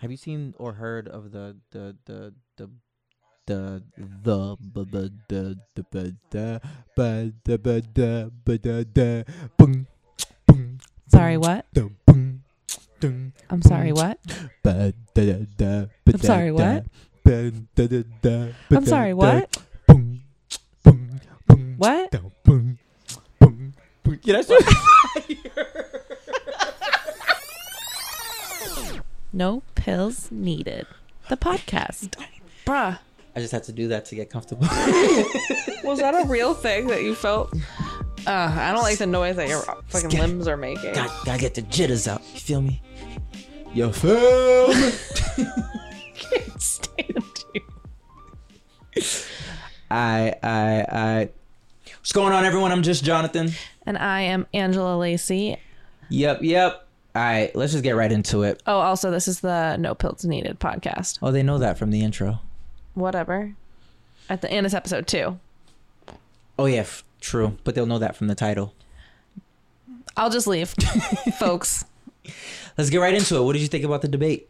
Have 0.00 0.12
you 0.12 0.16
seen 0.16 0.54
or 0.58 0.74
heard 0.74 1.08
of 1.08 1.32
the 1.32 1.56
the 1.72 1.96
the 2.06 2.32
the 2.56 2.70
the 3.46 3.82
the 4.22 4.56
the 4.84 5.16
the 5.28 5.58
the 5.74 5.82
the 5.90 6.14
the 6.30 6.60
the 6.94 7.32
the 7.42 7.42
the 7.44 7.72
the 7.84 8.30
the 8.46 8.58
the 8.62 8.86
the 8.94 9.24
boom 9.56 9.88
boom 10.46 10.78
Sorry, 11.08 11.36
what? 11.36 11.66
the 11.72 11.90
boom 12.06 12.44
dum 13.00 13.32
I'm 13.50 13.60
sorry, 13.62 13.92
what? 13.92 14.20
I'm 14.64 14.92
sorry, 16.20 16.52
what? 16.52 16.84
I'm 17.26 18.86
sorry, 18.86 19.14
what? 19.14 19.58
What? 21.76 22.14
yeah 24.22 24.42
that's 24.42 24.50
No 29.38 29.62
pills 29.76 30.32
needed. 30.32 30.84
The 31.28 31.36
podcast. 31.36 32.16
Bruh. 32.66 32.98
I 33.36 33.40
just 33.40 33.52
had 33.52 33.62
to 33.64 33.72
do 33.72 33.86
that 33.86 34.04
to 34.06 34.16
get 34.16 34.30
comfortable. 34.30 34.62
Was 35.84 36.00
that 36.00 36.12
a 36.20 36.26
real 36.26 36.54
thing 36.54 36.88
that 36.88 37.04
you 37.04 37.14
felt? 37.14 37.54
Uh, 38.26 38.30
I 38.32 38.72
don't 38.72 38.82
like 38.82 38.98
the 38.98 39.06
noise 39.06 39.36
that 39.36 39.48
your 39.48 39.60
fucking 39.60 40.10
Scat- 40.10 40.20
limbs 40.22 40.48
are 40.48 40.56
making. 40.56 40.92
Got, 40.92 41.24
gotta 41.24 41.38
get 41.38 41.54
the 41.54 41.62
jitters 41.62 42.08
out. 42.08 42.20
You 42.34 42.40
feel 42.40 42.60
me? 42.60 42.82
You 43.72 43.92
feel 43.92 44.70
me? 44.70 44.92
can't 46.16 46.60
stand 46.60 47.44
you. 47.54 49.02
I, 49.88 50.34
I, 50.42 50.86
I. 50.90 51.28
What's 52.00 52.10
going 52.10 52.32
on, 52.32 52.44
everyone? 52.44 52.72
I'm 52.72 52.82
Juste 52.82 53.04
Jonathan. 53.04 53.50
And 53.86 53.98
I 53.98 54.22
am 54.22 54.48
Angela 54.52 54.96
Lacey. 54.98 55.58
Yep, 56.08 56.42
yep. 56.42 56.87
All 57.14 57.22
right, 57.22 57.54
let's 57.56 57.72
just 57.72 57.82
get 57.82 57.96
right 57.96 58.12
into 58.12 58.42
it. 58.42 58.62
Oh, 58.66 58.78
also, 58.78 59.10
this 59.10 59.26
is 59.26 59.40
the 59.40 59.76
No 59.76 59.94
Pills 59.94 60.24
Needed 60.24 60.60
podcast. 60.60 61.18
Oh, 61.22 61.32
they 61.32 61.42
know 61.42 61.58
that 61.58 61.78
from 61.78 61.90
the 61.90 62.02
intro. 62.02 62.40
Whatever. 62.94 63.54
At 64.28 64.42
the 64.42 64.50
end 64.50 64.66
it's 64.66 64.74
episode 64.74 65.06
two. 65.06 65.38
Oh 66.58 66.66
yeah, 66.66 66.80
f- 66.80 67.04
true. 67.20 67.56
But 67.64 67.74
they'll 67.74 67.86
know 67.86 67.98
that 67.98 68.14
from 68.16 68.26
the 68.26 68.34
title. 68.34 68.74
I'll 70.16 70.30
just 70.30 70.46
leave, 70.46 70.70
folks. 71.38 71.84
Let's 72.76 72.90
get 72.90 72.98
right 72.98 73.14
into 73.14 73.36
it. 73.36 73.42
What 73.42 73.52
did 73.54 73.62
you 73.62 73.68
think 73.68 73.84
about 73.84 74.02
the 74.02 74.08
debate? 74.08 74.48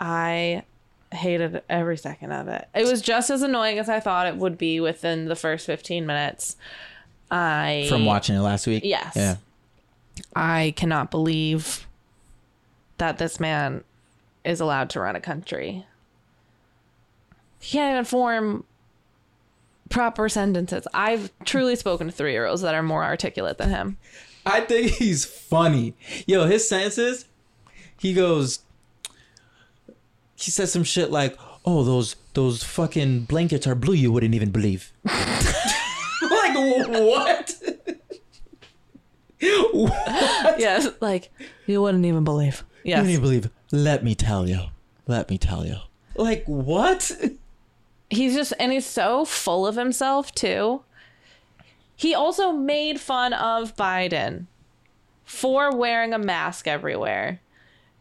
I 0.00 0.62
hated 1.12 1.62
every 1.68 1.96
second 1.96 2.32
of 2.32 2.48
it. 2.48 2.66
It 2.74 2.84
was 2.84 3.02
just 3.02 3.28
as 3.30 3.42
annoying 3.42 3.78
as 3.78 3.88
I 3.88 4.00
thought 4.00 4.26
it 4.26 4.36
would 4.36 4.56
be 4.56 4.80
within 4.80 5.26
the 5.26 5.36
first 5.36 5.66
15 5.66 6.06
minutes. 6.06 6.56
I 7.30 7.86
From 7.88 8.04
watching 8.06 8.36
it 8.36 8.40
last 8.40 8.66
week. 8.66 8.82
Yes. 8.84 9.12
Yeah. 9.16 9.36
I 10.34 10.74
cannot 10.76 11.10
believe 11.10 11.86
that 12.98 13.18
this 13.18 13.40
man 13.40 13.84
is 14.44 14.60
allowed 14.60 14.90
to 14.90 15.00
run 15.00 15.16
a 15.16 15.20
country. 15.20 15.84
He 17.60 17.78
can't 17.78 17.92
even 17.92 18.04
form 18.04 18.64
proper 19.88 20.28
sentences. 20.28 20.86
I've 20.92 21.30
truly 21.44 21.76
spoken 21.76 22.08
to 22.08 22.12
three 22.12 22.32
year 22.32 22.46
olds 22.46 22.62
that 22.62 22.74
are 22.74 22.82
more 22.82 23.04
articulate 23.04 23.58
than 23.58 23.70
him. 23.70 23.98
I 24.44 24.60
think 24.60 24.92
he's 24.92 25.24
funny. 25.24 25.94
Yo, 26.26 26.46
his 26.46 26.68
sentences. 26.68 27.26
He 27.98 28.12
goes. 28.14 28.60
He 30.34 30.50
says 30.50 30.72
some 30.72 30.82
shit 30.82 31.12
like, 31.12 31.38
"Oh, 31.64 31.84
those 31.84 32.16
those 32.34 32.64
fucking 32.64 33.24
blankets 33.24 33.66
are 33.66 33.76
blue. 33.76 33.94
You 33.94 34.10
wouldn't 34.10 34.34
even 34.34 34.50
believe." 34.50 34.92
like 35.04 36.56
what? 36.88 37.54
Yes, 39.42 40.88
like 41.00 41.30
you 41.66 41.82
wouldn't 41.82 42.04
even 42.06 42.24
believe. 42.24 42.64
You 42.84 42.90
Yes. 42.90 42.98
wouldn't 42.98 43.10
even 43.12 43.22
believe. 43.22 43.50
Let 43.72 44.02
me 44.04 44.14
tell 44.14 44.48
you. 44.48 44.60
Let 45.06 45.28
me 45.30 45.38
tell 45.38 45.66
you. 45.66 45.76
Like 46.16 46.44
what? 46.46 47.10
he's 48.10 48.34
just 48.34 48.52
and 48.60 48.70
he's 48.72 48.84
so 48.86 49.24
full 49.24 49.66
of 49.66 49.76
himself 49.76 50.32
too. 50.34 50.82
He 51.96 52.14
also 52.14 52.52
made 52.52 53.00
fun 53.00 53.32
of 53.32 53.76
Biden 53.76 54.46
for 55.24 55.74
wearing 55.74 56.12
a 56.12 56.18
mask 56.18 56.66
everywhere. 56.68 57.40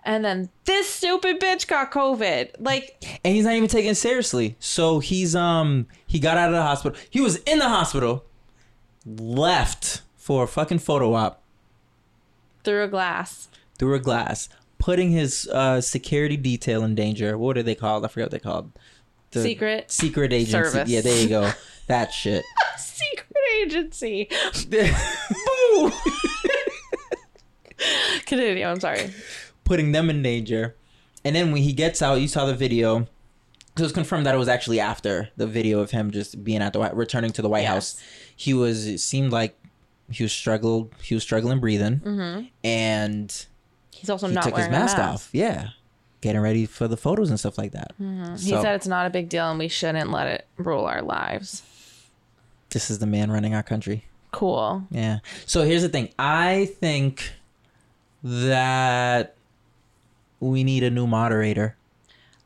And 0.04 0.26
then 0.26 0.50
this 0.66 0.90
stupid 0.90 1.40
bitch 1.40 1.68
got 1.68 1.92
COVID. 1.92 2.56
Like, 2.60 3.04
and 3.24 3.36
he's 3.36 3.46
not 3.46 3.54
even 3.54 3.70
taken 3.70 3.94
seriously. 3.94 4.56
So 4.60 5.00
he's 5.00 5.36
um 5.36 5.88
he 6.08 6.20
got 6.20 6.38
out 6.38 6.50
of 6.50 6.56
the 6.56 6.62
hospital. 6.64 6.98
He 7.10 7.22
was 7.22 7.38
in 7.44 7.60
the 7.60 7.70
hospital, 7.70 8.26
left 9.06 10.02
for 10.32 10.46
a 10.46 10.48
fucking 10.48 10.80
photo 10.80 11.14
op 11.14 11.42
through 12.64 12.84
a 12.84 12.88
glass. 12.88 13.50
through 13.78 13.96
a 13.96 14.00
glass, 14.00 14.48
putting 14.78 15.12
his 15.12 15.46
uh 15.52 15.82
security 15.82 16.38
detail 16.38 16.84
in 16.86 16.96
danger. 16.96 17.38
What 17.38 17.58
are 17.58 17.64
they 17.64 17.76
called? 17.76 18.06
I 18.06 18.08
forgot 18.08 18.26
what 18.26 18.32
they 18.32 18.40
called. 18.40 18.72
The 19.32 19.44
Secret 19.44 19.92
secret 19.92 20.32
agency. 20.32 20.52
service. 20.52 20.90
Yeah, 20.90 21.02
there 21.02 21.22
you 21.22 21.28
go. 21.30 21.52
That 21.88 22.14
shit. 22.14 22.46
Secret 22.78 23.28
agency. 23.62 24.30
Boo. 24.70 25.92
Continue. 28.26 28.66
I'm 28.66 28.80
sorry. 28.80 29.12
putting 29.66 29.92
them 29.92 30.10
in 30.10 30.22
danger. 30.24 30.76
And 31.26 31.36
then 31.36 31.52
when 31.52 31.62
he 31.64 31.74
gets 31.74 32.02
out, 32.02 32.22
you 32.22 32.30
saw 32.30 32.46
the 32.46 32.54
video. 32.56 33.08
It 33.76 33.82
was 33.82 33.92
confirmed 33.92 34.26
that 34.26 34.36
it 34.36 34.38
was 34.38 34.48
actually 34.48 34.80
after 34.80 35.30
the 35.36 35.48
video 35.48 35.80
of 35.80 35.92
him 35.92 36.12
just 36.12 36.44
being 36.46 36.62
at 36.62 36.72
the 36.72 36.80
White, 36.80 36.96
returning 36.96 37.32
to 37.32 37.42
the 37.42 37.50
White 37.50 37.62
Yes. 37.64 37.70
House. 37.74 38.02
He 38.38 38.54
was. 38.54 38.88
It 38.88 39.00
seemed 39.00 39.32
like 39.34 39.58
he 40.12 40.24
was 40.24 40.32
struggled. 40.32 40.94
He 41.02 41.14
was 41.14 41.24
struggling 41.24 41.60
breathing, 41.60 42.00
mm-hmm. 42.00 42.46
and 42.64 43.46
He's 43.92 44.10
also 44.10 44.28
he 44.28 44.34
not 44.34 44.44
took 44.44 44.58
his 44.58 44.68
mask, 44.70 44.98
mask. 44.98 45.14
off. 45.14 45.30
Yeah, 45.32 45.70
getting 46.22 46.42
ready 46.42 46.66
for 46.66 46.88
the 46.88 46.98
photos 46.98 47.30
and 47.30 47.40
stuff 47.40 47.58
like 47.58 47.72
that. 47.72 47.94
Mm-hmm. 48.02 48.32
He 48.34 48.50
So, 48.52 48.62
said 48.62 48.76
it's 48.76 48.88
not 48.88 49.06
a 49.06 49.10
big 49.10 49.30
deal 49.30 49.50
and 49.50 49.60
we 49.60 49.68
shouldn't 49.68 50.12
let 50.12 50.28
it 50.28 50.48
rule 50.58 50.86
our 50.86 51.02
lives. 51.02 51.64
this 52.72 52.90
is 52.90 53.00
the 53.00 53.06
man 53.08 53.32
running 53.32 53.54
our 53.54 53.64
country. 53.64 54.06
Cool. 54.32 54.84
Yeah. 54.92 55.20
So 55.46 55.64
here's 55.64 55.82
the 55.82 55.90
thing. 55.90 56.10
I 56.18 56.70
think 56.80 57.34
that 58.24 59.36
we 60.40 60.64
need 60.64 60.84
a 60.84 60.90
new 60.90 61.06
moderator. 61.08 61.76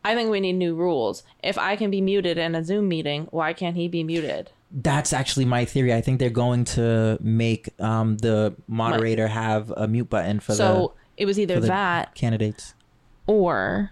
I 0.03 0.15
think 0.15 0.29
we 0.29 0.39
need 0.39 0.53
new 0.53 0.75
rules. 0.75 1.23
If 1.43 1.57
I 1.57 1.75
can 1.75 1.89
be 1.91 2.01
muted 2.01 2.37
in 2.37 2.55
a 2.55 2.63
Zoom 2.63 2.87
meeting, 2.87 3.27
why 3.31 3.53
can't 3.53 3.75
he 3.75 3.87
be 3.87 4.03
muted? 4.03 4.51
That's 4.71 5.13
actually 5.13 5.45
my 5.45 5.65
theory. 5.65 5.93
I 5.93 6.01
think 6.01 6.19
they're 6.19 6.29
going 6.29 6.65
to 6.65 7.17
make 7.21 7.69
um, 7.79 8.17
the 8.17 8.55
moderator 8.67 9.27
have 9.27 9.71
a 9.71 9.87
mute 9.87 10.09
button 10.09 10.39
for 10.39 10.53
so 10.53 10.93
it 11.17 11.25
was 11.25 11.39
either 11.39 11.59
that 11.61 12.13
the 12.13 12.19
candidates. 12.19 12.73
or 13.27 13.91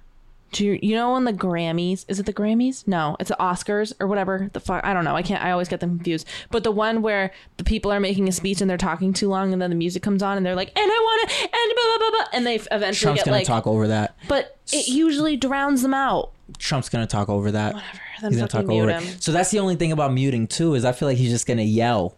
do 0.53 0.64
you, 0.66 0.80
you 0.81 0.96
know 0.96 1.12
on 1.14 1.25
the 1.25 1.34
Grammys? 1.34 2.06
Is 2.08 2.19
it 2.19 2.25
the 2.25 2.31
Grammys? 2.34 2.88
No, 2.88 3.18
it's 3.19 3.28
the 3.30 3.36
Oscars 3.40 3.91
or 4.00 4.08
whatever. 4.08 4.50
The 4.53 4.59
fuck 4.62 4.86
I 4.86 4.94
don't 4.94 5.03
know. 5.03 5.16
I 5.16 5.22
can't. 5.22 5.44
I 5.44 5.52
always 5.52 5.68
get 5.68 5.81
them 5.81 5.97
confused. 5.97 6.25
But 6.52 6.64
the 6.64 6.72
one 6.72 7.02
where 7.02 7.31
the 7.58 7.64
people 7.66 7.91
are 7.91 8.00
making 8.00 8.30
a 8.30 8.31
speech 8.31 8.62
and 8.62 8.69
they're 8.69 8.78
talking 8.78 9.12
too 9.12 9.28
long, 9.28 9.52
and 9.52 9.62
then 9.62 9.69
the 9.69 9.75
music 9.75 10.02
comes 10.03 10.24
on 10.24 10.38
and 10.38 10.46
they're 10.46 10.56
like, 10.56 10.69
"And 10.80 10.90
I 10.90 11.00
want 11.00 11.30
to," 11.30 11.36
and 11.41 11.50
blah 11.75 11.97
blah 11.97 11.97
blah 11.97 12.12
blah, 12.12 12.28
and 12.38 12.47
they 12.47 12.56
eventually 12.56 12.94
Trump's 12.94 13.19
get 13.22 13.25
gonna 13.25 13.38
like. 13.38 13.46
talk 13.47 13.68
over 13.68 13.88
that. 13.90 14.16
But 14.30 14.58
it 14.72 14.88
usually 14.88 15.36
drowns 15.36 15.81
them 15.81 15.94
out. 15.94 16.31
Trump's 16.58 16.88
gonna 16.90 17.08
talk 17.08 17.28
over 17.28 17.52
that. 17.52 17.74
Whatever. 17.74 18.00
Then 18.22 18.31
He's 18.31 18.38
gonna 18.40 18.47
talk 18.47 18.62
over 18.64 18.72
mute 18.72 18.90
it. 18.90 19.02
him. 19.03 19.20
So 19.20 19.31
that's 19.34 19.52
the 19.52 19.59
only 19.59 19.75
thing 19.75 19.91
about 19.91 20.14
muting 20.14 20.47
too 20.47 20.75
is 20.75 20.85
I 20.85 20.94
feel 20.94 21.09
like 21.09 21.18
he's 21.18 21.31
just 21.31 21.46
gonna 21.46 21.62
yell 21.64 22.16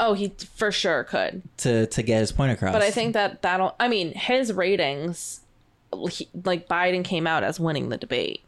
Oh, 0.00 0.14
he 0.14 0.32
for 0.54 0.72
sure 0.72 1.04
could. 1.04 1.42
to 1.58 1.86
to 1.86 2.02
get 2.02 2.20
his 2.20 2.32
point 2.32 2.50
across. 2.52 2.72
But 2.72 2.82
I 2.82 2.90
think 2.90 3.12
that 3.12 3.42
that'll. 3.42 3.74
I 3.78 3.88
mean, 3.88 4.12
his 4.14 4.52
ratings, 4.52 5.40
he, 6.10 6.28
like 6.44 6.68
Biden 6.68 7.04
came 7.04 7.26
out 7.26 7.42
as 7.44 7.58
winning 7.60 7.88
the 7.88 7.96
debate, 7.98 8.42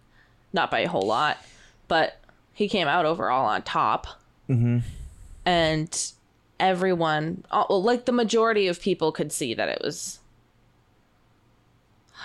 not 0.53 0.71
by 0.71 0.81
a 0.81 0.89
whole 0.89 1.07
lot, 1.07 1.39
but 1.89 2.21
he 2.53 2.69
came 2.69 2.89
out 2.89 3.05
overall 3.07 3.47
on 3.47 3.63
top. 3.63 4.07
Mm-hmm. 4.49 4.79
And 5.47 6.13
everyone, 6.59 7.45
like 7.69 8.05
the 8.07 8.13
majority 8.13 8.67
of 8.69 8.81
people, 8.81 9.13
could 9.13 9.33
see 9.33 9.55
that 9.55 9.69
it 9.69 9.81
was 9.83 10.21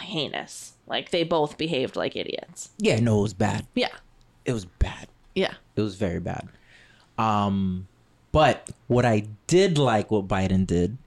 heinous. 0.01 0.73
Like 0.87 1.11
they 1.11 1.23
both 1.23 1.57
behaved 1.57 1.95
like 1.95 2.15
idiots. 2.15 2.69
yeah, 2.77 2.99
no, 2.99 3.19
it 3.19 3.23
was 3.23 3.33
bad. 3.33 3.65
Yeah, 3.75 3.89
It 4.45 4.53
was 4.53 4.65
bad. 4.65 5.07
yeah. 5.35 5.53
It 5.75 5.81
was 5.81 5.95
very 5.95 6.19
bad. 6.19 6.47
Um, 7.17 7.87
but 8.31 8.69
what 8.87 9.05
I 9.05 9.27
did 9.47 9.77
like 9.77 10.11
what 10.11 10.27
Biden 10.27 10.65
did. 10.65 10.97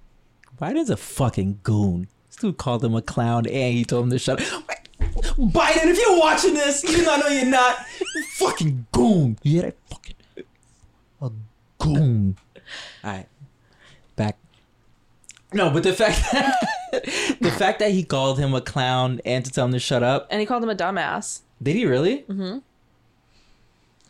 Biden's 0.61 0.91
a 0.91 0.97
fucking 0.97 1.61
goon. 1.63 2.09
Dude 2.43 2.57
called 2.57 2.85
him 2.85 2.93
a 2.97 3.01
clown 3.01 3.47
and 3.47 3.73
he 3.73 3.85
told 3.85 4.07
him 4.07 4.11
to 4.11 4.19
shut 4.19 4.41
up. 4.41 4.65
Biden, 4.99 5.85
if 5.85 5.97
you're 5.97 6.19
watching 6.19 6.55
this, 6.55 6.85
even 6.85 7.05
though 7.05 7.15
I 7.15 7.17
know 7.19 7.29
you're 7.29 7.47
not, 7.47 7.87
fucking 8.35 8.85
goon. 8.91 9.39
You 9.45 9.53
hear 9.53 9.63
that? 9.63 9.77
Fucking 9.89 10.17
a 11.21 11.31
goon. 11.79 12.37
All 13.05 13.13
right, 13.13 13.29
back. 14.17 14.39
No, 15.53 15.71
but 15.71 15.85
the 15.85 15.93
fact 15.93 16.19
the 17.41 17.55
fact 17.57 17.79
that 17.79 17.93
he 17.93 18.03
called 18.03 18.41
him 18.41 18.55
a 18.55 18.61
clown 18.61 19.21
and 19.25 19.45
to 19.45 19.53
tell 19.53 19.67
him 19.67 19.73
to 19.73 19.79
shut 19.79 20.03
up. 20.03 20.27
And 20.29 20.41
he 20.41 20.47
called 20.47 20.65
him 20.65 20.71
a 20.71 20.75
dumbass. 20.75 21.43
Did 21.63 21.77
he 21.77 21.87
really? 21.87 22.23
Mm-hmm. 22.23 22.59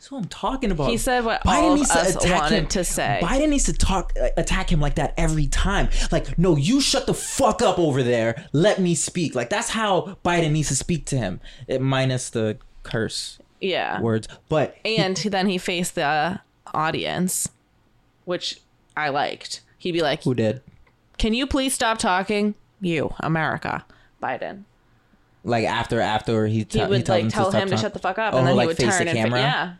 That's 0.02 0.10
what 0.10 0.18
I'm 0.18 0.24
talking 0.24 0.72
about. 0.72 0.90
He 0.90 0.96
said 0.96 1.24
what 1.24 1.42
all 1.46 1.74
of 1.74 1.80
us 1.80 2.16
wanted 2.28 2.70
to 2.70 2.82
say. 2.82 3.20
Biden 3.22 3.50
needs 3.50 3.66
to 3.66 3.72
talk, 3.72 4.12
uh, 4.20 4.30
attack 4.36 4.72
him 4.72 4.80
like 4.80 4.96
that 4.96 5.14
every 5.16 5.46
time. 5.46 5.90
Like, 6.10 6.36
no, 6.36 6.56
you 6.56 6.80
shut 6.80 7.06
the 7.06 7.14
fuck 7.14 7.62
up 7.62 7.78
over 7.78 8.02
there. 8.02 8.44
Let 8.52 8.80
me 8.80 8.96
speak. 8.96 9.36
Like 9.36 9.48
that's 9.48 9.68
how 9.68 10.16
Biden 10.24 10.50
needs 10.50 10.66
to 10.70 10.74
speak 10.74 11.04
to 11.06 11.16
him, 11.16 11.40
it, 11.68 11.80
minus 11.80 12.30
the 12.30 12.58
curse 12.82 13.38
yeah. 13.60 14.00
words. 14.00 14.26
But 14.48 14.76
And 14.84 15.16
then 15.18 15.46
he 15.46 15.56
faced 15.56 15.94
the 15.94 16.40
audience, 16.74 17.48
which 18.24 18.58
I 18.96 19.08
liked. 19.10 19.60
He'd 19.78 19.92
be 19.92 20.02
like, 20.02 20.24
who 20.24 20.34
did? 20.34 20.62
"Can 21.16 21.32
you 21.32 21.46
please 21.46 21.74
stop 21.74 21.98
talking?" 21.98 22.56
You, 22.80 23.14
America, 23.20 23.84
Biden. 24.20 24.64
Like 25.44 25.64
after 25.64 26.00
after 26.00 26.48
he, 26.48 26.54
He 26.58 26.64
t- 26.64 26.84
would 26.84 27.06
told 27.06 27.22
like 27.22 27.32
tell 27.32 27.50
stop 27.50 27.62
him 27.62 27.68
to 27.68 27.74
talk- 27.76 27.82
shut 27.82 27.92
the 27.92 28.00
fuck 28.00 28.18
up, 28.18 28.34
Oh, 28.34 28.38
and 28.38 28.48
then 28.48 28.56
like 28.56 28.64
he 28.64 28.66
would 28.66 28.76
face 28.78 28.98
turn 28.98 29.04
the 29.06 29.10
and 29.12 29.18
fa- 29.20 29.24
camera? 29.26 29.40
yeah. 29.40 29.72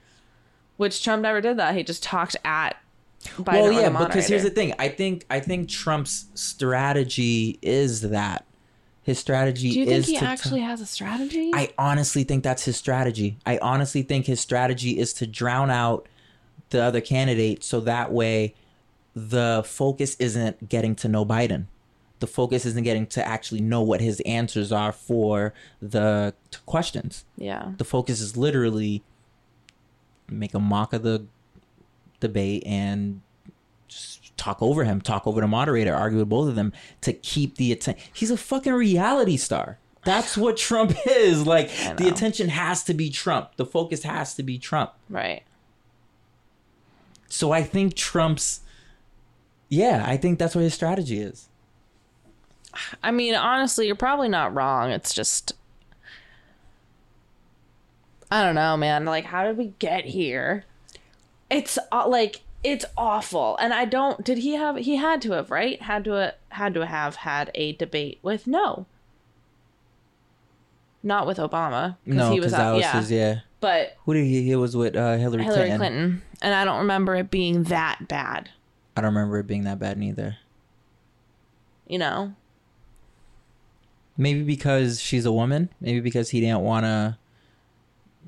Which 0.83 1.05
Trump 1.05 1.23
never 1.23 1.41
did 1.41 1.59
that. 1.59 1.77
He 1.77 1.85
just 1.85 2.03
talked 2.03 2.35
at 2.45 2.77
Biden. 3.25 3.53
well, 3.53 3.69
or 3.69 3.73
yeah, 3.73 3.89
the 3.89 4.05
because 4.05 4.27
here's 4.27 4.43
the 4.43 4.51
thing. 4.51 4.75
I 4.81 4.89
think 4.89 5.25
I 5.31 5.39
think 5.39 5.69
Trump's 5.69 6.27
strategy 6.35 7.57
is 7.63 8.01
that 8.01 8.45
his 9.05 9.21
strategy 9.21 9.71
Do 9.71 9.79
you 9.79 9.87
think 9.87 9.99
is 9.99 10.07
he 10.09 10.19
to 10.19 10.25
actually 10.25 10.63
has 10.63 10.81
a 10.81 10.87
strategy? 10.87 11.53
I 11.55 11.73
honestly 11.79 12.25
think 12.25 12.43
that's 12.43 12.65
his 12.65 12.77
strategy. 12.77 13.37
I 13.47 13.59
honestly 13.59 14.03
think 14.03 14.27
his 14.27 14.41
strategy 14.41 14.99
is 14.99 15.13
to 15.15 15.27
drown 15.29 15.71
out 15.71 16.09
the 16.71 16.83
other 16.83 17.01
candidate 17.01 17.63
so 17.63 17.79
that 17.79 18.11
way 18.11 18.57
the 19.15 19.63
focus 19.65 20.17
isn't 20.19 20.69
getting 20.69 20.97
to 20.97 21.09
know 21.09 21.25
Biden. 21.25 21.67
The 22.19 22.27
focus 22.27 22.67
isn't 22.67 22.83
getting 22.83 23.07
to 23.07 23.25
actually 23.25 23.61
know 23.61 23.83
what 23.83 24.01
his 24.01 24.19
answers 24.27 24.73
are 24.73 24.91
for 24.91 25.55
the 25.81 26.35
t- 26.51 26.59
questions. 26.67 27.25
yeah. 27.37 27.71
The 27.77 27.85
focus 27.85 28.21
is 28.21 28.37
literally 28.37 29.05
make 30.33 30.55
a 30.55 30.61
mock 30.61 30.93
of 30.93 31.03
the 31.03 31.27
debate 32.21 32.63
and 32.67 33.21
just 33.89 34.37
talk 34.37 34.63
over 34.63 34.85
him, 34.85 35.01
talk 35.01 35.27
over 35.27 35.41
the 35.41 35.47
moderator, 35.47 35.95
argue 35.95 36.19
with 36.19 36.29
both 36.29 36.49
of 36.49 36.55
them 36.55 36.73
to 37.03 37.13
keep 37.13 37.57
the 37.57 37.73
attention. 37.73 38.03
He's 38.13 38.31
a 38.31 38.37
fucking 38.37 38.73
reality 38.73 39.37
star. 39.37 39.79
That's 40.05 40.37
what 40.37 40.57
Trump 40.57 40.95
is. 41.07 41.47
Like 41.47 41.71
the 41.97 42.09
attention 42.09 42.49
has 42.49 42.85
to 42.85 42.95
be 42.95 43.11
Trump. 43.11 43.57
The 43.57 43.67
focus 43.67 44.03
has 44.03 44.35
to 44.35 44.43
be 44.43 44.59
Trump. 44.59 44.93
Right. 45.09 45.43
So 47.29 47.53
I 47.53 47.63
think 47.63 47.95
Trump's 47.95 48.61
yeah, 49.73 50.05
I 50.07 50.19
think 50.19 50.39
that's 50.39 50.55
what 50.55 50.61
his 50.61 50.75
strategy 50.75 51.19
is. 51.19 51.49
I 53.03 53.11
mean, 53.11 53.35
honestly, 53.35 53.87
you're 53.87 53.97
probably 53.97 54.29
not 54.29 54.55
wrong. 54.55 54.91
It's 54.91 55.15
just 55.15 55.55
I 58.33 58.43
don't 58.43 58.55
know, 58.55 58.79
man. 58.79 59.05
Like 59.05 59.27
how 59.27 59.45
did 59.45 59.59
we 59.59 59.75
get 59.79 60.07
here? 60.07 60.65
It's 61.51 61.79
uh, 61.93 62.09
like 62.09 62.41
it's 62.65 62.87
awful. 62.97 63.59
And 63.59 63.75
I 63.75 63.85
don't 63.85 64.25
did 64.25 64.39
he 64.39 64.55
have 64.55 64.77
he 64.77 64.97
had 64.97 65.21
to 65.23 65.33
have, 65.33 65.51
right? 65.51 65.81
Had 65.83 66.05
to 66.05 66.35
had 66.49 66.73
to 66.75 66.87
have 66.87 67.17
had 67.17 67.51
a 67.55 67.73
debate 67.75 68.21
with 68.23 68.47
no. 68.47 68.87
Not 71.03 71.27
with 71.27 71.37
Obama 71.39 71.97
No, 72.07 72.31
he 72.31 72.37
because 72.37 72.45
was 72.45 72.53
that 72.53 72.61
out, 72.61 72.75
was 72.77 72.83
yeah. 72.83 73.01
his 73.01 73.11
yeah. 73.11 73.41
But 73.61 73.97
Who 74.07 74.15
did 74.15 74.25
he? 74.25 74.43
He 74.45 74.57
was 74.57 74.75
with 74.77 74.97
uh, 74.97 75.17
Hillary, 75.19 75.45
Hillary 75.45 75.69
Clinton. 75.69 75.79
Clinton. 75.79 76.23
And 76.41 76.55
I 76.55 76.65
don't 76.65 76.79
remember 76.79 77.15
it 77.17 77.31
being 77.31 77.65
that 77.65 78.09
bad, 78.09 78.49
I 78.97 79.03
don't 79.03 79.15
remember 79.15 79.39
it 79.41 79.47
being 79.47 79.65
that 79.65 79.79
bad 79.79 79.99
neither. 79.99 80.39
you 81.87 81.99
know. 81.99 82.35
Maybe 84.17 84.43
because 84.43 85.01
she's 85.01 85.25
a 85.27 85.33
woman. 85.33 85.69
Maybe 85.81 86.01
because 86.01 86.31
he 86.31 86.41
didn't 86.41 86.61
want 86.61 86.85
to 86.87 87.19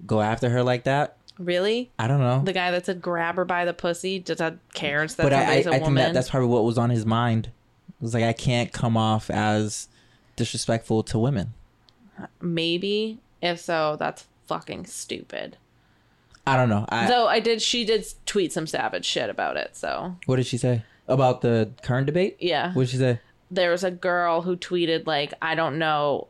go 0.06 0.20
after 0.20 0.50
her 0.50 0.62
like 0.62 0.84
that. 0.84 1.16
Really? 1.38 1.90
I 1.98 2.06
don't 2.06 2.20
know. 2.20 2.42
The 2.44 2.52
guy 2.52 2.70
that 2.70 2.86
said 2.86 3.02
grab 3.02 3.36
her 3.36 3.44
by 3.44 3.64
the 3.64 3.74
pussy 3.74 4.18
does 4.20 4.38
that 4.38 4.56
cares 4.72 5.16
that 5.16 5.24
but 5.24 5.32
I, 5.32 5.42
I, 5.42 5.56
I 5.56 5.62
think 5.80 5.96
that 5.96 6.14
that's 6.14 6.30
probably 6.30 6.48
what 6.48 6.64
was 6.64 6.78
on 6.78 6.90
his 6.90 7.04
mind. 7.04 7.46
It 7.46 8.02
was 8.02 8.14
like 8.14 8.22
I 8.24 8.32
can't 8.32 8.72
come 8.72 8.96
off 8.96 9.30
as 9.30 9.88
disrespectful 10.36 11.02
to 11.04 11.18
women. 11.18 11.54
Maybe. 12.40 13.18
If 13.42 13.60
so, 13.60 13.96
that's 13.98 14.26
fucking 14.46 14.86
stupid. 14.86 15.56
I 16.46 16.56
don't 16.56 16.68
know. 16.68 16.84
I, 16.88 17.06
Though 17.08 17.26
I 17.26 17.40
did, 17.40 17.62
she 17.62 17.84
did 17.84 18.06
tweet 18.26 18.52
some 18.52 18.66
savage 18.66 19.04
shit 19.06 19.30
about 19.30 19.56
it. 19.56 19.76
So 19.76 20.16
what 20.26 20.36
did 20.36 20.46
she 20.46 20.56
say 20.58 20.82
about 21.08 21.40
the 21.40 21.70
current 21.82 22.06
debate? 22.06 22.36
yeah, 22.38 22.72
What 22.74 22.82
did 22.84 22.90
she 22.90 22.96
say? 22.98 23.20
there 23.50 23.70
was 23.70 23.84
a 23.84 23.90
girl 23.90 24.42
who 24.42 24.56
tweeted 24.56 25.06
like, 25.06 25.32
I 25.40 25.54
don't 25.54 25.78
know, 25.78 26.28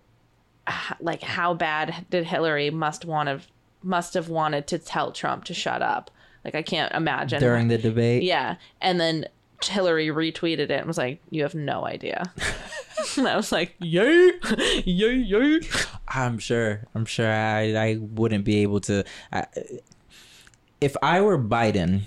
like 1.00 1.22
how 1.22 1.54
bad 1.54 2.06
did 2.10 2.24
Hillary 2.24 2.70
must 2.70 3.04
want 3.04 3.28
have 3.28 3.46
must 3.84 4.14
have 4.14 4.28
wanted 4.28 4.66
to 4.68 4.78
tell 4.78 5.12
Trump 5.12 5.44
to 5.44 5.54
shut 5.54 5.82
up. 5.82 6.10
Like 6.44 6.54
I 6.54 6.62
can't 6.62 6.92
imagine 6.92 7.40
During 7.40 7.68
the 7.68 7.78
debate? 7.78 8.22
Yeah, 8.22 8.56
and 8.80 9.00
then 9.00 9.26
Hillary 9.62 10.08
retweeted 10.08 10.58
it 10.58 10.70
and 10.72 10.86
was 10.86 10.98
like, 10.98 11.20
"You 11.30 11.42
have 11.42 11.54
no 11.54 11.86
idea." 11.86 12.22
and 13.16 13.26
I 13.26 13.34
was 13.36 13.50
like, 13.50 13.74
"Yay, 13.78 14.32
yay, 14.84 15.14
yay!" 15.14 15.60
I'm 16.08 16.38
sure. 16.38 16.82
I'm 16.94 17.06
sure 17.06 17.30
I, 17.30 17.74
I 17.74 17.96
wouldn't 17.98 18.44
be 18.44 18.56
able 18.62 18.80
to. 18.82 19.04
I, 19.32 19.46
if 20.82 20.96
I 21.02 21.22
were 21.22 21.38
Biden, 21.38 22.02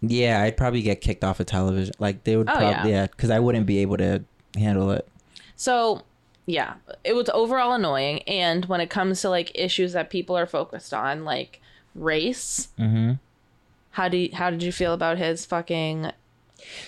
yeah, 0.00 0.42
I'd 0.42 0.56
probably 0.56 0.82
get 0.82 1.00
kicked 1.00 1.22
off 1.22 1.38
of 1.40 1.46
television. 1.46 1.94
Like 1.98 2.24
they 2.24 2.36
would 2.36 2.48
Oh, 2.48 2.56
probably, 2.56 2.90
yeah. 2.90 3.02
yeah, 3.02 3.06
because 3.06 3.30
I 3.30 3.38
wouldn't 3.38 3.66
be 3.66 3.78
able 3.78 3.98
to 3.98 4.24
handle 4.56 4.90
it. 4.90 5.06
So, 5.54 6.02
yeah, 6.50 6.74
it 7.04 7.14
was 7.14 7.28
overall 7.30 7.72
annoying. 7.72 8.22
And 8.22 8.64
when 8.66 8.80
it 8.80 8.90
comes 8.90 9.20
to 9.22 9.30
like 9.30 9.52
issues 9.54 9.92
that 9.92 10.10
people 10.10 10.36
are 10.36 10.46
focused 10.46 10.92
on, 10.92 11.24
like 11.24 11.60
race, 11.94 12.68
Mm-hmm. 12.78 13.12
how 13.92 14.08
do 14.08 14.16
you, 14.16 14.30
how 14.34 14.50
did 14.50 14.62
you 14.62 14.72
feel 14.72 14.92
about 14.92 15.18
his 15.18 15.46
fucking? 15.46 16.10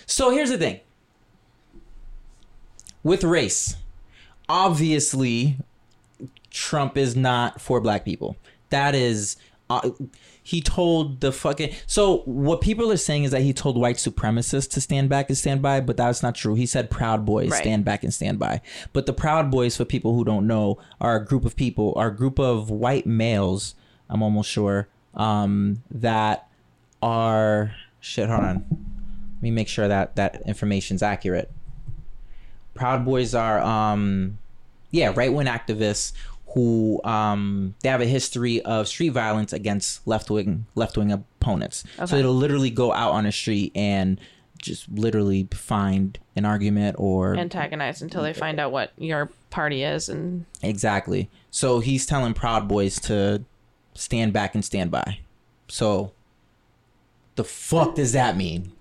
So 0.07 0.31
here's 0.31 0.51
the 0.51 0.59
thing 0.59 0.81
with 3.03 3.25
race, 3.25 3.77
obviously, 4.49 5.57
Trump 6.51 6.97
is 6.97 7.17
not 7.17 7.61
for 7.61 7.81
black 7.81 8.05
people. 8.05 8.37
That 8.71 8.95
is, 8.95 9.37
uh, 9.71 9.91
he 10.43 10.61
told 10.61 11.21
the 11.21 11.31
fucking. 11.33 11.73
So 11.87 12.19
what 12.25 12.61
people 12.61 12.91
are 12.91 12.97
saying 12.97 13.25
is 13.25 13.31
that 13.31 13.43
he 13.43 13.53
told 13.53 13.77
white 13.77 13.97
supremacists 13.97 14.69
to 14.71 14.81
stand 14.81 15.09
back 15.09 15.29
and 15.29 15.39
stand 15.39 15.63
by, 15.63 15.81
but 15.81 15.97
that's 15.97 16.23
not 16.23 16.35
true. 16.35 16.55
He 16.55 16.67
said 16.67 16.91
Proud 16.91 17.25
Boys 17.25 17.51
Right. 17.51 17.61
stand 17.63 17.85
back 17.85 18.03
and 18.03 18.13
stand 18.13 18.39
by. 18.41 18.61
But 18.93 19.07
the 19.07 19.13
Proud 19.13 19.51
Boys, 19.51 19.77
for 19.77 19.85
people 19.85 20.15
who 20.15 20.25
don't 20.25 20.47
know, 20.47 20.79
are 21.01 21.17
a 21.17 21.25
group 21.25 21.45
of 21.45 21.55
people, 21.55 21.93
are 21.97 22.09
a 22.09 22.15
group 22.15 22.41
of 22.41 22.71
white 22.71 23.07
males. 23.07 23.75
I'm 24.11 24.23
almost 24.23 24.51
sure 24.51 24.89
um, 25.15 25.83
that 25.91 26.49
are 27.01 27.75
shit. 28.01 28.29
Hold 28.29 28.45
on. 28.45 28.67
Let 28.71 29.43
me 29.43 29.51
make 29.53 29.69
sure 29.69 29.87
that 29.87 30.17
that 30.17 30.43
information's 30.47 31.03
accurate. 31.03 31.51
Proud 32.75 33.05
Boys 33.05 33.35
are 33.35 33.61
um 33.61 34.39
yeah, 34.91 35.11
right-wing 35.17 35.47
activists 35.47 36.13
who 36.55 37.01
um 37.05 37.75
they 37.83 37.89
have 37.89 38.01
a 38.01 38.07
history 38.07 38.61
of 38.63 38.87
street 38.89 39.11
violence 39.11 39.53
against 39.53 40.07
left-wing 40.07 40.67
left-wing 40.75 41.11
opponents. 41.13 41.85
So 41.97 42.03
Okay. 42.05 42.19
it'll 42.21 42.35
literally 42.35 42.71
go 42.71 42.93
out 42.93 43.13
on 43.13 43.25
the 43.25 43.33
street 43.33 43.73
and 43.75 44.21
just 44.61 44.89
literally 44.91 45.49
find 45.53 46.19
an 46.37 46.45
argument 46.45 46.97
or 46.99 47.35
antagonize 47.37 48.01
until 48.03 48.23
they 48.23 48.33
find 48.33 48.61
out 48.61 48.71
what 48.71 48.93
your 48.97 49.29
party 49.51 49.83
is, 49.83 50.09
and 50.09 50.45
Exactly. 50.63 51.29
So 51.51 51.81
he's 51.81 52.07
telling 52.07 52.33
Proud 52.35 52.69
Boys 52.69 53.01
to 53.01 53.43
stand 53.95 54.33
back 54.33 54.55
and 54.55 54.65
stand 54.65 54.91
by. 54.91 55.19
So 55.69 56.13
the 57.37 57.45
fuck 57.45 57.95
does 57.97 58.13
that 58.13 58.37
mean? 58.37 58.73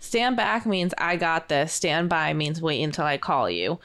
stand 0.00 0.36
back 0.36 0.64
means 0.64 0.94
I 0.96 1.16
got 1.16 1.48
this. 1.48 1.72
Stand 1.72 2.08
by 2.08 2.32
means 2.32 2.62
wait 2.62 2.82
until 2.82 3.04
I 3.04 3.18
call 3.18 3.50
you. 3.50 3.78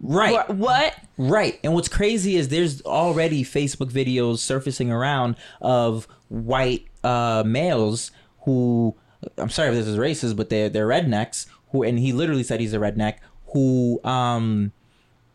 Right. 0.00 0.32
What? 0.32 0.50
what? 0.50 0.94
Right. 1.16 1.58
And 1.64 1.74
what's 1.74 1.88
crazy 1.88 2.36
is 2.36 2.48
there's 2.48 2.82
already 2.82 3.44
Facebook 3.44 3.90
videos 3.90 4.38
surfacing 4.38 4.92
around 4.92 5.36
of 5.60 6.06
white 6.28 6.86
uh, 7.02 7.42
males 7.44 8.10
who 8.42 8.94
I'm 9.36 9.50
sorry 9.50 9.70
if 9.70 9.74
this 9.74 9.86
is 9.86 9.96
racist, 9.96 10.36
but 10.36 10.48
they're 10.50 10.68
they're 10.68 10.86
rednecks 10.86 11.46
who 11.72 11.82
and 11.82 11.98
he 11.98 12.12
literally 12.12 12.42
said 12.42 12.60
he's 12.60 12.72
a 12.72 12.78
redneck 12.78 13.16
who 13.52 14.00
um 14.04 14.72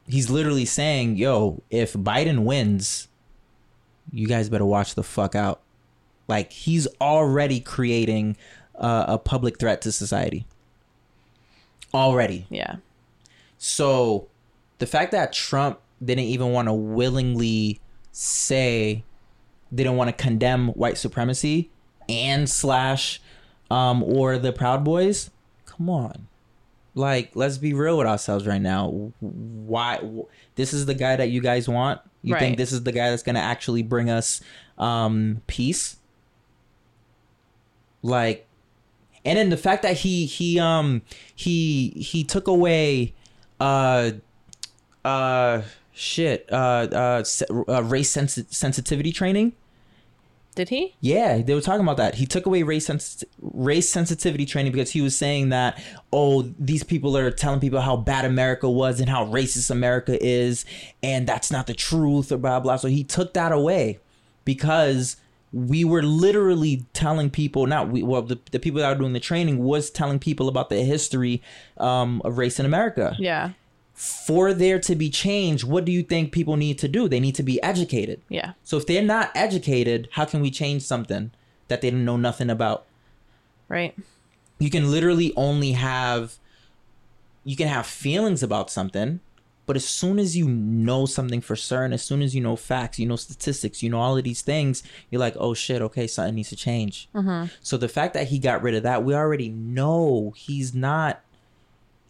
he's 0.08 0.29
literally 0.29 0.65
saying, 0.65 1.17
yo, 1.17 1.62
if 1.70 1.93
Biden 1.93 2.39
wins, 2.39 3.08
you 4.12 4.27
guys 4.27 4.50
better 4.50 4.65
watch 4.65 4.96
the 4.96 5.03
fuck 5.03 5.36
out. 5.36 5.62
Like 6.27 6.51
he's 6.51 6.88
already 7.01 7.60
creating 7.60 8.38
uh, 8.75 9.05
a 9.08 9.17
public 9.17 9.60
threat 9.60 9.82
to 9.82 9.91
society. 9.91 10.46
Already. 11.93 12.48
Yeah. 12.50 12.77
So 13.58 14.29
the 14.84 14.88
fact 14.88 15.13
that 15.13 15.32
Trump 15.32 15.80
didn't 16.04 16.25
even 16.25 16.52
want 16.52 16.68
to 16.68 16.74
willingly 16.74 17.80
say 18.12 19.06
they 19.72 19.82
don't 19.82 19.96
want 19.96 20.10
to 20.10 20.13
condemn 20.22 20.68
white 20.70 20.98
supremacy 20.98 21.72
and 22.10 22.50
slash 22.50 23.22
um 23.72 24.04
or 24.04 24.38
the 24.38 24.52
Proud 24.52 24.84
Boys, 24.84 25.32
come 25.66 25.90
on. 25.90 26.28
Like 26.96 27.32
let's 27.34 27.58
be 27.58 27.74
real 27.74 27.98
with 27.98 28.08
ourselves 28.08 28.46
right 28.46 28.62
now. 28.62 29.12
Why 29.22 30.00
wh- 30.00 30.28
this 30.56 30.74
is 30.74 30.86
the 30.86 30.94
guy 30.94 31.16
that 31.16 31.30
you 31.30 31.40
guys 31.40 31.70
want? 31.70 32.02
You 32.22 32.34
Right. 32.34 32.40
think 32.42 32.58
this 32.58 32.74
is 32.74 32.84
the 32.84 32.92
guy 32.92 33.10
that's 33.10 33.24
going 33.24 33.36
to 33.36 33.42
actually 33.42 33.84
bring 33.84 34.10
us 34.10 34.42
um 34.78 35.42
peace 35.48 35.96
like 38.02 38.48
and 39.24 39.38
then 39.38 39.50
the 39.50 39.56
fact 39.58 39.84
that 39.84 39.96
he 39.98 40.25
he 40.25 40.60
um 40.60 41.02
he 41.36 41.90
he 41.92 42.24
took 42.25 42.48
away 42.48 43.13
uh 43.62 44.12
uh 45.06 45.62
shit 45.94 46.48
uh 46.52 46.88
uh, 46.92 47.24
uh 47.68 47.84
race 47.84 48.10
sensi- 48.10 48.46
sensitivity 48.50 49.12
training 49.12 49.54
Did 50.56 50.70
he? 50.70 50.96
yeah, 51.02 51.42
they 51.42 51.54
were 51.56 51.62
talking 51.62 51.82
about 51.82 51.98
that. 51.98 52.16
He 52.16 52.26
took 52.26 52.46
away 52.46 52.64
race 52.64 52.86
sens- 52.86 53.24
race 53.42 53.90
sensitivity 53.90 54.46
training 54.46 54.72
because 54.72 54.92
he 54.92 55.02
was 55.02 55.18
saying 55.18 55.50
that 55.50 55.82
oh, 56.12 56.44
these 56.60 56.84
people 56.84 57.18
are 57.18 57.32
telling 57.32 57.60
people 57.60 57.82
how 57.82 57.98
bad 57.98 58.24
America 58.26 58.70
was 58.70 59.00
and 59.00 59.10
how 59.10 59.26
racist 59.26 59.72
America 59.72 60.18
is, 60.24 60.64
and 61.02 61.28
that's 61.28 61.50
not 61.52 61.66
the 61.68 61.74
truth 61.74 62.32
or 62.32 62.38
blah 62.38 62.60
blah. 62.60 62.78
So 62.78 62.88
he 62.88 63.04
took 63.04 63.34
that 63.34 63.52
away 63.52 64.00
because 64.46 65.18
we 65.52 65.84
were 65.84 66.02
literally 66.04 66.86
telling 66.94 67.30
people 67.30 67.66
not 67.68 67.90
we 67.90 68.02
well 68.04 68.22
the, 68.24 68.40
the 68.52 68.60
people 68.60 68.80
that 68.82 68.90
were 68.90 69.00
doing 69.00 69.14
the 69.14 69.20
training 69.20 69.64
was 69.64 69.90
telling 69.92 70.20
people 70.20 70.48
about 70.48 70.70
the 70.70 70.82
history 70.84 71.42
um, 71.78 72.22
of 72.26 72.38
race 72.38 72.60
in 72.60 72.66
America. 72.66 73.16
Yeah. 73.20 73.52
For 73.94 74.54
there 74.54 74.80
to 74.80 74.96
be 74.96 75.10
change, 75.10 75.64
what 75.64 75.86
do 75.86 75.92
you 75.92 76.04
think 76.04 76.32
people 76.32 76.58
need 76.58 76.80
to 76.80 76.88
do? 76.88 77.08
They 77.08 77.20
need 77.20 77.36
to 77.36 77.44
be 77.44 77.62
educated. 77.62 78.22
Yeah. 78.28 78.54
So 78.64 78.78
if 78.78 78.88
they're 78.88 79.04
not 79.04 79.32
educated, 79.36 80.10
how 80.14 80.26
can 80.26 80.42
we 80.42 80.50
change 80.50 80.82
something 80.82 81.32
that 81.68 81.82
they 81.82 81.92
don't 81.92 82.06
know 82.06 82.18
nothing 82.18 82.50
about? 82.50 82.86
Right. 83.70 83.96
You 84.60 84.70
can 84.70 84.92
literally 84.92 85.34
only 85.36 85.74
have 85.74 86.38
you 87.46 87.56
can 87.56 87.68
have 87.68 87.86
feelings 87.86 88.42
about 88.42 88.72
something, 88.72 89.20
but 89.66 89.76
as 89.76 89.86
soon 89.86 90.20
as 90.20 90.36
you 90.36 90.48
know 90.48 91.06
something 91.06 91.42
for 91.42 91.56
certain, 91.56 91.94
as 91.94 92.04
soon 92.04 92.22
as 92.22 92.34
you 92.34 92.42
know 92.42 92.56
facts, 92.56 93.00
you 93.00 93.08
know 93.08 93.16
statistics, 93.16 93.84
you 93.84 93.90
know 93.90 94.00
all 94.00 94.18
of 94.18 94.24
these 94.24 94.42
things, 94.42 94.84
you're 95.10 95.20
like, 95.20 95.36
oh 95.38 95.54
shit, 95.54 95.82
okay, 95.82 96.08
something 96.08 96.36
needs 96.36 96.50
to 96.50 96.56
change. 96.56 97.10
Mm-hmm. 97.14 97.54
So 97.62 97.78
the 97.78 97.90
fact 97.90 98.14
that 98.14 98.28
he 98.28 98.40
got 98.40 98.62
rid 98.62 98.76
of 98.76 98.84
that, 98.84 99.04
we 99.04 99.14
already 99.14 99.50
know 99.50 100.34
he's 100.36 100.74
not. 100.74 101.22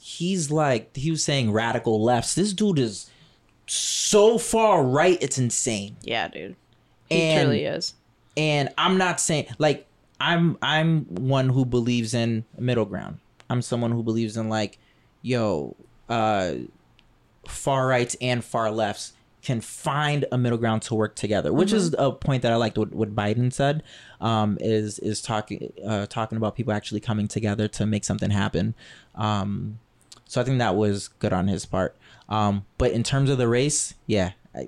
He's 0.05 0.51
like 0.51 0.93
he 0.97 1.09
was 1.11 1.23
saying 1.23 1.53
radical 1.53 2.03
lefts. 2.03 2.35
This 2.35 2.51
dude 2.51 2.77
is 2.77 3.09
so 3.67 4.37
far 4.37 4.83
right, 4.83 5.17
it's 5.21 5.37
insane. 5.37 5.95
Yeah, 6.01 6.27
dude. 6.27 6.57
He 7.09 7.21
And- 7.21 7.45
truly 7.47 7.63
is. 7.65 7.93
and 8.35 8.69
i'm 8.77 8.97
not 8.97 9.19
saying 9.21 9.45
like 9.59 9.85
i'm 10.19 10.57
i'm 10.63 11.01
one 11.05 11.49
who 11.49 11.63
believes 11.65 12.13
in 12.15 12.43
middle 12.57 12.85
ground 12.85 13.19
i'm 13.49 13.61
someone 13.61 13.91
who 13.91 14.01
believes 14.01 14.35
in 14.35 14.49
like 14.49 14.79
yo 15.21 15.75
uh 16.09 16.53
far 17.47 17.85
rights 17.87 18.15
and 18.21 18.43
far 18.43 18.71
lefts 18.71 19.13
can 19.43 19.59
find 19.61 20.25
a 20.31 20.37
middle 20.37 20.57
ground 20.57 20.81
to 20.81 20.95
work 20.95 21.15
together 21.15 21.51
which 21.53 21.71
is 21.73 21.93
a 21.99 22.11
point 22.11 22.41
that 22.41 22.51
i 22.51 22.55
liked 22.55 22.77
what, 22.77 22.91
what 22.93 23.13
biden 23.13 23.51
said 23.53 23.83
um 24.21 24.57
is 24.61 24.97
is 24.99 25.21
talking 25.21 25.71
uh 25.85 26.05
talking 26.07 26.37
about 26.37 26.55
people 26.55 26.73
actually 26.73 26.99
coming 27.01 27.27
together 27.27 27.67
to 27.67 27.85
make 27.85 28.03
something 28.03 28.31
happen 28.31 28.73
um 29.15 29.77
so 30.25 30.39
i 30.41 30.43
think 30.43 30.59
that 30.59 30.75
was 30.75 31.07
good 31.07 31.33
on 31.33 31.47
his 31.47 31.65
part 31.65 31.95
um 32.29 32.65
but 32.77 32.91
in 32.91 33.03
terms 33.03 33.29
of 33.29 33.37
the 33.37 33.47
race 33.47 33.93
yeah 34.07 34.31
I, 34.55 34.67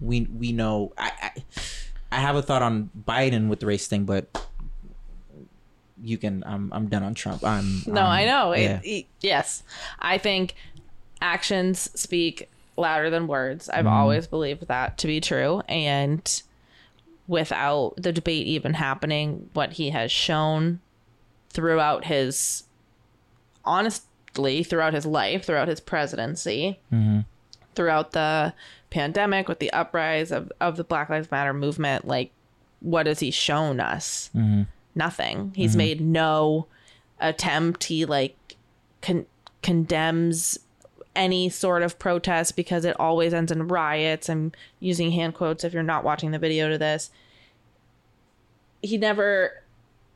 we 0.00 0.22
we 0.22 0.52
know 0.52 0.92
I, 0.98 1.10
I 1.22 1.42
I 2.12 2.16
have 2.20 2.36
a 2.36 2.42
thought 2.42 2.62
on 2.62 2.90
Biden 3.06 3.48
with 3.48 3.58
the 3.60 3.66
race 3.66 3.88
thing, 3.88 4.04
but 4.04 4.46
you 6.00 6.18
can. 6.18 6.44
I'm 6.46 6.72
I'm 6.72 6.86
done 6.88 7.02
on 7.02 7.14
Trump. 7.14 7.44
I'm 7.44 7.82
No, 7.86 8.02
I'm- 8.02 8.10
I 8.10 8.24
know. 8.26 8.54
Yeah. 8.54 8.80
it- 8.84 9.06
yes. 9.20 9.62
I 9.98 10.18
think 10.18 10.54
actions 11.20 11.90
speak 11.98 12.48
louder 12.76 13.10
than 13.10 13.26
words. 13.26 13.68
I've 13.68 13.86
always 13.86 14.26
believed 14.26 14.68
that 14.68 14.98
to 14.98 15.06
be 15.06 15.20
true. 15.20 15.62
And 15.68 16.42
without 17.26 17.94
the 17.96 18.12
debate 18.12 18.46
even 18.46 18.74
happening, 18.74 19.50
what 19.54 19.72
he 19.74 19.90
has 19.90 20.12
shown 20.12 20.80
throughout 21.50 22.04
his, 22.04 22.64
honestly, 24.38 24.62
throughout 24.62 24.94
his 24.94 25.06
life, 25.06 25.44
throughout 25.44 25.68
his 25.68 25.80
presidency, 25.80 26.78
Mm-hmm. 26.92 27.20
throughout 27.74 28.12
the 28.12 28.54
pandemic, 28.90 29.48
with 29.48 29.58
the 29.58 29.72
uprise 29.72 30.30
of, 30.32 30.50
of 30.60 30.76
the 30.76 30.84
Black 30.84 31.08
Lives 31.08 31.30
Matter 31.30 31.52
movement, 31.52 32.06
like, 32.06 32.30
what 32.80 33.06
has 33.06 33.20
he 33.20 33.30
shown 33.30 33.80
us? 33.80 34.30
Mm-hmm. 34.34 34.62
Nothing. 34.94 35.52
He's 35.54 35.76
made 35.76 36.00
no 36.00 36.66
attempt. 37.20 37.84
He 37.84 38.04
like 38.06 38.36
con- 39.02 39.26
condemns 39.62 40.58
any 41.14 41.48
sort 41.50 41.82
of 41.82 41.98
protest 41.98 42.56
because 42.56 42.84
it 42.86 42.98
always 42.98 43.34
ends 43.34 43.52
in 43.52 43.68
riots. 43.68 44.28
I'm 44.30 44.52
using 44.80 45.12
hand 45.12 45.34
quotes 45.34 45.64
if 45.64 45.72
you're 45.74 45.82
not 45.82 46.04
watching 46.04 46.30
the 46.30 46.38
video 46.38 46.68
to 46.70 46.78
this. 46.78 47.10
He 48.82 48.96
never 48.96 49.62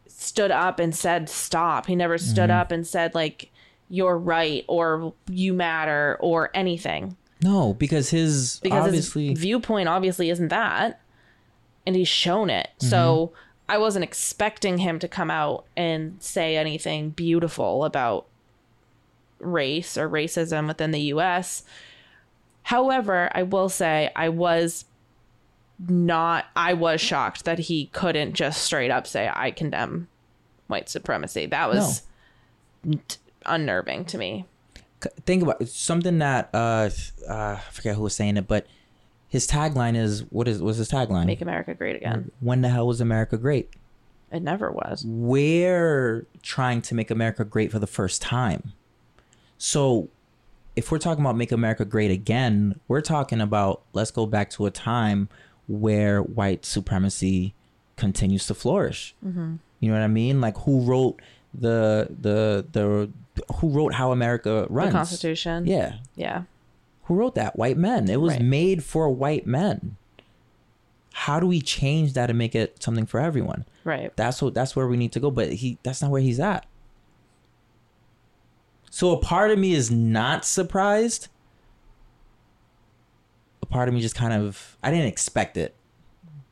stood 0.06 0.50
up 0.50 0.78
and 0.78 0.94
said 0.94 1.28
stop. 1.28 1.86
He 1.86 1.94
never 1.96 2.16
stood 2.18 2.50
up 2.50 2.70
and 2.72 2.86
said 2.86 3.14
like 3.14 3.50
you're 3.90 4.16
right 4.16 4.64
or 4.68 5.12
you 5.28 5.52
matter 5.52 6.16
or 6.20 6.50
anything. 6.54 7.16
No, 7.42 7.75
because 7.75 8.09
his 8.11 8.61
because 8.62 8.87
obviously 8.87 9.28
his 9.28 9.38
viewpoint 9.38 9.88
obviously 9.88 10.30
isn't 10.30 10.49
that 10.49 11.00
and 11.87 11.94
he's 11.94 12.09
shown 12.09 12.49
it. 12.50 12.68
Mm-hmm. 12.78 12.88
So 12.88 13.32
i 13.68 13.78
wasn't 13.78 14.02
expecting 14.02 14.78
him 14.78 14.99
to 14.99 15.06
come 15.06 15.30
out 15.30 15.64
and 15.76 16.20
say 16.20 16.56
anything 16.56 17.11
beautiful 17.11 17.85
about 17.85 18.26
race 19.38 19.97
or 19.97 20.11
racism 20.11 20.66
within 20.66 20.90
the 20.90 21.00
us 21.02 21.62
however 22.64 23.30
i 23.32 23.44
will 23.44 23.68
say 23.68 24.11
i 24.16 24.28
was 24.28 24.87
not 25.88 26.47
i 26.56 26.75
was 26.75 27.00
shocked 27.00 27.44
that 27.44 27.61
he 27.61 27.87
couldn't 27.92 28.35
just 28.35 28.61
straight 28.61 28.90
up 28.90 29.06
say 29.06 29.30
i 29.32 29.52
condemn 29.52 30.09
white 30.70 30.88
supremacy. 30.88 31.47
That 31.47 31.68
was 31.68 32.02
t- 33.09 33.18
unnerving 33.47 34.04
to 34.04 34.18
me 34.18 34.44
think 35.25 35.42
about 35.42 35.62
it, 35.62 35.68
something 35.68 36.18
that 36.18 36.50
uh, 36.52 36.90
uh 37.28 37.56
I 37.59 37.61
forget 37.70 37.97
who 37.97 38.02
was 38.02 38.14
saying 38.14 38.37
it, 38.37 38.47
but 38.47 38.66
his 39.28 39.47
tagline 39.47 39.97
is 39.97 40.25
what 40.30 40.47
is 40.47 40.62
what's 40.62 40.78
his 40.78 40.90
tagline? 40.90 41.26
make 41.26 41.40
america 41.40 41.73
great 41.75 41.97
again 41.97 42.30
when 42.40 42.61
the 42.61 42.68
hell 42.68 42.87
was 42.87 43.00
America 43.00 43.38
great? 43.38 43.70
it 44.32 44.42
never 44.42 44.70
was 44.70 45.04
we're 45.06 46.26
trying 46.42 46.80
to 46.82 46.94
make 46.94 47.11
America 47.11 47.44
great 47.44 47.73
for 47.73 47.78
the 47.78 47.87
first 47.87 48.23
time. 48.23 48.73
So 49.59 50.09
if 50.76 50.90
we're 50.90 50.99
talking 50.99 51.25
about 51.25 51.37
make 51.37 51.52
America 51.52 51.85
great 51.85 52.11
again, 52.11 52.78
we're 52.88 53.00
talking 53.00 53.40
about 53.40 53.82
let's 53.92 54.11
go 54.11 54.26
back 54.26 54.50
to 54.50 54.66
a 54.66 54.70
time 54.70 55.28
where 55.66 56.23
white 56.23 56.64
supremacy 56.64 57.54
continues 57.97 58.47
to 58.47 58.54
flourish. 58.54 59.14
Mm-hmm. 59.25 59.56
You 59.80 59.88
know 59.88 59.94
what 59.94 60.04
I 60.04 60.09
mean? 60.09 60.40
Like 60.40 60.59
who 60.59 60.82
wrote 60.82 61.20
the 61.52 62.09
the 62.20 62.64
the 62.70 63.11
who 63.56 63.68
wrote 63.70 63.94
how 63.94 64.12
America 64.12 64.66
runs? 64.70 64.92
the 64.92 64.99
constitution 64.99 65.66
Yeah. 65.66 65.94
yeah 66.16 66.42
Who 67.04 67.14
wrote 67.16 67.35
that? 67.35 67.56
White 67.56 67.76
men. 67.76 68.09
It 68.09 68.20
was 68.20 68.35
Right. 68.35 68.42
made 68.42 68.85
for 68.85 69.09
white 69.11 69.47
men. 69.47 69.97
How 71.12 71.40
do 71.40 71.47
we 71.47 71.61
change 71.61 72.12
that 72.12 72.30
and 72.30 72.38
make 72.38 72.54
it 72.54 72.82
something 72.82 73.04
for 73.06 73.18
everyone? 73.20 73.64
right 73.85 74.14
That's 74.16 74.40
what 74.42 74.54
that's 74.54 74.76
where 74.76 74.87
we 74.87 74.97
need 74.97 75.12
to 75.12 75.20
go. 75.20 75.30
But 75.30 75.52
he 75.54 75.78
that's 75.82 76.00
not 76.02 76.11
where 76.11 76.20
he's 76.23 76.38
at. 76.40 76.66
So 78.90 79.12
a 79.12 79.18
part 79.18 79.50
of 79.50 79.59
me 79.59 79.73
is 79.73 79.90
not 79.90 80.44
surprised. 80.44 81.28
A 83.62 83.66
part 83.66 83.88
of 83.88 83.94
me 83.94 84.00
just 84.00 84.14
kind 84.14 84.32
of 84.32 84.76
I 84.82 84.90
didn't 84.90 85.06
expect 85.06 85.56
it, 85.56 85.75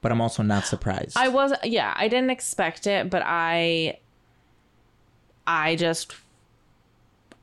but 0.00 0.12
I'm 0.12 0.20
also 0.20 0.42
not 0.42 0.64
surprised. 0.66 1.16
I 1.16 1.28
was 1.28 1.52
yeah, 1.64 1.92
I 1.96 2.08
didn't 2.08 2.30
expect 2.30 2.86
it, 2.86 3.10
but 3.10 3.22
I 3.24 3.98
I 5.46 5.76
just 5.76 6.14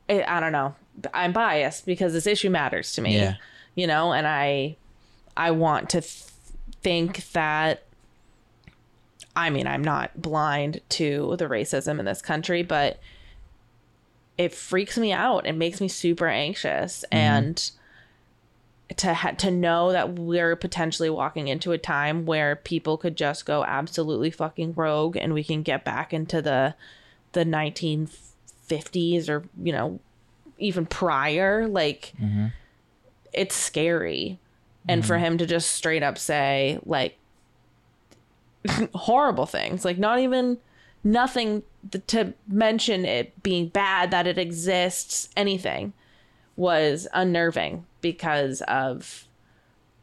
I 0.08 0.24
I 0.26 0.40
don't 0.40 0.52
know. 0.52 0.74
I'm 1.12 1.32
biased 1.32 1.86
because 1.86 2.12
this 2.12 2.26
issue 2.26 2.50
matters 2.50 2.92
to 2.94 3.02
me. 3.02 3.16
Yeah. 3.16 3.36
You 3.74 3.86
know, 3.86 4.12
and 4.12 4.26
I 4.26 4.76
I 5.36 5.50
want 5.50 5.90
to 5.90 6.00
th- 6.00 6.24
think 6.82 7.30
that 7.32 7.82
I 9.34 9.50
mean, 9.50 9.66
I'm 9.66 9.84
not 9.84 10.20
blind 10.20 10.80
to 10.90 11.36
the 11.38 11.44
racism 11.44 11.98
in 11.98 12.06
this 12.06 12.22
country, 12.22 12.62
but 12.62 12.98
it 14.38 14.54
freaks 14.54 14.96
me 14.96 15.12
out. 15.12 15.46
It 15.46 15.52
makes 15.52 15.80
me 15.80 15.88
super 15.88 16.26
anxious 16.26 17.04
mm-hmm. 17.12 17.16
and 17.16 17.70
to 18.96 19.14
ha- 19.14 19.32
to 19.32 19.50
know 19.50 19.92
that 19.92 20.14
we're 20.14 20.56
potentially 20.56 21.10
walking 21.10 21.48
into 21.48 21.72
a 21.72 21.78
time 21.78 22.24
where 22.24 22.56
people 22.56 22.96
could 22.96 23.16
just 23.16 23.44
go 23.44 23.64
absolutely 23.64 24.30
fucking 24.30 24.74
rogue 24.74 25.16
and 25.16 25.34
we 25.34 25.44
can 25.44 25.62
get 25.62 25.84
back 25.84 26.14
into 26.14 26.40
the 26.40 26.74
the 27.32 27.44
1950s 28.68 29.28
or 29.28 29.44
you 29.62 29.72
know 29.72 30.00
even 30.58 30.86
prior 30.86 31.66
like 31.66 32.12
mm-hmm. 32.20 32.46
it's 33.32 33.54
scary 33.54 34.38
and 34.88 35.04
for 35.04 35.14
mm-hmm. 35.14 35.24
him 35.24 35.38
to 35.38 35.46
just 35.46 35.72
straight 35.72 36.02
up 36.02 36.16
say 36.16 36.78
like 36.84 37.18
horrible 38.94 39.46
things 39.46 39.84
like 39.84 39.98
not 39.98 40.18
even 40.18 40.58
nothing 41.04 41.62
th- 41.90 42.06
to 42.06 42.32
mention 42.48 43.04
it 43.04 43.42
being 43.42 43.68
bad 43.68 44.10
that 44.10 44.26
it 44.26 44.38
exists 44.38 45.28
anything 45.36 45.92
was 46.56 47.06
unnerving 47.12 47.84
because 48.00 48.62
of 48.62 49.26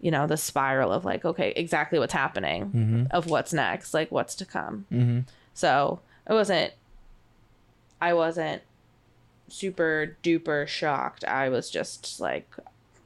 you 0.03 0.11
know, 0.11 0.27
the 0.27 0.35
spiral 0.35 0.91
of 0.91 1.05
like, 1.05 1.23
okay, 1.23 1.53
exactly 1.55 1.97
what's 1.97 2.11
happening, 2.11 2.65
Mm-hmm. 2.65 3.03
of 3.11 3.27
what's 3.27 3.53
next, 3.53 3.93
like 3.93 4.11
what's 4.11 4.35
to 4.35 4.45
come. 4.45 4.85
Mm-hmm. 4.91 5.19
So 5.53 6.01
it 6.29 6.33
wasn't, 6.33 6.73
I 8.09 8.13
wasn't 8.13 8.61
super 9.47 10.17
duper 10.23 10.67
shocked. 10.67 11.23
I 11.25 11.49
was 11.49 11.69
just 11.69 12.19
like 12.19 12.49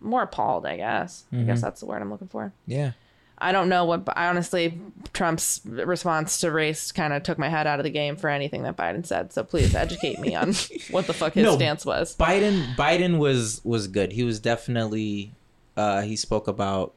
more 0.01 0.23
appalled, 0.23 0.65
I 0.65 0.77
guess. 0.77 1.25
I 1.31 1.35
Mm-hmm. 1.35 1.45
guess 1.47 1.61
that's 1.61 1.79
the 1.81 1.85
word 1.85 2.01
I'm 2.01 2.11
looking 2.11 2.27
for. 2.27 2.51
Yeah. 2.65 2.91
I 3.39 3.51
don't 3.51 3.69
know 3.69 3.85
what, 3.85 4.01
I 4.17 4.27
honestly, 4.29 4.79
Trump's 5.13 5.61
response 5.63 6.39
to 6.39 6.49
race 6.51 6.91
kind 6.91 7.13
of 7.13 7.21
took 7.21 7.37
my 7.37 7.49
head 7.49 7.67
out 7.67 7.79
of 7.79 7.83
the 7.83 7.91
game 7.91 8.15
for 8.15 8.29
anything 8.31 8.63
that 8.63 8.75
Biden 8.75 9.05
said. 9.05 9.31
So 9.31 9.43
please 9.43 9.75
educate 9.75 10.19
me 10.19 10.33
on 10.33 10.53
what 10.89 11.05
the 11.05 11.13
fuck 11.13 11.33
his 11.33 11.43
No. 11.45 11.55
stance 11.55 11.85
was. 11.85 12.15
Biden 12.15 12.75
Biden 12.75 13.19
was 13.19 13.61
was 13.63 13.87
good. 13.87 14.13
He 14.13 14.23
was 14.23 14.39
definitely 14.39 15.31
uh 15.75 16.01
he 16.01 16.15
spoke 16.15 16.47
about 16.47 16.93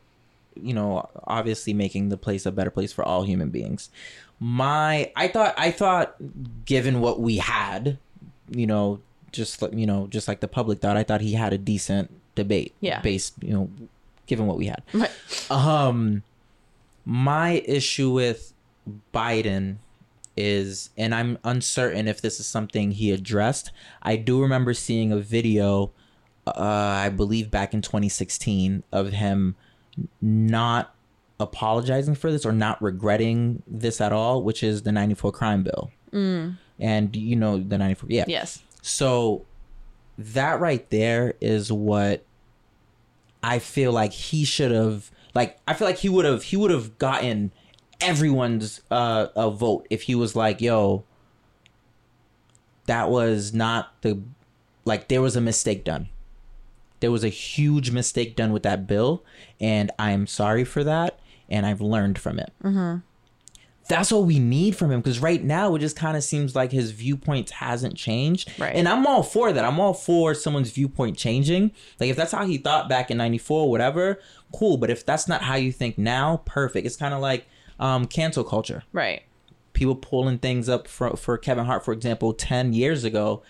you 0.61 0.73
know 0.73 1.09
obviously 1.25 1.75
making 1.75 2.09
the 2.09 2.17
place 2.17 2.47
a 2.47 2.51
better 2.53 2.71
place 2.71 2.93
for 2.93 3.05
all 3.05 3.25
human 3.25 3.51
beings. 3.51 3.91
My 4.41 5.13
I 5.15 5.29
thought 5.29 5.55
I 5.59 5.71
thought 5.71 6.17
given 6.65 7.01
what 7.01 7.21
we 7.21 7.37
had, 7.37 7.99
you 8.51 8.67
know, 8.67 9.01
just 9.33 9.61
like 9.63 9.73
you 9.75 9.87
know, 9.87 10.07
just 10.09 10.27
like 10.29 10.41
the 10.41 10.49
public 10.49 10.81
thought, 10.81 10.97
I 10.97 11.05
thought 11.05 11.21
he 11.21 11.35
had 11.35 11.53
a 11.53 11.59
decent 11.59 12.11
debate 12.35 12.75
Yeah. 12.81 13.01
based, 13.03 13.35
you 13.43 13.53
know, 13.53 13.71
given 14.27 14.47
what 14.47 14.57
we 14.57 14.67
had. 14.67 14.83
Right. 14.95 15.11
Um, 15.51 16.23
my 17.05 17.63
issue 17.67 18.11
with 18.11 18.55
Biden 19.13 19.77
is, 20.37 20.91
and 20.97 21.15
I'm 21.15 21.39
uncertain 21.45 22.09
if 22.09 22.23
this 22.23 22.41
is 22.41 22.47
something 22.47 22.93
he 22.93 23.11
addressed. 23.13 23.73
I 24.03 24.17
do 24.17 24.41
remember 24.41 24.73
seeing 24.73 25.13
a 25.13 25.19
video, 25.19 25.91
uh, 26.47 26.53
I 26.57 27.11
believe 27.11 27.51
back 27.51 27.75
in 27.75 27.83
2016, 27.83 28.85
of 28.93 29.13
him 29.13 29.57
not 30.23 30.95
apologizing 31.41 32.15
for 32.15 32.31
this 32.31 32.45
or 32.47 32.53
not 32.53 32.81
regretting 32.83 33.63
this 33.67 34.01
at 34.01 34.13
all, 34.13 34.43
which 34.43 34.63
is 34.63 34.83
the 34.83 34.93
94 34.93 35.33
crime 35.33 35.63
bill. 35.63 35.91
And 36.79 37.15
you 37.15 37.37
know, 37.37 37.59
the 37.59 37.79
94, 37.79 38.09
yeah. 38.11 38.25
Yes. 38.27 38.63
So 38.83 39.45
that 40.19 40.61
right 40.61 40.89
there 40.91 41.35
is 41.41 41.73
what 41.73 42.25
I 43.43 43.59
feel 43.59 43.93
like 43.93 44.13
he 44.13 44.45
should 44.45 44.71
have 44.71 45.11
like 45.35 45.59
I 45.67 45.75
feel 45.75 45.87
like 45.87 45.99
he 45.99 46.09
would 46.09 46.25
have 46.25 46.43
he 46.43 46.57
would 46.57 46.71
have 46.71 46.99
gotten 46.99 47.53
everyone's 48.01 48.81
uh 48.91 49.29
a 49.37 49.51
vote 49.51 49.87
if 49.91 50.03
he 50.03 50.15
was 50.15 50.35
like, 50.37 50.61
yo, 50.61 51.05
that 52.87 53.11
was 53.11 53.55
not 53.55 53.93
the 54.03 54.21
like 54.85 55.09
there 55.09 55.23
was 55.23 55.37
a 55.37 55.41
mistake 55.41 55.85
done. 55.85 56.09
There 57.01 57.11
was 57.11 57.25
a 57.25 57.29
huge 57.29 57.91
mistake 57.91 58.37
done 58.37 58.53
with 58.53 58.63
that 58.65 58.87
bill, 58.87 59.25
and 59.59 59.91
I'm 59.99 60.27
sorry 60.27 60.65
for 60.65 60.85
that, 60.85 61.19
and 61.51 61.67
I've 61.67 61.81
learned 61.81 62.19
from 62.19 62.39
it. 62.39 62.53
That's 63.89 64.13
what 64.13 64.23
we 64.25 64.39
need 64.39 64.77
from 64.77 64.93
him 64.93 65.01
because 65.01 65.19
right 65.19 65.43
now 65.43 65.75
it 65.75 65.81
just 65.81 65.97
kind 65.97 66.17
of 66.17 66.23
seems 66.23 66.55
like 66.55 66.71
his 66.71 66.93
viewpoint 66.93 67.51
hasn't 67.51 67.97
changed. 67.97 68.53
Right. 68.57 68.77
and 68.77 68.87
i'm 68.87 69.05
all 69.05 69.25
for 69.25 69.53
that. 69.53 69.65
I'm 69.65 69.81
all 69.81 69.95
for 69.95 70.33
someone's 70.33 70.71
viewpoint 70.71 71.17
changing. 71.17 71.73
Like 71.99 72.09
if 72.09 72.17
that's 72.17 72.31
how 72.31 72.45
he 72.47 72.57
thought 72.57 72.89
back 72.89 73.11
in 73.11 73.17
94 73.17 73.69
whatever 73.69 74.21
cool. 74.55 74.77
But 74.77 74.91
if 74.91 75.05
that's 75.05 75.27
not 75.27 75.43
how 75.43 75.57
you 75.57 75.73
think 75.73 75.99
now 75.99 76.43
perfect. 76.45 76.87
It's 76.87 76.95
kind 76.97 77.15
of 77.15 77.21
like 77.21 77.49
um 77.81 78.05
cancel 78.07 78.45
culture. 78.45 78.85
Right. 78.93 79.23
people 79.73 79.97
pulling 79.97 80.39
things 80.39 80.69
up 80.69 80.87
for, 80.87 81.17
for 81.17 81.37
kevin 81.37 81.65
hart 81.65 81.85
for 81.85 81.93
example 81.93 82.33
10 82.33 82.73
years 82.73 83.03
ago. 83.03 83.43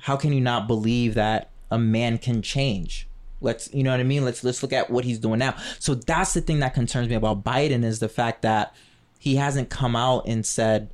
How 0.00 0.14
can 0.16 0.32
you 0.32 0.40
not 0.40 0.68
believe 0.68 1.14
that 1.14 1.50
a 1.72 1.78
man 1.78 2.18
can 2.18 2.40
change 2.40 3.08
let's 3.40 3.72
you 3.74 3.82
know 3.82 3.90
what 3.90 4.00
i 4.00 4.02
mean 4.02 4.24
let's 4.24 4.42
let's 4.44 4.62
look 4.62 4.72
at 4.72 4.88
what 4.90 5.04
he's 5.04 5.18
doing 5.18 5.38
now 5.38 5.54
so 5.78 5.94
that's 5.94 6.32
the 6.34 6.40
thing 6.40 6.60
that 6.60 6.72
concerns 6.74 7.08
me 7.08 7.14
about 7.14 7.44
biden 7.44 7.84
is 7.84 7.98
the 7.98 8.08
fact 8.08 8.42
that 8.42 8.74
he 9.18 9.36
hasn't 9.36 9.68
come 9.70 9.94
out 9.96 10.26
and 10.26 10.44
said 10.46 10.88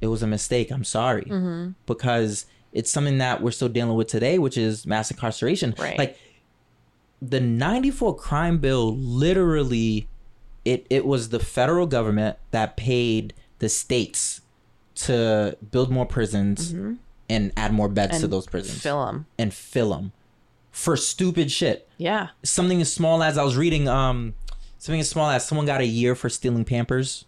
it 0.00 0.06
was 0.08 0.22
a 0.22 0.26
mistake 0.26 0.70
i'm 0.70 0.84
sorry 0.84 1.22
Mm-hmm. 1.24 1.70
because 1.86 2.46
it's 2.72 2.90
something 2.90 3.18
that 3.18 3.42
we're 3.42 3.50
still 3.50 3.68
dealing 3.68 3.96
with 3.96 4.08
today 4.08 4.38
which 4.38 4.56
is 4.56 4.86
mass 4.86 5.10
incarceration 5.10 5.74
Right. 5.78 5.98
like 5.98 6.18
the 7.20 7.40
94 7.40 8.14
crime 8.16 8.58
bill 8.58 8.94
literally 8.96 10.08
it 10.64 10.86
it 10.90 11.04
was 11.04 11.30
the 11.30 11.40
federal 11.40 11.86
government 11.86 12.36
that 12.52 12.76
paid 12.76 13.34
the 13.58 13.68
states 13.68 14.40
to 14.94 15.56
build 15.70 15.90
more 15.90 16.06
prisons 16.06 16.72
and 17.30 17.52
add 17.56 17.72
more 17.72 17.88
beds 17.88 18.10
to 18.10 18.16
Mm-hmm. 18.16 18.24
And 18.24 18.32
those 18.32 18.46
prisons 18.46 18.80
Fill 18.80 19.06
'em. 19.08 19.26
and 19.38 19.52
fill 19.52 19.90
them 19.90 20.12
for 20.78 20.96
stupid 20.96 21.50
shit 21.50 21.88
Yeah. 21.98 22.28
something 22.44 22.80
as 22.80 22.92
small 22.92 23.20
as 23.24 23.36
I 23.36 23.42
was 23.42 23.56
reading 23.56 23.88
um 23.88 24.34
something 24.78 25.00
as 25.00 25.08
small 25.08 25.28
as 25.28 25.44
someone 25.44 25.66
got 25.66 25.80
a 25.80 25.86
year 25.86 26.14
for 26.14 26.28
stealing 26.28 26.64
Pampers. 26.64 27.24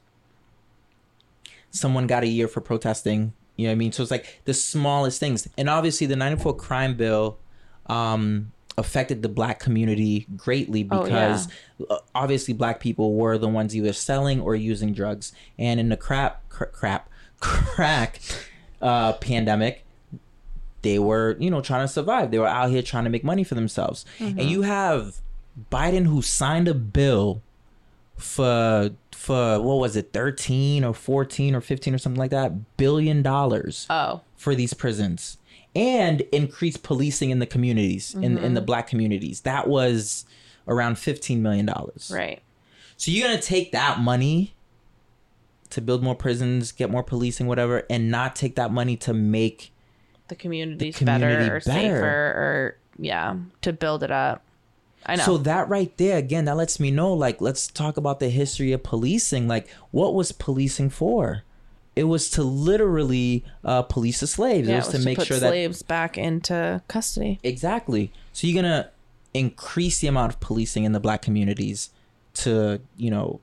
Someone 1.73 2.07
got 2.07 2.23
a 2.23 2.29
year 2.29 2.47
for 2.49 2.61
protesting. 2.61 3.33
You 3.57 3.67
know 3.67 3.71
what 3.71 3.73
I 3.73 3.77
mean? 3.77 3.93
So 3.93 4.03
it's 4.03 4.11
like 4.13 4.41
the 4.45 4.55
smallest 4.55 5.19
things. 5.21 5.49
And 5.59 5.69
obviously 5.69 6.07
the 6.07 6.15
94 6.17 6.57
crime 6.57 6.95
bill 6.97 7.39
um 7.87 8.53
affected 8.79 9.23
the 9.23 9.29
black 9.29 9.59
community 9.59 10.27
greatly 10.37 10.87
Oh, 10.91 11.03
because 11.03 11.49
uh, 11.91 11.99
obviously 12.15 12.55
black 12.55 12.79
people 12.79 13.15
were 13.15 13.37
the 13.37 13.49
ones 13.49 13.75
either 13.75 13.93
selling 13.93 14.41
or 14.41 14.55
using 14.55 14.93
drugs. 14.95 15.33
And 15.59 15.81
in 15.81 15.89
the 15.89 15.97
crap 15.97 16.49
cr- 16.49 16.65
crap 16.67 17.09
crack 17.41 18.21
uh 18.81 19.15
pandemic 19.15 19.85
they 20.83 20.99
were, 20.99 21.37
you 21.39 21.51
know, 21.51 21.61
trying 21.61 21.87
to 21.87 21.93
survive. 21.93 22.31
They 22.31 22.39
were 22.39 22.47
out 22.47 22.71
here 22.71 22.83
trying 22.83 23.05
to 23.05 23.11
make 23.11 23.25
money 23.25 23.45
for 23.45 23.55
themselves. 23.55 24.05
And 24.19 24.39
mm-hmm. 24.39 24.49
you 24.49 24.63
have 24.63 25.21
Biden 25.71 26.07
who 26.07 26.23
signed 26.23 26.69
a 26.69 26.75
bill 26.75 27.43
for 28.17 28.91
for 29.13 29.61
what 29.61 29.79
was 29.79 29.97
it, 29.97 30.13
13 30.13 30.85
or 30.85 30.95
14 30.95 31.55
or 31.55 31.61
15 31.61 31.95
or 31.95 31.99
something 31.99 32.19
like 32.19 32.31
that 32.31 32.77
billion 32.77 33.23
dollars 33.23 33.87
Oh. 33.91 34.23
for 34.37 34.55
these 34.55 34.73
prisons 34.73 35.37
and 35.75 36.23
increase 36.33 36.77
policing 36.77 37.31
in 37.31 37.39
the 37.39 37.47
communities 37.47 38.15
in 38.15 38.39
in 38.39 38.55
the 38.55 38.61
mm-hmm. 38.61 38.67
black 38.67 38.87
communities. 38.89 39.43
That 39.43 39.69
was 39.69 40.25
around 40.67 40.99
15 40.99 41.43
million 41.43 41.67
dollars. 41.67 42.11
Right. 42.15 42.41
So 42.97 43.11
you're 43.11 43.27
going 43.27 43.39
to 43.39 43.47
take 43.47 43.73
that 43.73 43.99
money 43.99 44.55
to 45.71 45.81
build 45.81 46.03
more 46.03 46.15
prisons, 46.15 46.73
get 46.73 46.91
more 46.91 47.03
policing 47.03 47.47
whatever 47.47 47.85
and 47.89 48.11
not 48.11 48.37
take 48.37 48.57
that 48.57 48.73
money 48.73 48.97
to 48.99 49.15
make 49.15 49.73
The 50.31 50.37
community's 50.37 50.97
community 50.97 51.27
better 51.35 51.57
or 51.57 51.61
better. 51.61 51.61
safer 51.61 52.07
or 52.07 52.77
yeah 52.99 53.37
to 53.61 53.73
build 53.75 54.03
it 54.03 54.11
up. 54.11 54.43
I 55.07 55.17
know. 55.17 55.25
So 55.25 55.39
that 55.39 55.69
right 55.69 55.95
there, 55.97 56.19
again, 56.19 56.45
that 56.47 56.57
lets 56.57 56.79
me 56.81 56.91
know. 56.91 57.13
Like, 57.15 57.41
let's 57.41 57.67
talk 57.67 57.97
about 57.97 58.21
the 58.21 58.29
history 58.29 58.73
of 58.73 58.83
policing. 58.83 59.49
Like, 59.49 59.69
what 59.93 60.15
was 60.15 60.31
policing 60.33 60.91
for? 60.91 61.43
It 61.97 62.05
was 62.05 62.29
to 62.31 62.43
literally 62.43 63.45
uh, 63.65 63.83
police 63.83 64.21
the 64.21 64.27
slaves. 64.27 64.69
yeah, 64.69 64.75
it 64.75 64.77
was, 64.79 64.89
it 64.89 64.93
was 64.93 65.01
to 65.03 65.05
make 65.09 65.19
put 65.19 65.27
sure 65.27 65.39
that 65.39 65.49
slaves 65.49 65.83
back 65.83 66.17
into 66.19 66.83
custody. 66.87 67.41
exactly. 67.43 68.13
So 68.33 68.47
you're 68.47 68.63
gonna 68.63 68.91
increase 69.35 69.99
the 70.01 70.07
amount 70.07 70.33
of 70.33 70.41
policing 70.41 70.85
in 70.85 70.93
the 70.93 71.01
black 71.01 71.23
communities 71.23 71.91
to, 72.35 72.81
you 72.97 73.11
know, 73.11 73.41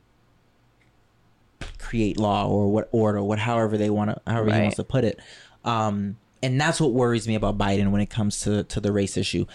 create 1.80 2.18
law 2.18 2.48
or 2.48 2.72
what 2.72 2.88
order, 2.92 3.22
what 3.24 3.40
however 3.40 3.78
they 3.78 3.90
want 3.90 4.12
to, 4.12 4.22
however 4.32 4.46
he 4.48 4.52
Right. 4.54 4.62
wants 4.64 4.76
to 4.78 4.84
put 4.84 5.04
it. 5.04 5.20
Um, 5.66 6.18
and 6.44 6.60
that's 6.60 6.80
what 6.82 6.92
worries 6.94 7.28
me 7.28 7.36
about 7.36 7.58
Biden 7.58 7.92
when 7.92 8.02
it 8.02 8.10
comes 8.10 8.42
to 8.42 8.64
to 8.64 8.80
the 8.80 8.92
race 8.92 9.18
issue. 9.18 9.46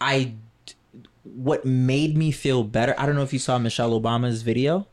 I 0.00 0.34
what 1.24 1.64
made 1.64 2.16
me 2.16 2.30
feel 2.30 2.64
better. 2.64 2.94
I 2.98 3.06
don't 3.06 3.14
know 3.14 3.22
if 3.22 3.32
you 3.32 3.38
saw 3.38 3.58
Michelle 3.58 3.98
Obama's 4.00 4.42
video. 4.42 4.86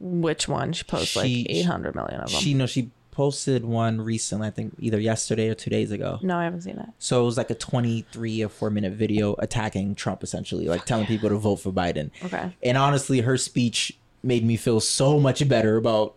Which 0.00 0.48
one? 0.48 0.72
She 0.72 0.84
posted 0.84 1.22
She- 1.26 1.38
like 1.48 1.56
800 1.58 1.94
million 1.94 2.20
of 2.20 2.30
them. 2.30 2.40
She 2.40 2.54
no, 2.54 2.66
she 2.66 2.90
posted 3.12 3.64
one 3.64 4.00
recently. 4.00 4.48
I 4.48 4.50
think 4.50 4.74
either 4.80 4.98
yesterday 4.98 5.48
or 5.48 5.54
two 5.54 5.70
days 5.70 5.90
ago. 5.92 6.18
no, 6.22 6.38
I 6.38 6.44
haven't 6.44 6.62
seen 6.62 6.76
that. 6.76 6.92
So 6.98 7.22
it 7.22 7.24
was 7.26 7.36
like 7.36 7.50
a 7.50 7.54
23 7.54 8.42
or 8.42 8.48
4 8.48 8.70
minute 8.70 8.94
video 8.94 9.34
attacking 9.38 9.94
Trump 9.94 10.22
essentially, 10.22 10.66
like 10.66 10.84
telling 10.86 11.06
people 11.06 11.28
to 11.28 11.36
vote 11.36 11.56
for 11.56 11.70
Biden. 11.70 12.10
Okay. 12.24 12.52
And 12.62 12.76
honestly, 12.76 13.20
her 13.20 13.36
speech 13.36 13.92
made 14.24 14.44
me 14.44 14.56
feel 14.56 14.80
so 14.80 15.20
much 15.20 15.46
better 15.48 15.76
about 15.76 16.16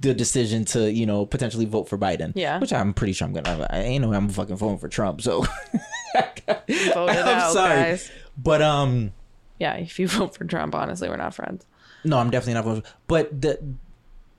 the 0.00 0.14
decision 0.14 0.64
to, 0.66 0.92
you 0.92 1.06
know, 1.06 1.26
potentially 1.26 1.64
vote 1.64 1.88
for 1.88 1.98
Biden. 1.98 2.32
Yeah. 2.34 2.58
Which 2.60 2.72
I'm 2.72 2.94
pretty 2.94 3.12
sure 3.12 3.26
I'm 3.26 3.32
gonna. 3.34 3.66
I 3.70 3.78
ain't 3.80 4.02
know 4.04 4.12
I'm 4.12 4.28
fucking 4.28 4.56
voting 4.56 4.78
for 4.78 4.88
Trump. 4.88 5.20
So 5.22 5.44
I'm 6.16 7.08
out, 7.08 7.52
sorry. 7.52 7.74
guys. 7.76 8.10
But 8.38 8.62
um, 8.62 9.12
Yeah, 9.58 9.74
if 9.74 9.98
you 9.98 10.06
vote 10.18 10.34
for 10.36 10.44
Trump, 10.44 10.74
honestly, 10.74 11.08
we're 11.08 11.16
not 11.16 11.34
friends. 11.34 11.66
no, 12.04 12.18
I'm 12.18 12.30
definitely 12.30 12.54
not 12.54 12.64
voting. 12.64 12.82
But 13.08 13.40
the, 13.40 13.56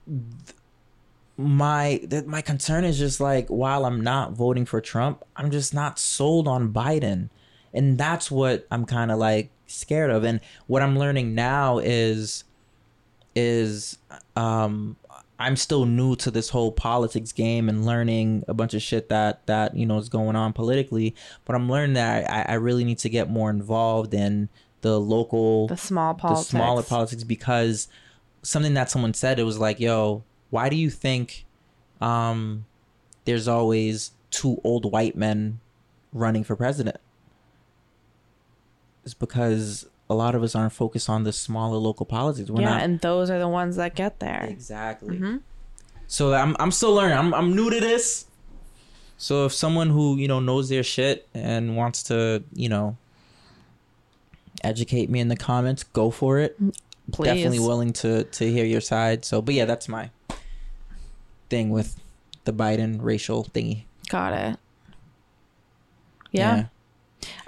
th- 0.06 0.56
my 1.36 2.00
the, 2.04 2.24
my 2.24 2.40
concern 2.42 2.84
is 2.84 2.98
just 2.98 3.20
like 3.20 3.48
while 3.48 3.84
I'm 3.84 4.00
not 4.00 4.32
voting 4.32 4.64
for 4.64 4.80
Trump, 4.80 5.24
I'm 5.36 5.50
just 5.50 5.72
not 5.74 5.98
sold 5.98 6.48
on 6.48 6.72
Biden, 6.72 7.28
and 7.72 7.96
that's 7.98 8.30
what 8.30 8.66
I'm 8.70 8.84
kind 8.86 9.10
of 9.12 9.18
like 9.18 9.50
scared 9.66 10.10
of. 10.10 10.24
And 10.24 10.40
what 10.66 10.82
I'm 10.82 10.98
learning 10.98 11.34
now 11.34 11.78
is 11.78 12.44
is 13.36 13.98
um 14.34 14.96
I'm 15.38 15.54
still 15.56 15.86
new 15.86 16.16
to 16.16 16.30
this 16.30 16.48
whole 16.48 16.72
politics 16.72 17.30
game 17.32 17.68
and 17.68 17.86
learning 17.86 18.44
a 18.48 18.54
bunch 18.54 18.74
of 18.74 18.82
shit 18.82 19.08
that 19.08 19.46
that 19.46 19.76
you 19.76 19.86
know 19.86 19.98
is 19.98 20.08
going 20.08 20.34
on 20.36 20.52
politically. 20.52 21.14
But 21.44 21.54
I'm 21.54 21.70
learning 21.70 21.94
that 21.94 22.28
I, 22.30 22.52
I 22.52 22.54
really 22.54 22.84
need 22.84 22.98
to 22.98 23.08
get 23.08 23.30
more 23.30 23.50
involved 23.50 24.14
in 24.14 24.48
the 24.80 24.98
local 24.98 25.68
The 25.68 25.76
small 25.76 26.14
politics. 26.14 26.48
the 26.50 26.56
smaller 26.56 26.82
politics 26.82 27.24
because 27.24 27.88
something 28.42 28.74
that 28.74 28.90
someone 28.90 29.14
said 29.14 29.38
it 29.38 29.42
was 29.42 29.58
like 29.58 29.80
yo 29.80 30.22
why 30.50 30.68
do 30.68 30.76
you 30.76 30.88
think 30.88 31.44
um 32.00 32.64
there's 33.24 33.48
always 33.48 34.12
two 34.30 34.60
old 34.62 34.90
white 34.90 35.16
men 35.16 35.58
running 36.12 36.44
for 36.44 36.54
president 36.54 36.96
it's 39.04 39.14
because 39.14 39.88
a 40.10 40.14
lot 40.14 40.34
of 40.34 40.42
us 40.42 40.54
aren't 40.54 40.72
focused 40.72 41.08
on 41.08 41.24
the 41.24 41.32
smaller 41.32 41.76
local 41.76 42.06
politics 42.06 42.50
we're 42.50 42.62
yeah, 42.62 42.70
not 42.70 42.82
and 42.82 43.00
those 43.00 43.28
are 43.30 43.38
the 43.38 43.48
ones 43.48 43.76
that 43.76 43.94
get 43.94 44.20
there. 44.20 44.44
exactly 44.48 45.18
Mhm. 45.18 45.40
so 46.06 46.32
I'm, 46.34 46.56
I'm 46.58 46.70
still 46.70 46.94
learning 46.94 47.18
I'm, 47.18 47.34
I'm 47.34 47.54
new 47.54 47.68
to 47.70 47.78
this 47.80 48.26
so 49.16 49.44
if 49.46 49.52
someone 49.52 49.90
who 49.90 50.16
you 50.16 50.28
know 50.28 50.40
knows 50.40 50.68
their 50.68 50.82
shit 50.82 51.28
and 51.34 51.76
wants 51.76 52.02
to 52.04 52.42
you 52.54 52.68
know 52.68 52.96
educate 54.64 55.08
me 55.10 55.20
in 55.20 55.28
the 55.28 55.36
comments 55.36 55.82
go 55.84 56.10
for 56.10 56.38
it 56.38 56.56
Please. 57.12 57.26
definitely 57.26 57.58
willing 57.60 57.92
to 57.94 58.24
to 58.24 58.52
hear 58.52 58.66
your 58.66 58.82
side. 58.82 59.24
So, 59.24 59.40
but 59.40 59.54
yeah, 59.54 59.64
that's 59.64 59.88
my 59.88 60.10
thing 61.48 61.70
with 61.70 61.98
the 62.44 62.52
Biden 62.52 62.98
racial 63.00 63.44
thingy. 63.44 63.84
Got 64.10 64.34
it. 64.34 64.58
yeah. 66.30 66.66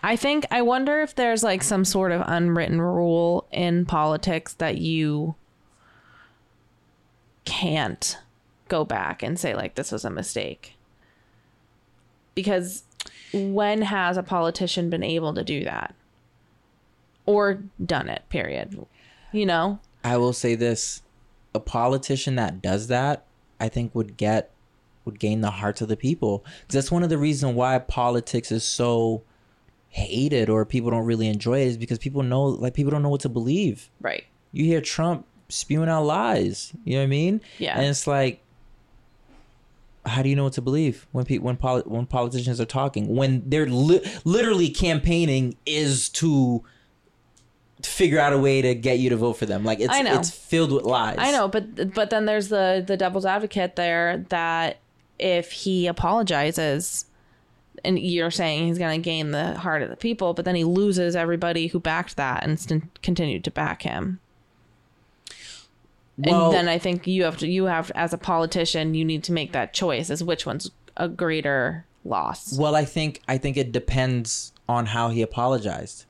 I 0.00 0.16
think 0.16 0.46
I 0.50 0.62
wonder 0.62 1.00
if 1.00 1.14
there's 1.14 1.42
like 1.42 1.62
some 1.62 1.84
sort 1.84 2.12
of 2.12 2.22
unwritten 2.26 2.80
rule 2.80 3.46
in 3.52 3.86
politics 3.86 4.54
that 4.54 4.78
you 4.78 5.34
can't 7.44 8.18
go 8.68 8.84
back 8.84 9.22
and 9.22 9.38
say 9.38 9.54
like 9.54 9.74
this 9.74 9.92
was 9.92 10.04
a 10.04 10.10
mistake. 10.10 10.76
Because 12.34 12.84
when 13.32 13.82
has 13.82 14.16
a 14.16 14.22
politician 14.22 14.90
been 14.90 15.02
able 15.02 15.34
to 15.34 15.44
do 15.44 15.64
that? 15.64 15.94
Or 17.26 17.62
done 17.84 18.08
it, 18.08 18.22
period. 18.28 18.86
You 19.32 19.46
know? 19.46 19.78
I 20.02 20.16
will 20.16 20.32
say 20.32 20.54
this: 20.54 21.02
a 21.54 21.60
politician 21.60 22.36
that 22.36 22.62
does 22.62 22.88
that, 22.88 23.24
I 23.58 23.68
think, 23.68 23.94
would 23.94 24.16
get 24.16 24.50
would 25.04 25.18
gain 25.18 25.40
the 25.40 25.50
hearts 25.50 25.80
of 25.80 25.88
the 25.88 25.96
people. 25.96 26.44
that's 26.68 26.90
one 26.90 27.02
of 27.02 27.08
the 27.08 27.18
reasons 27.18 27.54
why 27.54 27.78
politics 27.78 28.52
is 28.52 28.64
so 28.64 29.22
hated 29.90 30.48
or 30.48 30.64
people 30.64 30.90
don't 30.90 31.04
really 31.04 31.26
enjoy 31.26 31.60
it 31.60 31.66
is 31.66 31.76
because 31.76 31.98
people 31.98 32.22
know 32.22 32.44
like 32.44 32.74
people 32.74 32.90
don't 32.90 33.02
know 33.02 33.08
what 33.08 33.20
to 33.20 33.28
believe. 33.28 33.90
Right. 34.00 34.24
You 34.52 34.64
hear 34.64 34.80
Trump 34.80 35.26
spewing 35.48 35.88
out 35.88 36.04
lies. 36.04 36.72
You 36.84 36.94
know 36.94 37.00
what 37.00 37.04
I 37.04 37.08
mean? 37.08 37.40
Yeah. 37.58 37.76
And 37.76 37.86
it's 37.86 38.06
like, 38.06 38.40
how 40.06 40.22
do 40.22 40.28
you 40.28 40.36
know 40.36 40.44
what 40.44 40.54
to 40.54 40.62
believe 40.62 41.06
when 41.12 41.24
people 41.24 41.46
when 41.46 41.56
poli- 41.56 41.82
when 41.82 42.06
politicians 42.06 42.60
are 42.60 42.64
talking 42.64 43.14
when 43.14 43.42
they're 43.46 43.66
li- 43.66 44.02
literally 44.24 44.70
campaigning 44.70 45.56
is 45.66 46.08
to 46.08 46.64
figure 47.82 48.18
out 48.18 48.32
a 48.32 48.38
way 48.38 48.62
to 48.62 48.74
get 48.74 48.98
you 48.98 49.10
to 49.10 49.16
vote 49.16 49.34
for 49.34 49.46
them? 49.46 49.64
Like 49.64 49.80
it's 49.80 49.92
I 49.92 50.02
know. 50.02 50.14
it's 50.18 50.30
filled 50.30 50.72
with 50.72 50.84
lies. 50.84 51.16
I 51.18 51.32
know, 51.32 51.48
but 51.48 51.94
but 51.94 52.10
then 52.10 52.26
there's 52.26 52.48
the 52.48 52.82
the 52.86 52.96
devil's 52.96 53.26
advocate 53.26 53.76
there 53.76 54.24
that 54.30 54.78
if 55.18 55.52
he 55.52 55.86
apologizes 55.86 57.04
and 57.84 57.98
you're 57.98 58.30
saying 58.30 58.66
he's 58.66 58.78
going 58.78 59.00
to 59.00 59.04
gain 59.04 59.30
the 59.30 59.58
heart 59.58 59.82
of 59.82 59.90
the 59.90 59.96
people, 59.96 60.34
but 60.34 60.44
then 60.44 60.54
he 60.54 60.64
loses 60.64 61.16
everybody 61.16 61.68
who 61.68 61.80
backed 61.80 62.16
that 62.16 62.44
and 62.44 62.58
st- 62.58 63.02
continued 63.02 63.44
to 63.44 63.50
back 63.50 63.82
him. 63.82 64.20
Well, 66.18 66.46
and 66.46 66.54
then 66.54 66.68
I 66.68 66.78
think 66.78 67.06
you 67.06 67.24
have 67.24 67.38
to 67.38 67.48
you 67.48 67.64
have 67.64 67.90
as 67.94 68.12
a 68.12 68.18
politician 68.18 68.94
you 68.94 69.04
need 69.04 69.24
to 69.24 69.32
make 69.32 69.52
that 69.52 69.72
choice 69.72 70.10
as 70.10 70.22
which 70.22 70.44
one's 70.44 70.70
a 70.96 71.08
greater 71.08 71.86
loss. 72.04 72.58
Well, 72.58 72.74
I 72.74 72.84
think 72.84 73.22
I 73.26 73.38
think 73.38 73.56
it 73.56 73.72
depends 73.72 74.52
on 74.68 74.86
how 74.86 75.08
he 75.08 75.22
apologized, 75.22 76.04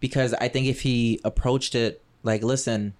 because 0.00 0.32
I 0.34 0.48
think 0.48 0.66
if 0.66 0.82
he 0.82 1.20
approached 1.24 1.74
it 1.74 2.00
like, 2.22 2.42
listen, 2.42 2.94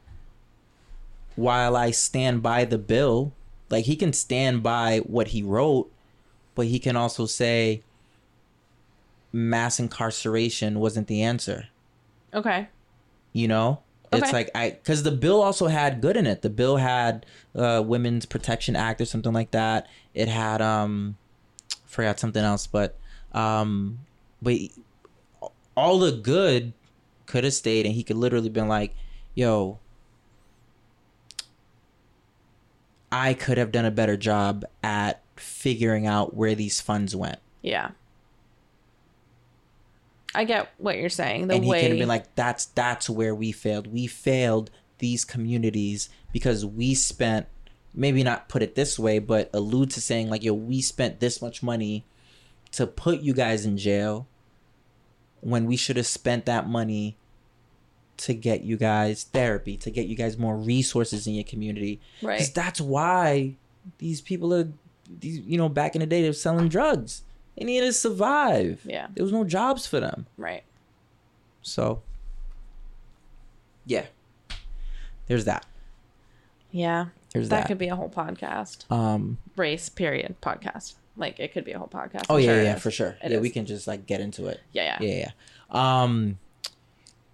while 1.37 1.76
I 1.76 1.92
stand 1.92 2.42
by 2.42 2.64
the 2.64 2.78
bill, 2.78 3.33
like 3.70 3.85
he 3.85 3.94
can 3.94 4.12
stand 4.12 4.62
by 4.62 4.98
what 4.98 5.28
he 5.28 5.42
wrote, 5.42 5.92
but 6.57 6.66
he 6.66 6.81
can 6.81 6.96
also 6.96 7.26
say 7.26 7.83
mass 9.33 9.79
incarceration 9.79 10.81
wasn't 10.81 11.07
the 11.07 11.23
answer. 11.23 11.67
Okay. 12.33 12.69
You 13.33 13.49
know, 13.49 13.83
it's 14.12 14.23
Okay. 14.23 14.33
like 14.33 14.51
I 14.55 14.71
because 14.71 15.03
the 15.03 15.11
bill 15.11 15.43
also 15.43 15.67
had 15.67 16.01
good 16.01 16.17
in 16.17 16.27
it. 16.27 16.43
The 16.43 16.51
bill 16.51 16.77
had 16.79 17.27
uh, 17.55 17.83
Women's 17.85 18.27
Protection 18.27 18.75
Act 18.75 19.01
or 19.01 19.05
something 19.05 19.33
like 19.33 19.51
that. 19.53 19.87
It 20.14 20.29
had 20.29 20.62
um, 20.62 21.17
forgot 21.87 22.19
something 22.19 22.43
else, 22.43 22.67
but 22.67 22.97
um, 23.33 23.99
but 24.41 24.55
all 25.77 25.99
the 25.99 26.12
good 26.12 26.73
could 27.27 27.45
have 27.45 27.53
stayed, 27.53 27.85
and 27.85 27.95
he 27.95 28.03
could 28.03 28.17
literally 28.17 28.49
been 28.49 28.69
like, 28.69 28.95
"Yo, 29.35 29.79
I 33.12 33.35
could 33.35 33.59
have 33.59 33.73
done 33.73 33.85
a 33.85 33.91
better 33.91 34.17
job 34.17 34.64
at 34.83 35.23
figuring 35.37 36.07
out 36.07 36.35
where 36.35 36.55
these 36.55 36.81
funds 36.81 37.14
went." 37.14 37.38
Yeah. 37.62 37.91
I 40.35 40.45
get 40.45 40.73
what 40.79 40.97
you're 40.99 41.09
saying. 41.09 41.49
The 41.49 41.55
and 41.55 41.64
he 41.64 41.71
way 41.71 41.81
could 41.81 41.91
have 41.91 41.99
been 41.99 42.09
like, 42.09 42.35
"That's 42.35 42.67
that's 42.67 43.09
where 43.09 43.35
we 43.35 43.53
failed. 43.53 43.87
We 43.87 44.07
failed 44.07 44.71
these 44.99 45.25
communities 45.25 46.09
because 46.33 46.67
we 46.67 46.95
spent 46.95 47.47
maybe 47.95 48.23
not 48.23 48.49
put 48.49 48.62
it 48.62 48.75
this 48.75 48.99
way, 48.99 49.19
but 49.19 49.51
allude 49.53 49.91
to 49.91 50.01
saying 50.01 50.29
like, 50.29 50.45
yo, 50.45 50.53
we 50.53 50.81
spent 50.81 51.21
this 51.21 51.43
much 51.43 51.62
money 51.62 52.05
to 52.73 52.87
put 52.87 53.21
you 53.21 53.33
guys 53.33 53.64
in 53.64 53.77
jail 53.77 54.27
when 55.41 55.67
we 55.67 55.77
should 55.77 55.97
have 55.97 56.07
spent 56.07 56.47
that 56.47 56.69
money 56.69 57.17
to 58.19 58.35
get 58.35 58.62
you 58.62 58.77
guys 58.77 59.25
therapy, 59.25 59.77
to 59.77 59.91
get 59.91 60.07
you 60.07 60.17
guys 60.17 60.37
more 60.37 60.57
resources 60.57 61.27
in 61.27 61.35
your 61.35 61.45
community. 61.45 62.01
right. 62.21 62.35
Because 62.35 62.53
that's 62.53 62.81
why 62.81 63.57
these 63.99 64.21
people 64.21 64.53
are, 64.53 64.69
these 65.09 65.38
you 65.41 65.57
know, 65.57 65.69
back 65.69 65.95
in 65.95 66.01
the 66.01 66.07
day, 66.07 66.23
they 66.23 66.29
were 66.29 66.35
selling 66.35 66.69
drugs. 66.69 67.23
They 67.59 67.64
needed 67.64 67.87
to 67.87 67.92
survive. 67.92 68.83
Yeah. 68.85 69.09
There 69.14 69.25
was 69.25 69.33
no 69.33 69.44
jobs 69.44 69.87
for 69.87 69.99
them. 69.99 70.27
Right. 70.37 70.62
So, 71.62 72.03
yeah, 73.85 74.07
there's 75.27 75.44
that. 75.44 75.66
Yeah. 76.71 77.07
There's 77.33 77.49
that 77.49 77.62
that. 77.62 77.68
could 77.68 77.79
be 77.79 77.88
a 77.88 77.97
whole 77.97 78.09
podcast. 78.09 78.90
um. 78.90 79.38
Race 79.57 79.88
period 79.88 80.37
podcast. 80.40 80.94
Like 81.16 81.40
it 81.40 81.53
could 81.53 81.64
be 81.64 81.73
a 81.73 81.79
whole 81.79 81.88
podcast. 81.88 82.27
Oh 82.31 82.37
I'm 82.37 82.40
yeah, 82.40 82.47
sure 82.47 82.55
yeah, 82.55 82.61
it 82.61 82.64
yeah, 82.64 82.77
is. 82.77 82.83
for 82.83 82.90
sure. 82.92 83.16
It 83.23 83.31
yeah, 83.31 83.37
is. 83.37 83.42
we 83.42 83.51
can 83.51 83.66
just 83.66 83.87
like 83.88 84.07
get 84.07 84.21
into 84.21 84.47
it. 84.47 84.61
Yeah, 84.73 84.97
yeah. 85.01 85.09
Yeah, 85.09 85.31
yeah. 85.73 86.03
Um. 86.03 86.38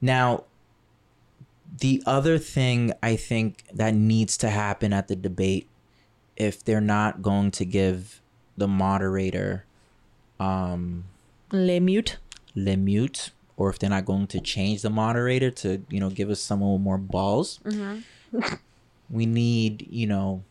Now, 0.01 0.45
the 1.81 2.03
other 2.07 2.39
thing 2.39 2.93
I 3.03 3.17
think 3.17 3.65
that 3.75 3.95
needs 3.95 4.37
to 4.39 4.51
happen 4.51 4.93
at 4.93 5.09
the 5.09 5.17
debate, 5.17 5.69
if 6.37 6.65
they're 6.65 6.81
not 6.81 7.21
going 7.21 7.51
to 7.53 7.65
give 7.65 8.23
the 8.57 8.69
moderator, 8.69 9.67
um, 10.45 11.05
Le 11.53 11.79
mute. 11.81 12.19
le 12.55 12.77
mute, 12.77 13.31
or 13.57 13.71
if 13.71 13.79
they're 13.79 13.91
not 13.91 14.05
going 14.05 14.27
to 14.29 14.41
change 14.41 14.83
the 14.83 14.91
moderator 14.91 15.51
to 15.51 15.83
you 15.91 16.01
know 16.01 16.11
give 16.11 16.31
us 16.31 16.41
someone 16.41 16.73
with 16.73 16.83
more 16.83 16.99
balls, 16.99 17.61
we 19.11 19.27
need 19.27 19.87
you 19.91 20.07
know, 20.07 20.43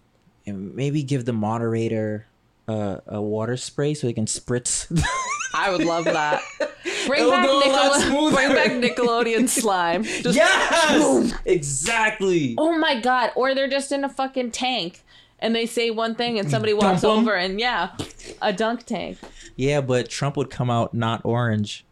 maybe 0.45 1.03
give 1.03 1.25
the 1.25 1.33
moderator 1.33 2.25
a, 2.67 3.01
a 3.07 3.21
water 3.21 3.57
spray 3.57 3.93
so 3.93 4.07
they 4.07 4.13
can 4.13 4.25
spritz. 4.25 4.87
I 5.55 5.69
would 5.69 5.85
love 5.85 6.05
that. 6.05 6.41
Bring 7.07 7.29
back, 7.29 7.45
go 7.45 7.59
a 7.59 7.69
lot 7.69 7.99
Nickel- 7.99 8.31
bring 8.31 8.49
back 8.53 8.71
Nickelodeon 8.71 9.47
slime. 9.49 10.03
Just, 10.23 10.35
yes, 10.35 11.33
exactly. 11.45 12.55
Oh 12.57 12.77
my 12.77 12.99
god! 13.01 13.31
Or 13.35 13.53
they're 13.53 13.67
just 13.67 13.91
in 13.91 14.03
a 14.05 14.09
fucking 14.09 14.51
tank 14.51 15.01
and 15.43 15.53
they 15.55 15.67
say 15.67 15.91
one 15.91 16.15
thing 16.15 16.39
and 16.39 16.49
somebody 16.49 16.71
Dump 16.73 16.83
walks 16.83 17.03
'em? 17.03 17.11
over 17.11 17.35
and 17.35 17.59
yeah, 17.59 17.91
a 18.41 18.51
dunk 18.51 18.83
tank. 18.85 19.19
Yeah, 19.55 19.81
but 19.81 20.09
Trump 20.09 20.35
would 20.37 20.49
come 20.49 20.71
out 20.71 20.95
not 20.95 21.21
orange. 21.23 21.85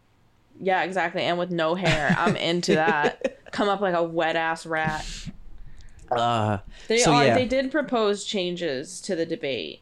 Yeah, 0.60 0.82
exactly. 0.84 1.22
And 1.24 1.38
with 1.38 1.52
no 1.52 1.76
hair, 1.76 2.16
I'm 2.18 2.36
into 2.36 2.74
that. 2.76 3.38
Come 3.52 3.68
up 3.68 3.82
like 3.82 3.96
a 3.96 4.04
wet 4.04 4.36
ass 4.36 4.66
rat. 4.66 5.06
Uh, 6.10 6.60
They 6.88 6.98
So, 7.00 7.14
are. 7.14 7.26
yeah. 7.26 7.36
They 7.36 7.46
did 7.46 7.72
propose 7.72 8.24
changes 8.26 9.02
to 9.02 9.16
the 9.16 9.26
debate. 9.26 9.82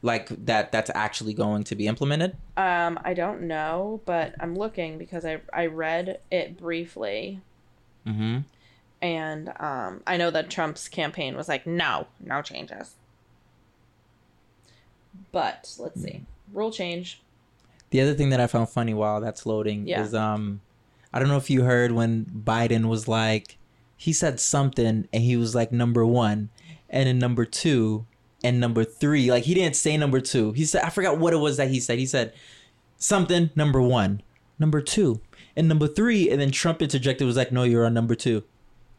like 0.00 0.28
that. 0.46 0.70
That's 0.70 0.90
actually 0.94 1.34
going 1.34 1.64
to 1.64 1.74
be 1.74 1.86
implemented. 1.88 2.36
Um, 2.56 2.98
I 3.04 3.14
don't 3.14 3.42
know, 3.42 4.00
but 4.06 4.34
I'm 4.40 4.54
looking 4.54 4.96
because 4.96 5.24
I 5.24 5.40
I 5.52 5.66
read 5.66 6.20
it 6.30 6.56
briefly, 6.56 7.40
Mm-hmm. 8.06 8.38
And 9.00 9.52
um, 9.60 10.02
I 10.06 10.16
know 10.16 10.30
that 10.30 10.50
Trump's 10.50 10.88
campaign 10.88 11.36
was 11.36 11.48
like, 11.48 11.66
no, 11.66 12.06
no 12.20 12.42
changes. 12.42 12.94
But 15.32 15.74
let's 15.78 16.00
see, 16.02 16.22
rule 16.52 16.70
change. 16.70 17.20
The 17.90 18.00
other 18.00 18.14
thing 18.14 18.30
that 18.30 18.40
I 18.40 18.46
found 18.46 18.68
funny 18.68 18.94
while 18.94 19.20
that's 19.20 19.46
loading 19.46 19.86
Yeah. 19.86 20.02
is 20.02 20.14
um, 20.14 20.60
I 21.12 21.18
don't 21.18 21.28
know 21.28 21.36
if 21.36 21.50
you 21.50 21.62
heard 21.62 21.92
when 21.92 22.26
Biden 22.26 22.86
was 22.86 23.08
like, 23.08 23.56
he 23.96 24.12
said 24.12 24.38
something 24.40 25.08
and 25.12 25.22
he 25.22 25.36
was 25.36 25.54
like 25.54 25.72
number 25.72 26.04
one, 26.06 26.50
and 26.90 27.08
then 27.08 27.18
number 27.18 27.44
two, 27.44 28.06
and 28.44 28.60
number 28.60 28.84
three. 28.84 29.30
Like 29.30 29.44
he 29.44 29.54
didn't 29.54 29.76
say 29.76 29.96
number 29.96 30.20
two. 30.20 30.52
He 30.52 30.64
said 30.64 30.84
I 30.84 30.90
forgot 30.90 31.18
what 31.18 31.32
it 31.32 31.38
was 31.38 31.56
that 31.56 31.68
he 31.68 31.80
said. 31.80 31.98
He 31.98 32.06
said 32.06 32.32
something 32.98 33.50
number 33.56 33.80
one, 33.80 34.22
number 34.58 34.80
two, 34.80 35.20
and 35.56 35.68
number 35.68 35.88
three, 35.88 36.30
and 36.30 36.40
then 36.40 36.50
Trump 36.52 36.80
interjected 36.80 37.26
was 37.26 37.36
like, 37.36 37.50
"No, 37.50 37.64
you're 37.64 37.84
on 37.86 37.94
number 37.94 38.14
two. 38.14 38.44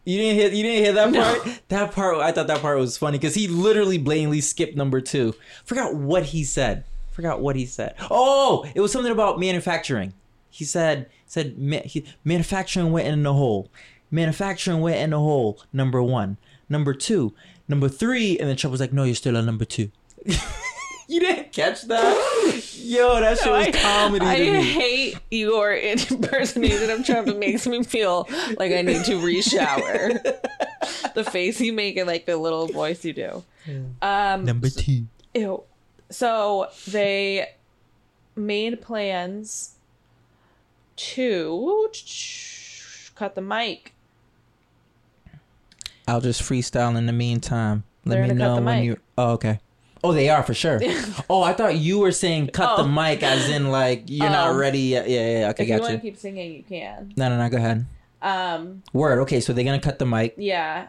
You 0.06 0.18
didn't 0.18 0.40
hear 0.40 0.50
you 0.50 0.64
didn't 0.64 0.84
hear 0.84 0.94
that 0.94 1.14
part? 1.14 1.62
That 1.68 1.92
part 1.92 2.18
I 2.18 2.32
thought 2.32 2.48
that 2.48 2.62
part 2.62 2.80
was 2.80 2.98
funny 2.98 3.18
because 3.18 3.36
he 3.36 3.48
literally 3.48 3.98
blatantly 3.98 4.42
skipped 4.42 4.76
number 4.76 5.02
two. 5.02 5.36
Forgot 5.66 5.96
what 5.96 6.24
he 6.26 6.44
said. 6.44 6.84
Forgot 7.12 7.42
what 7.42 7.56
he 7.56 7.66
said. 7.66 7.96
Oh, 8.10 8.66
it 8.74 8.82
was 8.82 8.92
something 8.92 9.12
about 9.12 9.40
manufacturing. 9.40 10.14
He 10.50 10.66
said 10.66 11.10
said 11.28 11.60
ma- 11.60 11.82
he, 11.84 12.06
manufacturing 12.24 12.92
went 12.92 13.08
in 13.08 13.24
the 13.24 13.34
hole. 13.34 13.70
Manufacturing 14.10 14.82
went 14.82 14.98
in 14.98 15.12
the 15.12 15.20
hole. 15.20 15.62
Number 15.72 16.02
one. 16.02 16.38
Number 16.70 16.94
two. 16.94 17.34
Number 17.68 17.90
three. 17.90 18.40
And 18.40 18.50
then 18.50 18.56
Trump 18.56 18.72
was 18.72 18.82
like, 18.82 18.94
"No, 18.94 19.04
you're 19.04 19.16
still 19.16 19.38
on 19.38 19.46
number 19.46 19.66
two. 19.66 19.92
you 21.14 21.20
didn't 21.20 21.52
catch 21.52 21.82
that? 21.84 22.74
Yo, 22.76 23.20
that 23.20 23.40
shit 23.40 23.52
was 23.52 23.68
I, 23.68 23.72
comedy 23.72 24.26
I 24.26 24.38
to 24.38 24.52
me. 24.52 24.64
hate 24.64 25.18
your 25.32 25.74
impersonation 25.74 26.90
of 26.92 27.04
Trump. 27.04 27.28
It 27.28 27.38
makes 27.38 27.66
me 27.66 27.84
feel 27.84 28.28
like 28.58 28.72
I 28.72 28.84
need 28.84 29.04
to 29.06 29.18
re-shower. 29.18 30.12
the 31.16 31.28
face 31.30 31.60
you 31.60 31.74
make 31.74 31.98
and 31.98 32.08
like 32.08 32.28
the 32.28 32.38
little 32.38 32.68
voice 32.68 33.04
you 33.04 33.14
do. 33.14 33.44
Um, 34.04 34.46
Number 34.46 34.70
two. 34.70 35.08
Ew. 35.34 35.64
So 36.12 36.68
they 36.88 37.54
made 38.36 38.80
plans 38.82 39.76
to 40.96 41.90
cut 43.16 43.34
the 43.34 43.42
mic. 43.42 43.94
I'll 46.08 46.22
just 46.22 46.42
freestyle 46.44 46.96
in 46.98 47.08
the 47.08 47.14
meantime. 47.14 47.84
Let 48.06 48.16
They're 48.16 48.28
me 48.28 48.34
know 48.36 48.56
when 48.56 48.66
mic. 48.66 48.86
you. 48.86 48.98
Oh, 49.18 49.32
okay. 49.34 49.60
Oh, 50.04 50.14
they 50.14 50.30
are 50.30 50.44
for 50.44 50.54
sure. 50.54 50.80
oh, 51.30 51.42
I 51.44 51.54
thought 51.54 51.76
you 51.76 52.00
were 52.00 52.12
saying 52.12 52.48
cut 52.48 52.78
the 52.78 52.84
Oh. 52.84 52.88
mic, 52.88 53.22
as 53.24 53.50
in 53.50 53.70
like 53.70 54.04
you're 54.08 54.30
not 54.30 54.52
Oh. 54.52 54.58
ready 54.58 54.80
yet. 54.80 55.10
Yeah, 55.10 55.20
yeah, 55.20 55.40
yeah. 55.42 55.50
Okay, 55.50 55.64
if 55.64 55.70
you 55.70 55.80
want 55.80 55.94
to 55.94 56.00
keep 56.00 56.18
singing, 56.18 56.54
you 56.54 56.64
can. 56.64 57.14
No, 57.18 57.30
no, 57.30 57.38
no. 57.38 57.50
Go 57.50 57.58
ahead. 57.58 57.86
Um, 58.22 58.84
Word. 58.94 59.20
Okay, 59.20 59.40
so 59.42 59.52
they're 59.54 59.66
gonna 59.66 59.80
cut 59.80 60.00
the 60.00 60.06
mic. 60.06 60.36
yeah. 60.38 60.88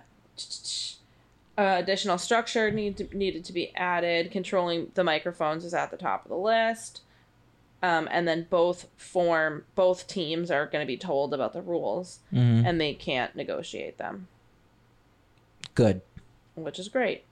Uh, 1.59 1.77
additional 1.79 2.16
structure 2.16 2.70
need 2.70 2.96
to, 2.96 3.16
needed 3.16 3.44
to 3.44 3.53
be 3.53 3.75
added. 3.77 4.31
Controlling 4.31 4.90
the 4.94 5.05
microphones 5.05 5.64
is 5.64 5.75
at 5.75 5.90
the 5.90 5.96
top 5.96 6.25
of 6.25 6.31
the 6.31 6.37
list. 6.37 7.03
Um, 7.83 8.09
and 8.11 8.27
then 8.29 8.46
both 8.49 8.87
form 8.96 9.64
both 9.75 10.07
teams 10.07 10.51
are 10.51 10.66
going 10.66 10.83
to 10.83 10.87
be 10.87 10.96
told 10.96 11.33
about 11.35 11.53
the 11.53 11.61
rules, 11.62 12.20
Mhm. 12.33 12.64
and 12.66 12.81
they 12.81 12.92
can't 12.94 13.35
negotiate 13.35 13.96
them, 13.99 14.29
Good. 15.75 16.01
which 16.55 16.79
is 16.79 16.88
great. 16.88 17.25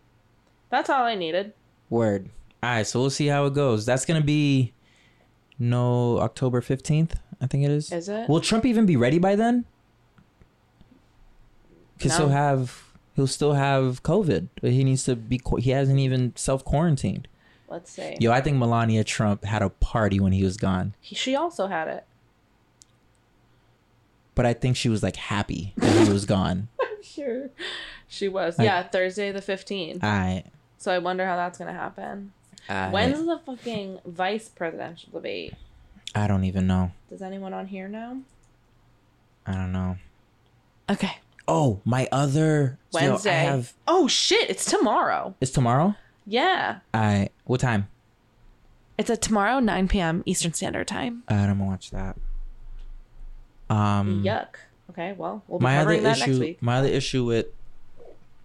That's 0.71 0.88
all 0.91 1.05
I 1.05 1.14
needed. 1.14 1.53
Word. 1.90 2.29
All 2.62 2.70
right, 2.70 2.87
so 2.87 3.01
we'll 3.01 3.11
see 3.11 3.27
how 3.29 3.46
it 3.46 3.55
goes. 3.55 3.87
That's 3.87 4.05
gonna 4.05 4.20
be 4.20 4.72
no 5.59 6.18
October 6.18 6.61
fifteenth. 6.61 7.16
I 7.40 7.46
think 7.46 7.64
it 7.64 7.70
is. 7.70 7.92
Is 7.92 8.09
it? 8.09 8.29
Will 8.29 8.40
Trump 8.40 8.66
even 8.66 8.85
be 8.87 8.96
ready 8.96 9.18
by 9.18 9.37
then? 9.37 9.64
Because 11.96 12.16
he'll 12.16 12.29
have 12.29 12.85
he'll 13.16 13.27
still 13.27 13.55
have 13.55 14.03
COVID. 14.03 14.48
He 14.62 14.85
needs 14.85 15.05
to 15.05 15.16
be. 15.16 15.40
He 15.59 15.70
hasn't 15.70 15.98
even 15.98 16.35
self 16.37 16.64
quarantined. 16.64 17.29
Let's 17.68 17.90
see. 17.92 18.16
Yo, 18.18 18.33
I 18.33 18.40
think 18.40 18.57
Melania 18.57 19.05
Trump 19.05 19.44
had 19.44 19.62
a 19.62 19.68
party 19.68 20.18
when 20.20 20.33
he 20.33 20.42
was 20.42 20.57
gone, 20.57 20.94
He, 21.03 21.14
she 21.14 21.37
also 21.37 21.66
had 21.66 21.87
it. 21.87 22.05
but 24.35 24.46
I 24.46 24.55
think 24.55 24.74
she 24.77 24.88
was 24.88 25.03
like 25.03 25.16
happy 25.16 25.74
that 25.77 26.07
he 26.07 26.11
was 26.12 26.24
gone. 26.24 26.68
Sure. 27.01 27.51
She 28.09 28.29
was. 28.29 28.59
Like- 28.59 28.66
yeah, 28.66 28.83
Thursday 28.83 29.31
the 29.33 29.40
15th. 29.40 30.03
All 30.03 30.11
right. 30.11 30.44
So 30.79 30.93
I 30.93 30.99
wonder 30.99 31.27
how 31.27 31.37
that's 31.37 31.59
going 31.59 31.73
to 31.73 31.79
happen. 31.79 32.33
I, 32.69 32.91
When's 32.91 33.27
the 33.27 33.41
fucking 33.45 34.01
vice 34.07 34.49
presidential 34.49 35.11
debate? 35.12 35.55
I 36.14 36.27
don't 36.27 36.45
even 36.45 36.67
know. 36.67 36.93
Does 37.11 37.23
anyone 37.23 37.53
on 37.53 37.67
here 37.67 37.88
know? 37.88 38.23
I 39.47 39.53
don't 39.55 39.73
know. 39.73 39.97
Okay. 40.91 41.19
Oh, 41.47 41.81
my 41.85 42.09
other 42.12 42.79
yo, 42.93 42.99
I 43.01 43.09
Wednesday. 43.09 43.31
have 43.31 43.73
Oh 43.87 44.07
shit, 44.07 44.51
it's 44.51 44.64
tomorrow. 44.67 45.35
it's 45.41 45.51
tomorrow. 45.51 45.95
Yeah. 46.27 46.81
I 46.93 47.31
what 47.45 47.61
time? 47.61 47.88
It's 48.99 49.09
at 49.11 49.23
tomorrow 49.23 49.59
9 49.61 49.88
p.m. 49.88 50.23
Eastern 50.27 50.53
Standard 50.53 50.88
Time. 50.88 51.23
I 51.29 51.47
don't 51.47 51.59
watch 51.59 51.91
that. 51.91 52.17
Um, 53.71 54.23
Yuck. 54.25 54.57
Okay, 54.91 55.14
well, 55.17 55.43
we'll 55.47 55.59
be 55.59 55.62
my 55.62 55.77
other 55.77 55.85
covering 55.85 56.03
that 56.03 56.19
next 56.19 56.23
issue, 56.29 56.41
week. 56.41 56.62
my 56.62 56.79
other 56.79 56.88
issue 56.88 57.25
with 57.25 57.47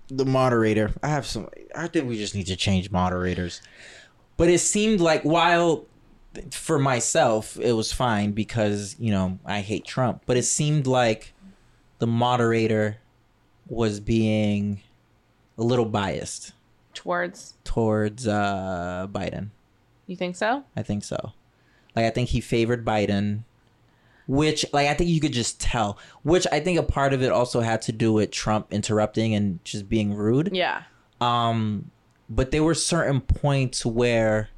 the 0.07 0.25
moderator, 0.25 0.91
I 1.01 1.09
have 1.09 1.25
some. 1.25 1.49
I 1.75 1.87
think 1.87 2.07
we 2.07 2.17
just 2.17 2.35
need 2.35 2.47
to 2.47 2.55
change 2.55 2.91
moderators. 2.91 3.61
But 4.37 4.49
it 4.49 4.59
seemed 4.59 4.99
like 4.99 5.23
while 5.23 5.85
for 6.51 6.79
myself 6.79 7.59
it 7.59 7.73
was 7.73 7.93
fine 7.93 8.31
because 8.31 8.95
you 8.99 9.11
know 9.11 9.39
I 9.45 9.61
hate 9.61 9.85
Trump, 9.85 10.23
but 10.25 10.37
it 10.37 10.43
seemed 10.43 10.87
like 10.87 11.33
the 11.99 12.07
moderator 12.07 12.97
was 13.67 13.99
being 13.99 14.81
a 15.57 15.63
little 15.63 15.85
biased 15.85 16.53
Towards. 16.93 17.53
towards 17.63 18.27
uh, 18.27 19.07
Biden. 19.11 19.49
You 20.07 20.15
think 20.15 20.35
so? 20.35 20.63
I 20.75 20.83
think 20.83 21.03
so. 21.03 21.33
Like 21.95 22.05
I 22.05 22.09
think 22.09 22.29
he 22.29 22.41
favored 22.41 22.83
Biden, 22.83 23.43
which 24.27 24.65
like 24.73 24.87
I 24.87 24.93
think 24.93 25.09
you 25.09 25.19
could 25.19 25.33
just 25.33 25.59
tell. 25.59 25.97
Which 26.23 26.45
I 26.51 26.59
think 26.59 26.79
a 26.79 26.83
part 26.83 27.13
of 27.13 27.21
it 27.21 27.31
also 27.31 27.61
had 27.61 27.81
to 27.83 27.91
do 27.91 28.13
with 28.13 28.31
Trump 28.31 28.67
interrupting 28.71 29.33
and 29.35 29.63
just 29.65 29.89
being 29.89 30.13
rude. 30.13 30.49
Yeah. 30.53 30.83
Um, 31.21 31.91
but 32.29 32.51
there 32.51 32.63
were 32.63 32.73
certain 32.75 33.21
points 33.21 33.85
where 33.85 34.49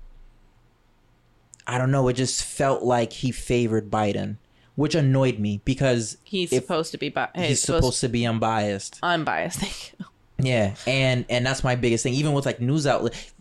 I 1.67 1.77
don't 1.77 1.91
know. 1.91 2.07
It 2.07 2.13
just 2.13 2.43
felt 2.43 2.83
like 2.83 3.11
he 3.13 3.31
favored 3.31 3.89
Biden, 3.89 4.37
which 4.75 4.93
annoyed 4.93 5.39
me 5.39 5.61
because 5.65 6.17
He's 6.23 6.49
supposed 6.51 6.91
to 6.91 6.97
be 6.97 7.09
bi- 7.09 7.29
hey, 7.33 7.47
he's 7.49 7.61
supposed 7.61 8.01
to 8.01 8.09
be 8.09 8.25
unbiased. 8.25 8.99
unbiased. 9.01 9.59
Thank 9.61 9.93
you. 9.99 10.05
Yeah, 10.37 10.75
and 10.85 11.25
and 11.29 11.45
that's 11.45 11.63
my 11.63 11.75
biggest 11.75 12.03
thing. 12.03 12.13
Even 12.13 12.33
with 12.33 12.45
like 12.45 12.59
news 12.59 12.85
outlet, 12.85 13.31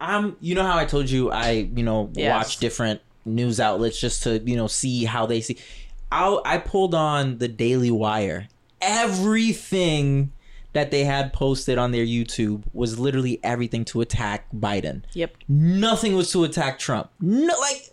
I'm 0.00 0.36
you 0.40 0.54
know 0.54 0.62
how 0.62 0.78
I 0.78 0.84
told 0.86 1.10
you 1.10 1.30
I 1.32 1.50
you 1.74 1.82
know 1.82 2.10
Yes. 2.14 2.32
watch 2.34 2.56
different 2.58 3.00
news 3.28 3.60
outlets 3.60 4.00
just 4.00 4.22
to 4.24 4.38
you 4.40 4.56
know 4.56 4.66
see 4.66 5.04
how 5.04 5.26
they 5.26 5.40
see. 5.40 5.58
I 6.10 6.38
I 6.44 6.58
pulled 6.58 6.94
on 6.94 7.38
the 7.38 7.48
Daily 7.48 7.90
Wire. 7.90 8.48
Everything 8.80 10.32
that 10.72 10.90
they 10.90 11.04
had 11.04 11.32
posted 11.32 11.78
on 11.78 11.92
their 11.92 12.04
YouTube 12.04 12.62
was 12.72 12.98
literally 12.98 13.40
everything 13.42 13.84
to 13.86 14.00
attack 14.00 14.46
Biden. 14.54 15.02
Yep. 15.14 15.36
Nothing 15.48 16.14
was 16.14 16.30
to 16.32 16.44
attack 16.44 16.78
Trump. 16.78 17.10
No, 17.20 17.54
like, 17.58 17.90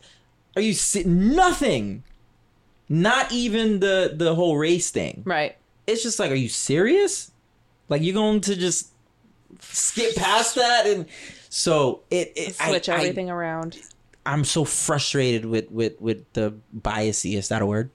are 0.55 0.61
you 0.61 0.73
si- 0.73 1.03
nothing? 1.05 2.03
Not 2.87 3.31
even 3.31 3.79
the 3.79 4.13
the 4.15 4.35
whole 4.35 4.57
race 4.57 4.91
thing 4.91 5.23
Right. 5.25 5.57
it's 5.87 6.03
just 6.03 6.19
like, 6.19 6.29
are 6.31 6.35
you 6.35 6.49
serious? 6.49 7.31
Like 7.89 8.01
you're 8.03 8.13
going 8.13 8.41
to 8.41 8.55
just 8.55 8.89
skip 9.59 10.15
past 10.15 10.55
that 10.55 10.85
and 10.85 11.05
so 11.49 12.01
it, 12.11 12.33
it 12.35 12.55
Switch 12.55 12.89
I, 12.89 12.95
everything 12.97 13.29
around. 13.29 13.77
I'm 14.25 14.43
so 14.43 14.65
frustrated 14.65 15.45
with 15.45 15.69
with 15.71 15.99
with 16.01 16.31
the 16.33 16.55
biasy. 16.77 17.37
Is 17.37 17.49
that 17.49 17.61
a 17.61 17.65
word? 17.65 17.89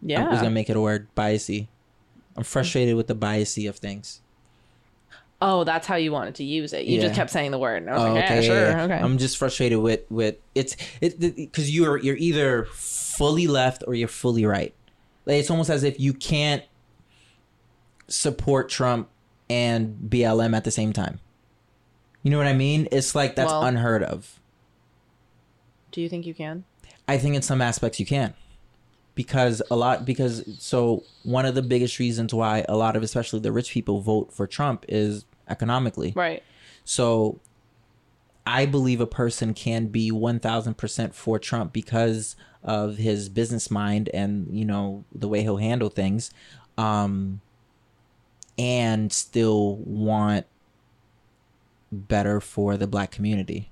Yeah, 0.00 0.24
I 0.26 0.28
was 0.28 0.38
gonna 0.38 0.50
make 0.50 0.68
it 0.70 0.76
a 0.76 0.80
word. 0.80 1.06
Biasy. 1.16 1.68
I'm 2.36 2.44
frustrated 2.44 2.96
with 2.96 3.06
the 3.06 3.14
biasy 3.14 3.68
of 3.68 3.76
things. 3.76 4.20
Oh, 5.40 5.64
that's 5.64 5.86
how 5.86 5.96
you 5.96 6.12
wanted 6.12 6.36
to 6.36 6.44
use 6.44 6.72
it. 6.72 6.86
You 6.86 6.96
Yeah. 6.96 7.02
just 7.02 7.14
kept 7.14 7.30
saying 7.30 7.50
the 7.50 7.58
word. 7.58 7.82
And 7.82 7.90
I 7.90 7.94
was 7.94 8.02
Oh, 8.02 8.12
like, 8.14 8.24
yeah, 8.24 8.24
okay, 8.36 8.46
sure. 8.46 8.56
yeah, 8.56 8.76
yeah. 8.76 8.82
Okay. 8.84 8.94
I'm 8.94 9.18
just 9.18 9.36
frustrated 9.36 9.78
with 9.78 10.00
with 10.10 10.36
it's 10.54 10.76
it 11.00 11.18
because 11.20 11.70
you're 11.70 11.98
you're 11.98 12.16
either 12.16 12.64
fully 12.72 13.46
left 13.46 13.82
or 13.86 13.94
you're 13.94 14.08
fully 14.08 14.44
right. 14.46 14.72
Like 15.26 15.36
it's 15.36 15.50
almost 15.50 15.70
as 15.70 15.82
if 15.84 15.98
you 16.00 16.12
can't 16.14 16.62
support 18.08 18.68
Trump 18.68 19.08
and 19.48 19.96
BLM 20.08 20.54
at 20.56 20.64
the 20.64 20.70
same 20.70 20.92
time. 20.92 21.20
You 22.22 22.30
know 22.30 22.38
what 22.38 22.46
I 22.46 22.52
mean? 22.54 22.88
It's 22.92 23.14
like 23.14 23.34
that's 23.36 23.50
Well- 23.50 23.64
unheard 23.64 24.02
of. 24.02 24.38
Do 25.92 26.00
you 26.00 26.08
think 26.08 26.26
you 26.26 26.34
can? 26.34 26.64
I 27.06 27.18
think 27.18 27.36
in 27.36 27.42
some 27.42 27.60
aspects 27.60 28.00
you 28.00 28.06
can. 28.06 28.34
Because 29.14 29.62
a 29.70 29.76
lot 29.76 30.06
because 30.06 30.42
so 30.58 31.04
one 31.22 31.44
of 31.44 31.54
the 31.54 31.60
biggest 31.60 31.98
reasons 31.98 32.32
why 32.32 32.64
a 32.66 32.76
lot 32.76 32.96
of 32.96 33.02
especially 33.02 33.40
the 33.40 33.52
rich 33.52 33.70
people 33.70 34.00
vote 34.00 34.32
for 34.32 34.46
Trump 34.46 34.86
is 34.88 35.26
economically. 35.50 36.14
Right. 36.16 36.42
So 36.84 37.38
I 38.46 38.64
believe 38.64 39.02
a 39.02 39.06
person 39.06 39.52
can 39.52 39.86
be 39.88 40.10
1000% 40.10 41.14
for 41.14 41.38
Trump 41.38 41.74
because 41.74 42.36
of 42.62 42.96
his 42.96 43.28
business 43.28 43.70
mind 43.70 44.08
and, 44.14 44.48
you 44.50 44.64
know, 44.64 45.04
the 45.14 45.28
way 45.28 45.42
he'll 45.42 45.58
handle 45.58 45.90
things. 45.90 46.30
Um 46.78 47.42
and 48.58 49.12
still 49.12 49.76
want 49.76 50.46
better 51.90 52.40
for 52.40 52.76
the 52.76 52.86
black 52.86 53.10
community. 53.10 53.71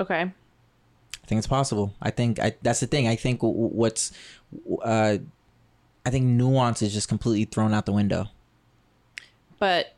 Okay. 0.00 0.20
I 0.22 1.26
think 1.26 1.38
it's 1.38 1.46
possible. 1.46 1.94
I 2.02 2.10
think 2.10 2.38
I, 2.38 2.54
that's 2.62 2.80
the 2.80 2.86
thing. 2.86 3.08
I 3.08 3.16
think 3.16 3.40
what's 3.42 4.12
uh 4.82 5.18
I 6.06 6.10
think 6.10 6.26
nuance 6.26 6.82
is 6.82 6.92
just 6.92 7.08
completely 7.08 7.44
thrown 7.46 7.72
out 7.72 7.86
the 7.86 7.92
window. 7.92 8.26
But 9.58 9.94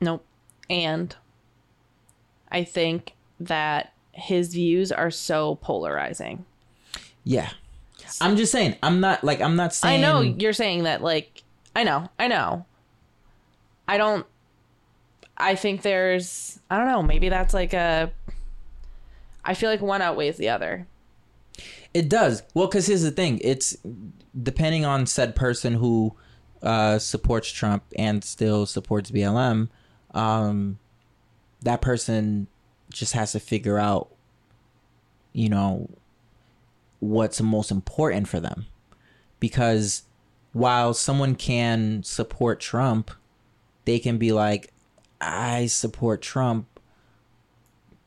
nope. 0.00 0.24
And 0.70 1.14
I 2.50 2.64
think 2.64 3.14
that 3.38 3.92
his 4.12 4.54
views 4.54 4.90
are 4.90 5.10
so 5.10 5.56
polarizing. 5.56 6.46
Yeah. 7.24 7.50
I'm 8.20 8.36
just 8.36 8.52
saying. 8.52 8.76
I'm 8.82 9.00
not 9.00 9.24
like 9.24 9.40
I'm 9.40 9.56
not 9.56 9.74
saying. 9.74 9.98
I 9.98 10.00
know 10.00 10.20
you're 10.20 10.52
saying 10.52 10.84
that 10.84 11.02
like 11.02 11.42
I 11.74 11.84
know, 11.84 12.08
I 12.18 12.28
know. 12.28 12.64
I 13.88 13.98
don't 13.98 14.26
I 15.36 15.54
think 15.54 15.82
there's 15.82 16.58
I 16.70 16.78
don't 16.78 16.86
know, 16.86 17.02
maybe 17.02 17.28
that's 17.28 17.52
like 17.52 17.74
a 17.74 18.12
I 19.46 19.54
feel 19.54 19.70
like 19.70 19.80
one 19.80 20.02
outweighs 20.02 20.36
the 20.36 20.48
other. 20.48 20.86
It 21.94 22.10
does. 22.10 22.42
Well, 22.52 22.66
because 22.66 22.86
here's 22.86 23.02
the 23.02 23.10
thing. 23.10 23.40
It's 23.42 23.76
depending 24.42 24.84
on 24.84 25.06
said 25.06 25.34
person 25.34 25.74
who 25.74 26.14
uh, 26.62 26.98
supports 26.98 27.50
Trump 27.50 27.84
and 27.96 28.22
still 28.22 28.66
supports 28.66 29.10
BLM. 29.10 29.68
Um, 30.12 30.78
that 31.62 31.80
person 31.80 32.48
just 32.90 33.12
has 33.14 33.32
to 33.32 33.40
figure 33.40 33.78
out, 33.78 34.10
you 35.32 35.48
know, 35.48 35.88
what's 37.00 37.40
most 37.40 37.70
important 37.70 38.28
for 38.28 38.40
them. 38.40 38.66
Because 39.40 40.02
while 40.52 40.94
someone 40.94 41.34
can 41.34 42.02
support 42.02 42.60
Trump, 42.60 43.10
they 43.84 43.98
can 43.98 44.18
be 44.18 44.32
like, 44.32 44.72
I 45.20 45.66
support 45.66 46.20
Trump, 46.20 46.75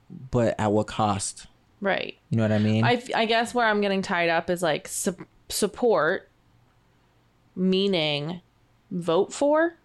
but 0.10 0.56
at 0.60 0.72
what 0.72 0.88
cost? 0.88 1.48
Right. 1.82 2.18
You 2.30 2.38
know 2.38 2.44
what 2.44 2.52
I 2.52 2.60
mean? 2.60 2.84
I, 2.84 3.02
I 3.16 3.26
guess 3.26 3.54
where 3.54 3.66
I'm 3.66 3.82
getting 3.82 4.02
tied 4.02 4.30
up 4.30 4.50
is 4.50 4.62
like 4.62 4.88
su- 4.88 5.26
support, 5.50 6.30
meaning 7.56 8.42
vote 8.92 9.32
for. 9.32 9.76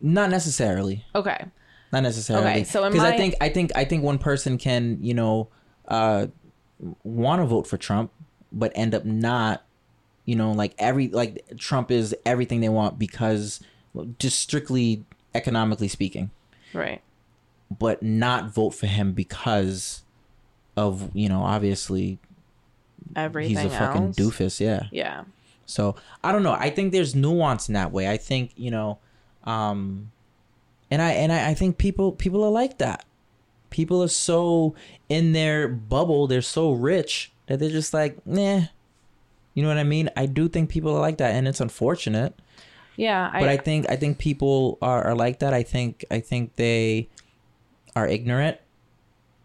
Not 0.00 0.30
necessarily. 0.30 1.04
Okay. 1.14 1.44
Not 1.92 2.02
necessarily. 2.02 2.46
Okay, 2.46 2.64
so 2.64 2.88
because 2.88 3.04
I 3.04 3.10
my- 3.10 3.16
think 3.16 3.34
I 3.40 3.48
think 3.48 3.72
I 3.74 3.84
think 3.84 4.02
one 4.04 4.18
person 4.18 4.58
can 4.58 4.98
you 5.00 5.14
know 5.14 5.48
uh, 5.86 6.26
want 7.02 7.40
to 7.40 7.46
vote 7.46 7.66
for 7.66 7.76
Trump, 7.76 8.12
but 8.52 8.72
end 8.74 8.94
up 8.94 9.04
not. 9.04 9.64
You 10.24 10.36
know, 10.36 10.52
like 10.52 10.74
every 10.78 11.08
like 11.08 11.42
Trump 11.56 11.90
is 11.90 12.14
everything 12.26 12.60
they 12.60 12.68
want 12.68 12.98
because 12.98 13.60
just 14.18 14.38
strictly 14.38 15.04
economically 15.34 15.88
speaking, 15.88 16.30
Right. 16.72 17.00
but 17.76 18.02
not 18.02 18.52
vote 18.52 18.70
for 18.70 18.86
him 18.86 19.12
because 19.12 20.02
of 20.76 21.10
you 21.14 21.28
know 21.28 21.42
obviously 21.42 22.18
Everything 23.16 23.56
he's 23.56 23.64
a 23.64 23.70
fucking 23.70 24.06
else. 24.08 24.16
doofus. 24.16 24.60
Yeah. 24.60 24.84
Yeah. 24.92 25.24
So 25.66 25.96
I 26.22 26.32
don't 26.32 26.42
know. 26.42 26.52
I 26.52 26.70
think 26.70 26.92
there's 26.92 27.14
nuance 27.14 27.68
in 27.68 27.74
that 27.74 27.90
way. 27.92 28.08
I 28.08 28.16
think 28.16 28.52
you 28.56 28.70
know, 28.70 28.98
um, 29.44 30.10
and 30.90 31.00
I 31.02 31.10
and 31.12 31.32
I, 31.32 31.50
I 31.50 31.54
think 31.54 31.78
people 31.78 32.12
people 32.12 32.44
are 32.44 32.50
like 32.50 32.78
that. 32.78 33.04
People 33.70 34.02
are 34.02 34.08
so 34.08 34.74
in 35.08 35.32
their 35.32 35.68
bubble. 35.68 36.26
They're 36.26 36.42
so 36.42 36.72
rich 36.72 37.32
that 37.46 37.58
they're 37.58 37.70
just 37.70 37.92
like, 37.94 38.24
nah. 38.26 38.62
You 39.54 39.62
know 39.62 39.68
what 39.68 39.78
I 39.78 39.84
mean? 39.84 40.08
I 40.16 40.26
do 40.26 40.48
think 40.48 40.70
people 40.70 40.94
are 40.94 41.00
like 41.00 41.18
that, 41.18 41.34
and 41.34 41.48
it's 41.48 41.60
unfortunate. 41.60 42.34
Yeah. 42.98 43.30
I, 43.32 43.40
But 43.40 43.48
I 43.48 43.56
think 43.56 43.88
I 43.88 43.94
think 43.94 44.18
people 44.18 44.76
are, 44.82 45.04
are 45.04 45.14
like 45.14 45.38
that. 45.38 45.54
I 45.54 45.62
think 45.62 46.04
I 46.10 46.18
think 46.18 46.56
they 46.56 47.08
are 47.94 48.08
ignorant, 48.08 48.58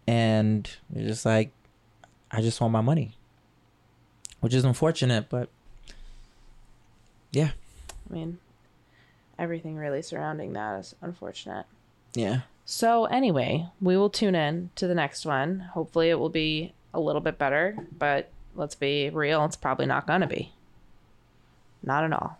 and 0.08 0.70
they're 0.90 1.08
just 1.08 1.24
like, 1.24 1.52
I 2.32 2.42
just 2.42 2.60
want 2.60 2.74
my 2.74 2.82
money, 2.82 3.16
which 4.42 4.56
is 4.56 4.66
unfortunate. 4.66 5.30
But 5.30 5.50
yeah. 7.32 7.52
I 8.10 8.14
mean, 8.14 8.40
everything 9.38 9.76
really 9.76 10.02
surrounding 10.02 10.54
that 10.54 10.80
is 10.80 10.96
unfortunate. 11.00 11.68
Yeah. 12.16 12.42
So 12.66 13.06
anyway, 13.06 13.68
we 13.80 13.96
will 13.96 14.10
tune 14.10 14.34
in 14.34 14.72
to 14.78 14.88
the 14.88 14.96
next 14.96 15.28
one. 15.28 15.60
Hopefully, 15.60 16.10
it 16.10 16.18
will 16.18 16.30
be 16.30 16.74
a 16.92 17.00
little 17.00 17.22
bit 17.22 17.38
better. 17.38 17.78
But 17.96 18.32
let's 18.56 18.74
be 18.74 19.12
real; 19.12 19.46
it's 19.46 19.56
probably 19.56 19.86
not 19.86 20.08
gonna 20.08 20.28
be. 20.28 20.54
Not 21.84 22.04
at 22.04 22.14
all. 22.14 22.40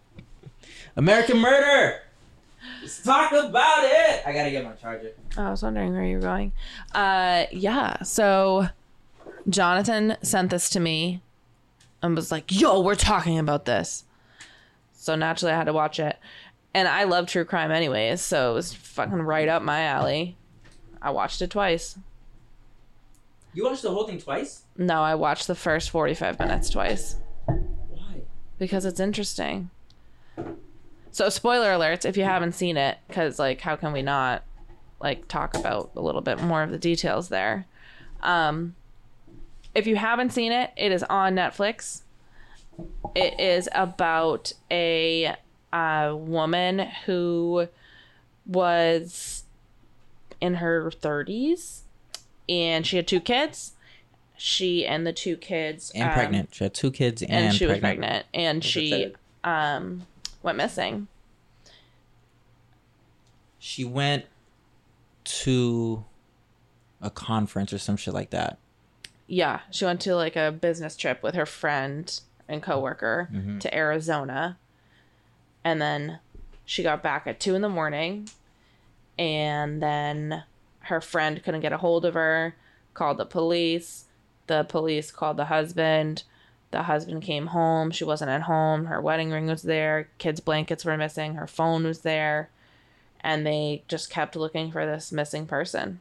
American 0.95 1.37
murder. 1.39 1.99
Let's 2.81 3.01
talk 3.01 3.31
about 3.31 3.83
it. 3.83 4.23
I 4.25 4.33
gotta 4.33 4.51
get 4.51 4.63
my 4.63 4.73
charger. 4.73 5.11
I 5.37 5.49
was 5.49 5.63
wondering 5.63 5.93
where 5.93 6.03
you're 6.03 6.19
going. 6.19 6.51
Uh, 6.93 7.45
yeah. 7.51 8.01
So 8.03 8.67
Jonathan 9.49 10.17
sent 10.21 10.51
this 10.51 10.69
to 10.71 10.79
me 10.79 11.21
and 12.01 12.15
was 12.15 12.31
like, 12.31 12.51
"Yo, 12.51 12.81
we're 12.81 12.95
talking 12.95 13.39
about 13.39 13.65
this." 13.65 14.05
So 14.93 15.15
naturally, 15.15 15.53
I 15.53 15.57
had 15.57 15.65
to 15.65 15.73
watch 15.73 15.99
it, 15.99 16.17
and 16.73 16.87
I 16.87 17.05
love 17.05 17.27
true 17.27 17.45
crime 17.45 17.71
anyways, 17.71 18.21
so 18.21 18.51
it 18.51 18.53
was 18.53 18.73
fucking 18.73 19.21
right 19.21 19.47
up 19.47 19.63
my 19.63 19.81
alley. 19.81 20.37
I 21.01 21.09
watched 21.09 21.41
it 21.41 21.49
twice. 21.49 21.97
You 23.53 23.65
watched 23.65 23.81
the 23.81 23.91
whole 23.91 24.05
thing 24.05 24.19
twice? 24.19 24.63
No, 24.77 25.01
I 25.01 25.15
watched 25.15 25.47
the 25.47 25.55
first 25.55 25.89
45 25.89 26.39
minutes 26.39 26.69
twice 26.69 27.17
Why? 27.45 28.21
because 28.57 28.85
it's 28.85 28.99
interesting. 28.99 29.69
So, 31.11 31.29
spoiler 31.29 31.71
alerts 31.71 32.05
if 32.05 32.15
you 32.17 32.23
haven't 32.23 32.53
seen 32.53 32.77
it, 32.77 32.97
because 33.07 33.37
like, 33.37 33.61
how 33.61 33.75
can 33.75 33.91
we 33.91 34.01
not 34.01 34.43
like 35.01 35.27
talk 35.27 35.55
about 35.55 35.91
a 35.95 36.01
little 36.01 36.21
bit 36.21 36.41
more 36.41 36.63
of 36.63 36.71
the 36.71 36.77
details 36.77 37.29
there? 37.29 37.65
Um, 38.21 38.75
if 39.75 39.87
you 39.87 39.95
haven't 39.95 40.31
seen 40.31 40.51
it, 40.51 40.71
it 40.77 40.91
is 40.91 41.03
on 41.03 41.35
Netflix. 41.35 42.01
It 43.15 43.39
is 43.39 43.67
about 43.73 44.53
a 44.69 45.35
uh, 45.73 46.15
woman 46.17 46.79
who 47.05 47.67
was 48.45 49.43
in 50.39 50.55
her 50.55 50.91
30s 50.91 51.81
and 52.49 52.85
she 52.85 52.97
had 52.97 53.07
two 53.07 53.19
kids. 53.19 53.73
She 54.37 54.85
and 54.85 55.05
the 55.05 55.13
two 55.13 55.37
kids 55.37 55.91
And 55.93 56.09
um, 56.09 56.13
pregnant. 56.13 56.55
She 56.55 56.63
had 56.63 56.73
two 56.73 56.91
kids 56.91 57.21
and, 57.21 57.31
and, 57.31 57.55
she 57.55 57.65
pregnant. 57.65 57.83
was 57.83 57.99
pregnant 57.99 58.25
and 58.33 58.63
she 58.63 59.13
um 59.43 60.05
went 60.43 60.57
missing 60.57 61.07
She 63.59 63.83
went 63.83 64.25
to 65.23 66.03
a 67.01 67.09
conference 67.09 67.71
or 67.73 67.77
some 67.77 67.95
shit 67.97 68.13
like 68.13 68.31
that. 68.31 68.57
yeah 69.27 69.61
she 69.71 69.85
went 69.85 70.01
to 70.01 70.15
like 70.15 70.35
a 70.35 70.51
business 70.51 70.95
trip 70.97 71.21
with 71.23 71.35
her 71.35 71.45
friend 71.45 72.19
and 72.47 72.61
coworker 72.61 73.29
Mm-hmm. 73.31 73.59
to 73.59 73.73
arizona 73.73 74.57
and 75.63 75.81
then 75.81 76.19
she 76.65 76.83
got 76.83 77.01
back 77.03 77.27
at 77.27 77.39
two 77.39 77.55
in 77.55 77.61
the 77.61 77.69
morning 77.69 78.29
and 79.17 79.81
then 79.81 80.43
her 80.81 81.01
friend 81.01 81.41
couldn't 81.43 81.61
get 81.61 81.71
a 81.73 81.77
hold 81.77 82.03
of 82.05 82.13
her 82.15 82.55
called 82.93 83.17
the 83.17 83.25
police 83.25 84.05
the 84.47 84.63
police 84.63 85.11
called 85.11 85.37
the 85.37 85.45
husband 85.45 86.23
the 86.71 86.83
husband 86.83 87.21
came 87.21 87.47
home 87.47 87.91
she 87.91 88.03
wasn't 88.03 88.29
at 88.29 88.43
home 88.43 88.85
her 88.85 88.99
wedding 89.01 89.29
ring 89.31 89.47
was 89.47 89.63
there 89.63 90.09
kids 90.17 90.39
blankets 90.39 90.85
were 90.85 90.97
missing 90.97 91.35
her 91.35 91.47
phone 91.47 91.83
was 91.83 91.99
there 91.99 92.49
and 93.21 93.45
they 93.45 93.83
just 93.87 94.09
kept 94.09 94.35
looking 94.35 94.71
for 94.71 94.85
this 94.85 95.11
missing 95.11 95.45
person 95.45 95.99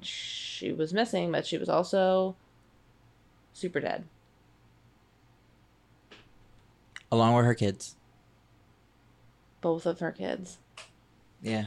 she 0.00 0.72
was 0.72 0.92
missing 0.92 1.32
but 1.32 1.46
she 1.46 1.58
was 1.58 1.68
also 1.68 2.34
super 3.52 3.80
dead 3.80 4.04
Along 7.10 7.34
with 7.34 7.46
her 7.46 7.54
kids. 7.54 7.96
both 9.60 9.86
of 9.86 9.98
her 10.00 10.12
kids 10.12 10.58
Yeah. 11.42 11.66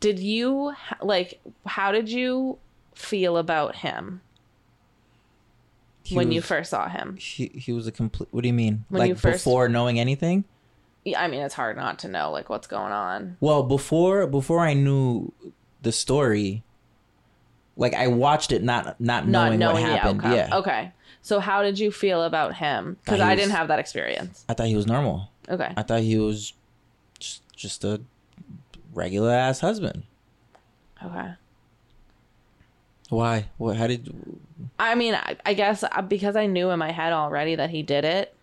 did 0.00 0.18
you 0.18 0.74
like 1.02 1.40
how 1.66 1.92
did 1.92 2.08
you 2.08 2.58
feel 2.94 3.36
about 3.36 3.76
him 3.76 4.22
He 6.06 6.14
when 6.16 6.30
you 6.32 6.40
first 6.40 6.70
saw 6.70 6.88
him 6.88 7.16
He, 7.18 7.50
he 7.54 7.72
was 7.72 7.86
a 7.86 7.92
complete. 7.92 8.28
What 8.30 8.42
do 8.42 8.48
you 8.48 8.54
mean? 8.54 8.84
When 8.88 9.00
like 9.00 9.08
you 9.10 9.14
first- 9.16 9.44
before 9.44 9.68
knowing 9.68 9.98
anything? 10.00 10.44
yeah, 11.04 11.22
i 11.22 11.28
mean 11.28 11.40
it's 11.40 11.54
hard 11.54 11.76
not 11.76 12.00
to 12.00 12.08
know 12.08 12.30
like 12.32 12.48
what's 12.50 12.66
going 12.66 12.92
on 12.92 13.36
Well, 13.40 13.62
before 13.62 14.26
before 14.26 14.60
I 14.60 14.74
knew 14.74 15.32
the 15.82 15.92
story, 15.92 16.64
like 17.76 17.94
I 17.94 18.08
watched 18.08 18.50
it 18.52 18.62
not 18.62 19.00
not 19.00 19.26
not 19.26 19.26
knowing, 19.26 19.58
knowing 19.60 19.82
what 19.82 19.82
happened. 20.00 20.22
Yeah. 20.24 20.56
okay 20.58 20.92
so 21.22 21.38
how 21.40 21.62
did 21.62 21.78
you 21.78 21.90
feel 21.92 22.22
about 22.22 22.54
him 22.56 22.96
because 23.04 23.20
i 23.20 23.34
didn't 23.34 23.50
have 23.52 23.68
that 23.68 23.78
experience 23.78 24.44
I 24.48 24.54
thought 24.54 24.66
he 24.66 24.76
was 24.76 24.86
normal. 24.86 25.30
okay 25.48 25.72
I 25.76 25.82
thought 25.82 26.00
he 26.00 26.16
was 26.18 26.52
just 27.18 27.42
just 27.54 27.84
a 27.84 28.00
regular 28.94 29.30
ass 29.32 29.60
husband. 29.60 30.02
Okay. 31.04 31.30
Why? 33.08 33.46
What? 33.58 33.76
How 33.76 33.86
did? 33.86 34.12
I 34.78 34.94
mean, 34.94 35.14
I, 35.14 35.36
I 35.46 35.54
guess 35.54 35.82
uh, 35.84 36.02
because 36.02 36.34
I 36.36 36.46
knew 36.46 36.70
in 36.70 36.78
my 36.78 36.90
head 36.92 37.12
already 37.12 37.54
that 37.54 37.70
he 37.70 37.82
did 37.82 38.04
it. 38.04 38.34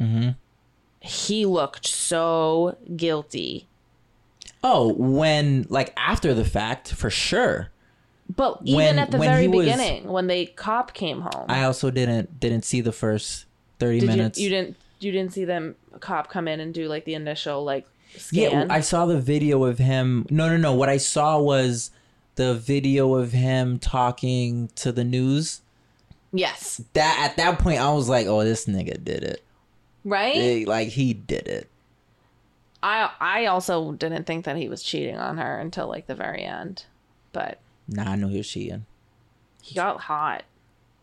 Mm-hmm. 0.00 0.30
He 1.00 1.46
looked 1.46 1.86
so 1.86 2.76
guilty. 2.96 3.66
Oh, 4.62 4.92
when 4.92 5.66
like 5.68 5.92
after 5.96 6.34
the 6.34 6.44
fact, 6.44 6.92
for 6.92 7.10
sure. 7.10 7.68
But 8.34 8.60
even 8.64 8.76
When- 8.76 8.98
at 8.98 9.10
the 9.10 9.18
very 9.18 9.42
he 9.42 9.48
was- 9.48 9.66
beginning, 9.66 10.04
when 10.08 10.26
the 10.26 10.46
cop 10.46 10.94
came 10.94 11.20
home, 11.22 11.46
I 11.48 11.64
also 11.64 11.90
didn't 11.90 12.38
didn't 12.40 12.64
see 12.64 12.80
the 12.80 12.92
first 12.92 13.46
thirty 13.78 14.00
did 14.00 14.08
minutes. 14.08 14.38
you 14.38 14.44
you 14.44 14.50
didn't 14.50 14.76
you 15.00 15.10
didn't 15.12 15.32
see 15.32 15.44
them 15.44 15.74
cop 16.00 16.30
come 16.30 16.46
in 16.48 16.60
and 16.60 16.72
do 16.72 16.86
like 16.88 17.04
the 17.04 17.14
initial 17.14 17.64
like 17.64 17.86
Yeah. 18.30 18.66
I 18.70 18.80
saw 18.80 19.06
the 19.06 19.20
video 19.20 19.64
of 19.64 19.78
him. 19.78 20.26
No, 20.30 20.48
no, 20.48 20.56
no. 20.56 20.72
What 20.74 20.88
I 20.88 20.98
saw 20.98 21.40
was 21.40 21.90
the 22.42 22.54
video 22.54 23.14
of 23.14 23.32
him 23.32 23.78
talking 23.78 24.68
to 24.76 24.90
the 24.92 25.04
news. 25.04 25.60
yes, 26.32 26.80
That 26.94 27.18
at 27.30 27.36
that 27.36 27.58
point, 27.58 27.78
I 27.80 27.92
was 27.92 28.08
like, 28.08 28.26
"Oh, 28.26 28.42
this 28.44 28.66
nigga 28.66 29.02
did 29.02 29.22
it. 29.24 29.44
right. 30.04 30.66
Like 30.66 30.88
he 30.88 31.14
did 31.14 31.46
it." 31.48 31.68
I 32.82 33.10
I 33.20 33.46
also 33.46 33.92
didn't 33.92 34.24
think 34.24 34.44
that 34.44 34.56
he 34.56 34.68
was 34.68 34.82
cheating 34.82 35.16
on 35.16 35.38
her 35.38 35.58
until 35.58 35.86
like 35.88 36.06
the 36.06 36.14
very 36.16 36.42
end, 36.42 36.84
but 37.32 37.60
Nah, 37.88 38.10
I 38.12 38.16
knew 38.16 38.28
he 38.28 38.38
was 38.38 38.48
cheating. 38.48 38.86
he 39.62 39.74
got 39.74 40.00
hot. 40.00 40.42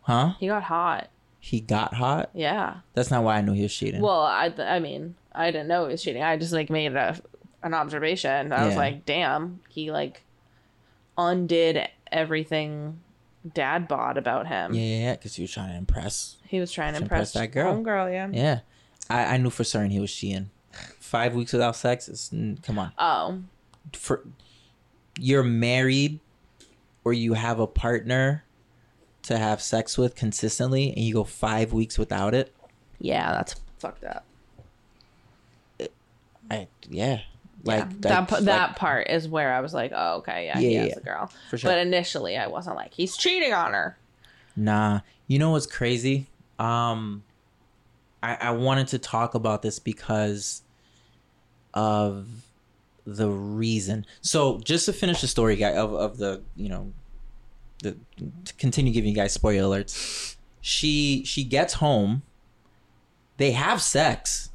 Huh? 0.02 0.32
He 0.40 0.46
got 0.46 0.64
hot. 0.64 1.08
He 1.38 1.60
got 1.60 1.94
hot. 1.94 2.30
Yeah. 2.34 2.78
That's 2.94 3.10
not 3.10 3.22
why 3.24 3.36
I 3.36 3.40
knew 3.40 3.52
he 3.52 3.62
was 3.62 3.74
cheating. 3.74 4.02
Well, 4.02 4.20
I 4.22 4.52
I 4.58 4.78
mean, 4.78 5.14
I 5.32 5.50
didn't 5.50 5.68
know 5.68 5.86
he 5.86 5.92
was 5.92 6.02
cheating. 6.02 6.22
I 6.22 6.36
just 6.36 6.52
like 6.52 6.68
made 6.68 6.94
a 6.94 7.18
an 7.62 7.72
observation. 7.74 8.52
I 8.52 8.66
was 8.66 8.76
like, 8.76 9.06
damn, 9.06 9.60
he 9.68 9.90
like 9.90 10.22
undid 11.18 11.88
everything 12.10 13.00
dad 13.54 13.88
bought 13.88 14.18
about 14.18 14.46
him. 14.46 14.74
yeah, 14.74 14.82
yeah, 14.82 15.12
because 15.14 15.34
he 15.36 15.42
was 15.42 15.50
trying 15.52 15.70
to 15.70 15.76
impress. 15.76 16.36
He 16.46 16.60
was 16.60 16.70
trying 16.72 16.94
to 16.94 17.02
impress, 17.02 17.34
impress 17.34 17.52
that 17.52 17.52
girl. 17.52 17.74
Homegirl, 17.74 18.12
yeah. 18.12 18.28
Yeah, 18.32 18.60
I, 19.08 19.34
I 19.34 19.36
knew 19.38 19.50
for 19.50 19.64
certain 19.64 19.90
he 19.90 20.00
was 20.00 20.14
cheating. 20.14 20.50
Five 20.98 21.34
weeks 21.34 21.52
without 21.52 21.76
sex 21.76 22.08
is 22.08 22.32
come 22.62 22.78
on. 22.78 22.92
Oh, 22.98 23.40
For 23.92 24.24
you're 25.18 25.42
married 25.42 26.20
or 27.04 27.12
you 27.12 27.34
have 27.34 27.58
a 27.60 27.66
partner 27.66 28.44
to 29.22 29.36
have 29.38 29.60
sex 29.60 29.98
with 29.98 30.14
consistently, 30.14 30.90
and 30.90 31.00
you 31.00 31.14
go 31.14 31.24
five 31.24 31.72
weeks 31.72 31.98
without 31.98 32.34
it. 32.34 32.54
yeah, 33.00 33.32
that's 33.32 33.56
fucked 33.78 34.04
up. 34.04 34.24
I 36.50 36.66
yeah, 36.88 37.20
like 37.64 37.78
yeah, 37.80 37.86
that 38.00 38.28
pa- 38.28 38.36
like- 38.36 38.44
that 38.44 38.76
part 38.76 39.08
is 39.10 39.28
where 39.28 39.52
I 39.52 39.60
was 39.60 39.74
like, 39.74 39.92
oh, 39.94 40.16
okay, 40.18 40.46
yeah, 40.46 40.58
he 40.58 40.74
Yeah, 40.74 40.80
has 40.82 40.88
yeah, 40.90 40.96
a 40.98 41.00
girl. 41.00 41.32
for 41.50 41.58
sure. 41.58 41.70
But 41.70 41.78
initially, 41.78 42.36
I 42.36 42.46
wasn't 42.46 42.76
like 42.76 42.92
he's 42.94 43.16
cheating 43.16 43.52
on 43.52 43.72
her. 43.72 43.96
Nah, 44.56 45.00
you 45.26 45.38
know 45.38 45.50
what's 45.50 45.66
crazy? 45.66 46.26
Um, 46.58 47.22
I 48.22 48.34
I 48.36 48.50
wanted 48.52 48.88
to 48.88 48.98
talk 48.98 49.34
about 49.34 49.62
this 49.62 49.78
because 49.78 50.62
of 51.74 52.26
the 53.06 53.28
reason. 53.28 54.04
So 54.20 54.58
just 54.60 54.86
to 54.86 54.92
finish 54.92 55.20
the 55.20 55.28
story, 55.28 55.56
guy 55.56 55.72
of 55.72 55.92
of 55.94 56.18
the 56.18 56.42
you 56.56 56.68
know, 56.68 56.92
the 57.82 57.96
to 58.44 58.54
continue 58.54 58.92
giving 58.92 59.10
you 59.10 59.16
guys 59.16 59.32
spoiler 59.32 59.62
alerts. 59.78 60.36
She 60.60 61.24
she 61.24 61.44
gets 61.44 61.74
home. 61.74 62.22
They 63.38 63.52
have 63.52 63.80
sex. 63.80 64.50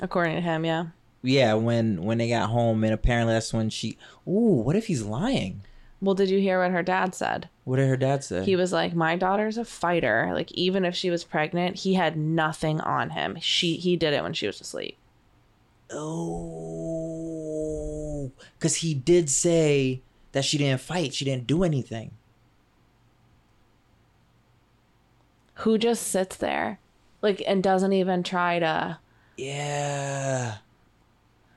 According 0.00 0.34
to 0.36 0.40
him, 0.42 0.64
yeah. 0.64 0.86
Yeah, 1.22 1.54
when 1.54 2.02
when 2.02 2.18
they 2.18 2.28
got 2.28 2.50
home, 2.50 2.84
and 2.84 2.94
apparently 2.94 3.34
that's 3.34 3.52
when 3.52 3.70
she. 3.70 3.98
Ooh, 4.26 4.62
what 4.64 4.76
if 4.76 4.86
he's 4.86 5.02
lying? 5.02 5.62
Well, 6.00 6.14
did 6.14 6.30
you 6.30 6.38
hear 6.40 6.62
what 6.62 6.70
her 6.70 6.82
dad 6.82 7.14
said? 7.14 7.50
What 7.64 7.76
did 7.76 7.88
her 7.88 7.96
dad 7.96 8.24
say? 8.24 8.42
He 8.44 8.56
was 8.56 8.72
like, 8.72 8.94
"My 8.94 9.16
daughter's 9.16 9.58
a 9.58 9.64
fighter. 9.66 10.30
Like, 10.32 10.50
even 10.52 10.86
if 10.86 10.94
she 10.94 11.10
was 11.10 11.24
pregnant, 11.24 11.80
he 11.80 11.92
had 11.94 12.16
nothing 12.16 12.80
on 12.80 13.10
him. 13.10 13.36
She 13.40 13.76
he 13.76 13.96
did 13.96 14.14
it 14.14 14.22
when 14.22 14.32
she 14.32 14.46
was 14.46 14.60
asleep." 14.60 14.96
Oh, 15.92 17.10
because 18.58 18.76
he 18.76 18.94
did 18.94 19.28
say 19.28 20.00
that 20.32 20.44
she 20.44 20.56
didn't 20.56 20.80
fight. 20.80 21.12
She 21.12 21.26
didn't 21.26 21.46
do 21.46 21.62
anything. 21.64 22.12
Who 25.54 25.76
just 25.76 26.06
sits 26.06 26.36
there, 26.36 26.78
like, 27.20 27.42
and 27.46 27.62
doesn't 27.62 27.92
even 27.92 28.22
try 28.22 28.58
to 28.58 28.98
Yeah. 29.36 30.56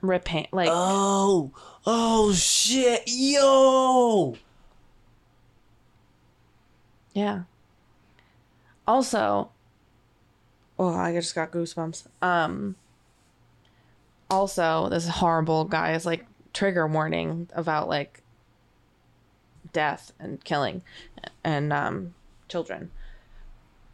Repent? 0.08 0.48
Like, 0.52 0.68
Oh, 0.72 1.50
oh 1.86 2.32
shit, 2.32 3.02
yo. 3.06 4.36
yeah. 7.12 7.42
Also, 8.86 9.50
oh, 10.78 10.94
I 10.94 11.12
just 11.14 11.34
got 11.34 11.50
goosebumps. 11.52 12.06
Um. 12.22 12.76
Also, 14.30 14.88
this 14.88 15.06
horrible 15.08 15.64
guy 15.64 15.92
is 15.92 16.04
like 16.06 16.26
trigger 16.52 16.86
warning 16.86 17.48
about 17.54 17.88
like 17.88 18.22
death 19.72 20.12
and 20.18 20.42
killing 20.44 20.82
and 21.44 21.72
um 21.72 22.14
children. 22.48 22.90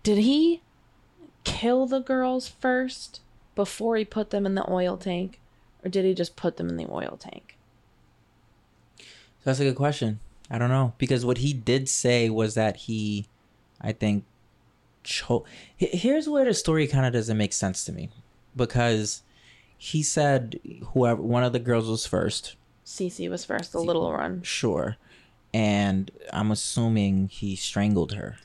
Did 0.02 0.18
he 0.18 0.62
kill 1.44 1.86
the 1.86 2.00
girls 2.00 2.48
first 2.48 3.20
before 3.54 3.96
he 3.96 4.04
put 4.04 4.30
them 4.30 4.46
in 4.46 4.54
the 4.54 4.70
oil 4.70 4.96
tank 4.96 5.40
or 5.85 5.89
did 5.91 6.05
he 6.05 6.14
just 6.14 6.37
put 6.37 6.57
them 6.57 6.68
in 6.68 6.76
the 6.76 6.87
oil 6.91 7.16
tank? 7.18 7.57
That's 9.45 9.61
a 9.61 9.64
good 9.64 9.76
question. 9.76 10.20
I 10.51 10.59
don't 10.59 10.68
know 10.68 10.93
because 10.99 11.24
what 11.24 11.39
he 11.39 11.53
did 11.53 11.89
say 11.89 12.28
was 12.28 12.55
that 12.55 12.76
he, 12.76 13.26
I 13.81 13.93
think, 13.93 14.24
cho- 15.05 15.45
Here's 15.76 16.28
where 16.28 16.45
the 16.45 16.55
story 16.55 16.87
kind 16.87 17.07
of 17.07 17.12
doesn't 17.12 17.39
make 17.39 17.53
sense 17.53 17.85
to 17.85 17.93
me, 17.93 18.11
because 18.57 19.22
he 19.78 20.03
said 20.03 20.59
whoever 20.93 21.22
one 21.22 21.45
of 21.45 21.53
the 21.53 21.59
girls 21.59 21.89
was 21.89 22.05
first, 22.07 22.57
Cece 22.85 23.31
was 23.31 23.45
first, 23.45 23.72
the 23.72 23.81
little 23.81 24.11
one. 24.11 24.43
sure, 24.43 24.97
and 25.55 26.11
I'm 26.33 26.51
assuming 26.51 27.28
he 27.28 27.55
strangled 27.57 28.12
her. 28.12 28.37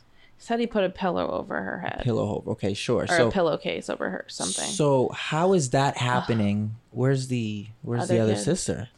Said 0.46 0.60
he 0.60 0.68
put 0.68 0.84
a 0.84 0.89
pillow 0.89 1.32
over 1.32 1.60
her 1.60 1.80
head 1.80 2.02
Pillow 2.04 2.36
over. 2.36 2.52
Okay, 2.52 2.76
sure. 2.76 3.06
or 3.06 3.08
so 3.08 3.30
a 3.30 3.32
pillowcase 3.32 3.89
over 3.89 4.12
her 4.12 4.26
something. 4.28 4.70
So 4.70 5.10
how 5.10 5.54
is 5.54 5.72
that 5.72 5.98
happening? 5.98 6.76
Where's 6.91 7.30
the 7.30 7.66
where's 7.82 8.10
the 8.10 8.20
Other 8.20 8.34
other 8.34 8.36
kid. 8.36 8.43
sister? 8.43 8.89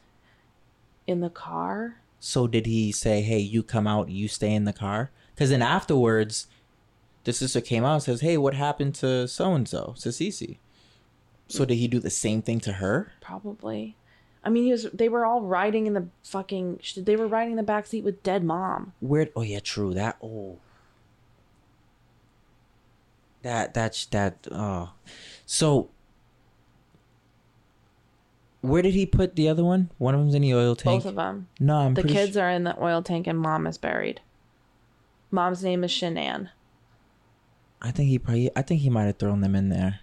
in 1.08 1.22
the 1.22 1.30
car? 1.30 2.00
So 2.20 2.48
did 2.48 2.66
he 2.66 2.91
say, 2.91 3.22
"Hey, 3.22 3.39
you 3.39 3.64
come 3.64 3.88
out, 3.88 4.10
you 4.10 4.28
stay 4.28 4.54
in 4.54 4.66
the 4.66 4.74
car"? 4.74 5.10
Because 5.34 5.52
then 5.52 5.62
afterwards, 5.62 6.48
the 7.24 7.32
sister 7.32 7.62
came 7.62 7.86
out 7.86 7.93
and 7.93 8.04
says, 8.04 8.20
"Hey, 8.20 8.38
what 8.38 8.54
happened 8.54 8.95
to 8.95 9.26
so 9.30 9.54
and 9.54 9.70
so, 9.70 9.95
to 10.00 10.10
Cece?" 10.10 10.58
So 11.48 11.64
did 11.64 11.76
he 11.76 11.88
do 11.88 12.00
the 12.00 12.10
same 12.10 12.41
thing 12.41 12.60
to 12.60 12.74
her? 12.74 13.14
Probably. 13.22 13.95
I 14.43 14.50
mean, 14.50 14.66
he 14.66 14.72
was. 14.72 14.88
They 14.93 15.08
were 15.08 15.26
all 15.26 15.43
riding 15.43 15.88
in 15.88 15.93
the 15.93 16.08
fucking. 16.26 16.82
They 16.98 17.16
were 17.16 17.28
riding 17.28 17.52
in 17.52 17.58
the 17.58 17.64
back 17.64 17.86
seat 17.88 18.04
with 18.04 18.22
dead 18.22 18.43
mom. 18.43 18.91
Where? 19.00 19.30
Oh 19.34 19.43
yeah, 19.43 19.60
true. 19.62 19.93
That 19.93 20.18
oh. 20.22 20.58
That 23.44 23.74
that's 23.74 24.06
that 24.08 24.48
oh, 24.52 24.92
so. 25.46 25.90
Where 28.62 28.82
did 28.82 28.96
he 28.96 29.06
put 29.06 29.36
the 29.36 29.48
other 29.48 29.64
one? 29.64 29.92
One 29.98 30.14
of 30.16 30.20
them's 30.20 30.34
in 30.34 30.42
the 30.42 30.54
oil 30.54 30.76
tank. 30.76 31.04
Both 31.04 31.10
of 31.10 31.16
them. 31.16 31.48
No, 31.60 31.76
I'm 31.78 31.94
The 31.94 32.04
kids 32.04 32.34
su- 32.34 32.40
are 32.42 32.50
in 32.50 32.64
the 32.64 32.76
oil 32.84 33.02
tank, 33.02 33.28
and 33.28 33.40
mom 33.40 33.68
is 33.68 33.78
buried. 33.78 34.20
Mom's 35.32 35.64
name 35.64 35.84
is 35.84 35.92
Shanann. 35.92 36.50
I 37.82 37.92
think 37.92 38.10
he 38.10 38.18
probably. 38.20 38.50
I 38.56 38.64
think 38.64 38.82
he 38.82 38.90
might 38.90 39.06
have 39.06 39.18
thrown 39.18 39.42
them 39.42 39.56
in 39.56 39.70
there. 39.70 40.00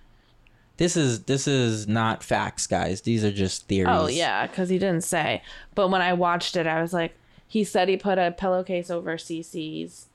This 0.76 0.96
is 0.96 1.24
this 1.24 1.46
is 1.48 1.88
not 1.88 2.22
facts, 2.22 2.66
guys. 2.66 3.02
These 3.02 3.24
are 3.24 3.32
just 3.32 3.66
theories. 3.66 3.90
Oh 3.92 4.06
yeah, 4.06 4.46
because 4.46 4.68
he 4.68 4.78
didn't 4.78 5.02
say. 5.04 5.42
But 5.74 5.88
when 5.88 6.00
I 6.00 6.12
watched 6.12 6.56
it, 6.56 6.66
I 6.66 6.80
was 6.80 6.92
like, 6.92 7.14
he 7.46 7.64
said 7.64 7.88
he 7.88 7.96
put 7.96 8.18
a 8.18 8.30
pillowcase 8.36 8.90
over 8.90 9.16
Cece's 9.18 10.06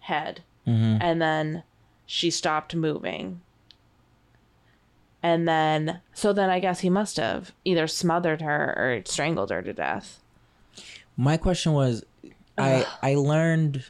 head, 0.00 0.42
Mhm. 0.66 0.98
and 1.00 1.20
then 1.20 1.62
she 2.10 2.30
stopped 2.30 2.74
moving. 2.74 3.42
And 5.22 5.46
then, 5.46 6.00
so 6.14 6.32
then 6.32 6.48
I 6.48 6.58
guess 6.58 6.80
he 6.80 6.88
must 6.88 7.18
have 7.18 7.52
either 7.66 7.86
smothered 7.86 8.40
her 8.40 8.74
or 8.76 9.02
strangled 9.04 9.50
her 9.50 9.62
to 9.62 9.74
death. 9.74 10.20
My 11.18 11.36
question 11.36 11.74
was, 11.74 12.04
I 12.56 12.86
I 13.02 13.14
learned 13.14 13.84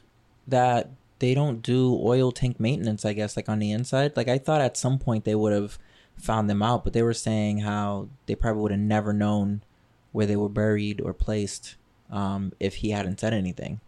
that 0.49 0.91
they 1.21 1.33
don't 1.33 1.63
do 1.63 1.97
oil 2.03 2.33
tank 2.33 2.59
maintenance. 2.59 3.05
I 3.05 3.13
guess 3.13 3.37
like 3.37 3.49
on 3.49 3.61
the 3.61 3.71
inside. 3.71 4.17
Like 4.17 4.29
I 4.29 4.39
thought 4.39 4.61
at 4.61 4.77
some 4.77 4.99
point 4.99 5.25
they 5.25 5.37
would 5.37 5.53
have 5.53 5.79
found 6.17 6.51
them 6.51 6.61
out, 6.63 6.83
but 6.83 6.95
they 6.95 7.03
were 7.05 7.15
saying 7.15 7.59
how 7.59 8.09
they 8.27 8.35
probably 8.35 8.63
would 8.63 8.73
have 8.73 8.81
never 8.81 9.13
known 9.13 9.63
where 10.11 10.27
they 10.27 10.37
were 10.37 10.49
buried 10.49 11.01
or 11.01 11.13
placed 11.13 11.77
um, 12.11 12.53
if 12.59 12.77
he 12.77 12.91
hadn't 12.91 13.21
said 13.21 13.33
anything. 13.33 13.81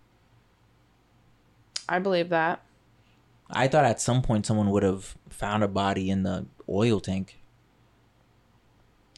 I 1.89 1.99
believe 1.99 2.28
that. 2.28 2.62
I 3.53 3.68
thought 3.68 3.84
at 3.84 4.01
some 4.01 4.22
point 4.22 4.46
someone 4.46 4.70
would 4.70 4.82
have 4.82 5.16
found 5.28 5.62
a 5.62 5.68
body 5.68 6.11
in 6.11 6.22
the 6.22 6.46
oil 6.68 7.01
tank. 7.01 7.38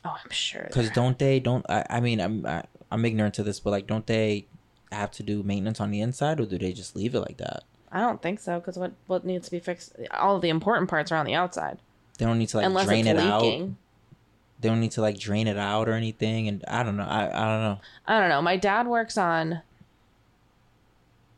Oh, 0.04 0.16
I'm 0.22 0.30
sure. 0.30 0.64
Because 0.66 0.90
don't 0.90 1.18
they? 1.18 1.38
Don't 1.40 1.64
I? 1.68 1.84
I 1.88 2.00
mean, 2.00 2.20
I'm 2.20 2.44
I, 2.44 2.64
I'm 2.90 3.04
ignorant 3.04 3.34
to 3.34 3.42
this, 3.42 3.60
but 3.60 3.70
like, 3.70 3.86
don't 3.86 4.06
they 4.06 4.46
have 4.90 5.10
to 5.12 5.22
do 5.22 5.42
maintenance 5.42 5.80
on 5.80 5.90
the 5.90 6.00
inside, 6.00 6.40
or 6.40 6.46
do 6.46 6.58
they 6.58 6.72
just 6.72 6.96
leave 6.96 7.14
it 7.14 7.20
like 7.20 7.38
that? 7.38 7.64
I 7.90 8.00
don't 8.00 8.20
think 8.22 8.40
so 8.40 8.58
because 8.58 8.78
what 8.78 8.92
what 9.06 9.24
needs 9.24 9.46
to 9.46 9.50
be 9.50 9.60
fixed? 9.60 9.94
All 10.12 10.40
the 10.40 10.48
important 10.48 10.88
parts 10.88 11.12
are 11.12 11.16
on 11.16 11.26
the 11.26 11.34
outside, 11.34 11.78
They 12.18 12.24
don't 12.24 12.38
need 12.38 12.48
to 12.48 12.56
like 12.56 12.66
unless 12.66 12.86
drain 12.86 13.06
it 13.06 13.18
out. 13.18 13.42
They 13.42 14.68
don't 14.68 14.80
need 14.80 14.92
to 14.92 15.00
like 15.02 15.18
drain 15.18 15.46
it 15.46 15.58
out 15.58 15.88
or 15.88 15.92
anything. 15.92 16.48
And 16.48 16.64
I 16.68 16.82
don't 16.82 16.96
know. 16.96 17.04
I 17.04 17.26
I 17.26 17.46
don't 17.48 17.62
know. 17.62 17.80
I 18.06 18.20
don't 18.20 18.28
know. 18.28 18.42
My 18.42 18.56
dad 18.56 18.86
works 18.86 19.18
on 19.18 19.60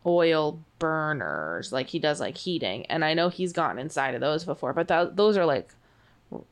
oil 0.06 0.60
burners, 0.78 1.72
like 1.72 1.88
he 1.88 1.98
does 1.98 2.20
like 2.20 2.36
heating, 2.36 2.86
and 2.86 3.04
I 3.04 3.14
know 3.14 3.28
he's 3.28 3.52
gotten 3.52 3.78
inside 3.78 4.14
of 4.14 4.20
those 4.20 4.44
before, 4.44 4.72
but 4.72 4.88
that, 4.88 5.16
those 5.16 5.36
are 5.36 5.46
like 5.46 5.70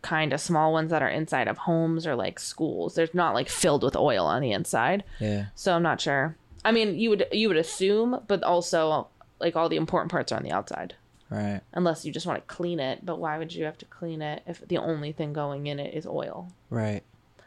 kind 0.00 0.32
of 0.32 0.40
small 0.40 0.72
ones 0.72 0.90
that 0.90 1.02
are 1.02 1.08
inside 1.08 1.48
of 1.48 1.58
homes 1.58 2.06
or 2.06 2.14
like 2.14 2.38
schools. 2.38 2.94
They're 2.94 3.08
not 3.12 3.34
like 3.34 3.48
filled 3.48 3.82
with 3.82 3.96
oil 3.96 4.24
on 4.26 4.42
the 4.42 4.52
inside, 4.52 5.04
Yeah. 5.20 5.46
so 5.54 5.74
I'm 5.74 5.82
not 5.82 6.00
sure. 6.00 6.36
I 6.64 6.70
mean, 6.72 6.96
you 6.98 7.10
would 7.10 7.26
you 7.32 7.48
would 7.48 7.56
assume, 7.56 8.20
but 8.28 8.42
also 8.44 9.08
like 9.40 9.56
all 9.56 9.68
the 9.68 9.76
important 9.76 10.10
parts 10.12 10.30
are 10.32 10.36
on 10.36 10.44
the 10.44 10.52
outside. 10.52 10.94
Right. 11.28 11.60
Unless 11.72 12.04
you 12.04 12.12
just 12.12 12.26
want 12.26 12.38
to 12.46 12.54
clean 12.54 12.78
it, 12.78 13.04
but 13.04 13.18
why 13.18 13.38
would 13.38 13.54
you 13.54 13.64
have 13.64 13.78
to 13.78 13.84
clean 13.86 14.20
it 14.22 14.42
if 14.46 14.66
the 14.68 14.76
only 14.78 15.12
thing 15.12 15.32
going 15.32 15.66
in 15.66 15.80
it 15.80 15.94
is 15.94 16.06
oil? 16.06 16.52
Right. 16.68 17.02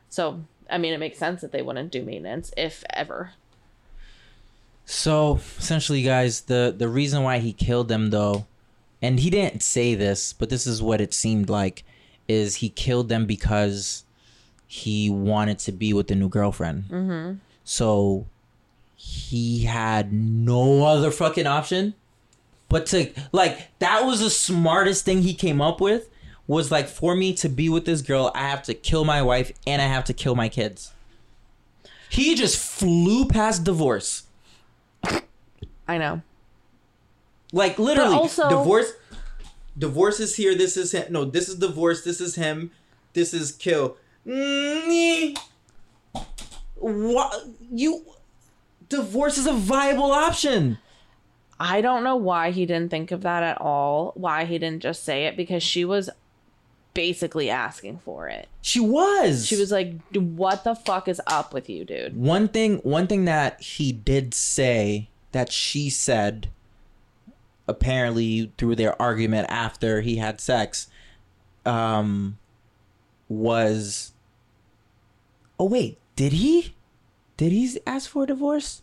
So, 0.09 0.41
I 0.69 0.77
mean, 0.79 0.91
it 0.93 0.99
makes 0.99 1.19
sense 1.19 1.41
that 1.41 1.51
they 1.51 1.61
wouldn't 1.61 1.91
do 1.91 2.03
maintenance 2.03 2.51
if 2.57 2.83
ever. 2.89 3.31
So 4.85 5.39
essentially, 5.57 6.03
guys, 6.03 6.41
the 6.41 6.73
the 6.75 6.87
reason 6.87 7.23
why 7.23 7.39
he 7.39 7.53
killed 7.53 7.87
them, 7.87 8.11
though, 8.11 8.45
and 9.01 9.19
he 9.19 9.29
didn't 9.29 9.61
say 9.61 9.95
this, 9.95 10.33
but 10.33 10.49
this 10.49 10.67
is 10.67 10.81
what 10.81 11.01
it 11.01 11.13
seemed 11.13 11.49
like, 11.49 11.83
is 12.27 12.57
he 12.57 12.69
killed 12.69 13.09
them 13.09 13.25
because 13.25 14.03
he 14.67 15.09
wanted 15.09 15.59
to 15.59 15.71
be 15.71 15.93
with 15.93 16.07
the 16.07 16.15
new 16.15 16.29
girlfriend. 16.29 16.85
Mm-hmm. 16.89 17.37
So 17.63 18.27
he 18.95 19.63
had 19.63 20.11
no 20.13 20.83
other 20.85 21.11
fucking 21.11 21.45
option 21.45 21.93
but 22.69 22.85
to 22.87 23.11
like 23.31 23.69
that 23.79 24.05
was 24.05 24.19
the 24.19 24.29
smartest 24.29 25.05
thing 25.05 25.21
he 25.21 25.33
came 25.33 25.61
up 25.61 25.79
with 25.79 26.09
was 26.47 26.71
like 26.71 26.87
for 26.87 27.15
me 27.15 27.33
to 27.33 27.47
be 27.47 27.69
with 27.69 27.85
this 27.85 28.01
girl 28.01 28.31
i 28.33 28.47
have 28.47 28.63
to 28.63 28.73
kill 28.73 29.05
my 29.05 29.21
wife 29.21 29.51
and 29.67 29.81
i 29.81 29.85
have 29.85 30.03
to 30.03 30.13
kill 30.13 30.35
my 30.35 30.49
kids 30.49 30.91
he 32.09 32.35
just 32.35 32.57
flew 32.57 33.25
past 33.25 33.63
divorce 33.63 34.23
I 35.87 35.97
know. 35.97 36.21
like 37.53 37.77
literally 37.79 38.15
also- 38.15 38.49
divorce 38.49 38.91
divorce 39.77 40.19
is 40.19 40.35
here 40.35 40.55
this 40.55 40.77
is 40.77 40.91
him 40.93 41.05
no 41.11 41.25
this 41.25 41.47
is 41.49 41.55
divorce 41.55 42.03
this 42.03 42.19
is 42.21 42.35
him 42.35 42.71
this 43.13 43.33
is 43.33 43.51
kill 43.51 43.97
Mm, 44.25 45.37
what 46.75 47.45
you 47.71 48.03
divorce 48.89 49.37
is 49.37 49.45
a 49.47 49.53
viable 49.53 50.11
option 50.11 50.77
I 51.59 51.79
don't 51.81 52.03
know 52.03 52.15
why 52.17 52.51
he 52.51 52.65
didn't 52.65 52.89
think 52.91 53.11
of 53.11 53.21
that 53.21 53.41
at 53.41 53.61
all. 53.61 54.11
Why 54.15 54.43
he 54.43 54.57
didn't 54.57 54.81
just 54.81 55.05
say 55.05 55.25
it 55.25 55.37
because 55.37 55.63
she 55.63 55.85
was 55.85 56.09
basically 56.95 57.51
asking 57.51 57.99
for 57.99 58.27
it. 58.27 58.47
she 58.61 58.79
was 58.79 59.45
She 59.45 59.55
was 59.55 59.71
like, 59.71 60.01
"What 60.13 60.63
the 60.63 60.73
fuck 60.73 61.07
is 61.07 61.21
up 61.27 61.53
with 61.53 61.69
you, 61.69 61.85
dude?" 61.85 62.17
one 62.17 62.47
thing 62.47 62.77
one 62.79 63.05
thing 63.05 63.25
that 63.25 63.61
he 63.61 63.91
did 63.91 64.33
say 64.33 65.09
that 65.31 65.51
she 65.51 65.91
said 65.91 66.49
apparently 67.67 68.51
through 68.57 68.75
their 68.75 68.99
argument 68.99 69.47
after 69.49 70.01
he 70.01 70.15
had 70.17 70.39
sex 70.39 70.87
um 71.65 72.37
was 73.27 74.13
oh 75.59 75.65
wait 75.65 75.97
did 76.15 76.31
he 76.33 76.75
did 77.37 77.51
he 77.51 77.79
ask 77.85 78.09
for 78.09 78.23
a 78.23 78.27
divorce 78.27 78.81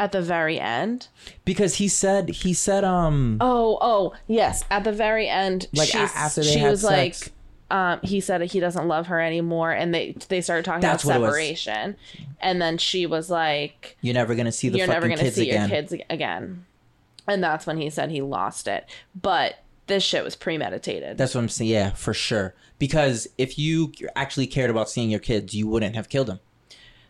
At 0.00 0.12
the 0.12 0.22
very 0.22 0.58
end. 0.58 1.08
because 1.44 1.74
he 1.76 1.86
said 1.86 2.30
he 2.30 2.54
said 2.54 2.82
um 2.84 3.36
Oh, 3.40 3.78
oh, 3.82 4.14
yes. 4.26 4.64
At 4.70 4.82
the 4.84 4.92
very 4.92 5.28
end, 5.28 5.68
Like, 5.74 5.94
after 5.94 6.40
they 6.42 6.52
she 6.54 6.58
had 6.58 6.70
was 6.70 6.80
sex. 6.80 7.30
like, 7.30 7.32
um, 7.70 8.00
he 8.02 8.20
said 8.20 8.40
he 8.40 8.58
doesn't 8.60 8.88
love 8.88 9.08
her 9.08 9.20
anymore, 9.20 9.70
and 9.70 9.94
they 9.94 10.16
they 10.28 10.40
started 10.40 10.64
talking 10.64 10.80
That's 10.80 11.04
about 11.04 11.20
separation, 11.20 11.96
and 12.40 12.60
then 12.62 12.78
she 12.78 13.04
was 13.06 13.28
like, 13.30 13.96
you're 14.00 14.14
never 14.14 14.34
gonna 14.34 14.50
see 14.50 14.70
the 14.70 14.78
"You're 14.78 14.86
fucking 14.88 15.08
never 15.10 15.16
gonna 15.22 15.30
see 15.30 15.50
again 15.50 15.68
your 15.68 15.82
kids 15.82 15.94
again," 16.08 16.64
and 17.28 17.44
that's 17.44 17.66
when 17.66 17.76
he 17.76 17.90
said 17.90 18.10
he 18.10 18.22
lost 18.22 18.66
it. 18.66 18.86
But 19.14 19.56
this 19.86 20.02
shit 20.02 20.24
was 20.24 20.34
premeditated. 20.36 21.18
that's 21.18 21.34
what 21.34 21.40
i'm 21.40 21.48
saying 21.48 21.68
yeah 21.68 21.90
for 21.90 22.14
sure 22.14 22.54
because 22.78 23.26
if 23.38 23.58
you 23.58 23.92
actually 24.14 24.46
cared 24.46 24.70
about 24.70 24.88
seeing 24.88 25.10
your 25.10 25.18
kids 25.18 25.52
you 25.52 25.66
wouldn't 25.66 25.96
have 25.96 26.08
killed 26.08 26.28
them 26.28 26.38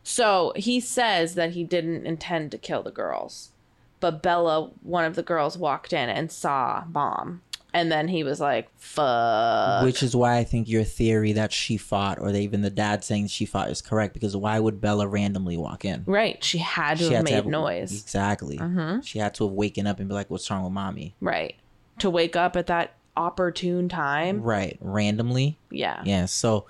So 0.03 0.53
he 0.57 0.81
says 0.81 1.35
that 1.35 1.51
he 1.53 1.65
didn't 1.65 2.07
intend 2.07 2.51
to 2.53 2.59
kill 2.59 2.83
the 2.83 2.91
girls, 2.91 3.53
but 4.01 4.23
Bella, 4.23 4.71
one 4.83 5.05
of 5.05 5.15
the 5.15 5.23
girls, 5.23 5.59
walked 5.59 5.93
in 5.93 6.09
and 6.09 6.33
saw 6.33 6.85
Mom, 6.93 7.43
and 7.73 7.93
then 7.93 8.09
he 8.09 8.25
was 8.25 8.41
like, 8.41 8.69
"Fuck." 8.79 9.85
Which 9.85 10.03
is 10.03 10.17
why 10.17 10.37
I 10.39 10.45
think 10.45 10.69
your 10.69 10.85
theory 10.85 11.33
that 11.33 11.53
she 11.53 11.77
fought, 11.77 12.19
or 12.19 12.33
they, 12.33 12.43
even 12.43 12.63
the 12.63 12.71
dad 12.71 13.05
saying 13.05 13.29
she 13.29 13.45
fought, 13.45 13.71
is 13.71 13.83
correct. 13.83 14.15
Because 14.15 14.37
why 14.37 14.59
would 14.59 14.81
Bella 14.81 15.07
randomly 15.07 15.57
walk 15.57 15.85
in? 15.85 16.03
right? 16.07 16.43
She 16.43 16.59
had 16.59 16.99
to 16.99 17.05
She 17.05 17.13
have 17.15 17.29
had 17.29 17.45
made 17.45 17.51
noise, 17.51 17.93
Mm-hmm. 17.93 18.01
Exactly. 18.01 18.59
She 19.05 19.19
had 19.19 19.35
to 19.35 19.45
have 19.45 19.53
waken 19.53 19.87
up 19.87 20.01
and 20.01 20.09
be 20.09 20.15
like, 20.15 20.31
"What's 20.31 20.51
wrong 20.51 20.65
with 20.65 20.73
mommy?" 20.73 21.15
right? 21.21 21.55
To 21.99 22.09
wake 22.11 22.35
up 22.37 22.57
at 22.57 22.67
that 22.69 22.95
opportune 23.17 23.89
time. 23.91 24.41
Right. 24.43 24.79
Randomly. 24.81 25.59
Yeah. 25.71 26.03
Yeah. 26.07 26.25
So 26.25 26.65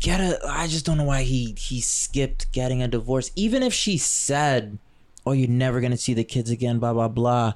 get 0.00 0.20
a. 0.20 0.38
I 0.48 0.66
just 0.66 0.84
don't 0.84 0.98
know 0.98 1.04
why 1.04 1.22
he 1.22 1.54
he 1.58 1.80
skipped 1.80 2.50
getting 2.52 2.82
a 2.82 2.88
divorce. 2.88 3.30
Even 3.36 3.62
if 3.62 3.72
she 3.72 3.96
said, 3.98 4.78
"Oh, 5.24 5.32
you're 5.32 5.48
never 5.48 5.80
gonna 5.80 5.96
see 5.96 6.14
the 6.14 6.24
kids 6.24 6.50
again," 6.50 6.78
blah 6.78 6.92
blah 6.92 7.08
blah. 7.08 7.54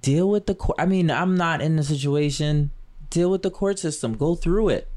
Deal 0.00 0.28
with 0.28 0.46
the 0.46 0.54
court. 0.54 0.76
I 0.80 0.86
mean, 0.86 1.10
I'm 1.10 1.36
not 1.36 1.60
in 1.60 1.76
the 1.76 1.84
situation. 1.84 2.70
Deal 3.10 3.30
with 3.30 3.42
the 3.42 3.50
court 3.50 3.78
system. 3.78 4.16
Go 4.16 4.34
through 4.34 4.70
it. 4.70 4.88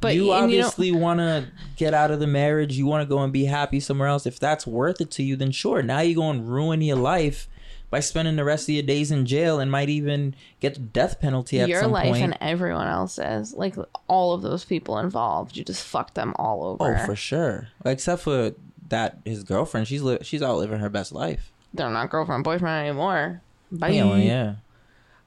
But 0.00 0.14
you 0.14 0.32
and 0.32 0.50
you 0.50 0.60
obviously 0.62 0.92
want 0.92 1.18
to 1.20 1.48
get 1.76 1.92
out 1.92 2.10
of 2.10 2.20
the 2.20 2.26
marriage. 2.26 2.76
You 2.76 2.86
want 2.86 3.02
to 3.02 3.06
go 3.06 3.18
and 3.22 3.32
be 3.32 3.44
happy 3.44 3.80
somewhere 3.80 4.08
else. 4.08 4.24
If 4.24 4.38
that's 4.38 4.66
worth 4.66 5.00
it 5.00 5.10
to 5.12 5.22
you, 5.22 5.36
then 5.36 5.50
sure. 5.50 5.82
Now 5.82 6.00
you're 6.00 6.14
going 6.14 6.38
to 6.38 6.50
ruin 6.50 6.80
your 6.80 6.96
life 6.96 7.48
by 7.90 8.00
spending 8.00 8.36
the 8.36 8.44
rest 8.44 8.68
of 8.68 8.74
your 8.74 8.82
days 8.84 9.10
in 9.10 9.26
jail 9.26 9.58
and 9.58 9.70
might 9.70 9.88
even 9.88 10.34
get 10.60 10.74
the 10.74 10.80
death 10.80 11.20
penalty 11.20 11.60
at 11.60 11.68
Your 11.68 11.82
some 11.82 11.90
life 11.90 12.12
point. 12.12 12.22
and 12.22 12.38
everyone 12.40 12.86
else's, 12.86 13.52
like 13.52 13.74
all 14.06 14.32
of 14.32 14.42
those 14.42 14.64
people 14.64 14.98
involved, 14.98 15.56
you 15.56 15.64
just 15.64 15.84
fucked 15.84 16.14
them 16.14 16.32
all 16.36 16.64
over. 16.64 16.96
Oh, 17.02 17.06
for 17.06 17.16
sure. 17.16 17.68
Except 17.84 18.22
for 18.22 18.52
that, 18.88 19.18
his 19.24 19.42
girlfriend. 19.42 19.88
She's 19.88 20.02
li- 20.02 20.18
she's 20.22 20.42
out 20.42 20.56
living 20.58 20.78
her 20.78 20.88
best 20.88 21.12
life. 21.12 21.52
They're 21.74 21.90
not 21.90 22.10
girlfriend 22.10 22.44
boyfriend 22.44 22.86
anymore. 22.88 23.42
Bye. 23.72 23.90
Yeah, 23.90 24.04
well, 24.04 24.18
yeah. 24.18 24.54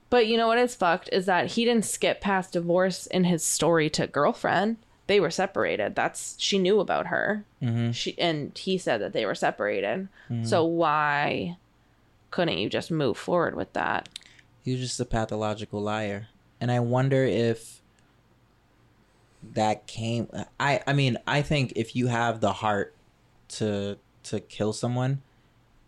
But 0.10 0.28
you 0.28 0.38
know 0.38 0.48
what 0.48 0.58
is 0.60 0.76
fucked 0.76 1.10
is 1.12 1.26
that 1.26 1.48
he 1.54 1.66
didn't 1.66 1.86
skip 1.86 2.22
past 2.22 2.54
divorce 2.54 3.08
in 3.08 3.24
his 3.24 3.44
story 3.44 3.90
to 3.92 4.06
girlfriend. 4.08 4.78
They 5.08 5.20
were 5.20 5.32
separated. 5.32 5.96
That's 5.96 6.36
she 6.40 6.60
knew 6.60 6.80
about 6.80 7.08
her. 7.08 7.46
Mm-hmm. 7.62 7.92
She 7.92 8.18
and 8.20 8.58
he 8.58 8.78
said 8.78 9.02
that 9.02 9.12
they 9.14 9.26
were 9.26 9.36
separated. 9.36 10.08
So 10.44 10.64
why 10.66 11.58
couldn't 12.34 12.58
you 12.58 12.68
just 12.68 12.90
move 12.90 13.16
forward 13.16 13.56
with 13.56 13.72
that? 13.74 14.10
He 14.66 14.72
was 14.72 14.82
just 14.82 15.00
a 15.00 15.06
pathological 15.06 15.80
liar, 15.80 16.30
and 16.60 16.72
I 16.72 16.80
wonder 16.80 17.24
if 17.26 17.80
that 19.54 19.86
came. 19.86 20.28
I 20.60 20.82
I 20.88 20.94
mean, 20.94 21.20
I 21.28 21.44
think 21.44 21.74
if 21.76 21.96
you 21.96 22.08
have 22.08 22.42
the 22.42 22.54
heart 22.54 22.96
to 23.50 24.00
to 24.24 24.40
kill 24.40 24.74
someone, 24.74 25.22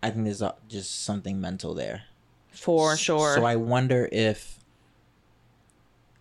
I 0.03 0.11
think 0.11 0.25
there's 0.25 0.43
a, 0.43 0.53
just 0.67 1.03
something 1.03 1.41
mental 1.41 1.73
there. 1.73 2.03
For 2.51 2.95
sure. 2.95 3.33
So 3.33 3.43
I 3.43 3.55
wonder 3.55 4.07
if 4.11 4.59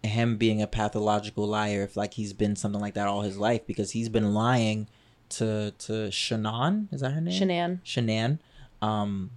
him 0.02 0.38
being 0.38 0.62
a 0.62 0.66
pathological 0.66 1.46
liar, 1.46 1.82
if 1.82 1.98
like 1.98 2.14
he's 2.14 2.32
been 2.32 2.56
something 2.56 2.80
like 2.80 2.94
that 2.94 3.06
all 3.06 3.20
his 3.20 3.36
life, 3.36 3.66
because 3.66 3.90
he's 3.90 4.08
been 4.08 4.32
lying 4.32 4.88
to 5.30 5.72
to 5.80 6.10
Shannon, 6.10 6.88
is 6.92 7.02
that 7.02 7.10
her 7.10 7.20
name? 7.20 7.38
Shanann. 7.38 7.80
Shanann, 7.84 8.38
um, 8.80 9.30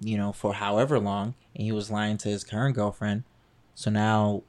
you 0.00 0.16
know, 0.16 0.32
for 0.32 0.54
however 0.54 0.98
long, 0.98 1.34
and 1.54 1.64
he 1.64 1.72
was 1.72 1.90
lying 1.90 2.18
to 2.18 2.28
his 2.28 2.44
current 2.44 2.74
girlfriend. 2.76 3.24
So 3.74 3.90
now, 3.90 4.42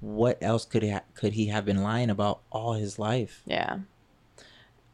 what 0.00 0.38
else 0.42 0.64
could 0.64 0.82
he 0.82 0.90
ha- 0.90 1.02
could 1.14 1.34
he 1.34 1.46
have 1.48 1.64
been 1.64 1.82
lying 1.82 2.10
about 2.10 2.40
all 2.50 2.74
his 2.74 2.98
life? 2.98 3.42
Yeah. 3.46 3.80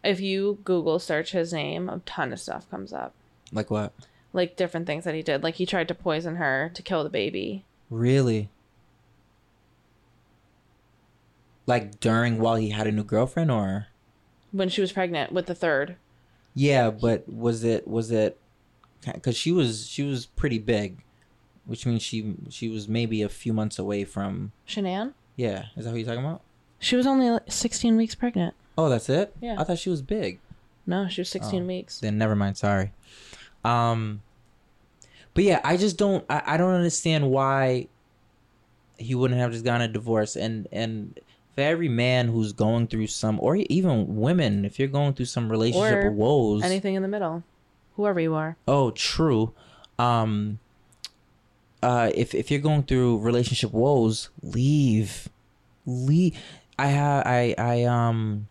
If 0.05 0.21
you 0.21 0.59
Google 0.65 0.99
search 0.99 1.33
his 1.33 1.53
name, 1.53 1.89
a 1.89 1.99
ton 2.07 2.33
of 2.33 2.41
stuff 2.41 2.71
comes 2.71 2.93
up. 2.93 3.15
Like 3.53 3.71
what? 3.71 3.93
Like 4.33 4.57
different 4.57 4.87
things 4.87 5.05
that 5.05 5.15
he 5.15 5.23
did. 5.23 5.43
Like 5.43 5.57
he 5.57 5.67
tried 5.67 5.89
to 5.89 5.95
poison 5.95 6.37
her 6.37 6.71
to 6.75 6.83
kill 6.83 7.03
the 7.05 7.11
baby. 7.11 7.65
Really? 7.91 8.51
Like 11.67 11.99
during 12.01 12.39
while 12.39 12.57
he 12.57 12.71
had 12.71 12.87
a 12.87 12.93
new 12.93 13.03
girlfriend, 13.05 13.51
or 13.51 13.87
When 14.53 14.69
she 14.69 14.81
was 14.81 14.93
pregnant 14.93 15.33
with 15.33 15.47
the 15.47 15.55
third. 15.55 15.97
yeah, 16.55 16.91
but 16.91 17.29
was 17.29 17.65
it 17.65 17.87
was 17.89 18.11
it? 18.11 18.39
Because 19.05 19.37
she 19.37 19.53
was 19.53 19.87
she 19.89 20.03
was 20.03 20.27
pretty 20.27 20.59
big, 20.59 21.03
which 21.65 21.87
means 21.87 22.03
she 22.03 22.35
she 22.51 22.69
was 22.69 22.89
maybe 22.89 23.23
a 23.23 23.29
few 23.29 23.53
months 23.53 23.79
away 23.79 24.05
from 24.05 24.53
Shanann? 24.67 25.13
yeah. 25.37 25.67
Is 25.77 25.85
that 25.85 25.91
what 25.93 25.99
you're 25.99 26.07
talking 26.07 26.25
about? 26.25 26.41
She 26.79 26.97
was 26.97 27.07
only 27.07 27.31
like 27.31 27.43
16 27.49 27.97
weeks 27.97 28.15
pregnant. 28.15 28.55
Oh, 28.77 28.89
that's 28.89 29.09
it. 29.09 29.35
Yeah. 29.41 29.57
I 29.59 29.65
thought 29.65 29.79
she 29.79 29.89
was 29.91 30.03
big. 30.03 30.41
No, 30.87 31.09
she 31.09 31.21
was 31.23 31.29
16 31.31 31.63
Oh. 31.63 31.67
weeks. 31.67 32.01
Then 32.01 32.19
never 32.19 32.37
mind. 32.37 32.57
Sorry. 32.59 32.93
Um, 33.65 34.23
but 35.35 35.45
yeah, 35.45 35.61
I 35.65 35.77
just 35.77 35.97
don't. 35.99 36.25
I, 36.31 36.43
I 36.47 36.57
don't 36.57 36.75
understand 36.75 37.31
why 37.31 37.89
he 38.99 39.15
wouldn't 39.15 39.39
have 39.41 39.53
just 39.53 39.65
gotten 39.65 39.83
a 39.83 39.93
divorce. 39.93 40.37
And 40.37 40.69
and 40.73 41.19
for 41.55 41.61
every 41.63 41.89
man 41.89 42.29
who's 42.29 42.53
going 42.53 42.87
through 42.87 43.07
some, 43.09 43.39
or 43.41 43.57
even 43.57 44.17
women, 44.17 44.65
if 44.65 44.79
you're 44.79 44.89
going 44.89 45.15
through 45.15 45.27
some 45.27 45.51
relationship 45.51 46.05
Or 46.05 46.11
woes, 46.13 46.63
Anything 46.63 46.95
in 46.95 47.03
the 47.03 47.09
middle. 47.09 47.43
Whoever 47.97 48.21
you 48.21 48.35
are. 48.35 48.57
Oh, 48.69 48.91
true. 48.93 49.53
Um 49.99 50.59
uh 51.83 52.11
if 52.15 52.35
if 52.35 52.51
you're 52.51 52.61
going 52.61 52.85
through 52.85 53.19
relationship 53.19 53.73
woes, 53.73 54.31
leave. 54.43 55.29
Leave. 55.87 56.39
I 56.79 56.89
have 56.89 57.27
I 57.27 57.55
I 57.59 57.85
um 57.85 58.49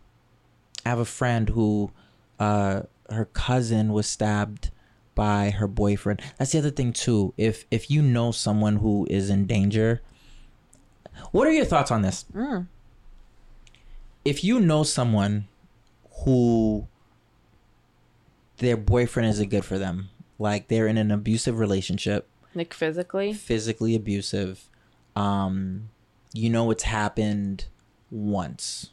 I 0.84 0.88
have 0.90 0.98
a 0.98 1.04
friend 1.04 1.48
who 1.50 1.90
uh 2.38 2.82
her 3.10 3.26
cousin 3.26 3.92
was 3.92 4.06
stabbed 4.06 4.70
by 5.14 5.50
her 5.50 5.66
boyfriend. 5.66 6.20
That's 6.38 6.52
the 6.52 6.58
other 6.58 6.70
thing 6.70 6.92
too. 6.92 7.34
If 7.36 7.64
if 7.70 7.90
you 7.90 8.02
know 8.02 8.32
someone 8.32 8.76
who 8.76 9.06
is 9.10 9.30
in 9.30 9.46
danger, 9.46 10.02
what 11.32 11.46
are 11.46 11.52
your 11.52 11.64
thoughts 11.64 11.90
on 11.90 12.02
this? 12.02 12.24
Mm. 12.34 12.66
If 14.24 14.42
you 14.44 14.60
know 14.60 14.82
someone 14.82 15.48
who 16.24 16.88
their 18.58 18.76
boyfriend 18.76 19.28
isn't 19.30 19.50
good 19.50 19.64
for 19.64 19.78
them, 19.78 20.10
like 20.38 20.68
they're 20.68 20.86
in 20.86 20.96
an 20.98 21.10
abusive 21.10 21.58
relationship, 21.58 22.28
Like 22.54 22.72
physically. 22.74 23.32
physically 23.32 23.94
abusive, 23.94 24.68
um, 25.14 25.90
you 26.32 26.50
know 26.50 26.70
it's 26.70 26.84
happened 26.84 27.66
once. 28.10 28.90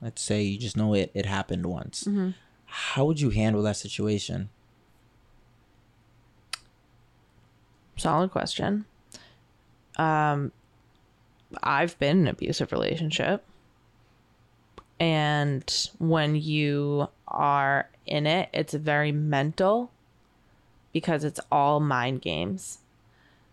Let's 0.00 0.20
say 0.22 0.42
you 0.42 0.58
just 0.58 0.76
know 0.76 0.94
it 0.94 1.10
it 1.14 1.26
happened 1.26 1.66
once. 1.66 2.04
Mm-hmm. 2.04 2.30
How 2.66 3.04
would 3.04 3.20
you 3.20 3.30
handle 3.30 3.62
that 3.62 3.76
situation? 3.76 4.48
Solid 7.96 8.30
question. 8.30 8.86
Um, 9.96 10.52
I've 11.62 11.98
been 11.98 12.18
in 12.20 12.22
an 12.22 12.28
abusive 12.28 12.72
relationship. 12.72 13.44
And 14.98 15.88
when 15.98 16.34
you 16.36 17.08
are 17.28 17.88
in 18.06 18.26
it, 18.26 18.48
it's 18.52 18.74
very 18.74 19.12
mental 19.12 19.90
because 20.92 21.24
it's 21.24 21.40
all 21.50 21.80
mind 21.80 22.22
games. 22.22 22.78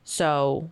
So, 0.04 0.70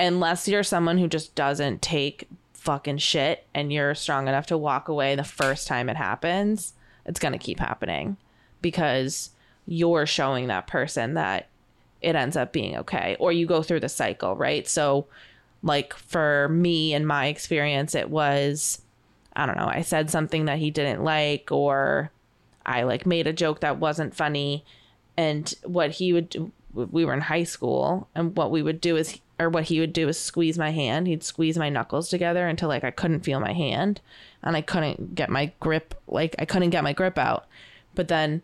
unless 0.00 0.48
you're 0.48 0.62
someone 0.62 0.98
who 0.98 1.08
just 1.08 1.34
doesn't 1.34 1.82
take 1.82 2.28
fucking 2.52 2.98
shit 2.98 3.46
and 3.54 3.72
you're 3.72 3.94
strong 3.94 4.26
enough 4.26 4.46
to 4.46 4.58
walk 4.58 4.88
away 4.88 5.14
the 5.14 5.24
first 5.24 5.66
time 5.66 5.88
it 5.88 5.96
happens, 5.96 6.72
it's 7.04 7.20
going 7.20 7.32
to 7.32 7.38
keep 7.38 7.60
happening 7.60 8.16
because 8.62 9.30
you're 9.66 10.06
showing 10.06 10.46
that 10.48 10.66
person 10.66 11.14
that 11.14 11.48
it 12.00 12.14
ends 12.14 12.36
up 12.36 12.52
being 12.52 12.76
okay 12.76 13.16
or 13.18 13.32
you 13.32 13.46
go 13.46 13.62
through 13.62 13.80
the 13.80 13.88
cycle 13.88 14.36
right 14.36 14.68
so 14.68 15.06
like 15.62 15.94
for 15.94 16.48
me 16.50 16.92
in 16.92 17.06
my 17.06 17.26
experience 17.26 17.94
it 17.94 18.10
was 18.10 18.82
i 19.34 19.46
don't 19.46 19.56
know 19.56 19.66
i 19.66 19.80
said 19.80 20.10
something 20.10 20.44
that 20.44 20.58
he 20.58 20.70
didn't 20.70 21.02
like 21.02 21.50
or 21.50 22.10
i 22.66 22.82
like 22.82 23.06
made 23.06 23.26
a 23.26 23.32
joke 23.32 23.60
that 23.60 23.78
wasn't 23.78 24.14
funny. 24.14 24.64
And 25.16 25.52
what 25.64 25.92
he 25.92 26.12
would 26.12 26.28
do 26.28 26.52
we 26.74 27.04
were 27.04 27.14
in 27.14 27.20
high 27.20 27.44
school 27.44 28.08
and 28.16 28.36
what 28.36 28.50
we 28.50 28.60
would 28.60 28.80
do 28.80 28.96
is 28.96 29.20
or 29.38 29.48
what 29.48 29.64
he 29.64 29.80
would 29.80 29.92
do 29.92 30.08
is 30.08 30.18
squeeze 30.18 30.58
my 30.58 30.70
hand. 30.70 31.06
He'd 31.06 31.24
squeeze 31.24 31.58
my 31.58 31.68
knuckles 31.68 32.08
together 32.08 32.46
until 32.46 32.68
like 32.68 32.84
i 32.84 32.90
couldn't 32.90 33.20
feel 33.20 33.40
my 33.40 33.52
hand 33.52 34.00
and 34.42 34.56
i 34.56 34.60
couldn't 34.60 35.14
get 35.14 35.30
my 35.30 35.52
grip 35.60 35.94
like 36.06 36.34
i 36.38 36.44
couldn't 36.44 36.70
get 36.70 36.84
my 36.84 36.92
grip 36.92 37.18
out. 37.18 37.46
But 37.94 38.08
then 38.08 38.42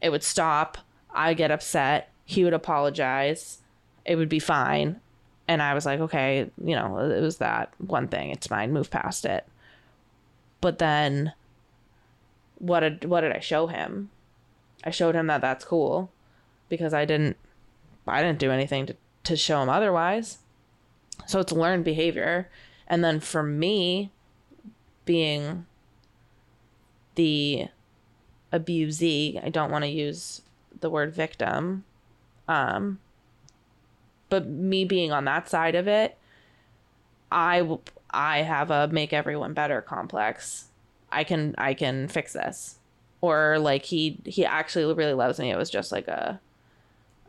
it 0.00 0.10
would 0.10 0.22
stop. 0.22 0.78
I 1.10 1.34
get 1.34 1.50
upset. 1.50 2.10
He 2.24 2.44
would 2.44 2.54
apologize. 2.54 3.58
It 4.04 4.16
would 4.16 4.28
be 4.28 4.38
fine. 4.38 5.00
And 5.46 5.62
i 5.62 5.74
was 5.74 5.86
like 5.86 6.00
okay 6.00 6.50
you 6.62 6.74
know 6.74 6.98
it 6.98 7.20
was 7.20 7.38
that 7.38 7.72
one 7.78 8.08
thing. 8.08 8.30
It's 8.30 8.46
fine. 8.46 8.72
Move 8.72 8.90
past 8.90 9.24
it. 9.24 9.46
But 10.60 10.78
then 10.78 11.32
what 12.58 12.80
did 12.80 13.04
what 13.04 13.22
did 13.22 13.32
i 13.32 13.40
show 13.40 13.66
him? 13.66 14.10
I 14.84 14.90
showed 14.90 15.14
him 15.14 15.26
that 15.26 15.40
that's 15.40 15.64
cool 15.64 16.10
because 16.68 16.94
i 16.94 17.04
didn't 17.04 17.36
i 18.06 18.22
didn't 18.22 18.38
do 18.38 18.50
anything 18.50 18.86
to, 18.86 18.96
to 19.24 19.36
show 19.36 19.62
him 19.62 19.68
otherwise. 19.68 20.38
So 21.26 21.40
it's 21.40 21.52
learned 21.52 21.84
behavior. 21.84 22.48
And 22.86 23.04
then 23.04 23.20
for 23.20 23.42
me 23.42 24.10
being 25.04 25.66
the 27.16 27.66
abusee 28.52 29.38
i 29.42 29.48
don't 29.50 29.70
want 29.70 29.84
to 29.84 29.90
use 29.90 30.40
the 30.80 30.88
word 30.88 31.12
victim 31.12 31.84
um 32.46 32.98
but 34.30 34.46
me 34.46 34.84
being 34.84 35.12
on 35.12 35.24
that 35.24 35.48
side 35.48 35.74
of 35.74 35.86
it 35.88 36.16
I 37.30 37.78
I 38.10 38.38
have 38.38 38.70
a 38.70 38.88
make 38.88 39.12
everyone 39.12 39.52
better 39.52 39.82
complex 39.82 40.67
i 41.12 41.24
can 41.24 41.54
i 41.58 41.74
can 41.74 42.08
fix 42.08 42.32
this. 42.32 42.76
Or 43.20 43.58
like 43.58 43.84
he 43.84 44.18
he 44.24 44.44
actually 44.44 44.92
really 44.94 45.14
loves 45.14 45.38
me. 45.38 45.50
It 45.50 45.56
was 45.56 45.70
just 45.70 45.90
like 45.90 46.06
a, 46.06 46.40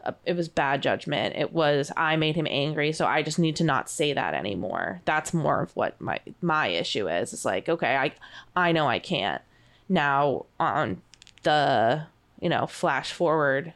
a 0.03 0.13
it 0.25 0.35
was 0.35 0.47
bad 0.47 0.81
judgment. 0.83 1.35
It 1.35 1.51
was 1.51 1.91
i 1.97 2.15
made 2.15 2.35
him 2.35 2.47
angry 2.49 2.91
so 2.91 3.05
i 3.05 3.21
just 3.23 3.39
need 3.39 3.55
to 3.57 3.63
not 3.63 3.89
say 3.89 4.13
that 4.13 4.33
anymore. 4.33 5.01
That's 5.05 5.33
more 5.33 5.61
of 5.63 5.75
what 5.75 5.99
my 5.99 6.19
my 6.41 6.67
issue 6.67 7.07
is. 7.09 7.33
It's 7.33 7.45
like 7.45 7.67
okay 7.69 7.95
i 7.95 8.11
i 8.55 8.71
know 8.71 8.87
i 8.87 8.99
can't. 8.99 9.41
Now 9.87 10.45
on 10.59 11.01
the 11.43 12.03
you 12.39 12.49
know 12.49 12.67
flash 12.67 13.11
forward 13.11 13.73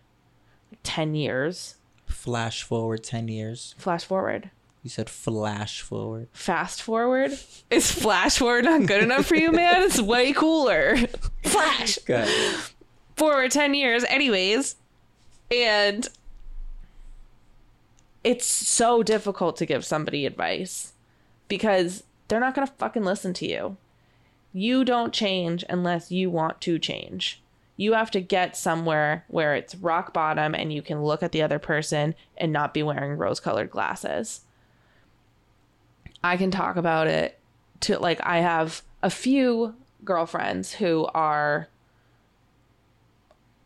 10 0.83 1.15
years. 1.15 1.75
Flash 2.05 2.63
forward 2.63 3.03
ten 3.03 3.27
years. 3.27 3.73
flash 3.77 4.05
forward 4.05 4.51
You 4.83 4.89
said 4.89 5.09
flash 5.09 5.81
forward. 5.81 6.27
fast 6.33 6.81
forward? 6.81 7.31
Is 7.69 7.89
flash 7.89 8.37
forward 8.37 8.65
not 8.65 8.85
good 8.85 9.01
enough 9.01 9.25
for 9.25 9.35
you 9.35 9.51
man? 9.51 9.83
It's 9.83 10.01
way 10.01 10.33
cooler. 10.33 10.97
Flash. 11.43 11.97
Forward 13.15 13.51
10 13.51 13.73
years. 13.73 14.03
Anyways 14.09 14.75
and 15.53 16.09
it's 18.23 18.45
so 18.45 19.03
difficult 19.03 19.57
to 19.57 19.65
give 19.65 19.85
somebody 19.85 20.25
advice 20.25 20.93
because 21.47 22.03
they're 22.27 22.39
not 22.39 22.55
going 22.55 22.67
to 22.67 22.73
fucking 22.73 23.03
listen 23.03 23.33
to 23.33 23.47
you. 23.47 23.77
You 24.53 24.85
don't 24.85 25.13
change 25.13 25.63
unless 25.69 26.11
you 26.11 26.29
want 26.29 26.61
to 26.61 26.79
change. 26.79 27.41
You 27.75 27.93
have 27.93 28.11
to 28.11 28.21
get 28.21 28.55
somewhere 28.55 29.25
where 29.27 29.55
it's 29.55 29.75
rock 29.75 30.13
bottom 30.13 30.55
and 30.55 30.71
you 30.71 30.81
can 30.81 31.03
look 31.03 31.23
at 31.23 31.31
the 31.31 31.41
other 31.41 31.59
person 31.59 32.15
and 32.37 32.53
not 32.53 32.73
be 32.73 32.83
wearing 32.83 33.17
rose 33.17 33.39
colored 33.39 33.71
glasses 33.71 34.41
i 36.23 36.37
can 36.37 36.51
talk 36.51 36.75
about 36.75 37.07
it 37.07 37.39
to 37.79 37.97
like 37.99 38.19
i 38.23 38.39
have 38.39 38.81
a 39.01 39.09
few 39.09 39.75
girlfriends 40.03 40.73
who 40.73 41.07
are 41.13 41.67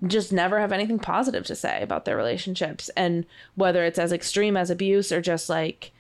just 0.05 0.31
never 0.31 0.59
have 0.59 0.71
anything 0.71 0.99
positive 0.99 1.45
to 1.45 1.55
say 1.55 1.81
about 1.81 2.05
their 2.05 2.17
relationships. 2.17 2.89
And 2.95 3.25
whether 3.55 3.83
it's 3.83 3.97
as 3.97 4.11
extreme 4.11 4.55
as 4.55 4.69
abuse 4.69 5.11
or 5.11 5.21
just 5.21 5.49
like 5.49 5.91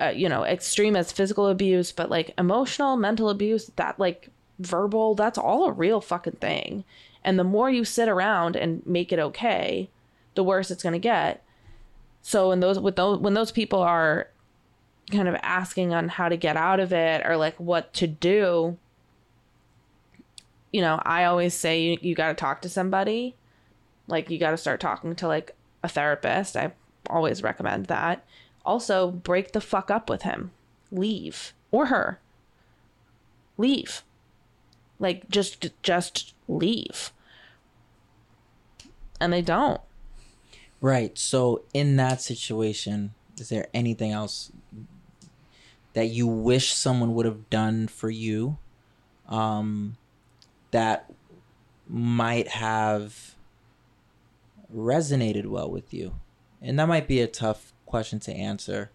uh, 0.00 0.12
you 0.14 0.28
know 0.28 0.44
extreme 0.44 0.96
as 0.96 1.12
physical 1.12 1.48
abuse 1.48 1.92
but 1.92 2.08
like 2.08 2.32
emotional 2.38 2.96
mental 2.96 3.28
abuse 3.28 3.70
that 3.76 3.98
like 3.98 4.30
verbal 4.58 5.14
that's 5.14 5.36
all 5.36 5.64
a 5.66 5.72
real 5.72 6.00
fucking 6.00 6.36
thing. 6.36 6.84
And 7.24 7.38
the 7.38 7.44
more 7.44 7.70
you 7.70 7.84
sit 7.84 8.08
around 8.08 8.56
and 8.56 8.86
make 8.86 9.12
it 9.12 9.18
okay 9.18 9.90
the 10.36 10.44
worse 10.44 10.70
it's 10.70 10.82
going 10.82 10.92
to 10.92 10.98
get. 10.98 11.42
So 12.22 12.52
in 12.52 12.60
those 12.60 12.78
with 12.78 12.96
those 12.96 13.18
when 13.18 13.34
those 13.34 13.50
people 13.50 13.80
are 13.80 14.28
kind 15.10 15.28
of 15.28 15.36
asking 15.42 15.92
on 15.92 16.08
how 16.08 16.28
to 16.28 16.36
get 16.36 16.56
out 16.56 16.80
of 16.80 16.92
it 16.92 17.26
or 17.26 17.36
like 17.36 17.58
what 17.58 17.92
to 17.94 18.06
do 18.06 18.78
you 20.72 20.80
know, 20.80 21.00
I 21.04 21.24
always 21.24 21.54
say 21.54 21.82
you, 21.82 21.98
you 22.00 22.14
got 22.14 22.28
to 22.28 22.34
talk 22.34 22.62
to 22.62 22.68
somebody. 22.68 23.34
Like, 24.06 24.30
you 24.30 24.38
got 24.38 24.52
to 24.52 24.56
start 24.56 24.80
talking 24.80 25.14
to 25.16 25.26
like 25.26 25.54
a 25.82 25.88
therapist. 25.88 26.56
I 26.56 26.72
always 27.08 27.42
recommend 27.42 27.86
that. 27.86 28.24
Also, 28.64 29.10
break 29.10 29.52
the 29.52 29.60
fuck 29.60 29.90
up 29.90 30.08
with 30.08 30.22
him. 30.22 30.52
Leave. 30.92 31.52
Or 31.70 31.86
her. 31.86 32.20
Leave. 33.56 34.02
Like, 34.98 35.28
just, 35.28 35.70
just 35.82 36.34
leave. 36.46 37.12
And 39.20 39.32
they 39.32 39.42
don't. 39.42 39.80
Right. 40.80 41.16
So 41.18 41.62
in 41.74 41.96
that 41.96 42.20
situation, 42.20 43.12
is 43.38 43.48
there 43.48 43.66
anything 43.74 44.12
else 44.12 44.52
that 45.92 46.06
you 46.06 46.26
wish 46.26 46.72
someone 46.72 47.14
would 47.14 47.26
have 47.26 47.50
done 47.50 47.88
for 47.88 48.10
you 48.10 48.58
um 49.28 49.96
that 50.70 51.10
might 51.88 52.48
have 52.48 53.34
resonated 54.74 55.46
well 55.46 55.68
with 55.68 55.92
you? 55.92 56.14
And 56.62 56.78
that 56.78 56.86
might 56.86 57.08
be 57.08 57.20
a 57.20 57.26
tough 57.26 57.72
question 57.86 58.20
to 58.20 58.32
answer. 58.32 58.90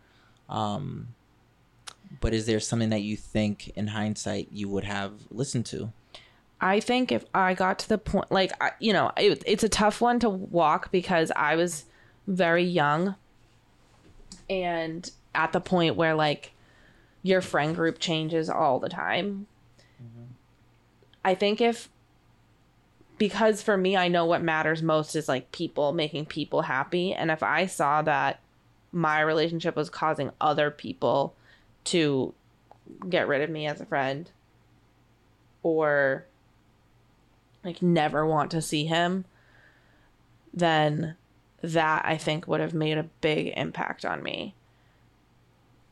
Um 0.49 1.09
but 2.21 2.33
is 2.33 2.45
there 2.45 2.59
something 2.59 2.89
that 2.89 3.01
you 3.01 3.17
think 3.17 3.69
in 3.75 3.87
hindsight 3.87 4.49
you 4.51 4.69
would 4.69 4.83
have 4.85 5.13
listened 5.29 5.65
to? 5.67 5.91
I 6.61 6.79
think 6.79 7.11
if 7.11 7.25
I 7.33 7.53
got 7.53 7.79
to 7.79 7.89
the 7.89 7.97
point, 7.97 8.31
like, 8.31 8.51
I, 8.61 8.71
you 8.79 8.93
know, 8.93 9.11
it, 9.17 9.43
it's 9.45 9.63
a 9.63 9.69
tough 9.69 10.01
one 10.01 10.19
to 10.21 10.29
walk 10.29 10.91
because 10.91 11.31
I 11.35 11.55
was 11.55 11.85
very 12.27 12.63
young 12.63 13.15
and 14.49 15.09
at 15.33 15.51
the 15.51 15.59
point 15.59 15.95
where, 15.95 16.15
like, 16.15 16.53
your 17.25 17.41
friend 17.41 17.73
group 17.73 17.97
changes 17.97 18.51
all 18.51 18.79
the 18.79 18.87
time. 18.87 19.47
I 21.23 21.33
think 21.33 21.59
if, 21.59 21.89
because 23.17 23.63
for 23.63 23.75
me, 23.77 23.97
I 23.97 24.09
know 24.09 24.27
what 24.27 24.43
matters 24.43 24.83
most 24.83 25.15
is 25.15 25.27
like 25.27 25.51
people 25.51 25.91
making 25.91 26.27
people 26.27 26.61
happy. 26.61 27.13
And 27.13 27.31
if 27.31 27.41
I 27.41 27.65
saw 27.65 28.03
that 28.03 28.41
my 28.91 29.21
relationship 29.21 29.75
was 29.75 29.89
causing 29.89 30.29
other 30.39 30.69
people 30.69 31.33
to 31.85 32.35
get 33.09 33.27
rid 33.27 33.41
of 33.41 33.49
me 33.49 33.65
as 33.65 33.81
a 33.81 33.87
friend 33.87 34.29
or 35.63 36.27
like 37.63 37.81
never 37.81 38.23
want 38.23 38.51
to 38.51 38.61
see 38.61 38.85
him, 38.85 39.25
then 40.53 41.15
that 41.63 42.05
I 42.05 42.17
think 42.17 42.47
would 42.47 42.61
have 42.61 42.75
made 42.75 42.99
a 42.99 43.09
big 43.21 43.51
impact 43.57 44.05
on 44.05 44.21
me. 44.21 44.53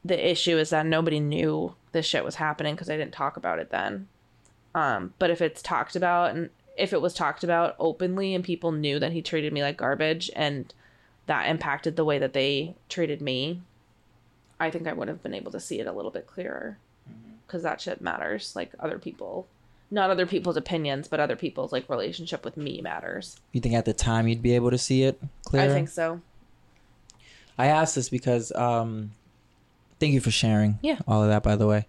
The 0.06 0.32
issue 0.32 0.58
is 0.58 0.72
that 0.72 0.86
nobody 0.86 1.20
knew 1.20 1.76
this 1.93 2.06
shit 2.06 2.26
was 2.26 2.36
happening 2.36 2.76
because 2.76 2.89
I 2.89 2.97
didn't 2.97 3.14
talk 3.14 3.38
about 3.38 3.60
it 3.60 3.70
then. 3.70 4.08
Um, 4.76 5.14
but 5.20 5.30
if 5.30 5.41
it's 5.41 5.62
talked 5.62 5.95
about 5.95 6.36
and 6.36 6.49
if 6.76 6.93
it 6.93 7.01
was 7.01 7.14
talked 7.14 7.43
about 7.43 7.76
openly 7.80 8.34
and 8.34 8.43
people 8.43 8.72
knew 8.72 8.99
that 8.99 9.12
he 9.12 9.22
treated 9.22 9.54
me 9.54 9.62
like 9.62 9.78
garbage 9.78 10.32
and 10.36 10.74
that 11.28 11.47
impacted 11.47 11.95
the 11.95 12.06
way 12.06 12.18
that 12.20 12.34
they 12.34 12.76
treated 12.89 13.22
me, 13.22 13.62
I 14.60 14.72
think 14.72 14.88
I 14.88 14.93
would 14.93 15.08
have 15.08 15.22
been 15.22 15.34
able 15.34 15.51
to 15.51 15.60
see 15.60 15.80
it 15.80 15.88
a 15.88 15.91
little 15.91 16.12
bit 16.12 16.28
clearer 16.28 16.78
because 17.45 17.64
that 17.64 17.82
shit 17.82 18.01
matters. 18.01 18.56
Like 18.56 18.72
other 18.80 18.97
people, 18.97 19.47
not 19.91 20.10
other 20.10 20.26
people's 20.26 20.58
opinions, 20.58 21.08
but 21.08 21.20
other 21.20 21.36
people's 21.36 21.72
like 21.72 21.89
relationship 21.89 22.43
with 22.43 22.58
me 22.58 22.82
matters. 22.82 23.39
You 23.51 23.62
think 23.62 23.76
at 23.76 23.86
the 23.86 23.93
time 23.93 24.28
you'd 24.28 24.41
be 24.41 24.56
able 24.56 24.72
to 24.72 24.78
see 24.78 25.04
it 25.04 25.22
clearer? 25.45 25.70
I 25.70 25.74
think 25.74 25.89
so. 25.89 26.22
I 27.58 27.68
asked 27.68 27.95
this 27.95 28.10
because 28.10 28.51
um 28.54 29.12
thank 30.00 30.14
you 30.14 30.20
for 30.22 30.32
sharing 30.32 30.80
Yeah. 30.82 31.00
all 31.08 31.24
of 31.24 31.30
that 31.30 31.44
by 31.44 31.56
the 31.56 31.68
way. 31.68 31.86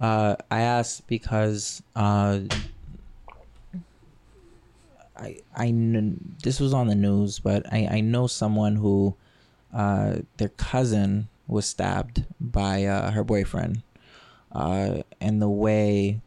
Uh 0.00 0.36
I 0.50 0.60
asked 0.62 1.06
because 1.06 1.82
uh 1.94 2.40
I 5.16 5.38
I 5.54 5.66
kn- 5.66 6.34
this 6.42 6.60
was 6.60 6.72
on 6.72 6.86
the 6.86 6.94
news, 6.94 7.38
but 7.38 7.66
I 7.72 7.86
I 7.90 8.00
know 8.00 8.26
someone 8.26 8.76
who 8.76 9.14
uh 9.74 10.16
their 10.38 10.48
cousin 10.50 11.28
was 11.46 11.66
stabbed 11.66 12.24
by 12.40 12.84
uh 12.84 13.10
her 13.10 13.24
boyfriend. 13.24 13.82
Uh 14.52 15.02
and 15.20 15.40
the 15.42 15.48
way 15.48 16.20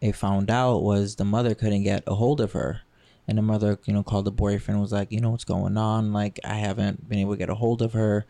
they 0.00 0.12
found 0.12 0.50
out 0.50 0.78
was 0.82 1.16
the 1.16 1.24
mother 1.24 1.54
couldn't 1.54 1.82
get 1.82 2.04
a 2.06 2.14
hold 2.14 2.40
of 2.40 2.52
her 2.52 2.80
and 3.26 3.36
the 3.38 3.42
mother 3.42 3.78
you 3.86 3.92
know 3.92 4.02
called 4.02 4.24
the 4.24 4.30
boyfriend 4.30 4.80
was 4.80 4.92
like 4.92 5.10
you 5.10 5.20
know 5.20 5.30
what's 5.30 5.44
going 5.44 5.76
on 5.76 6.12
like 6.12 6.38
i 6.44 6.54
haven't 6.54 7.08
been 7.08 7.18
able 7.18 7.32
to 7.32 7.38
get 7.38 7.48
a 7.50 7.54
hold 7.54 7.80
of 7.82 7.92
her 7.94 8.24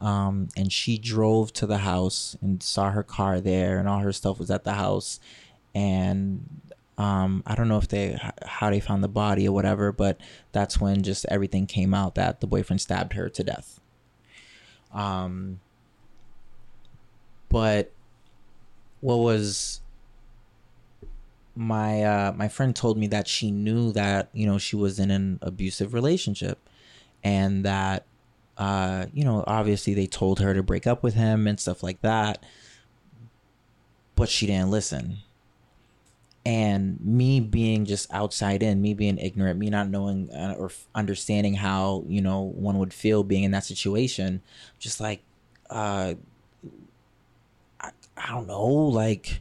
um, 0.00 0.48
and 0.56 0.72
she 0.72 0.98
drove 0.98 1.52
to 1.54 1.66
the 1.66 1.78
house 1.78 2.36
and 2.40 2.62
saw 2.62 2.90
her 2.90 3.02
car 3.02 3.40
there 3.40 3.78
and 3.78 3.88
all 3.88 4.00
her 4.00 4.12
stuff 4.12 4.38
was 4.38 4.50
at 4.50 4.64
the 4.64 4.74
house. 4.74 5.20
And 5.74 6.60
um, 6.98 7.42
i 7.46 7.54
don't 7.54 7.68
know 7.68 7.78
if 7.78 7.88
they 7.88 8.18
how 8.44 8.68
they 8.68 8.78
found 8.78 9.02
the 9.02 9.08
body 9.08 9.48
or 9.48 9.52
whatever 9.52 9.92
but 9.92 10.20
that's 10.52 10.78
when 10.78 11.02
just 11.02 11.24
everything 11.30 11.66
came 11.66 11.94
out 11.94 12.14
that 12.16 12.40
the 12.40 12.46
boyfriend 12.46 12.80
stabbed 12.80 13.14
her 13.14 13.28
to 13.30 13.42
death. 13.42 13.80
Um, 14.92 15.60
but 17.48 17.92
what 19.00 19.16
was 19.16 19.80
my 21.54 22.02
uh 22.02 22.32
my 22.32 22.48
friend 22.48 22.74
told 22.74 22.96
me 22.96 23.06
that 23.06 23.28
she 23.28 23.50
knew 23.50 23.92
that 23.92 24.30
you 24.32 24.46
know 24.46 24.56
she 24.56 24.76
was 24.76 24.98
in 24.98 25.10
an 25.10 25.38
abusive 25.42 25.92
relationship 25.92 26.66
and 27.22 27.64
that 27.64 28.06
uh 28.62 29.06
you 29.12 29.24
know 29.24 29.42
obviously 29.46 29.94
they 29.94 30.06
told 30.06 30.38
her 30.38 30.54
to 30.54 30.62
break 30.62 30.86
up 30.86 31.02
with 31.02 31.14
him 31.14 31.46
and 31.46 31.58
stuff 31.58 31.82
like 31.82 32.00
that 32.02 32.44
but 34.22 34.28
she 34.28 34.46
didn't 34.46 34.70
listen. 34.70 35.18
And 36.44 37.00
me 37.00 37.40
being 37.40 37.84
just 37.84 38.12
outside 38.12 38.62
in 38.62 38.82
me 38.82 38.94
being 38.94 39.18
ignorant 39.18 39.58
me 39.58 39.70
not 39.70 39.88
knowing 39.88 40.28
uh, 40.30 40.54
or 40.58 40.70
understanding 40.94 41.54
how 41.54 42.04
you 42.08 42.20
know 42.20 42.40
one 42.40 42.78
would 42.78 42.92
feel 42.92 43.22
being 43.22 43.44
in 43.44 43.52
that 43.52 43.64
situation 43.64 44.42
just 44.80 45.00
like 45.00 45.22
uh 45.70 46.14
I, 47.80 47.90
I 48.16 48.28
don't 48.28 48.48
know 48.48 48.64
like 48.64 49.40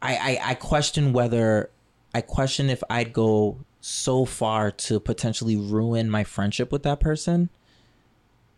I, 0.00 0.14
I 0.14 0.50
I 0.50 0.54
question 0.54 1.12
whether 1.12 1.70
I 2.14 2.20
question 2.20 2.70
if 2.70 2.84
I'd 2.88 3.12
go 3.12 3.58
so 3.88 4.24
far 4.24 4.72
to 4.72 4.98
potentially 4.98 5.54
ruin 5.54 6.10
my 6.10 6.24
friendship 6.24 6.72
with 6.72 6.82
that 6.82 6.98
person 6.98 7.48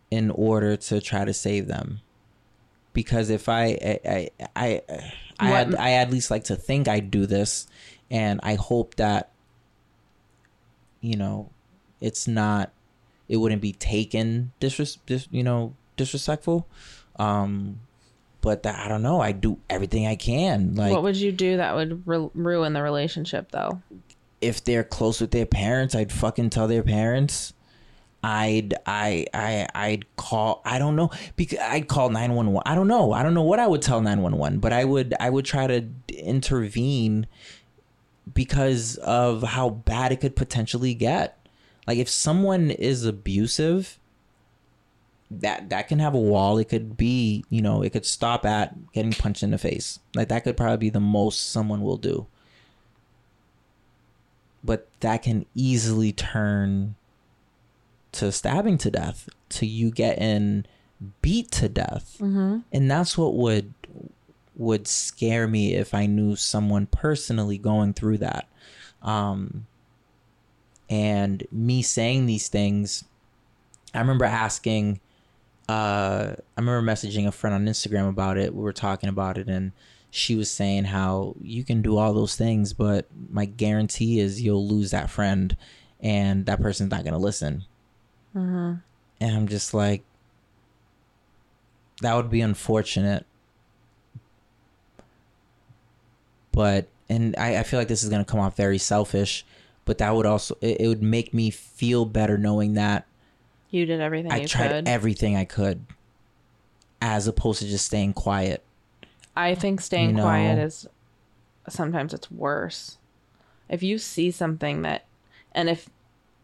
in 0.09 0.31
order 0.31 0.75
to 0.75 0.99
try 0.99 1.23
to 1.23 1.31
save 1.31 1.67
them. 1.67 2.01
Because 2.93 3.29
if 3.29 3.47
I 3.47 3.99
I 4.03 4.29
I 4.39 4.51
I, 4.55 4.81
I, 5.39 5.47
had, 5.49 5.75
I 5.75 5.91
at 5.91 6.09
least 6.09 6.31
like 6.31 6.45
to 6.45 6.55
think 6.55 6.87
I'd 6.87 7.11
do 7.11 7.27
this, 7.27 7.67
and 8.09 8.39
I 8.41 8.55
hope 8.55 8.95
that 8.95 9.29
you 10.99 11.15
know 11.15 11.51
it's 12.01 12.27
not 12.27 12.71
it 13.27 13.37
wouldn't 13.37 13.61
be 13.61 13.73
taken 13.73 14.51
disres, 14.59 14.97
dis, 15.05 15.27
you 15.29 15.43
know 15.43 15.75
disrespectful 15.95 16.67
um 17.17 17.79
but 18.41 18.63
that, 18.63 18.79
I 18.79 18.87
don't 18.87 19.01
know. 19.01 19.19
I 19.19 19.33
do 19.33 19.59
everything 19.69 20.07
I 20.07 20.15
can. 20.15 20.75
Like 20.75 20.93
what 20.93 21.03
would 21.03 21.17
you 21.17 21.31
do 21.31 21.57
that 21.57 21.75
would 21.75 22.07
ru- 22.07 22.31
ruin 22.33 22.71
the 22.71 22.81
relationship 22.81 23.51
though? 23.51 23.81
If 24.41 24.63
they're 24.63 24.83
close 24.83 25.21
with 25.21 25.31
their 25.31 25.45
parents, 25.45 25.95
I'd 25.95 26.11
fucking 26.11 26.49
tell 26.49 26.67
their 26.67 26.83
parents. 26.83 27.53
I'd 28.21 28.73
I 28.85 29.27
I 29.33 29.67
I'd 29.73 30.15
call. 30.17 30.61
I 30.65 30.77
don't 30.77 30.95
know 30.95 31.09
because 31.35 31.59
I'd 31.59 31.87
call 31.87 32.09
nine 32.09 32.33
one 32.33 32.51
one. 32.51 32.63
I 32.65 32.75
don't 32.75 32.87
know. 32.87 33.13
I 33.13 33.23
don't 33.23 33.33
know 33.33 33.43
what 33.43 33.59
I 33.59 33.67
would 33.67 33.81
tell 33.81 34.01
nine 34.01 34.21
one 34.21 34.37
one, 34.37 34.59
but 34.59 34.73
I 34.73 34.83
would 34.83 35.13
I 35.19 35.29
would 35.29 35.45
try 35.45 35.67
to 35.67 35.85
intervene 36.09 37.27
because 38.33 38.97
of 38.97 39.43
how 39.43 39.69
bad 39.69 40.11
it 40.11 40.19
could 40.19 40.35
potentially 40.35 40.93
get. 40.93 41.37
Like 41.87 41.97
if 41.97 42.09
someone 42.09 42.71
is 42.71 43.05
abusive, 43.05 43.99
that 45.31 45.69
that 45.69 45.87
can 45.87 45.99
have 45.99 46.13
a 46.13 46.19
wall. 46.19 46.57
It 46.57 46.69
could 46.69 46.97
be, 46.97 47.45
you 47.49 47.61
know, 47.61 47.81
it 47.81 47.91
could 47.91 48.05
stop 48.05 48.45
at 48.45 48.91
getting 48.91 49.13
punched 49.13 49.43
in 49.43 49.51
the 49.51 49.57
face. 49.57 49.99
Like 50.13 50.27
that 50.27 50.43
could 50.43 50.57
probably 50.57 50.77
be 50.77 50.89
the 50.89 50.99
most 50.99 51.51
someone 51.51 51.81
will 51.81 51.97
do. 51.97 52.27
But 54.63 54.87
that 54.99 55.23
can 55.23 55.45
easily 55.55 56.11
turn 56.11 56.95
to 58.13 58.31
stabbing 58.31 58.77
to 58.79 58.91
death, 58.91 59.29
to 59.49 59.65
you 59.65 59.91
getting 59.91 60.65
beat 61.21 61.51
to 61.51 61.69
death. 61.69 62.17
Mm-hmm. 62.19 62.59
And 62.71 62.91
that's 62.91 63.17
what 63.17 63.35
would 63.35 63.73
would 64.55 64.87
scare 64.87 65.47
me 65.47 65.73
if 65.75 65.93
I 65.93 66.05
knew 66.05 66.35
someone 66.35 66.85
personally 66.87 67.57
going 67.57 67.93
through 67.93 68.17
that. 68.17 68.47
Um 69.01 69.65
and 70.89 71.45
me 71.51 71.81
saying 71.81 72.25
these 72.25 72.47
things 72.47 73.05
I 73.93 73.99
remember 73.99 74.25
asking 74.25 74.99
uh 75.69 76.33
I 76.57 76.59
remember 76.59 76.91
messaging 76.91 77.27
a 77.27 77.31
friend 77.31 77.53
on 77.53 77.65
Instagram 77.65 78.09
about 78.09 78.37
it. 78.37 78.53
We 78.53 78.61
were 78.61 78.73
talking 78.73 79.09
about 79.09 79.37
it 79.37 79.47
and 79.47 79.71
she 80.11 80.35
was 80.35 80.49
saying 80.49 80.85
how 80.85 81.35
you 81.41 81.63
can 81.63 81.81
do 81.81 81.97
all 81.97 82.13
those 82.13 82.35
things, 82.35 82.73
but 82.73 83.05
my 83.29 83.45
guarantee 83.45 84.19
is 84.19 84.41
you'll 84.41 84.67
lose 84.67 84.91
that 84.91 85.09
friend 85.09 85.55
and 85.99 86.45
that 86.45 86.61
person's 86.61 86.91
not 86.91 87.03
going 87.03 87.13
to 87.13 87.19
listen. 87.19 87.63
Mm-hmm. 88.35 88.75
And 89.21 89.35
I'm 89.35 89.47
just 89.47 89.73
like 89.73 90.03
that 92.01 92.15
would 92.15 92.29
be 92.29 92.41
unfortunate. 92.41 93.25
But 96.51 96.87
and 97.09 97.35
I, 97.37 97.57
I 97.59 97.63
feel 97.63 97.79
like 97.79 97.87
this 97.87 98.03
is 98.03 98.09
gonna 98.09 98.25
come 98.25 98.39
off 98.39 98.55
very 98.55 98.77
selfish, 98.77 99.45
but 99.85 99.97
that 99.99 100.15
would 100.15 100.25
also 100.25 100.55
it, 100.61 100.81
it 100.81 100.87
would 100.87 101.03
make 101.03 101.33
me 101.33 101.49
feel 101.49 102.05
better 102.05 102.37
knowing 102.37 102.73
that 102.73 103.05
You 103.69 103.85
did 103.85 103.99
everything 104.01 104.31
I 104.31 104.45
tried 104.45 104.69
could. 104.69 104.87
everything 104.87 105.35
I 105.35 105.45
could, 105.45 105.85
as 107.01 107.27
opposed 107.27 107.61
to 107.61 107.67
just 107.67 107.85
staying 107.85 108.13
quiet. 108.13 108.63
I 109.41 109.55
think 109.55 109.81
staying 109.81 110.17
You 110.17 110.23
quiet 110.23 110.57
is 110.59 110.87
sometimes 111.67 112.13
it's 112.13 112.29
worse. 112.31 112.97
If 113.69 113.83
you 113.83 113.97
see 113.97 114.31
something 114.31 114.81
that 114.83 115.05
and 115.53 115.69
if 115.69 115.89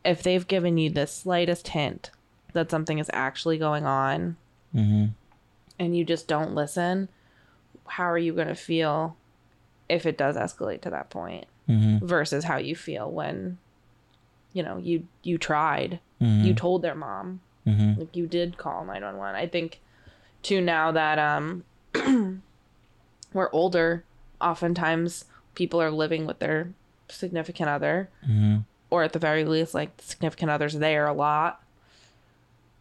if 0.04 0.22
they've 0.24 0.48
given 0.48 0.78
you 0.78 0.90
the 0.90 1.08
slightest 1.08 1.70
hint 1.70 2.12
that 2.54 2.70
something 2.72 3.00
is 3.00 3.10
actually 3.14 3.58
going 3.58 3.86
on 3.86 4.38
Mm-hmm. 4.74 5.06
and 5.80 5.98
you 5.98 6.04
just 6.04 6.28
don't 6.28 6.54
listen, 6.54 7.08
how 7.88 8.04
are 8.04 8.18
you 8.18 8.34
going 8.34 8.50
to 8.50 8.56
feel 8.56 9.16
if 9.88 10.06
it 10.06 10.18
does 10.18 10.36
escalate 10.36 10.82
to 10.82 10.90
that 10.90 11.10
point 11.10 11.46
Mm-hmm. 11.70 12.06
versus 12.06 12.44
how 12.44 12.58
you 12.58 12.76
feel 12.76 13.10
when 13.12 13.58
you 14.54 14.62
know, 14.64 14.78
you 14.78 15.08
you 15.24 15.38
tried. 15.38 16.00
Mm-hmm. 16.22 16.46
You 16.46 16.54
told 16.54 16.82
their 16.82 16.94
mom. 16.96 17.42
mm-hmm. 17.68 18.00
Like 18.00 18.16
you 18.16 18.28
did 18.28 18.58
call 18.58 18.86
911. 18.86 19.36
I 19.36 19.48
think 19.48 19.82
to 20.44 20.62
now 20.62 20.92
that 20.92 21.18
um 21.20 21.64
we're 23.36 23.52
older, 23.52 24.04
oftentimes 24.42 25.26
people 25.54 25.82
are 25.82 25.92
living 25.92 26.26
with 26.26 26.40
their 26.40 26.70
significant 27.10 27.70
other, 27.70 28.10
or 28.90 29.04
at 29.04 29.14
the 29.14 29.20
very 29.20 29.44
least, 29.46 29.74
like 29.74 29.96
the 29.98 30.04
significant 30.04 30.50
other's 30.50 30.74
there 30.74 31.06
a 31.06 31.14
lot. 31.14 31.62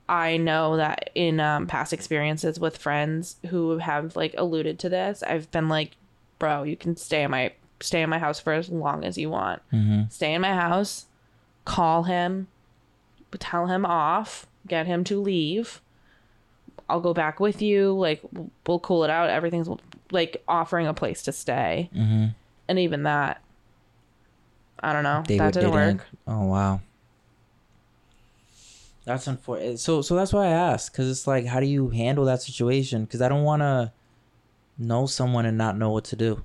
I 0.08 0.36
know 0.36 0.76
that 0.76 1.10
in 1.14 1.40
um, 1.40 1.66
past 1.66 1.92
experiences 1.92 2.60
with 2.60 2.76
friends 2.76 3.36
who 3.50 3.78
have 3.78 4.16
like 4.16 4.34
alluded 4.38 4.78
to 4.80 4.88
this, 4.88 5.22
I've 5.22 5.50
been 5.50 5.68
like, 5.68 5.92
"Bro, 6.38 6.64
you 6.64 6.76
can 6.76 6.96
stay 6.96 7.22
in 7.22 7.30
my 7.30 7.52
stay 7.80 8.02
in 8.02 8.10
my 8.10 8.18
house 8.18 8.38
for 8.40 8.52
as 8.52 8.68
long 8.68 9.04
as 9.04 9.18
you 9.18 9.30
want. 9.30 9.60
Stay 10.10 10.32
in 10.34 10.40
my 10.42 10.54
house, 10.54 11.06
call 11.64 12.04
him, 12.04 12.48
tell 13.38 13.66
him 13.66 13.84
off, 13.84 14.46
get 14.66 14.86
him 14.86 15.04
to 15.04 15.20
leave. 15.20 15.80
I'll 16.88 17.00
go 17.00 17.14
back 17.14 17.40
with 17.40 17.62
you. 17.62 17.92
Like 17.92 18.20
we'll 18.66 18.78
cool 18.80 19.04
it 19.04 19.10
out. 19.10 19.30
Everything's 19.30 19.68
like 20.14 20.42
offering 20.48 20.86
a 20.86 20.94
place 20.94 21.22
to 21.24 21.32
stay, 21.32 21.90
Mm-hmm. 21.94 22.26
and 22.68 22.78
even 22.78 23.02
that, 23.02 23.42
I 24.80 24.92
don't 24.94 25.02
know. 25.02 25.22
They 25.26 25.36
that 25.38 25.54
were- 25.56 25.60
didn't 25.60 25.72
work. 25.72 26.06
Oh 26.26 26.46
wow. 26.46 26.80
That's 29.04 29.26
unfortunate. 29.26 29.78
So 29.80 30.00
so 30.00 30.16
that's 30.16 30.32
why 30.32 30.46
I 30.46 30.50
asked 30.50 30.92
because 30.92 31.10
it's 31.10 31.26
like, 31.26 31.44
how 31.46 31.60
do 31.60 31.66
you 31.66 31.90
handle 31.90 32.24
that 32.24 32.40
situation? 32.40 33.04
Because 33.04 33.20
I 33.20 33.28
don't 33.28 33.42
want 33.44 33.60
to 33.60 33.92
know 34.78 35.04
someone 35.06 35.44
and 35.46 35.58
not 35.58 35.76
know 35.76 35.90
what 35.90 36.04
to 36.04 36.16
do. 36.16 36.42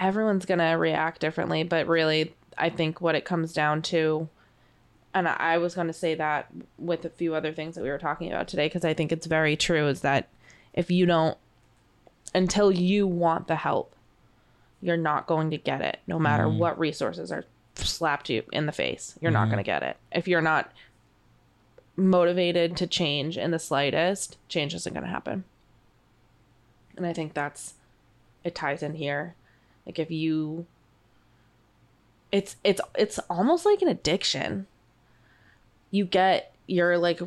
everyone's 0.00 0.44
gonna 0.44 0.76
react 0.76 1.20
differently 1.20 1.62
but 1.62 1.86
really 1.86 2.34
i 2.58 2.68
think 2.68 3.00
what 3.00 3.14
it 3.14 3.24
comes 3.24 3.52
down 3.52 3.80
to 3.80 4.28
and 5.14 5.28
i 5.28 5.36
I 5.54 5.58
was 5.58 5.72
gonna 5.76 5.92
say 5.92 6.16
that 6.16 6.48
with 6.76 7.04
a 7.04 7.08
few 7.10 7.32
other 7.36 7.52
things 7.52 7.76
that 7.76 7.82
we 7.84 7.90
were 7.90 7.98
talking 7.98 8.26
about 8.32 8.48
today 8.48 8.66
because 8.66 8.84
i 8.84 8.92
think 8.92 9.12
it's 9.12 9.26
very 9.26 9.54
true 9.56 9.86
is 9.86 10.00
that 10.00 10.28
if 10.72 10.90
you 10.90 11.06
don't 11.06 11.38
until 12.34 12.72
you 12.72 13.06
want 13.06 13.46
the 13.46 13.56
help 13.56 13.94
you're 14.80 14.96
not 14.96 15.26
going 15.26 15.50
to 15.50 15.56
get 15.56 15.80
it 15.80 15.98
no 16.06 16.18
matter 16.18 16.44
mm-hmm. 16.44 16.58
what 16.58 16.78
resources 16.78 17.32
are 17.32 17.44
slapped 17.74 18.28
you 18.28 18.42
in 18.52 18.66
the 18.66 18.72
face 18.72 19.18
you're 19.20 19.30
not 19.30 19.42
mm-hmm. 19.42 19.52
going 19.52 19.64
to 19.64 19.66
get 19.66 19.82
it. 19.82 19.96
If 20.12 20.28
you're 20.28 20.42
not 20.42 20.70
motivated 21.96 22.76
to 22.76 22.86
change 22.86 23.38
in 23.38 23.50
the 23.50 23.58
slightest 23.58 24.36
change 24.48 24.74
isn't 24.74 24.92
going 24.92 25.04
to 25.04 25.10
happen. 25.10 25.44
And 26.96 27.06
i 27.06 27.12
think 27.12 27.34
that's 27.34 27.74
it 28.44 28.54
ties 28.54 28.82
in 28.82 28.94
here. 28.94 29.34
Like 29.86 29.98
if 29.98 30.10
you 30.10 30.66
it's 32.30 32.56
it's 32.62 32.80
it's 32.96 33.18
almost 33.30 33.64
like 33.64 33.80
an 33.82 33.88
addiction. 33.88 34.66
You 35.90 36.04
get 36.04 36.54
your 36.66 36.98
like 36.98 37.20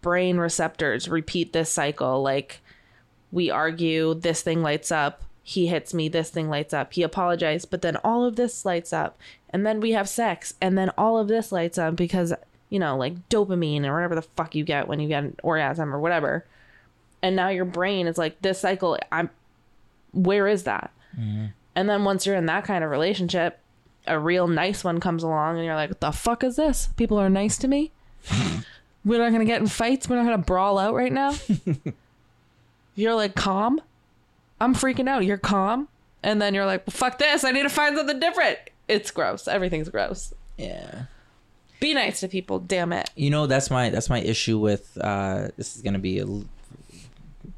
brain 0.00 0.36
receptors 0.36 1.08
repeat 1.08 1.52
this 1.52 1.70
cycle 1.70 2.22
like 2.22 2.60
we 3.32 3.50
argue 3.50 4.14
this 4.14 4.42
thing 4.42 4.62
lights 4.62 4.92
up 4.92 5.22
he 5.42 5.66
hits 5.66 5.92
me 5.92 6.08
this 6.08 6.30
thing 6.30 6.48
lights 6.48 6.72
up 6.72 6.92
he 6.92 7.02
apologized 7.02 7.70
but 7.70 7.82
then 7.82 7.96
all 8.04 8.24
of 8.24 8.36
this 8.36 8.64
lights 8.64 8.92
up 8.92 9.18
and 9.50 9.66
then 9.66 9.80
we 9.80 9.92
have 9.92 10.08
sex 10.08 10.54
and 10.60 10.78
then 10.78 10.90
all 10.96 11.18
of 11.18 11.26
this 11.26 11.50
lights 11.50 11.78
up 11.78 11.96
because 11.96 12.32
you 12.68 12.78
know 12.78 12.96
like 12.96 13.28
dopamine 13.28 13.84
or 13.84 13.94
whatever 13.94 14.14
the 14.14 14.22
fuck 14.22 14.54
you 14.54 14.64
get 14.64 14.86
when 14.86 15.00
you 15.00 15.08
get 15.08 15.24
an 15.24 15.36
orgasm 15.42 15.92
or 15.92 15.98
whatever 15.98 16.44
and 17.22 17.34
now 17.34 17.48
your 17.48 17.64
brain 17.64 18.06
is 18.06 18.18
like 18.18 18.40
this 18.42 18.60
cycle 18.60 18.96
i'm 19.10 19.28
where 20.12 20.46
is 20.46 20.64
that 20.64 20.90
mm-hmm. 21.18 21.46
and 21.74 21.88
then 21.88 22.04
once 22.04 22.26
you're 22.26 22.36
in 22.36 22.46
that 22.46 22.64
kind 22.64 22.84
of 22.84 22.90
relationship, 22.90 23.58
a 24.06 24.18
real 24.18 24.46
nice 24.48 24.84
one 24.84 25.00
comes 25.00 25.22
along 25.22 25.56
and 25.56 25.64
you're 25.64 25.74
like, 25.74 25.90
what 25.90 26.00
the 26.00 26.10
fuck 26.10 26.44
is 26.44 26.56
this? 26.56 26.88
People 26.96 27.18
are 27.18 27.30
nice 27.30 27.56
to 27.58 27.68
me. 27.68 27.92
We're 29.04 29.18
not 29.18 29.30
going 29.30 29.40
to 29.40 29.46
get 29.46 29.60
in 29.60 29.66
fights. 29.66 30.08
We're 30.08 30.16
not 30.16 30.26
going 30.26 30.38
to 30.38 30.44
brawl 30.44 30.78
out 30.78 30.94
right 30.94 31.12
now. 31.12 31.34
you're 32.94 33.14
like 33.14 33.34
calm. 33.34 33.80
I'm 34.60 34.74
freaking 34.74 35.08
out. 35.08 35.24
You're 35.24 35.38
calm. 35.38 35.88
And 36.22 36.40
then 36.40 36.54
you're 36.54 36.66
like, 36.66 36.86
well, 36.86 36.92
fuck 36.92 37.18
this. 37.18 37.42
I 37.42 37.50
need 37.50 37.64
to 37.64 37.68
find 37.68 37.96
something 37.96 38.20
different. 38.20 38.58
It's 38.88 39.10
gross. 39.10 39.48
Everything's 39.48 39.88
gross. 39.88 40.32
Yeah. 40.56 41.04
Be 41.80 41.94
nice 41.94 42.20
to 42.20 42.28
people. 42.28 42.60
Damn 42.60 42.92
it. 42.92 43.10
You 43.16 43.30
know 43.30 43.46
that's 43.46 43.70
my 43.70 43.90
that's 43.90 44.08
my 44.08 44.20
issue 44.20 44.58
with 44.58 44.96
uh 45.00 45.48
this 45.56 45.74
is 45.74 45.82
gonna 45.82 45.98
be 45.98 46.20
a 46.20 46.26
l- 46.26 46.44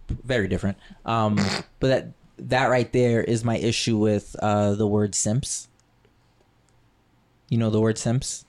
very 0.09 0.49
different. 0.49 0.79
Um, 1.05 1.37
but 1.79 1.89
that 1.89 2.09
that 2.39 2.67
right 2.67 2.91
there 2.93 3.23
is 3.23 3.45
my 3.45 3.59
issue 3.59 3.99
with 3.99 4.35
uh 4.41 4.75
the 4.75 4.87
word 4.87 5.15
simps. 5.15 5.69
You 7.51 7.59
know 7.59 7.69
the 7.69 7.81
word 7.81 7.99
simps. 7.99 8.47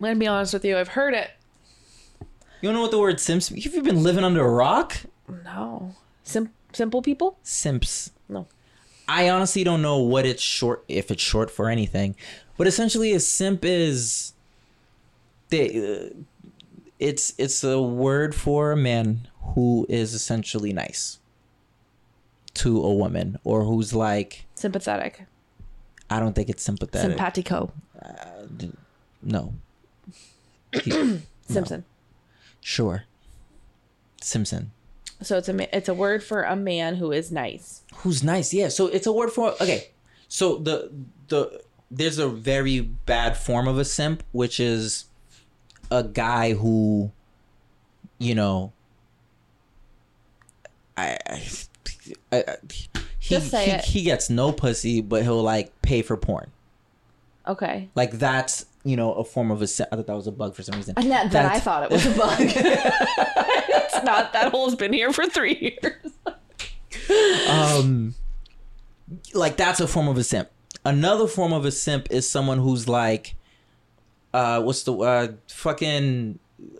I'm 0.00 0.04
going 0.04 0.14
to 0.14 0.18
be 0.20 0.26
honest 0.26 0.54
with 0.54 0.64
you. 0.64 0.78
I've 0.78 0.88
heard 0.88 1.12
it. 1.12 1.30
You 2.60 2.68
don't 2.68 2.74
know 2.74 2.82
what 2.82 2.90
the 2.90 2.98
word 2.98 3.20
simps? 3.20 3.48
Have 3.48 3.74
you 3.74 3.82
been 3.82 4.02
living 4.02 4.24
under 4.24 4.44
a 4.44 4.50
rock? 4.50 4.96
No. 5.44 5.94
Sim- 6.24 6.50
simple 6.72 7.00
people? 7.02 7.38
Simps. 7.42 8.10
No. 8.28 8.46
I 9.08 9.28
honestly 9.30 9.64
don't 9.64 9.82
know 9.82 9.98
what 9.98 10.26
it's 10.26 10.42
short 10.42 10.84
if 10.88 11.10
it's 11.10 11.22
short 11.22 11.50
for 11.50 11.68
anything, 11.68 12.14
but 12.56 12.66
essentially 12.66 13.12
a 13.12 13.18
simp 13.20 13.64
is 13.64 14.34
they 15.48 15.68
uh, 16.14 16.14
it's 17.00 17.34
it's 17.38 17.64
a 17.64 17.80
word 17.80 18.34
for 18.34 18.70
a 18.70 18.76
man 18.76 19.26
who 19.54 19.84
is 19.88 20.14
essentially 20.14 20.72
nice 20.72 21.18
to 22.54 22.80
a 22.84 22.94
woman 22.94 23.38
or 23.42 23.64
who's 23.64 23.92
like 23.94 24.44
Sympathetic. 24.54 25.24
I 26.08 26.20
don't 26.20 26.34
think 26.34 26.48
it's 26.48 26.62
sympathetic. 26.62 27.10
Simpatico. 27.12 27.72
no. 29.22 29.54
He- 30.84 31.22
Simpson. 31.48 31.84
Sure. 32.60 33.04
Simpson. 34.20 34.72
So 35.22 35.36
it's 35.36 35.48
a 35.48 35.76
it's 35.76 35.88
a 35.88 35.94
word 35.94 36.22
for 36.22 36.42
a 36.42 36.56
man 36.56 36.96
who 36.96 37.12
is 37.12 37.30
nice. 37.30 37.82
Who's 37.96 38.22
nice? 38.22 38.54
Yeah. 38.54 38.68
So 38.68 38.86
it's 38.86 39.06
a 39.06 39.12
word 39.12 39.30
for 39.30 39.52
okay. 39.60 39.90
So 40.28 40.56
the 40.56 40.90
the 41.28 41.60
there's 41.90 42.18
a 42.18 42.28
very 42.28 42.80
bad 42.80 43.36
form 43.36 43.66
of 43.66 43.78
a 43.78 43.84
simp, 43.84 44.22
which 44.32 44.60
is 44.60 45.06
a 45.90 46.04
guy 46.04 46.54
who, 46.54 47.10
you 48.18 48.34
know, 48.34 48.72
I, 50.96 51.18
I, 51.26 51.42
I 52.32 52.56
he, 53.18 53.38
he, 53.38 53.70
he 53.84 54.02
gets 54.02 54.30
no 54.30 54.52
pussy, 54.52 55.00
but 55.00 55.22
he'll 55.22 55.42
like 55.42 55.82
pay 55.82 56.02
for 56.02 56.16
porn. 56.16 56.50
Okay. 57.46 57.88
Like 57.94 58.12
that's 58.12 58.66
you 58.84 58.96
know 58.96 59.12
a 59.12 59.24
form 59.24 59.50
of 59.50 59.62
a 59.62 59.66
simp. 59.66 59.88
I 59.92 59.96
thought 59.96 60.06
that 60.06 60.16
was 60.16 60.26
a 60.26 60.32
bug 60.32 60.54
for 60.54 60.62
some 60.62 60.76
reason. 60.76 60.94
And 60.96 61.10
that, 61.10 61.30
then 61.30 61.46
I 61.46 61.58
thought 61.60 61.82
it 61.84 61.90
was 61.90 62.06
a 62.06 62.10
bug. 62.16 62.36
it's 62.40 64.04
not. 64.04 64.32
That 64.32 64.50
hole's 64.52 64.74
been 64.74 64.92
here 64.92 65.12
for 65.12 65.26
three 65.26 65.76
years. 65.82 66.12
um 67.48 68.14
like 69.34 69.56
that's 69.56 69.80
a 69.80 69.86
form 69.88 70.06
of 70.08 70.16
a 70.16 70.24
simp 70.24 70.48
another 70.84 71.26
form 71.26 71.52
of 71.52 71.64
a 71.64 71.70
simp 71.72 72.06
is 72.10 72.28
someone 72.28 72.58
who's 72.58 72.88
like 72.88 73.34
uh 74.34 74.60
what's 74.62 74.84
the 74.84 74.96
uh 74.96 75.28
fucking 75.48 76.38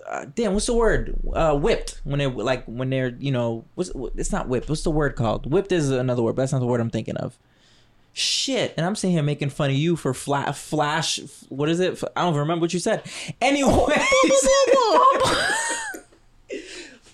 uh, 0.09 0.27
damn 0.35 0.53
what's 0.53 0.67
the 0.67 0.75
word 0.75 1.17
uh 1.33 1.55
whipped 1.57 2.01
when 2.05 2.19
they're 2.19 2.29
like 2.31 2.65
when 2.67 2.91
they're 2.91 3.17
you 3.19 3.33
know 3.33 3.65
what's 3.75 3.91
it's 4.17 4.31
not 4.31 4.49
whipped 4.49 4.69
what's 4.69 4.83
the 4.83 4.91
word 4.91 5.17
called 5.17 5.51
whipped 5.51 5.73
is 5.73 5.91
another 5.91 6.23
word 6.23 6.37
but 6.37 6.43
that's 6.43 6.53
not 6.53 6.61
the 6.61 6.67
word 6.67 6.81
i'm 6.81 6.91
thinking 6.91 7.17
of 7.17 7.39
shit 8.13 8.75
and 8.77 8.85
i'm 8.85 8.95
sitting 8.95 9.15
here 9.15 9.23
making 9.23 9.49
fun 9.49 9.71
of 9.71 9.77
you 9.77 9.97
for 9.97 10.13
flash 10.13 10.59
flash 10.59 11.21
what 11.49 11.69
is 11.69 11.81
it 11.81 12.03
i 12.17 12.23
don't 12.23 12.35
remember 12.35 12.63
what 12.63 12.75
you 12.75 12.81
said 12.81 13.03
Anyway. 13.41 13.73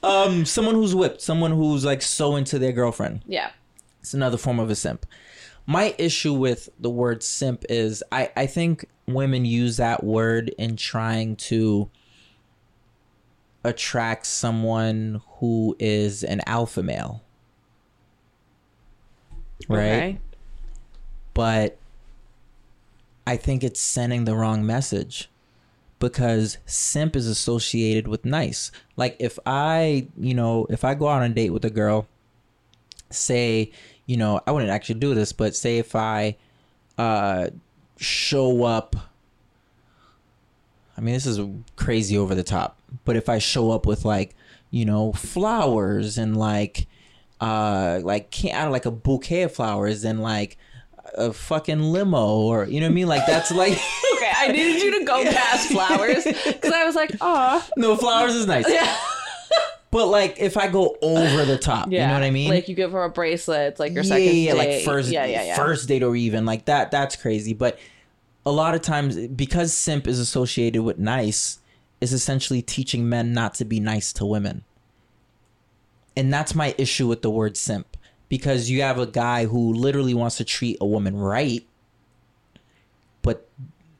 um 0.03 0.45
someone 0.45 0.75
who's 0.75 0.95
whipped 0.95 1.21
someone 1.21 1.53
who's 1.53 1.85
like 1.85 2.03
so 2.03 2.37
into 2.37 2.59
their 2.59 2.73
girlfriend 2.73 3.23
yeah. 3.27 3.51
it's 4.01 4.15
another 4.15 4.39
form 4.39 4.59
of 4.59 4.71
a 4.71 4.75
simp. 4.75 5.05
My 5.67 5.95
issue 5.99 6.33
with 6.33 6.69
the 6.79 6.91
word 6.91 7.23
simp 7.25 7.65
is 7.69 8.03
I, 8.13 8.31
I 8.37 8.47
think 8.47 8.85
women 9.09 9.45
use 9.45 9.79
that 9.79 10.05
word 10.05 10.55
in 10.59 10.77
trying 10.77 11.35
to 11.37 11.91
attract 13.65 14.27
someone 14.27 15.21
who 15.39 15.75
is 15.81 16.23
an 16.23 16.41
alpha 16.47 16.85
male. 16.85 17.25
Right? 19.69 19.81
Okay. 19.81 20.19
But 21.37 21.77
I 23.27 23.37
think 23.37 23.63
it's 23.63 23.79
sending 23.79 24.25
the 24.25 24.35
wrong 24.35 24.65
message 24.65 25.29
because 25.99 26.57
simp 26.65 27.15
is 27.15 27.27
associated 27.27 28.09
with 28.09 28.25
nice. 28.25 28.73
Like 28.97 29.17
if 29.19 29.39
I, 29.45 30.07
you 30.17 30.33
know, 30.33 30.67
if 30.71 30.83
I 30.83 30.95
go 30.95 31.09
out 31.09 31.21
on 31.21 31.31
a 31.31 31.35
date 31.35 31.51
with 31.51 31.67
a 31.67 31.71
girl, 31.71 32.09
say, 33.11 33.71
you 34.07 34.17
know, 34.17 34.41
I 34.47 34.51
wouldn't 34.51 34.71
actually 34.71 34.99
do 34.99 35.15
this, 35.15 35.33
but 35.35 35.55
say 35.55 35.77
if 35.77 35.95
I 35.95 36.39
uh 36.97 37.49
show 37.99 38.65
up 38.65 38.97
I 40.97 41.03
mean, 41.03 41.13
this 41.13 41.27
is 41.27 41.39
crazy 41.77 42.17
over 42.17 42.35
the 42.35 42.43
top, 42.43 42.79
but 43.05 43.17
if 43.17 43.29
I 43.29 43.37
show 43.39 43.71
up 43.73 43.85
with 43.85 44.07
like, 44.07 44.35
you 44.71 44.87
know, 44.87 45.13
flowers 45.13 46.17
and 46.17 46.35
like 46.35 46.87
uh 47.43 48.01
like 48.03 48.31
can 48.31 48.73
like 48.73 48.87
a 48.87 48.91
bouquet 48.91 49.43
of 49.43 49.53
flowers 49.53 50.03
and 50.03 50.23
like 50.23 50.57
a 51.17 51.33
fucking 51.33 51.81
limo 51.81 52.41
or 52.41 52.65
you 52.67 52.81
know 52.81 52.87
what 52.87 52.93
I 52.93 52.95
mean? 52.95 53.09
Like 53.09 53.27
that's 53.27 53.51
like 53.51 53.79
Okay. 54.17 54.33
I 54.35 54.49
needed 54.49 54.83
you 54.83 54.99
to 54.99 55.05
go 55.05 55.25
past 55.33 55.71
flowers 55.71 56.25
because 56.25 56.73
I 56.73 56.85
was 56.85 56.95
like, 56.95 57.13
oh, 57.21 57.67
no 57.77 57.97
flowers 57.97 58.35
is 58.35 58.47
nice. 58.47 58.69
yeah. 58.69 58.97
But 59.91 60.07
like 60.07 60.39
if 60.39 60.57
I 60.57 60.69
go 60.69 60.97
over 61.01 61.45
the 61.45 61.57
top, 61.59 61.91
you 61.91 61.99
know 61.99 62.13
what 62.13 62.23
I 62.23 62.31
mean? 62.31 62.51
Like 62.51 62.69
you 62.69 62.75
give 62.75 62.93
her 62.93 63.05
a 63.05 63.11
bracelet, 63.11 63.69
it's 63.69 63.81
like 63.81 63.93
your 63.93 64.05
yeah, 64.05 64.09
second 64.09 64.37
yeah, 64.37 64.53
date. 64.53 64.59
like 64.59 64.85
first, 64.85 65.11
yeah, 65.11 65.25
yeah, 65.25 65.45
yeah. 65.45 65.57
first 65.57 65.89
date 65.89 66.03
or 66.03 66.15
even 66.17 66.45
like 66.45 66.67
that. 66.67 66.91
That's 66.91 67.17
crazy. 67.17 67.55
But 67.55 67.79
a 68.45 68.53
lot 68.53 68.75
of 68.75 68.83
times, 68.83 69.17
because 69.29 69.73
simp 69.73 70.07
is 70.07 70.19
associated 70.19 70.83
with 70.83 70.99
nice, 70.99 71.61
is 72.01 72.13
essentially 72.13 72.63
teaching 72.63 73.09
men 73.09 73.33
not 73.33 73.55
to 73.55 73.65
be 73.65 73.81
nice 73.81 74.13
to 74.15 74.27
women. 74.27 74.65
And 76.17 76.33
that's 76.33 76.55
my 76.55 76.75
issue 76.79 77.07
with 77.07 77.23
the 77.23 77.31
word 77.31 77.57
simp, 77.57 77.96
because 78.29 78.71
you 78.71 78.83
have 78.83 78.99
a 78.99 79.07
guy 79.07 79.47
who 79.47 79.73
literally 79.73 80.15
wants 80.15 80.37
to 80.39 80.45
treat 80.45 80.77
a 80.81 80.87
woman 80.87 81.17
right, 81.17 81.65
but 83.23 83.49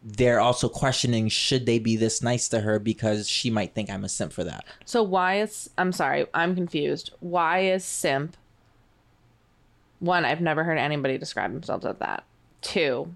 they're 0.03 0.41
also 0.41 0.69
questioning 0.69 1.29
should 1.29 1.67
they 1.67 1.79
be 1.79 1.97
this 1.97 2.23
nice 2.23 2.49
to 2.49 2.61
her 2.61 2.79
because 2.79 3.29
she 3.29 3.51
might 3.51 3.75
think 3.75 3.91
I'm 3.91 4.05
a 4.05 4.09
simp 4.09 4.33
for 4.33 4.45
that. 4.45 4.65
So 4.85 5.03
why 5.03 5.41
is 5.41 5.71
I'm 5.79 5.93
sorry, 5.93 6.27
I'm 6.35 6.55
confused. 6.55 7.13
Why 7.21 7.61
is 7.61 7.85
simp? 7.85 8.37
One, 9.99 10.25
I've 10.25 10.41
never 10.41 10.63
heard 10.63 10.79
anybody 10.79 11.19
describe 11.19 11.53
themselves 11.53 11.87
as 11.87 11.97
that. 11.99 12.25
Two, 12.61 13.15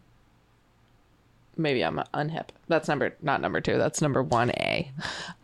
maybe 1.56 1.84
I'm 1.84 2.02
unhip. 2.14 2.48
That's 2.68 2.88
number 2.88 3.16
not 3.22 3.40
number 3.40 3.60
two. 3.60 3.78
That's 3.78 4.00
number 4.00 4.22
one 4.22 4.50
A. 4.50 4.90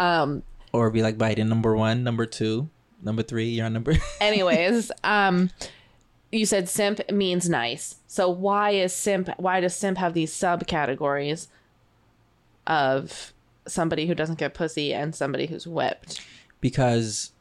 Um, 0.01 0.43
Or 0.73 0.91
be 0.91 1.03
like 1.03 1.19
Biden 1.19 1.49
number 1.49 1.77
one, 1.77 2.03
number 2.05 2.27
two, 2.27 2.69
number 3.03 3.23
three. 3.23 3.49
You're 3.49 3.67
on 3.67 3.73
number. 3.73 3.95
anyways, 4.21 4.91
um, 5.05 5.51
you 6.33 6.47
said 6.47 6.69
simp 6.69 7.01
means 7.11 7.49
nice. 7.49 7.97
So 8.07 8.29
why 8.29 8.71
is 8.71 8.93
simp? 8.93 9.31
Why 9.39 9.61
does 9.61 9.75
simp 9.75 9.99
have 9.99 10.15
these 10.15 10.33
subcategories 10.33 11.49
of 12.67 13.33
somebody 13.67 14.07
who 14.07 14.15
doesn't 14.15 14.39
get 14.39 14.55
pussy 14.55 14.93
and 14.95 15.15
somebody 15.15 15.47
who's 15.47 15.67
whipped? 15.67 16.21
because 16.61 17.33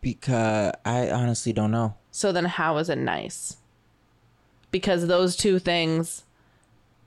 because 0.00 0.72
I 0.84 1.10
honestly 1.10 1.52
don't 1.52 1.70
know. 1.70 1.94
So 2.10 2.32
then 2.32 2.44
how 2.44 2.78
is 2.78 2.88
it 2.88 2.98
nice? 2.98 3.56
Because 4.70 5.06
those 5.06 5.36
two 5.36 5.58
things 5.58 6.24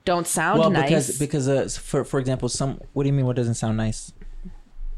don't 0.04 0.26
sound 0.26 0.60
well, 0.60 0.70
nice. 0.70 0.84
because 0.84 1.18
because 1.18 1.48
uh, 1.48 1.68
for 1.80 2.04
for 2.04 2.20
example, 2.20 2.48
some 2.48 2.80
what 2.92 3.04
do 3.04 3.08
you 3.08 3.12
mean? 3.12 3.26
What 3.26 3.36
doesn't 3.36 3.54
sound 3.54 3.76
nice? 3.76 4.12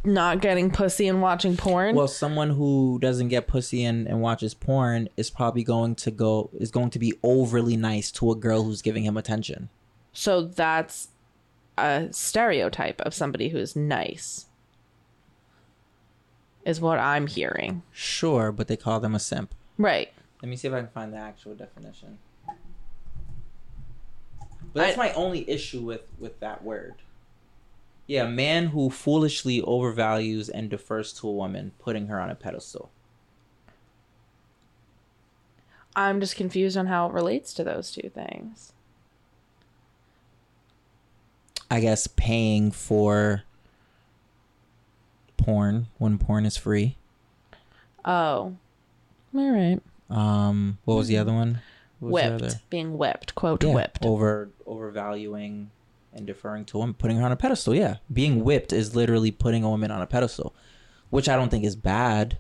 Not 0.05 0.41
getting 0.41 0.71
pussy 0.71 1.09
and 1.09 1.21
watching 1.21 1.57
porn. 1.57 1.95
Well, 1.97 2.09
someone 2.09 2.51
who 2.51 2.99
doesn't 3.01 3.29
get 3.29 3.47
pussy 3.49 3.85
and, 3.85 4.07
and 4.07 4.21
watches 4.21 4.55
porn 4.55 5.09
is 5.17 5.29
probably 5.29 5.65
going 5.65 5.97
to 5.97 6.11
go 6.11 6.51
is 6.59 6.71
going 6.71 6.91
to 6.91 6.99
be 6.99 7.15
overly 7.23 7.77
nice 7.77 8.11
to 8.13 8.31
a 8.31 8.37
girl 8.37 8.63
who's 8.63 8.81
giving 8.81 9.05
him 9.05 9.17
attention. 9.17 9.69
so 10.13 10.43
that's 10.43 11.09
a 11.77 12.09
stereotype 12.11 13.01
of 13.03 13.13
somebody 13.15 13.49
who's 13.51 13.77
nice. 13.77 14.47
Is 16.65 16.81
what 16.81 16.99
I'm 16.99 17.27
hearing. 17.27 17.83
Sure, 17.93 18.51
but 18.53 18.69
they 18.69 18.77
call 18.77 19.01
them 19.01 19.15
a 19.15 19.21
simp. 19.21 19.55
Right. 19.79 20.13
Let 20.43 20.49
me 20.49 20.57
see 20.57 20.69
if 20.69 20.75
I 20.75 20.81
can 20.81 20.89
find 20.89 21.13
the 21.13 21.19
actual 21.19 21.55
definition. 21.55 22.19
But 24.73 24.81
that's 24.81 24.97
my 24.97 25.13
only 25.15 25.49
issue 25.49 25.81
with 25.81 26.03
with 26.19 26.39
that 26.41 26.63
word. 26.63 26.95
Yeah, 28.09 28.25
a 28.25 28.29
man 28.29 28.69
who 28.69 28.89
foolishly 28.91 29.61
overvalues 29.63 30.49
and 30.53 30.69
defers 30.71 31.13
to 31.15 31.29
a 31.29 31.33
woman, 31.33 31.73
putting 31.79 32.07
her 32.09 32.19
on 32.21 32.31
a 32.31 32.35
pedestal. 32.35 32.91
I'm 35.95 36.19
just 36.21 36.35
confused 36.35 36.77
on 36.77 36.87
how 36.87 37.07
it 37.09 37.13
relates 37.13 37.53
to 37.55 37.65
those 37.65 37.91
two 37.93 38.09
things. 38.09 38.73
I 41.71 41.81
guess 41.81 42.07
paying 42.07 42.71
for 42.71 43.43
porn 45.37 45.89
when 45.99 46.17
porn 46.19 46.47
is 46.47 46.57
free. 46.57 46.97
Oh. 48.05 48.57
All 49.35 49.51
right. 49.53 49.81
Um, 50.09 50.79
what 50.87 50.95
was 50.95 51.09
the 51.09 51.19
other 51.19 51.33
one? 51.33 51.61
What 52.01 52.13
was 52.13 52.23
the 52.23 52.31
Whipped. 52.31 52.43
other? 52.45 52.55
Being 52.71 52.97
whipped. 52.97 53.35
Quote 53.35 53.63
Yeah, 53.63 53.75
whipped. 53.75 54.05
over 54.07 54.49
overvaluing 54.67 55.71
and 56.13 56.27
deferring 56.27 56.65
to 56.67 56.79
woman, 56.79 56.95
putting 56.95 57.17
her 57.19 57.25
on 57.25 57.33
a 57.33 57.37
pedestal. 57.37 57.75
Yeah, 57.75 57.97
being 58.13 58.45
whipped 58.45 58.73
is 58.73 58.95
literally 58.97 59.31
putting 59.31 59.65
a 59.65 59.69
woman 59.71 59.91
on 59.91 60.01
a 60.03 60.07
pedestal, 60.07 60.55
which 61.11 61.29
I 61.29 61.37
don't 61.37 61.51
think 61.51 61.65
is 61.65 61.77
bad. 61.77 62.39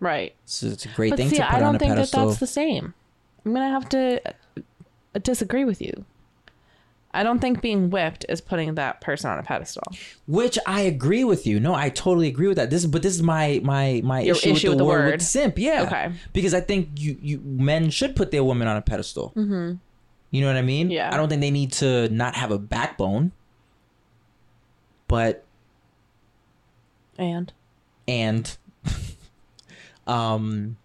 Right. 0.00 0.34
So 0.44 0.66
it's 0.66 0.84
a 0.84 0.88
great 0.88 1.10
But 1.10 1.16
thing 1.18 1.28
see, 1.28 1.36
to 1.36 1.42
put 1.44 1.52
I 1.54 1.60
don't 1.60 1.76
a 1.76 1.78
think 1.78 1.94
that 1.94 2.10
that's 2.10 2.38
the 2.38 2.46
same. 2.46 2.94
I'm 3.44 3.52
gonna 3.54 3.70
have 3.70 3.88
to 3.90 4.20
uh, 4.28 5.18
disagree 5.22 5.64
with 5.64 5.80
you. 5.80 6.04
I 7.14 7.22
don't 7.22 7.40
think 7.40 7.60
being 7.60 7.90
whipped 7.90 8.24
is 8.30 8.40
putting 8.40 8.74
that 8.76 9.02
person 9.02 9.30
on 9.30 9.38
a 9.38 9.42
pedestal. 9.42 9.82
Which 10.26 10.58
I 10.66 10.80
agree 10.80 11.24
with 11.24 11.46
you. 11.46 11.60
No, 11.60 11.74
I 11.74 11.90
totally 11.90 12.26
agree 12.26 12.48
with 12.48 12.56
that. 12.56 12.70
This, 12.70 12.86
but 12.86 13.02
this 13.02 13.14
is 13.14 13.22
my 13.22 13.60
my 13.62 14.00
my 14.02 14.20
Your 14.22 14.34
issue, 14.34 14.50
issue 14.52 14.68
with 14.70 14.72
with 14.74 14.78
the 14.78 14.84
the 14.84 14.88
word, 14.88 15.04
word. 15.04 15.12
with 15.16 15.22
simp. 15.22 15.58
Yeah, 15.58 15.82
Okay. 15.82 16.12
Because 16.32 16.54
I 16.54 16.60
think 16.60 16.88
you 16.98 17.18
you 17.20 17.40
men 17.44 17.90
should 17.90 18.16
put 18.16 18.30
their 18.30 18.42
women 18.42 18.66
on 18.66 18.76
a 18.78 18.82
pedestal. 18.82 19.32
Mm-hmm. 19.36 19.74
You 20.32 20.40
know 20.40 20.48
what 20.48 20.56
I 20.56 20.62
mean? 20.62 20.90
Yeah. 20.90 21.12
I 21.12 21.16
don't 21.16 21.28
think 21.28 21.40
they 21.42 21.50
need 21.52 21.72
to 21.74 22.08
not 22.08 22.34
have 22.34 22.50
a 22.50 22.58
backbone. 22.58 23.30
But 25.06 25.44
And 27.18 27.52
and 28.08 28.56
um, 30.06 30.76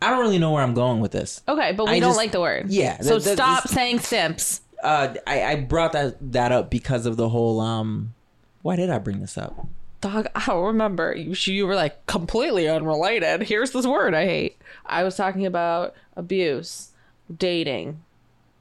I 0.00 0.10
don't 0.10 0.20
really 0.20 0.38
know 0.38 0.52
where 0.52 0.62
I'm 0.62 0.74
going 0.74 1.00
with 1.00 1.12
this. 1.12 1.42
okay, 1.48 1.72
but 1.72 1.86
we 1.86 1.92
I 1.92 2.00
don't 2.00 2.10
just- 2.10 2.16
like 2.16 2.32
the 2.32 2.40
word. 2.40 2.70
yeah, 2.70 3.00
So 3.00 3.18
that- 3.18 3.34
stop 3.34 3.62
this- 3.64 3.72
saying 3.72 3.98
simps. 4.00 4.60
Uh, 4.82 5.14
I 5.26 5.42
I 5.44 5.54
brought 5.56 5.90
that 5.92 6.16
that 6.32 6.52
up 6.52 6.70
because 6.70 7.04
of 7.06 7.16
the 7.16 7.28
whole 7.30 7.60
um. 7.60 8.14
Why 8.62 8.76
did 8.76 8.90
I 8.90 8.98
bring 8.98 9.18
this 9.20 9.36
up? 9.36 9.66
Dog, 10.00 10.28
I 10.36 10.46
don't 10.46 10.64
remember. 10.64 11.12
You, 11.16 11.32
you 11.52 11.66
were 11.66 11.74
like 11.74 12.06
completely 12.06 12.68
unrelated. 12.68 13.42
Here's 13.42 13.72
this 13.72 13.84
word 13.86 14.14
I 14.14 14.26
hate. 14.26 14.56
I 14.86 15.02
was 15.02 15.16
talking 15.16 15.44
about 15.44 15.94
abuse, 16.16 16.92
dating. 17.36 18.00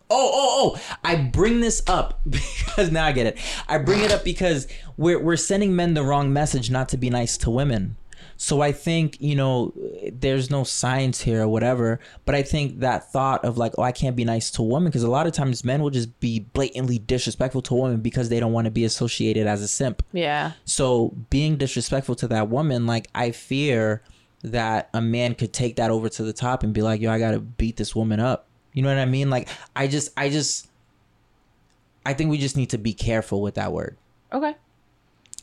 Oh, 0.10 0.32
oh, 0.34 0.74
oh! 0.76 0.98
I 1.04 1.16
bring 1.16 1.60
this 1.60 1.84
up 1.88 2.22
because 2.30 2.92
now 2.92 3.06
I 3.06 3.12
get 3.12 3.28
it. 3.28 3.38
I 3.68 3.78
bring 3.78 4.02
it 4.02 4.12
up 4.12 4.24
because 4.24 4.68
we're 4.96 5.20
we're 5.20 5.36
sending 5.38 5.76
men 5.76 5.94
the 5.94 6.04
wrong 6.04 6.32
message 6.32 6.70
not 6.70 6.90
to 6.90 6.98
be 6.98 7.10
nice 7.10 7.38
to 7.40 7.50
women. 7.50 7.98
So 8.38 8.62
I 8.62 8.72
think 8.72 9.18
you 9.20 9.36
know 9.36 9.74
there's 10.12 10.50
no 10.50 10.64
science 10.64 11.22
here 11.22 11.42
or 11.42 11.48
whatever, 11.48 12.00
but 12.26 12.36
I 12.36 12.44
think 12.44 12.80
that 12.80 13.12
thought 13.12 13.44
of 13.44 13.58
like, 13.58 13.74
oh, 13.78 13.84
I 13.84 13.92
can't 13.92 14.16
be 14.16 14.24
nice 14.24 14.52
to 14.52 14.62
a 14.62 14.66
woman 14.66 14.90
because 14.90 15.04
a 15.04 15.10
lot 15.10 15.28
of 15.28 15.34
times 15.34 15.66
men 15.66 15.82
will 15.82 15.90
just 15.90 16.20
be 16.20 16.40
blatantly 16.40 17.00
disrespectful 17.00 17.64
to 17.64 17.74
a 17.74 17.78
woman 17.78 18.02
because 18.02 18.30
they 18.30 18.40
don't 18.40 18.54
want 18.54 18.66
to 18.66 18.72
be 18.72 18.86
associated 18.86 19.48
as 19.48 19.62
a 19.62 19.68
simp. 19.68 20.04
Yeah. 20.14 20.54
So 20.66 21.16
being 21.30 21.58
disrespectful 21.58 22.16
to 22.16 22.28
that 22.30 22.50
woman, 22.50 22.86
like 22.86 23.08
I 23.14 23.32
fear 23.32 24.04
that 24.44 24.90
a 24.94 25.02
man 25.02 25.36
could 25.36 25.52
take 25.52 25.78
that 25.78 25.90
over 25.90 26.08
to 26.10 26.24
the 26.24 26.34
top 26.34 26.64
and 26.64 26.74
be 26.74 26.82
like, 26.82 27.02
yo, 27.02 27.12
I 27.12 27.20
gotta 27.20 27.40
beat 27.40 27.78
this 27.78 27.96
woman 27.96 28.20
up. 28.20 28.47
You 28.78 28.84
know 28.84 28.90
what 28.90 29.00
I 29.00 29.06
mean? 29.06 29.32
Like 29.32 29.50
I 29.76 29.88
just 29.88 30.12
I 30.16 30.30
just 30.30 30.68
I 32.06 32.14
think 32.14 32.30
we 32.30 32.38
just 32.38 32.56
need 32.56 32.70
to 32.70 32.78
be 32.78 32.94
careful 32.94 33.42
with 33.42 33.56
that 33.56 33.72
word. 33.74 33.98
Okay. 34.32 34.54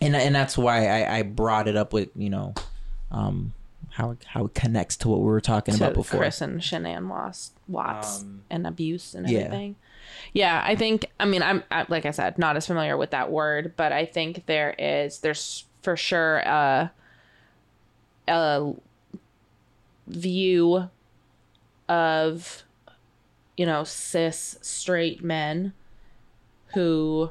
And 0.00 0.14
and 0.14 0.32
that's 0.32 0.56
why 0.56 0.86
I, 0.86 1.18
I 1.18 1.22
brought 1.22 1.66
it 1.66 1.74
up 1.74 1.92
with, 1.92 2.10
you 2.14 2.30
know, 2.30 2.54
um 3.10 3.52
how 3.90 4.16
how 4.24 4.44
it 4.44 4.54
connects 4.54 4.96
to 4.98 5.08
what 5.08 5.18
we 5.18 5.26
were 5.26 5.40
talking 5.40 5.74
to 5.74 5.82
about 5.82 5.94
before. 5.94 6.20
Chris 6.20 6.40
and 6.40 6.60
Shanann 6.60 7.08
Watts, 7.08 7.50
Watts 7.66 8.22
Um, 8.22 8.42
and 8.50 8.68
abuse 8.68 9.16
and 9.16 9.28
yeah. 9.28 9.40
everything. 9.40 9.74
Yeah, 10.32 10.62
I 10.64 10.76
think. 10.76 11.06
I 11.18 11.24
mean, 11.24 11.42
I'm 11.42 11.64
I, 11.72 11.86
like 11.88 12.06
I 12.06 12.12
said, 12.12 12.38
not 12.38 12.56
as 12.56 12.68
familiar 12.68 12.96
with 12.96 13.10
that 13.10 13.32
word, 13.32 13.72
but 13.76 13.90
I 13.90 14.04
think 14.04 14.46
there 14.46 14.76
is 14.78 15.18
there's 15.18 15.64
for 15.82 15.96
sure 15.96 16.36
a 16.36 16.92
a 18.28 18.74
view 20.06 20.88
of 21.88 22.63
you 23.56 23.64
know 23.66 23.84
cis 23.84 24.58
straight 24.62 25.22
men 25.22 25.72
who 26.74 27.30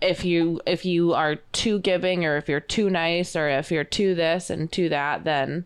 if 0.00 0.24
you 0.24 0.60
if 0.66 0.84
you 0.84 1.12
are 1.12 1.36
too 1.52 1.78
giving 1.78 2.24
or 2.24 2.36
if 2.36 2.48
you're 2.48 2.58
too 2.60 2.88
nice 2.88 3.36
or 3.36 3.48
if 3.48 3.70
you're 3.70 3.84
too 3.84 4.14
this 4.14 4.48
and 4.50 4.72
too 4.72 4.88
that 4.88 5.24
then 5.24 5.64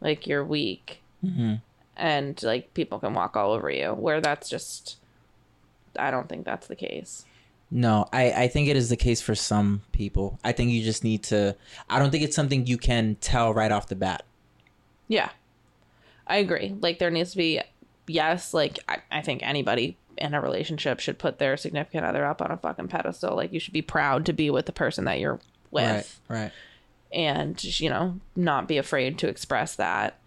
like 0.00 0.26
you're 0.26 0.44
weak 0.44 0.98
Mm-hmm. 1.24 1.54
and 1.96 2.42
like 2.42 2.74
people 2.74 2.98
can 2.98 3.14
walk 3.14 3.36
all 3.36 3.52
over 3.52 3.70
you 3.70 3.90
where 3.92 4.20
that's 4.20 4.48
just 4.48 4.96
i 5.96 6.10
don't 6.10 6.28
think 6.28 6.44
that's 6.44 6.66
the 6.66 6.74
case 6.74 7.24
No, 7.70 8.08
I, 8.12 8.32
I 8.32 8.48
think 8.48 8.66
it 8.68 8.76
is 8.76 8.88
the 8.90 8.96
case 8.96 9.22
for 9.22 9.34
some 9.36 9.80
people. 9.92 10.38
I 10.44 10.50
think 10.52 10.72
you 10.72 10.82
just 10.82 11.04
need 11.04 11.22
to 11.24 11.54
I 11.88 12.00
don't 12.00 12.10
think 12.10 12.24
it's 12.24 12.34
something 12.34 12.66
you 12.66 12.76
can 12.76 13.16
tell 13.20 13.54
right 13.54 13.70
off 13.70 13.86
the 13.86 13.94
bat. 13.94 14.24
yeah 15.06 15.30
i 16.26 16.36
agree. 16.36 16.74
Like 16.80 16.98
there 16.98 17.10
needs 17.10 17.32
to 17.32 17.36
be 17.36 17.60
yes 18.08 18.52
like 18.52 18.80
i, 18.88 18.98
I 19.10 19.22
think 19.22 19.42
anybody 19.44 19.96
in 20.18 20.34
a 20.34 20.40
relationship 20.40 21.00
should 21.00 21.18
put 21.18 21.38
their 21.38 21.56
significant 21.56 22.04
other 22.04 22.24
up 22.24 22.42
on 22.42 22.50
a 22.50 22.56
fucking 22.56 22.88
pedestal. 22.88 23.36
Like 23.36 23.52
you 23.52 23.60
should 23.60 23.72
be 23.72 23.82
proud 23.82 24.26
to 24.26 24.32
be 24.32 24.50
with 24.50 24.66
the 24.66 24.72
person 24.72 25.04
that 25.04 25.18
you're 25.18 25.40
with. 25.70 26.20
Right, 26.28 26.40
right. 26.42 26.52
and 27.12 27.80
you 27.80 27.88
know 27.88 28.20
not 28.36 28.68
be 28.68 28.78
afraid 28.78 29.18
to 29.18 29.28
express 29.28 29.74
that. 29.76 30.18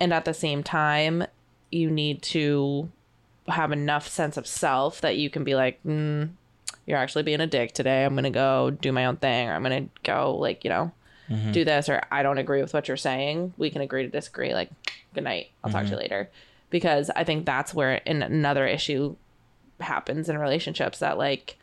And 0.00 0.12
at 0.12 0.24
the 0.24 0.34
same 0.34 0.62
time 0.62 1.24
you 1.70 1.90
need 1.90 2.22
to 2.22 2.90
have 3.48 3.72
enough 3.72 4.08
sense 4.08 4.36
of 4.36 4.46
self 4.46 5.00
that 5.00 5.16
you 5.16 5.30
can 5.30 5.44
be 5.44 5.54
like 5.54 5.82
mm, 5.84 6.30
you're 6.86 6.98
actually 6.98 7.22
being 7.22 7.40
a 7.40 7.46
dick 7.46 7.72
today. 7.72 8.04
I'm 8.04 8.14
gonna 8.14 8.30
go 8.30 8.70
do 8.70 8.92
my 8.92 9.06
own 9.06 9.16
thing, 9.16 9.48
or 9.48 9.52
I'm 9.52 9.62
gonna 9.62 9.88
go 10.02 10.36
like 10.36 10.64
you 10.64 10.70
know 10.70 10.92
Mm-hmm. 11.30 11.52
do 11.52 11.64
this, 11.64 11.88
or 11.88 12.02
I 12.10 12.22
don't 12.22 12.38
agree 12.38 12.62
with 12.62 12.72
what 12.72 12.88
you're 12.88 12.96
saying. 12.96 13.52
We 13.56 13.70
can 13.70 13.82
agree 13.82 14.02
to 14.02 14.08
disagree. 14.08 14.54
Like, 14.54 14.70
good 15.14 15.24
night. 15.24 15.50
I'll 15.62 15.70
talk 15.70 15.82
to 15.82 15.88
you 15.88 15.92
mm-hmm. 15.92 16.02
later. 16.02 16.30
Because 16.70 17.10
I 17.14 17.24
think 17.24 17.46
that's 17.46 17.74
where 17.74 17.94
in 17.94 18.22
another 18.22 18.66
issue 18.66 19.16
happens 19.80 20.28
in 20.28 20.38
relationships 20.38 20.98
that 20.98 21.18
like 21.18 21.56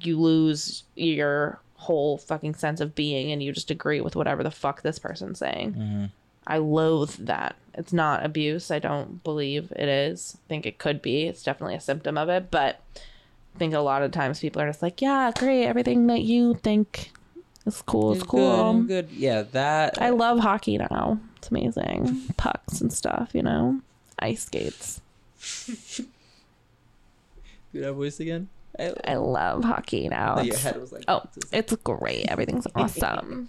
you 0.00 0.20
lose 0.20 0.84
your 0.94 1.58
whole 1.76 2.18
fucking 2.18 2.54
sense 2.54 2.80
of 2.80 2.94
being 2.94 3.32
and 3.32 3.42
you 3.42 3.52
just 3.52 3.70
agree 3.70 4.00
with 4.00 4.14
whatever 4.14 4.42
the 4.42 4.50
fuck 4.50 4.82
this 4.82 4.98
person's 4.98 5.38
saying. 5.38 5.72
Mm-hmm. 5.72 6.04
I 6.46 6.58
loathe 6.58 7.14
that. 7.26 7.56
It's 7.74 7.92
not 7.92 8.24
abuse. 8.24 8.70
I 8.70 8.78
don't 8.78 9.22
believe 9.22 9.72
it 9.76 9.88
is. 9.88 10.36
I 10.36 10.48
think 10.48 10.66
it 10.66 10.78
could 10.78 11.00
be. 11.00 11.26
It's 11.26 11.42
definitely 11.42 11.76
a 11.76 11.80
symptom 11.80 12.18
of 12.18 12.28
it, 12.28 12.50
but 12.50 12.80
I 13.54 13.58
think 13.58 13.74
a 13.74 13.80
lot 13.80 14.02
of 14.02 14.10
times 14.10 14.40
people 14.40 14.60
are 14.60 14.66
just 14.66 14.82
like, 14.82 15.00
"Yeah, 15.00 15.32
great. 15.36 15.66
Everything 15.66 16.06
that 16.08 16.22
you 16.22 16.54
think 16.54 17.12
is 17.66 17.82
cool 17.82 18.12
It's 18.12 18.22
cool." 18.22 18.74
Good, 18.82 19.08
good. 19.08 19.10
Yeah, 19.10 19.42
that. 19.52 20.00
I 20.00 20.10
love 20.10 20.38
hockey 20.38 20.78
now. 20.78 21.20
It's 21.36 21.50
amazing. 21.50 22.22
Pucks 22.36 22.80
and 22.80 22.92
stuff, 22.92 23.30
you 23.34 23.42
know. 23.42 23.80
Ice 24.18 24.44
skates. 24.44 25.00
Do 27.72 27.80
that 27.80 27.92
voice 27.92 28.20
again. 28.20 28.48
I, 28.78 28.92
I 29.04 29.14
love 29.14 29.64
hockey 29.64 30.08
now. 30.08 30.40
your 30.40 30.56
head 30.56 30.80
was 30.80 30.92
like. 30.92 31.04
Oh, 31.08 31.22
it's 31.52 31.74
great. 31.76 32.26
Everything's 32.28 32.66
awesome. 32.74 33.48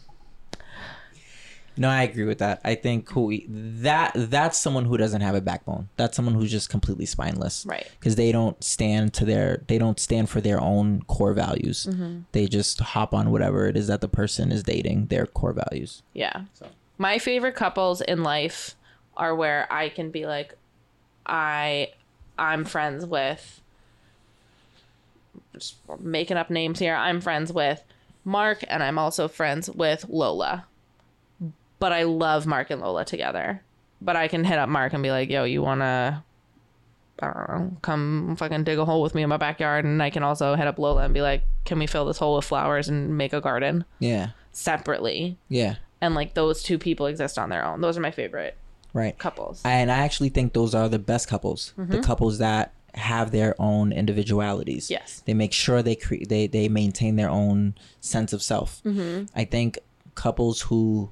No, 1.78 1.90
I 1.90 2.04
agree 2.04 2.26
with 2.26 2.40
that. 2.40 2.62
I 2.66 2.76
think 2.76 3.10
who 3.12 3.40
that 3.48 4.12
that's 4.16 4.58
someone 4.58 4.86
who 4.86 4.98
doesn't 4.98 5.22
have 5.22 5.36
a 5.36 5.42
backbone. 5.42 5.90
That's 5.98 6.16
someone 6.16 6.36
who's 6.36 6.52
just 6.52 6.70
completely 6.70 7.06
spineless. 7.06 7.66
Right. 7.66 7.90
Because 8.00 8.16
they 8.16 8.32
don't 8.32 8.62
stand 8.64 9.14
to 9.16 9.26
their 9.26 9.64
they 9.68 9.78
don't 9.78 10.00
stand 10.00 10.30
for 10.30 10.42
their 10.42 10.60
own 10.60 11.02
core 11.04 11.34
values. 11.34 11.88
Mm-hmm. 11.90 12.22
They 12.34 12.48
just 12.48 12.80
hop 12.80 13.14
on 13.14 13.32
whatever 13.32 13.68
it 13.68 13.78
is 13.78 13.88
that 13.88 14.02
the 14.02 14.10
person 14.10 14.52
is 14.52 14.64
dating, 14.64 15.08
their 15.08 15.26
core 15.26 15.54
values. 15.54 16.04
Yeah. 16.14 16.44
So 16.54 16.68
My 16.98 17.18
favorite 17.18 17.56
couples 17.56 18.02
in 18.02 18.22
life 18.22 18.76
are 19.18 19.34
where 19.34 19.72
I 19.72 19.90
can 19.90 20.12
be 20.12 20.26
like, 20.26 20.56
I, 21.26 21.92
I'm 22.38 22.66
friends 22.66 23.06
with. 23.06 23.62
Just 25.54 25.76
making 26.00 26.38
up 26.38 26.50
names 26.50 26.80
here. 26.80 26.96
I'm 26.96 27.22
friends 27.22 27.52
with 27.52 27.84
Mark, 28.24 28.64
and 28.68 28.84
I'm 28.84 28.98
also 28.98 29.28
friends 29.28 29.70
with 29.70 30.06
Lola. 30.10 30.66
But 31.82 31.92
I 31.92 32.04
love 32.04 32.46
Mark 32.46 32.70
and 32.70 32.80
Lola 32.80 33.04
together. 33.04 33.64
But 34.00 34.16
I 34.16 34.28
can 34.28 34.44
hit 34.44 34.60
up 34.60 34.70
Mark 34.70 34.94
and 34.94 35.02
be 35.02 35.10
like, 35.10 35.30
"Yo, 35.30 35.44
you 35.44 35.64
wanna?" 35.64 36.24
I 37.20 37.26
don't 37.26 37.50
know, 37.50 37.78
come 37.82 38.36
fucking 38.38 38.64
dig 38.64 38.78
a 38.80 38.86
hole 38.86 39.02
with 39.02 39.14
me 39.14 39.24
in 39.24 39.30
my 39.30 39.38
backyard, 39.38 39.84
and 39.84 40.02
I 40.02 40.12
can 40.12 40.24
also 40.24 40.56
hit 40.56 40.68
up 40.68 40.80
Lola 40.80 41.04
and 41.04 41.14
be 41.14 41.22
like, 41.22 41.44
"Can 41.66 41.80
we 41.80 41.88
fill 41.88 42.06
this 42.06 42.20
hole 42.20 42.36
with 42.36 42.46
flowers 42.46 42.88
and 42.88 43.18
make 43.18 43.34
a 43.34 43.42
garden 43.42 43.84
yeah, 43.98 44.30
separately?" 44.52 45.38
yeah, 45.50 45.76
and 46.00 46.14
like 46.14 46.36
those 46.36 46.62
two 46.62 46.78
people 46.78 47.08
exist 47.08 47.40
on 47.40 47.50
their 47.50 47.66
own. 47.66 47.82
Those 47.82 47.98
are 47.98 48.02
my 48.02 48.12
favorite 48.12 48.58
right. 48.94 49.18
couples. 49.18 49.62
And 49.66 49.92
I 49.92 50.00
actually 50.00 50.30
think 50.30 50.54
those 50.54 50.76
are 50.76 50.88
the 50.88 51.00
best 51.00 51.28
couples. 51.28 51.74
The 51.78 51.84
mm-hmm. 51.84 52.02
couples 52.02 52.38
that 52.38 52.74
have 52.94 53.32
their 53.32 53.56
own 53.60 53.92
individualities. 53.92 54.92
Yes. 54.92 55.24
They 55.26 55.34
make 55.34 55.54
sure 55.54 55.82
they 55.82 55.96
create 55.96 56.30
they 56.30 56.48
they 56.48 56.70
maintain 56.70 57.16
their 57.16 57.30
own 57.30 57.76
sense 58.00 58.34
of 58.34 58.42
self. 58.42 58.82
Mm-hmm. 58.84 59.26
I 59.36 59.46
think 59.46 59.80
couples 60.16 60.62
who 60.62 61.12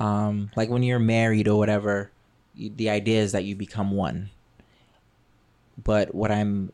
um 0.00 0.50
like 0.56 0.68
when 0.70 0.82
you're 0.82 0.98
married 0.98 1.48
or 1.48 1.56
whatever, 1.58 2.10
you, 2.54 2.70
the 2.74 2.90
idea 2.90 3.20
is 3.22 3.32
that 3.32 3.44
you 3.44 3.54
become 3.54 3.90
one. 3.92 4.30
But 5.82 6.14
what 6.14 6.30
I'm 6.30 6.72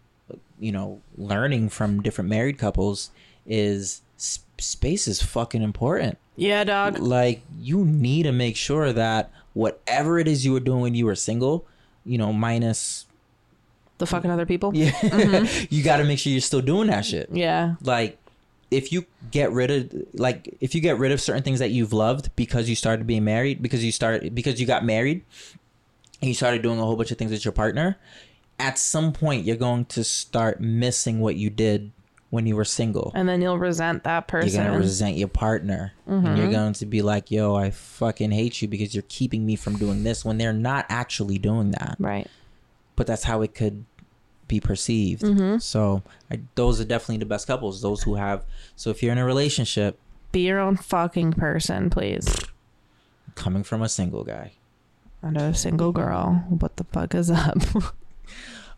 you 0.60 0.72
know 0.72 1.00
learning 1.16 1.68
from 1.70 2.02
different 2.02 2.28
married 2.30 2.58
couples 2.58 3.10
is 3.46 4.02
s- 4.18 4.40
space 4.58 5.06
is 5.06 5.22
fucking 5.22 5.62
important 5.62 6.18
yeah, 6.36 6.64
dog. 6.64 6.98
like 6.98 7.42
you 7.60 7.84
need 7.84 8.24
to 8.24 8.32
make 8.32 8.56
sure 8.56 8.92
that 8.92 9.30
whatever 9.54 10.18
it 10.18 10.28
is 10.28 10.44
you 10.44 10.52
were 10.52 10.60
doing 10.60 10.80
when 10.82 10.94
you 10.94 11.06
were 11.06 11.14
single, 11.16 11.64
you 12.04 12.18
know, 12.18 12.32
minus 12.32 13.06
The 13.98 14.06
fucking 14.06 14.30
other 14.30 14.46
people. 14.46 14.72
yeah, 14.74 14.92
you 15.70 15.82
got 15.82 15.96
to 15.98 16.04
make 16.04 16.18
sure 16.18 16.30
you're 16.32 16.40
still 16.40 16.60
doing 16.60 16.88
that 16.88 17.04
shit. 17.04 17.28
Yeah. 17.32 17.74
Like 17.82 18.18
if 18.70 18.92
you 18.92 19.06
get 19.30 19.50
rid 19.52 19.70
of 19.70 20.04
like 20.14 20.56
if 20.60 20.74
you 20.74 20.80
get 20.80 20.98
rid 20.98 21.12
of 21.12 21.20
certain 21.20 21.42
things 21.42 21.58
that 21.58 21.70
you've 21.70 21.92
loved 21.92 22.34
because 22.36 22.68
you 22.68 22.76
started 22.76 23.06
being 23.06 23.24
married 23.24 23.62
because 23.62 23.84
you 23.84 23.92
started 23.92 24.34
because 24.34 24.60
you 24.60 24.66
got 24.66 24.84
married 24.84 25.24
and 26.20 26.28
you 26.28 26.34
started 26.34 26.62
doing 26.62 26.78
a 26.78 26.84
whole 26.84 26.96
bunch 26.96 27.10
of 27.10 27.18
things 27.18 27.30
with 27.30 27.44
your 27.44 27.52
partner, 27.52 27.96
at 28.58 28.78
some 28.78 29.12
point 29.12 29.44
you're 29.44 29.56
going 29.56 29.84
to 29.86 30.04
start 30.04 30.60
missing 30.60 31.20
what 31.20 31.36
you 31.36 31.48
did 31.48 31.92
when 32.30 32.46
you 32.46 32.56
were 32.56 32.64
single. 32.64 33.10
And 33.14 33.28
then 33.28 33.40
you'll 33.40 33.58
resent 33.58 34.04
that 34.04 34.28
person. 34.28 34.60
You're 34.60 34.66
gonna 34.66 34.78
resent 34.78 35.16
your 35.16 35.28
partner. 35.28 35.92
And 36.06 36.24
you're 36.24 36.36
mm-hmm. 36.36 36.52
going 36.52 36.72
to 36.74 36.86
be 36.86 37.00
like, 37.00 37.30
yo, 37.30 37.54
I 37.54 37.70
fucking 37.70 38.32
hate 38.32 38.60
you 38.60 38.68
because 38.68 38.94
you're 38.94 39.04
keeping 39.08 39.46
me 39.46 39.56
from 39.56 39.76
doing 39.76 40.04
this 40.04 40.24
when 40.24 40.36
they're 40.36 40.52
not 40.52 40.84
actually 40.88 41.38
doing 41.38 41.70
that. 41.72 41.96
right. 41.98 42.28
But 42.96 43.06
that's 43.06 43.24
how 43.24 43.42
it 43.42 43.54
could 43.54 43.84
be 44.48 44.60
perceived. 44.60 45.62
So 45.62 46.02
I, 46.30 46.40
those 46.54 46.80
are 46.80 46.84
definitely 46.84 47.18
the 47.18 47.26
best 47.26 47.46
couples. 47.46 47.82
Those 47.82 48.02
who 48.02 48.14
have. 48.16 48.44
So 48.76 48.90
if 48.90 49.02
you're 49.02 49.12
in 49.12 49.18
a 49.18 49.24
relationship, 49.24 49.98
Be 50.32 50.40
your 50.40 50.58
own 50.58 50.76
fucking 50.76 51.34
person, 51.34 51.90
please. 51.90 52.26
coming 53.34 53.62
from 53.62 53.82
a 53.82 53.88
single 53.88 54.24
guy, 54.24 54.52
And 55.22 55.36
a 55.36 55.54
single 55.54 55.92
girl. 55.92 56.44
What 56.48 56.76
the 56.76 56.84
fuck 56.84 57.14
is 57.14 57.30
up? 57.30 57.58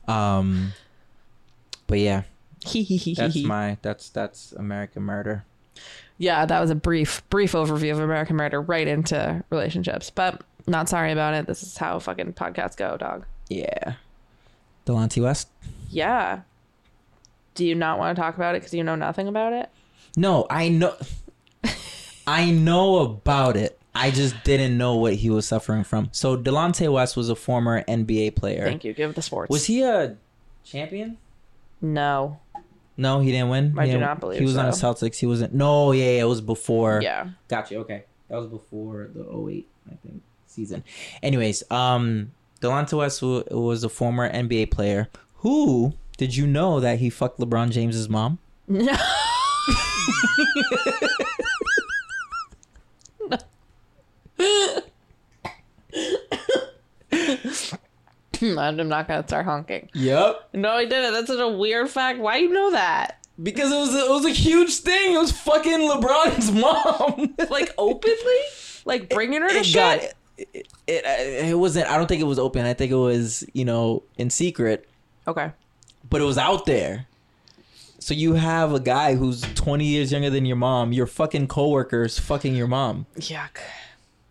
um, 0.08 0.72
but 1.86 1.98
yeah, 1.98 2.22
that's 3.16 3.36
my 3.42 3.78
that's 3.82 4.10
that's 4.10 4.52
American 4.52 5.02
Murder. 5.04 5.44
Yeah, 6.18 6.44
that 6.44 6.60
was 6.60 6.68
a 6.68 6.74
brief, 6.74 7.22
brief 7.30 7.52
overview 7.52 7.92
of 7.92 8.00
American 8.00 8.36
Murder 8.36 8.60
right 8.60 8.86
into 8.86 9.42
relationships. 9.48 10.10
But 10.10 10.42
not 10.66 10.88
sorry 10.88 11.12
about 11.12 11.32
it. 11.32 11.46
This 11.46 11.62
is 11.62 11.76
how 11.78 11.98
fucking 11.98 12.34
podcasts 12.34 12.76
go, 12.76 12.98
dog. 12.98 13.24
Yeah, 13.48 13.94
Delonte 14.90 15.22
West. 15.22 15.48
Yeah. 15.90 16.40
Do 17.54 17.64
you 17.64 17.74
not 17.74 17.98
want 17.98 18.16
to 18.16 18.20
talk 18.22 18.36
about 18.36 18.54
it 18.54 18.60
because 18.60 18.74
you 18.74 18.84
know 18.84 18.94
nothing 18.94 19.28
about 19.28 19.52
it? 19.52 19.68
No, 20.16 20.46
I 20.50 20.68
know. 20.68 20.94
I 22.26 22.50
know 22.50 22.98
about 22.98 23.56
it. 23.56 23.78
I 23.94 24.10
just 24.10 24.42
didn't 24.44 24.78
know 24.78 24.96
what 24.96 25.14
he 25.14 25.30
was 25.30 25.46
suffering 25.46 25.82
from. 25.84 26.08
So 26.12 26.36
Delonte 26.36 26.90
West 26.92 27.16
was 27.16 27.28
a 27.28 27.34
former 27.34 27.82
NBA 27.84 28.36
player. 28.36 28.64
Thank 28.64 28.84
you. 28.84 28.92
Give 28.92 29.14
the 29.14 29.22
sports. 29.22 29.50
Was 29.50 29.66
he 29.66 29.82
a 29.82 30.16
champion? 30.64 31.18
No. 31.80 32.38
No, 32.96 33.20
he 33.20 33.32
didn't 33.32 33.48
win. 33.48 33.74
I 33.78 33.86
He 33.86 33.92
do 33.92 33.98
not 33.98 34.20
believe 34.20 34.38
he 34.38 34.44
was 34.44 34.56
on 34.56 34.66
the. 34.66 34.72
Celtics. 34.72 35.16
He 35.16 35.26
wasn't. 35.26 35.54
No, 35.54 35.92
yeah, 35.92 36.04
yeah, 36.04 36.20
it 36.20 36.28
was 36.28 36.40
before. 36.40 37.00
Yeah. 37.02 37.30
Gotcha. 37.48 37.76
Okay, 37.76 38.04
that 38.28 38.36
was 38.36 38.46
before 38.46 39.10
the 39.14 39.22
08, 39.22 39.66
I 39.90 39.94
think, 40.06 40.22
season. 40.46 40.84
Anyways, 41.22 41.62
um, 41.70 42.32
Delonte 42.60 42.92
West 42.96 43.22
was 43.22 43.84
a 43.84 43.88
former 43.88 44.30
NBA 44.30 44.70
player. 44.70 45.08
Who 45.36 45.94
did 46.18 46.36
you 46.36 46.46
know 46.46 46.80
that 46.80 46.98
he 46.98 47.08
fucked 47.08 47.38
LeBron 47.40 47.70
James's 47.70 48.08
mom? 48.08 48.38
No. 48.68 48.96
I'm 58.42 58.88
not 58.88 59.06
gonna 59.08 59.26
start 59.26 59.44
honking. 59.44 59.90
Yep. 59.94 60.50
No, 60.54 60.70
I 60.70 60.84
didn't. 60.84 61.12
That's 61.12 61.26
such 61.26 61.40
a 61.40 61.48
weird 61.48 61.90
fact. 61.90 62.18
Why 62.18 62.38
do 62.38 62.44
you 62.44 62.52
know 62.52 62.70
that? 62.72 63.18
Because 63.42 63.72
it 63.72 63.76
was 63.76 63.94
a, 63.94 64.04
it 64.06 64.10
was 64.10 64.24
a 64.26 64.30
huge 64.30 64.76
thing. 64.76 65.14
It 65.14 65.18
was 65.18 65.32
fucking 65.32 65.80
LeBron's 65.80 66.52
mom. 66.52 67.34
Like 67.50 67.74
openly? 67.78 68.40
Like 68.84 69.08
bringing 69.08 69.42
her 69.42 69.48
to 69.48 69.56
it 69.56 69.66
shit? 69.66 69.74
got 69.74 70.00
it, 70.54 70.66
it, 70.86 71.04
it. 71.04 71.58
Wasn't. 71.58 71.88
I 71.88 71.96
don't 71.96 72.06
think 72.06 72.20
it 72.20 72.26
was 72.26 72.38
open. 72.38 72.64
I 72.66 72.74
think 72.74 72.90
it 72.92 72.96
was 72.96 73.44
you 73.52 73.64
know 73.64 74.02
in 74.18 74.30
secret, 74.30 74.88
Okay. 75.26 75.50
but 76.08 76.20
it 76.20 76.24
was 76.24 76.38
out 76.38 76.66
there. 76.66 77.06
So 77.98 78.14
you 78.14 78.32
have 78.34 78.72
a 78.72 78.80
guy 78.80 79.14
who's 79.14 79.42
20 79.42 79.84
years 79.84 80.10
younger 80.10 80.30
than 80.30 80.46
your 80.46 80.56
mom. 80.56 80.92
Your 80.92 81.06
fucking 81.06 81.48
coworkers 81.48 82.18
fucking 82.18 82.54
your 82.56 82.66
mom. 82.66 83.04
Yuck. 83.18 83.58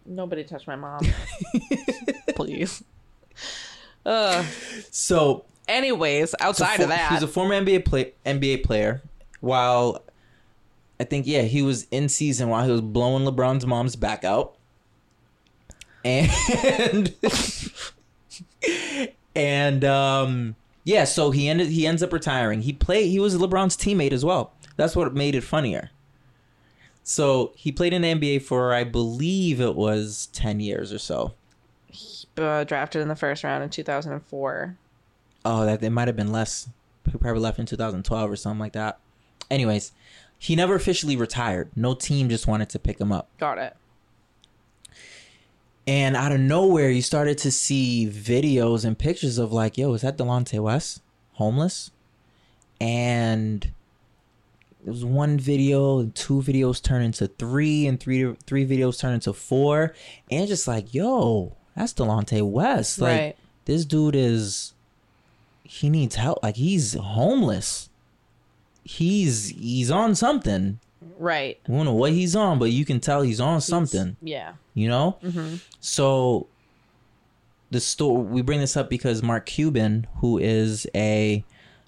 Nobody 0.07 0.43
touch 0.43 0.65
my 0.65 0.75
mom. 0.75 1.01
Please. 2.35 2.83
Uh, 4.05 4.43
So 4.91 5.45
anyways, 5.67 6.33
outside 6.39 6.77
fo- 6.77 6.83
of 6.83 6.89
that, 6.89 7.11
he's 7.11 7.21
a 7.23 7.27
former 7.27 7.53
NBA 7.61 7.85
play, 7.85 8.13
NBA 8.25 8.63
player. 8.63 9.01
While 9.39 10.03
I 10.99 11.03
think 11.03 11.27
yeah, 11.27 11.43
he 11.43 11.61
was 11.61 11.83
in 11.91 12.09
season 12.09 12.49
while 12.49 12.65
he 12.65 12.71
was 12.71 12.81
blowing 12.81 13.23
LeBron's 13.23 13.65
mom's 13.65 13.95
back 13.95 14.23
out, 14.23 14.55
and 16.03 17.13
and 19.35 19.83
um 19.85 20.55
yeah, 20.83 21.03
so 21.03 21.31
he 21.31 21.47
ended 21.47 21.67
he 21.67 21.85
ends 21.85 22.01
up 22.01 22.11
retiring. 22.11 22.61
He 22.61 22.73
played. 22.73 23.09
He 23.09 23.19
was 23.19 23.37
LeBron's 23.37 23.77
teammate 23.77 24.11
as 24.11 24.25
well. 24.25 24.53
That's 24.75 24.95
what 24.95 25.13
made 25.13 25.35
it 25.35 25.43
funnier. 25.43 25.91
So 27.03 27.51
he 27.55 27.71
played 27.71 27.93
in 27.93 28.01
the 28.01 28.13
NBA 28.13 28.41
for 28.41 28.73
I 28.73 28.83
believe 28.83 29.61
it 29.61 29.75
was 29.75 30.29
ten 30.33 30.59
years 30.59 30.91
or 30.91 30.99
so. 30.99 31.33
uh, 32.37 32.63
drafted 32.63 33.01
in 33.01 33.07
the 33.07 33.15
first 33.15 33.43
round 33.43 33.63
in 33.63 33.69
2004. 33.69 34.77
Oh, 35.45 35.65
that 35.65 35.83
it 35.83 35.89
might 35.89 36.07
have 36.07 36.15
been 36.17 36.31
less 36.31 36.69
he 37.11 37.17
probably 37.17 37.41
left 37.41 37.59
in 37.59 37.65
2012 37.65 38.31
or 38.31 38.35
something 38.35 38.59
like 38.59 38.73
that. 38.73 38.99
Anyways, 39.49 39.91
he 40.37 40.55
never 40.55 40.75
officially 40.75 41.15
retired. 41.15 41.69
No 41.75 41.93
team 41.93 42.29
just 42.29 42.47
wanted 42.47 42.69
to 42.69 42.79
pick 42.79 42.99
him 42.99 43.11
up. 43.11 43.29
Got 43.37 43.57
it. 43.57 43.75
And 45.89 46.15
out 46.15 46.31
of 46.31 46.39
nowhere, 46.39 46.91
you 46.91 47.01
started 47.01 47.39
to 47.39 47.51
see 47.51 48.07
videos 48.07 48.85
and 48.85 48.95
pictures 48.97 49.39
of 49.39 49.51
like, 49.51 49.75
yo, 49.75 49.91
is 49.95 50.01
that 50.01 50.17
Delonte 50.17 50.59
West 50.61 51.01
homeless? 51.33 51.89
And 52.79 53.61
there 54.83 54.93
was 54.93 55.03
one 55.03 55.39
video, 55.39 55.97
and 55.99 56.13
two 56.13 56.41
videos 56.41 56.79
turned 56.81 57.05
into 57.05 57.27
three, 57.27 57.87
and 57.87 57.99
three 57.99 58.35
three 58.45 58.67
videos 58.67 58.99
turned 58.99 59.15
into 59.15 59.33
four, 59.33 59.95
and 60.29 60.47
just 60.47 60.67
like, 60.67 60.93
yo, 60.93 61.53
that's 61.75 61.93
Delonte 61.93 62.47
West. 62.47 62.99
Like 62.99 63.19
Right. 63.19 63.35
this 63.65 63.83
dude 63.83 64.15
is, 64.15 64.73
he 65.63 65.89
needs 65.89 66.15
help. 66.15 66.43
Like 66.43 66.55
he's 66.57 66.93
homeless. 66.93 67.89
He's 68.83 69.49
he's 69.49 69.89
on 69.89 70.13
something. 70.13 70.79
Right. 71.17 71.59
I 71.67 71.71
don't 71.71 71.85
know 71.85 71.93
what 71.93 72.11
he's 72.11 72.35
on, 72.35 72.59
but 72.59 72.71
you 72.71 72.85
can 72.85 72.99
tell 72.99 73.21
he's 73.23 73.39
on 73.41 73.59
something 73.61 74.17
Yeah. 74.21 74.53
You 74.79 74.87
know 74.89 75.17
so 75.79 76.47
the 77.71 77.79
store 77.79 78.17
we 78.17 78.41
bring 78.41 78.59
this 78.59 78.75
up 78.77 78.89
because 78.89 79.21
mark 79.21 79.45
cuban 79.45 80.07
who 80.17 80.37
is 80.37 80.87
a 80.95 81.43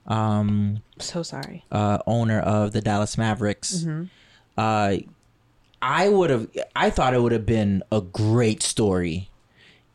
um 0.07 0.81
So 0.99 1.23
sorry. 1.23 1.63
uh 1.71 1.99
owner 2.07 2.39
of 2.39 2.71
the 2.71 2.81
dallas 2.81 3.17
mavericks 3.17 3.85
uh 4.57 4.97
i 5.81 6.09
would 6.09 6.29
have 6.29 6.47
i 6.75 6.89
thought 6.89 7.13
it 7.13 7.21
would 7.21 7.31
have 7.31 7.45
been 7.45 7.83
a 7.91 8.01
great 8.01 8.61
story 8.63 9.29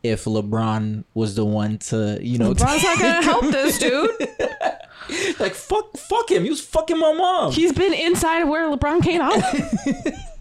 if 0.03 0.25
lebron 0.25 1.03
was 1.13 1.35
the 1.35 1.45
one 1.45 1.77
to 1.77 2.17
you 2.21 2.37
know 2.37 2.53
LeBron's 2.53 2.83
not 2.83 2.99
gonna 2.99 3.23
help 3.23 3.45
this 3.51 3.79
dude. 3.79 4.09
like 5.39 5.53
fuck 5.53 5.95
fuck 5.97 6.29
him 6.31 6.43
he 6.43 6.49
was 6.49 6.61
fucking 6.61 6.97
my 6.99 7.13
mom 7.13 7.51
He's 7.51 7.73
been 7.73 7.93
inside 7.93 8.41
of 8.43 8.49
where 8.49 8.69
LeBron 8.69 9.01
came 9.03 9.21
out. 9.21 9.41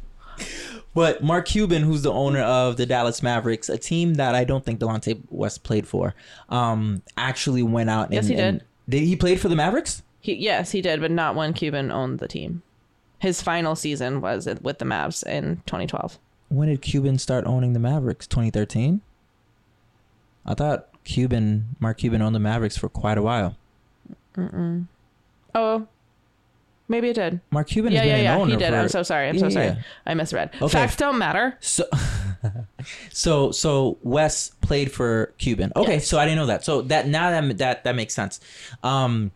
But 0.97 1.23
Mark 1.23 1.45
Cuban, 1.45 1.83
who's 1.83 2.01
the 2.01 2.11
owner 2.11 2.41
of 2.41 2.79
the 2.79 2.87
Dallas 2.87 3.23
Mavericks, 3.23 3.69
a 3.69 3.77
team 3.77 4.15
that 4.15 4.35
I 4.35 4.45
don't 4.45 4.65
think 4.65 4.81
Delonte 4.81 5.21
West 5.29 5.63
played 5.63 5.87
for, 5.87 6.15
um, 6.49 7.03
actually 7.19 7.63
went 7.63 7.91
out. 7.91 8.11
Yes, 8.11 8.23
and, 8.25 8.31
he 8.31 8.37
did. 8.37 8.45
and- 8.47 8.65
did 8.89 9.03
he 9.03 9.15
played 9.15 9.39
for 9.39 9.51
the 9.51 9.57
Mavericks? 9.57 10.03
He, 10.21 10.33
yes, 10.37 10.71
he 10.71 10.81
did, 10.81 11.03
but 11.03 11.11
not 11.11 11.35
when 11.35 11.53
Cuban 11.53 11.93
owned 11.93 12.19
the 12.19 12.27
team. 12.27 12.63
His 13.19 13.43
final 13.43 13.77
season 13.77 14.23
was 14.23 14.49
with 14.63 14.79
the 14.79 14.87
Mavs 14.87 15.23
in 15.27 15.57
2012. 15.67 16.19
When 16.49 16.69
did 16.69 16.81
Cuban 16.81 17.19
start 17.19 17.47
owning 17.47 17.75
the 17.75 17.79
Mavericks? 17.79 18.27
2013. 18.27 19.03
I 20.47 20.55
thought 20.55 20.89
Cuban, 21.05 21.77
Mark 21.79 21.99
Cuban, 21.99 22.23
owned 22.23 22.35
the 22.35 22.41
Mavericks 22.41 22.79
for 22.79 22.89
quite 22.89 23.19
a 23.19 23.23
while. 23.23 23.59
Oh, 25.55 25.89
maybe 26.89 27.09
it 27.11 27.15
did. 27.15 27.41
Mark 27.51 27.69
Cuban 27.69 27.93
Yeah, 27.93 28.01
has 28.01 28.05
been 28.07 28.11
yeah, 28.11 28.17
an 28.19 28.25
yeah. 28.25 28.43
owner 28.43 28.51
He 28.53 28.57
did. 28.57 28.71
for- 28.71 28.77
I'm 28.77 28.89
so 28.89 29.03
sorry. 29.03 29.29
I'm 29.29 29.35
Yeah, 29.35 29.41
so 29.41 29.49
sorry. 29.51 29.67
yeah. 29.67 29.77
I 30.07 30.15
misread. 30.15 30.51
Okay. 30.61 30.69
Facts 30.73 30.97
don't 30.97 31.19
matter. 31.19 31.57
So, 31.61 31.85
so, 33.11 33.51
so 33.51 33.99
Wes 34.03 34.51
played 34.61 34.93
for 34.93 35.33
Cuban. 35.39 35.73
Okay, 35.77 35.95
Yes. 35.95 36.07
so 36.09 36.19
I 36.19 36.25
didn't 36.25 36.37
know 36.39 36.47
that. 36.47 36.65
So 36.65 36.83
that 36.83 37.09
now 37.09 37.31
that 37.31 37.59
that 37.59 37.85
that 37.85 37.95
makes 37.97 38.15
sense. 38.15 38.41
Um, 38.83 39.31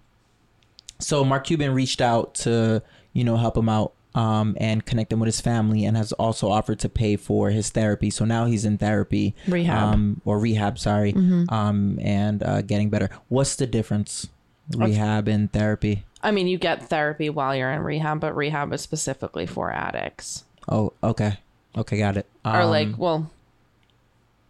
so 0.99 1.25
Mark 1.25 1.45
Cuban 1.45 1.73
reached 1.75 2.01
out 2.01 2.35
to 2.37 2.83
you 3.13 3.25
know 3.25 3.37
help 3.37 3.57
him 3.57 3.69
out 3.69 3.93
um 4.15 4.57
and 4.61 4.85
connect 4.85 5.13
him 5.13 5.21
with 5.21 5.29
his 5.29 5.41
family, 5.41 5.85
and 5.85 5.97
has 5.97 6.13
also 6.13 6.51
offered 6.51 6.79
to 6.81 6.89
pay 6.89 7.17
for 7.17 7.51
his 7.51 7.71
therapy. 7.71 8.11
So 8.11 8.25
now 8.25 8.47
he's 8.47 8.65
in 8.65 8.77
therapy, 8.79 9.35
Rehab. 9.47 9.77
Mm-hmm. 9.79 9.95
um, 9.95 10.21
or 10.25 10.39
rehab. 10.39 10.79
Sorry, 10.79 11.15
um, 11.49 11.99
and 12.03 12.43
uh, 12.43 12.63
getting 12.63 12.91
better. 12.91 13.09
What's 13.29 13.57
the 13.57 13.67
difference? 13.67 14.29
Rehab 14.77 15.29
and 15.29 15.53
therapy. 15.53 16.05
I 16.23 16.31
mean, 16.31 16.47
you 16.47 16.59
get 16.59 16.89
therapy 16.89 17.31
while 17.31 17.57
you're 17.57 17.71
in 17.73 17.83
rehab, 17.83 18.21
but 18.21 18.37
rehab 18.37 18.73
is 18.73 18.83
specifically 18.83 19.47
for 19.47 19.73
addicts. 19.73 20.45
Oh, 20.69 20.93
okay, 21.03 21.39
okay, 21.77 21.99
got 21.99 22.17
it. 22.17 22.27
or 22.45 22.61
Um, 22.63 22.71
like, 22.71 22.99
well, 22.99 23.31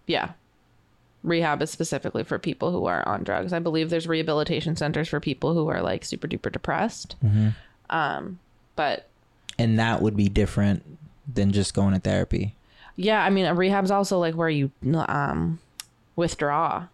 yeah. 0.07 0.33
Rehab 1.23 1.61
is 1.63 1.71
specifically 1.71 2.25
for 2.25 2.39
people 2.39 2.73
who 2.73 2.87
are 2.87 3.07
on 3.07 3.23
drugs. 3.23 3.53
I 3.53 3.59
believe 3.59 3.91
there's 3.91 4.09
rehabilitation 4.09 4.75
centers 4.75 5.09
for 5.09 5.21
people 5.21 5.53
who 5.55 5.69
are 5.69 5.83
like 5.83 6.05
super 6.05 6.27
duper 6.27 6.51
depressed. 6.51 7.15
Mm-hmm. 7.25 7.51
Um, 7.91 8.39
but 8.75 9.07
and 9.59 9.79
that 9.79 10.01
would 10.01 10.17
be 10.17 10.29
different 10.31 10.83
than 11.33 11.53
just 11.53 11.75
going 11.75 11.93
to 11.93 12.01
therapy. 12.01 12.55
yeah, 12.97 13.23
I 13.23 13.31
mean, 13.31 13.45
a 13.45 13.55
rehab's 13.55 13.91
also 13.91 14.19
like 14.19 14.35
where 14.35 14.49
you 14.49 14.71
um 15.09 15.59
withdraw. 16.17 16.87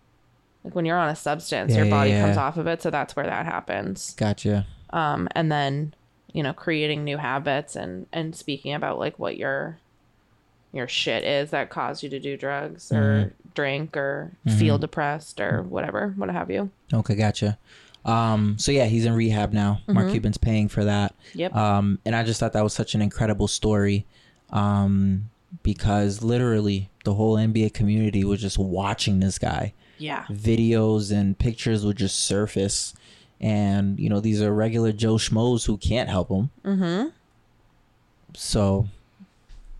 Like 0.66 0.74
when 0.74 0.84
you're 0.84 0.98
on 0.98 1.08
a 1.08 1.16
substance, 1.16 1.72
Yeah, 1.72 1.82
your 1.84 1.90
body 1.90 2.10
yeah. 2.10 2.24
comes 2.26 2.36
off 2.36 2.58
of 2.58 2.66
it, 2.66 2.82
so 2.82 2.90
that's 2.90 3.16
where 3.16 3.24
that 3.26 3.46
happens. 3.46 4.14
Gotcha. 4.18 4.66
Um, 4.90 5.28
and 5.34 5.50
then 5.50 5.94
you 6.32 6.42
know, 6.42 6.52
creating 6.52 7.02
new 7.04 7.16
habits 7.16 7.74
and 7.76 8.06
and 8.12 8.36
speaking 8.36 8.74
about 8.74 8.98
like 8.98 9.18
what 9.18 9.36
your 9.38 9.78
your 10.72 10.86
shit 10.88 11.24
is 11.24 11.50
that 11.50 11.70
caused 11.70 12.02
you 12.02 12.10
to 12.10 12.20
do 12.20 12.36
drugs 12.36 12.92
or 12.92 12.96
Mm-hmm. 12.96 13.48
drink 13.54 13.96
or 13.96 14.32
feel 14.58 14.76
depressed 14.76 15.40
or 15.40 15.62
whatever, 15.62 16.12
what 16.16 16.28
have 16.28 16.50
you. 16.50 16.70
Okay, 16.92 17.14
gotcha. 17.14 17.56
Um, 18.04 18.58
so 18.58 18.70
yeah, 18.70 18.84
he's 18.84 19.06
in 19.06 19.14
rehab 19.14 19.52
now. 19.54 19.80
Mark 19.88 20.10
Cuban's 20.10 20.36
paying 20.36 20.68
for 20.68 20.84
that. 20.84 21.14
Yep. 21.34 21.54
Um, 21.56 21.98
and 22.04 22.14
I 22.14 22.22
just 22.22 22.38
thought 22.38 22.52
that 22.52 22.62
was 22.62 22.74
such 22.74 22.94
an 22.94 23.00
incredible 23.02 23.48
story. 23.48 24.04
Um, 24.50 25.30
because 25.62 26.22
literally 26.22 26.90
the 27.04 27.14
whole 27.14 27.36
NBA 27.36 27.72
community 27.72 28.24
was 28.24 28.40
just 28.40 28.58
watching 28.58 29.20
this 29.20 29.38
guy. 29.38 29.72
Yeah. 29.98 30.24
Videos 30.30 31.12
and 31.12 31.38
pictures 31.38 31.84
would 31.84 31.96
just 31.96 32.24
surface. 32.24 32.94
And, 33.40 33.98
you 33.98 34.08
know, 34.08 34.20
these 34.20 34.42
are 34.42 34.52
regular 34.52 34.92
Joe 34.92 35.14
Schmoes 35.14 35.66
who 35.66 35.76
can't 35.76 36.08
help 36.08 36.30
him. 36.30 36.50
Mm-hmm. 36.64 37.08
So, 38.34 38.86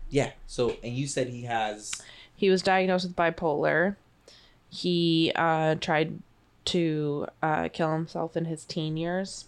yeah. 0.09 0.31
So, 0.45 0.77
and 0.83 0.93
you 0.93 1.07
said 1.07 1.29
he 1.29 1.43
has. 1.43 1.91
He 2.35 2.49
was 2.49 2.61
diagnosed 2.61 3.05
with 3.05 3.15
bipolar. 3.15 3.95
He 4.69 5.31
uh, 5.35 5.75
tried 5.75 6.19
to 6.65 7.27
uh, 7.41 7.69
kill 7.69 7.93
himself 7.93 8.35
in 8.35 8.45
his 8.45 8.65
teen 8.65 8.97
years. 8.97 9.45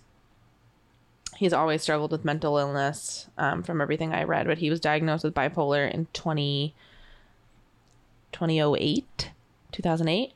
He's 1.37 1.53
always 1.53 1.81
struggled 1.81 2.11
with 2.11 2.25
mental 2.25 2.57
illness 2.57 3.27
um, 3.37 3.63
from 3.63 3.79
everything 3.81 4.13
I 4.13 4.23
read, 4.23 4.47
but 4.47 4.57
he 4.57 4.69
was 4.69 4.79
diagnosed 4.79 5.23
with 5.23 5.33
bipolar 5.33 5.89
in 5.89 6.07
20, 6.13 6.73
2008, 8.31 9.31
2008. 9.71 10.33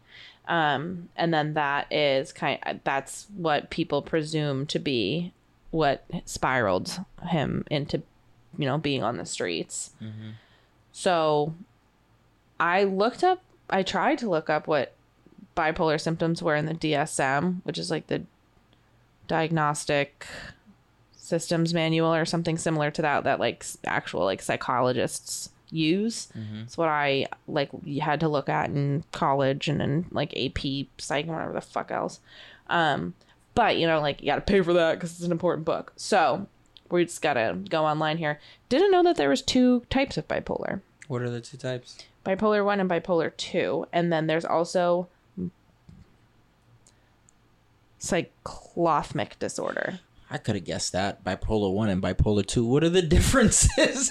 Um, 0.48 1.10
and 1.16 1.34
then 1.34 1.54
that 1.54 1.92
is 1.92 2.34
kind 2.34 2.60
that's 2.84 3.28
what 3.36 3.70
people 3.70 4.02
presume 4.02 4.66
to 4.68 4.80
be 4.80 5.32
what 5.72 6.06
spiraled 6.26 7.00
him 7.30 7.66
into, 7.72 8.02
you 8.58 8.66
know, 8.66 8.78
being 8.78 9.04
on 9.04 9.18
the 9.18 9.26
streets. 9.26 9.92
So 10.92 11.56
I 12.60 12.84
looked 12.84 13.24
up, 13.24 13.42
I 13.70 13.84
tried 13.84 14.18
to 14.20 14.30
look 14.30 14.50
up 14.50 14.68
what 14.68 14.94
bipolar 15.56 16.00
symptoms 16.00 16.44
were 16.44 16.56
in 16.56 16.66
the 16.66 16.74
DSM, 16.74 17.62
which 17.64 17.78
is 17.78 17.90
like 17.90 18.08
the 18.08 18.24
diagnostic 19.28 20.28
systems 21.14 21.74
manual 21.74 22.14
or 22.14 22.26
something 22.26 22.58
similar 22.58 22.92
to 22.92 23.02
that, 23.02 23.24
that 23.24 23.40
like 23.40 23.66
actual 23.86 24.26
like 24.26 24.42
psychologists 24.42 25.50
use. 25.74 26.28
It's 26.64 26.78
what 26.78 26.90
I 26.90 27.28
like 27.48 27.70
you 27.84 28.02
had 28.02 28.20
to 28.22 28.28
look 28.30 28.48
at 28.50 28.70
in 28.70 29.04
college 29.12 29.68
and 29.68 29.82
in 29.82 30.06
like 30.12 30.34
AP 30.38 30.88
psych 30.98 31.26
and 31.26 31.34
whatever 31.34 31.54
the 31.54 31.62
fuck 31.62 31.92
else. 31.92 32.20
Um, 32.68 33.14
but 33.56 33.78
you 33.78 33.88
know, 33.88 34.00
like 34.00 34.22
you 34.22 34.28
got 34.28 34.36
to 34.36 34.42
pay 34.42 34.62
for 34.62 34.74
that 34.74 34.94
because 34.94 35.12
it's 35.12 35.24
an 35.24 35.32
important 35.32 35.66
book. 35.66 35.94
So 35.96 36.48
we 36.90 37.04
just 37.06 37.22
gotta 37.22 37.58
go 37.70 37.86
online 37.86 38.18
here. 38.18 38.40
Didn't 38.70 38.92
know 38.92 39.04
that 39.04 39.16
there 39.18 39.30
was 39.30 39.42
two 39.42 39.84
types 39.90 40.18
of 40.18 40.28
bipolar 40.28 40.82
What 41.08 41.22
are 41.22 41.30
the 41.30 41.42
two 41.42 41.58
types? 41.58 41.98
bipolar 42.26 42.64
1 42.64 42.80
and 42.80 42.90
bipolar 42.90 43.36
2 43.36 43.88
and 43.92 44.14
then 44.14 44.28
there's 44.28 44.46
also 44.46 45.10
cyclothymic 48.00 49.40
disorder 49.40 50.00
I 50.30 50.38
could 50.40 50.56
have 50.56 50.64
guessed 50.64 50.94
that. 50.94 51.24
Bipolar 51.24 51.72
1 51.72 51.90
and 51.90 52.02
bipolar 52.02 52.44
2. 52.44 52.66
What 52.66 52.84
are 52.84 52.90
the 52.90 53.02
differences? 53.18 54.10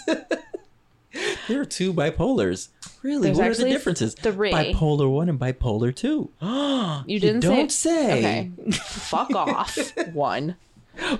there 1.48 1.60
are 1.60 1.64
two 1.64 1.92
bipolars. 1.92 2.68
Really? 3.02 3.28
There's 3.32 3.38
what 3.38 3.48
are 3.48 3.54
the 3.54 3.70
differences? 3.70 4.14
three. 4.14 4.52
Bipolar 4.52 5.10
1 5.10 5.28
and 5.28 5.38
bipolar 5.38 5.94
2. 5.94 6.30
you 7.06 7.20
didn't 7.20 7.40
don't 7.40 7.70
say, 7.72 8.22
say. 8.22 8.50
okay 8.60 8.70
fuck 8.72 9.34
off 9.34 9.76
one 10.12 10.56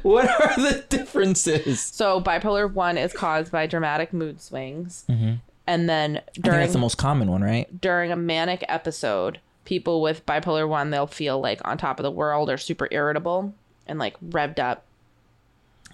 What 0.03 0.29
are 0.29 0.61
the 0.61 0.85
differences? 0.89 1.81
so 1.81 2.21
bipolar 2.21 2.71
1 2.73 2.99
is 2.99 3.13
caused 3.13 3.51
by 3.51 3.67
dramatic 3.67 4.13
mood 4.13 4.41
swings 4.41 5.05
mm-hmm. 5.09 5.35
and 5.67 5.89
then 5.89 6.21
during 6.41 6.61
that's 6.61 6.73
the 6.73 6.79
most 6.79 6.99
common 6.99 7.31
one, 7.31 7.43
right? 7.43 7.81
during 7.81 8.13
a 8.13 8.17
manic 8.17 8.65
episode 8.69 9.41
people 9.65 10.03
with 10.03 10.25
bipolar 10.27 10.69
1 10.69 10.91
they'll 10.91 11.07
feel 11.07 11.41
like 11.41 11.61
on 11.65 11.79
top 11.79 11.99
of 11.99 12.03
the 12.05 12.11
world 12.11 12.51
or 12.51 12.59
super 12.59 12.87
irritable 12.91 13.55
and 13.87 13.99
like 13.99 14.19
revved 14.21 14.59
up 14.59 14.85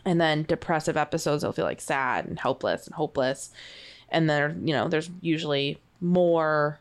and 0.05 0.21
then 0.21 0.43
depressive 0.43 0.97
episodes 0.97 1.43
they'll 1.43 1.53
feel 1.53 1.65
like 1.65 1.81
sad 1.81 2.27
and 2.27 2.41
helpless 2.41 2.87
and 2.87 2.95
hopeless 2.97 3.51
and 4.11 4.29
then 4.29 4.67
you 4.67 4.75
know 4.75 4.89
there's 4.89 5.11
usually 5.21 5.79
more 6.01 6.79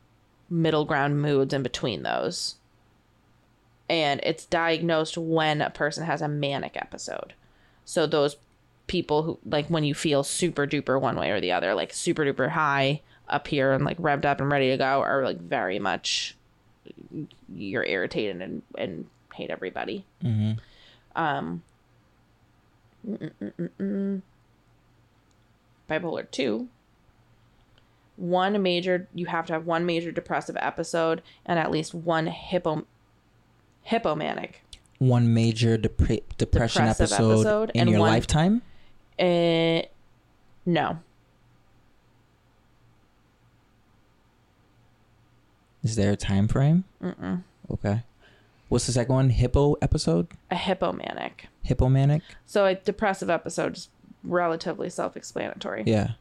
middle 0.49 0.85
ground 0.85 1.21
moods 1.21 1.53
in 1.53 1.63
between 1.63 2.03
those 2.03 2.55
and 3.89 4.19
it's 4.23 4.45
diagnosed 4.45 5.17
when 5.17 5.61
a 5.61 5.69
person 5.69 6.05
has 6.05 6.21
a 6.21 6.27
manic 6.27 6.75
episode. 6.75 7.33
So 7.85 8.05
those 8.05 8.37
people 8.87 9.23
who 9.23 9.39
like 9.45 9.67
when 9.67 9.83
you 9.83 9.93
feel 9.93 10.23
super 10.23 10.67
duper 10.67 10.99
one 10.99 11.15
way 11.15 11.31
or 11.31 11.39
the 11.39 11.51
other, 11.51 11.73
like 11.73 11.93
super 11.93 12.23
duper 12.25 12.49
high 12.49 13.01
up 13.29 13.47
here 13.47 13.71
and 13.73 13.85
like 13.85 13.97
revved 13.97 14.25
up 14.25 14.41
and 14.41 14.51
ready 14.51 14.71
to 14.71 14.77
go, 14.77 15.01
are 15.01 15.23
like 15.23 15.39
very 15.39 15.79
much 15.79 16.35
you're 17.53 17.85
irritated 17.85 18.41
and 18.41 18.61
and 18.77 19.05
hate 19.33 19.49
everybody. 19.49 20.05
Um. 21.15 21.63
mm-mm-mm-mm. 23.07 24.21
Bipolar 25.89 26.29
two. 26.29 26.67
One 28.17 28.61
major, 28.61 29.07
you 29.13 29.27
have 29.27 29.45
to 29.47 29.53
have 29.53 29.65
one 29.65 29.85
major 29.85 30.11
depressive 30.11 30.57
episode 30.59 31.21
and 31.45 31.57
at 31.59 31.71
least 31.71 31.93
one 31.93 32.27
hippo, 32.27 32.85
hippomanic. 33.89 34.55
One 34.99 35.33
major 35.33 35.77
depre- 35.77 36.23
depression 36.37 36.83
Depressive 36.83 37.11
episode, 37.11 37.31
episode 37.31 37.71
in 37.73 37.87
your 37.87 37.99
one- 38.01 38.09
lifetime. 38.09 38.61
Uh, 39.19 39.81
no, 40.65 40.99
Is 45.83 45.95
there 45.95 46.11
a 46.11 46.17
time 46.17 46.49
frame? 46.49 46.83
Mm-mm. 47.01 47.43
Okay. 47.71 48.03
What's 48.67 48.87
the 48.87 48.91
second 48.91 49.15
one? 49.15 49.29
Hippo 49.29 49.75
episode? 49.81 50.27
a 50.51 50.55
hippomanic. 50.55 51.45
Hippomanic? 51.65 52.21
So 52.45 52.65
a 52.65 52.75
depressive 52.75 53.29
episode 53.29 53.77
is 53.77 53.89
relatively 54.21 54.89
self-explanatory. 54.89 55.83
Yeah. 55.87 56.11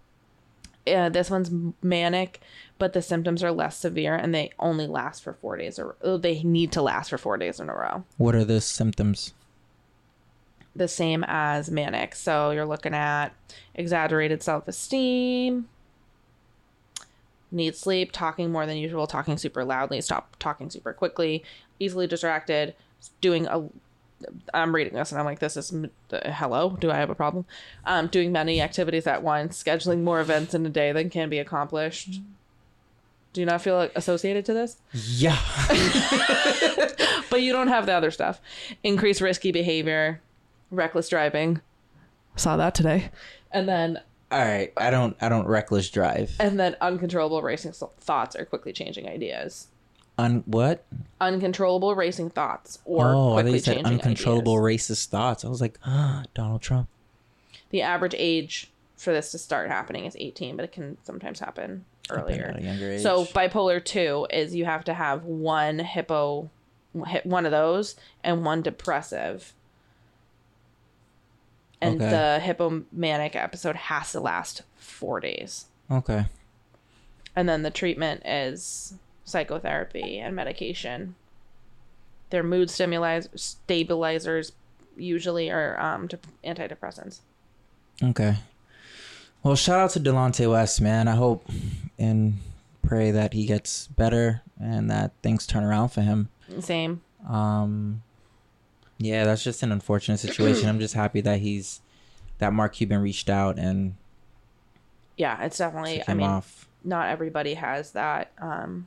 Uh, 0.87 1.09
this 1.09 1.31
one's 1.31 1.51
manic, 1.83 2.41
but 2.79 2.93
the 2.93 3.03
symptoms 3.03 3.43
are 3.43 3.53
less 3.53 3.77
severe 3.77 4.15
and 4.15 4.35
they 4.35 4.51
only 4.59 4.87
last 4.87 5.23
for 5.23 5.33
four 5.35 5.57
days 5.57 5.79
or 5.79 5.97
oh, 6.03 6.17
they 6.17 6.43
need 6.43 6.73
to 6.73 6.83
last 6.83 7.11
for 7.11 7.19
four 7.19 7.37
days 7.37 7.61
in 7.61 7.69
a 7.69 7.75
row. 7.75 8.05
What 8.17 8.35
are 8.35 8.45
the 8.45 8.61
symptoms? 8.61 9.33
The 10.75 10.89
same 10.89 11.25
as 11.27 11.71
manic. 11.71 12.15
So 12.15 12.51
you're 12.51 12.67
looking 12.67 12.95
at 12.95 13.29
exaggerated 13.75 14.43
self 14.43 14.69
esteem, 14.69 15.69
need 17.51 17.75
sleep, 17.77 18.13
talking 18.13 18.53
more 18.53 18.67
than 18.67 18.77
usual, 18.77 19.07
talking 19.07 19.39
super 19.39 19.65
loudly, 19.65 20.01
stop 20.01 20.37
talking 20.39 20.71
super 20.71 20.93
quickly, 20.93 21.45
easily 21.79 22.07
distracted, 22.07 22.75
doing 23.21 23.47
a 23.47 23.69
I'm 24.55 24.75
reading 24.75 24.95
this 24.95 25.13
and 25.13 25.19
I'm 25.19 25.25
like, 25.27 25.41
this 25.41 25.57
is 25.57 25.73
uh, 25.73 26.31
hello. 26.33 26.77
Do 26.81 26.91
I 26.91 26.97
have 26.97 27.11
a 27.11 27.15
problem? 27.15 27.45
Um, 27.85 28.07
doing 28.07 28.33
many 28.33 28.61
activities 28.63 29.07
at 29.07 29.23
once, 29.23 29.63
scheduling 29.63 30.03
more 30.03 30.21
events 30.21 30.55
in 30.55 30.65
a 30.65 30.71
day 30.71 30.93
than 30.93 31.11
can 31.11 31.29
be 31.29 31.39
accomplished. 31.39 32.21
Do 33.33 33.41
you 33.41 33.47
not 33.47 33.61
feel 33.61 33.77
like 33.77 33.93
associated 33.95 34.47
to 34.47 34.55
this? 34.55 34.79
Yeah. 34.93 35.39
But 37.29 37.43
you 37.43 37.53
don't 37.53 37.69
have 37.69 37.87
the 37.87 37.93
other 37.93 38.11
stuff. 38.11 38.41
Increased 38.83 39.21
risky 39.21 39.51
behavior, 39.53 40.21
reckless 40.71 41.09
driving. 41.09 41.61
Saw 42.37 42.57
that 42.57 42.75
today. 42.75 43.11
And 43.51 43.69
then 43.69 44.01
All 44.31 44.39
right. 44.39 44.73
I 44.77 44.91
don't. 44.91 45.17
I 45.21 45.29
don't 45.29 45.47
reckless 45.47 45.91
drive. 45.91 46.35
and 46.41 46.59
then 46.59 46.77
uncontrollable 46.81 47.43
racing 47.43 47.73
thoughts 47.73 48.37
or 48.37 48.45
quickly 48.45 48.73
changing 48.73 49.09
ideas. 49.09 49.67
Un 50.19 50.43
what? 50.47 50.85
Uncontrollable 51.21 51.95
racing 51.95 52.31
thoughts 52.31 52.79
or 52.85 53.13
oh, 53.15 53.33
quickly 53.35 53.59
said 53.59 53.75
changing 53.77 53.93
uncontrollable 53.95 54.65
ideas. 54.65 54.89
racist 54.89 55.07
thoughts. 55.09 55.45
I 55.45 55.49
was 55.49 55.61
like, 55.61 55.79
ah, 55.85 56.25
Donald 56.35 56.63
Trump. 56.63 56.89
The 57.71 57.83
average 57.83 58.15
age 58.17 58.71
for 58.97 59.13
this 59.13 59.31
to 59.33 59.39
start 59.39 59.69
happening 59.69 60.07
is 60.07 60.17
18, 60.19 60.57
but 60.57 60.65
it 60.65 60.73
can 60.73 60.97
sometimes 61.05 61.41
happen 61.41 61.85
earlier. 62.09 62.47
at 62.55 62.59
a 62.61 62.63
younger 62.63 62.93
age. 62.93 63.03
So 63.03 63.27
bipolar 63.27 63.85
2 63.85 64.29
is 64.31 64.55
you 64.55 64.65
have 64.65 64.85
to 64.85 64.95
have 64.95 65.25
one 65.25 65.79
hippo 65.81 66.51
one 67.25 67.45
of 67.45 67.53
those 67.53 67.95
and 68.25 68.43
one 68.43 68.63
depressive. 68.63 69.53
And 71.83 72.01
Okay. 72.01 72.11
the 72.11 72.41
hippomanic 72.43 73.37
episode 73.37 73.77
has 73.77 74.13
to 74.13 74.21
last 74.21 74.63
4 74.77 75.21
days. 75.21 75.67
Okay. 75.91 76.25
And 77.35 77.47
then 77.47 77.63
the 77.63 77.71
treatment 77.71 78.23
is 78.25 78.95
psychotherapy 79.27 80.19
and 80.19 80.35
medication. 80.35 81.15
Their 82.31 82.43
mood 82.43 82.71
stabilizers, 82.71 83.29
stabilizers 83.39 84.53
usually 84.97 85.51
are 85.51 85.79
um, 85.79 86.07
dep- 86.07 86.27
antidepressants. 86.43 87.19
Okay. 88.03 88.37
Well, 89.43 89.55
shout 89.55 89.79
out 89.79 89.91
to 89.91 90.01
Delonte 90.01 90.51
West, 90.51 90.81
man. 90.81 91.07
I 91.07 91.15
hope 91.15 91.49
and 91.99 92.39
pray 92.83 93.11
that 93.11 93.33
he 93.33 93.47
gets 93.47 93.89
better 93.89 94.43
and 94.59 94.91
that 94.91 95.13
things 95.23 95.47
turn 95.47 95.65
around 95.65 95.91
for 95.91 96.01
him. 96.01 96.31
Same. 96.61 97.03
Um, 97.29 98.03
yeah, 98.99 99.25
that's 99.25 99.45
just 99.45 99.63
an 99.63 99.73
unfortunate 99.73 100.19
situation. 100.19 100.69
I'm 100.69 100.81
just 100.81 100.95
happy 100.95 101.21
that 101.21 101.41
he's 101.41 101.81
that 102.39 102.53
Mark 102.53 102.75
Cuban 102.75 103.01
reached 103.01 103.29
out 103.29 103.59
and 103.59 103.95
Yeah, 105.17 105.43
it's 105.45 105.59
definitely. 105.59 106.03
I 106.07 106.15
mean, 106.15 106.27
off 106.27 106.69
not 106.85 107.09
everybody 107.09 107.55
has 107.55 107.93
that 107.93 108.31
um, 108.39 108.87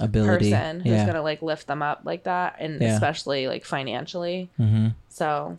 ability. 0.00 0.50
person 0.50 0.80
who's 0.80 0.92
yeah. 0.92 1.06
gonna 1.06 1.22
like 1.22 1.42
lift 1.42 1.66
them 1.66 1.82
up 1.82 2.02
like 2.04 2.24
that, 2.24 2.56
and 2.58 2.80
Yeah. 2.80 2.94
especially 2.94 3.48
like 3.48 3.64
financially. 3.64 4.48
mm-hmm. 4.58 4.88
So, 5.08 5.56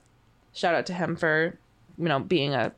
shout 0.53 0.75
out 0.75 0.85
to 0.87 0.93
him 0.93 1.15
for 1.15 1.57
you 1.97 2.05
know 2.07 2.19
being 2.19 2.53
a 2.53 2.71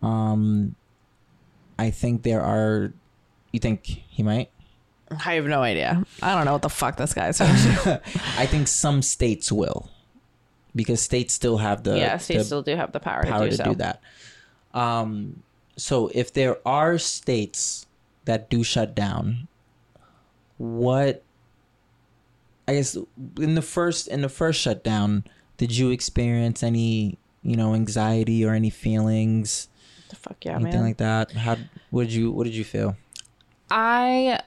Um, 0.02 0.76
I 1.80 1.90
think 1.90 2.24
there 2.24 2.42
are. 2.42 2.94
You 3.52 3.60
think 3.60 3.86
he 3.86 4.24
might? 4.24 4.52
I 5.10 5.36
have 5.36 5.46
no 5.46 5.62
idea. 5.62 6.04
I 6.22 6.36
don't 6.36 6.46
know 6.46 6.54
what 6.54 6.62
the 6.62 6.70
fuck 6.70 6.98
this 6.98 7.14
guy's. 7.14 7.40
I 7.42 8.46
think 8.46 8.68
some 8.68 9.02
states 9.02 9.52
will, 9.52 9.90
because 10.76 11.02
states 11.02 11.34
still 11.34 11.58
have 11.58 11.84
the 11.84 11.98
yeah, 11.98 12.18
states 12.18 12.42
the 12.42 12.46
still 12.46 12.62
do 12.62 12.76
have 12.76 12.92
the 12.92 13.00
power, 13.00 13.24
power 13.24 13.46
to 13.46 13.50
do 13.50 13.58
to 13.58 13.58
so. 13.58 13.64
do 13.64 13.76
that. 13.76 14.02
Um, 14.74 15.42
so 15.78 16.12
if 16.14 16.34
there 16.34 16.58
are 16.68 17.00
states 17.00 17.87
that 18.28 18.50
do 18.50 18.64
shut 18.64 18.94
down, 18.96 19.48
what? 20.58 21.24
I 22.68 22.74
guess 22.76 22.98
in 23.40 23.56
the 23.56 23.62
first 23.62 24.08
in 24.08 24.22
the 24.22 24.30
first 24.30 24.62
shutdown, 24.62 25.24
did 25.58 25.76
you 25.76 25.90
experience 25.90 26.62
any 26.64 27.18
you 27.42 27.56
know 27.56 27.74
anxiety 27.74 28.46
or 28.46 28.54
any 28.54 28.70
feelings, 28.70 29.70
The 30.10 30.16
fuck 30.18 30.38
yeah, 30.44 30.56
anything 30.56 30.74
man. 30.74 30.84
like 30.84 30.98
that? 30.98 31.32
How 31.32 31.58
what 31.90 32.04
did 32.04 32.14
you 32.14 32.32
what 32.32 32.44
did 32.44 32.56
you 32.56 32.64
feel? 32.64 32.96
I 33.72 34.40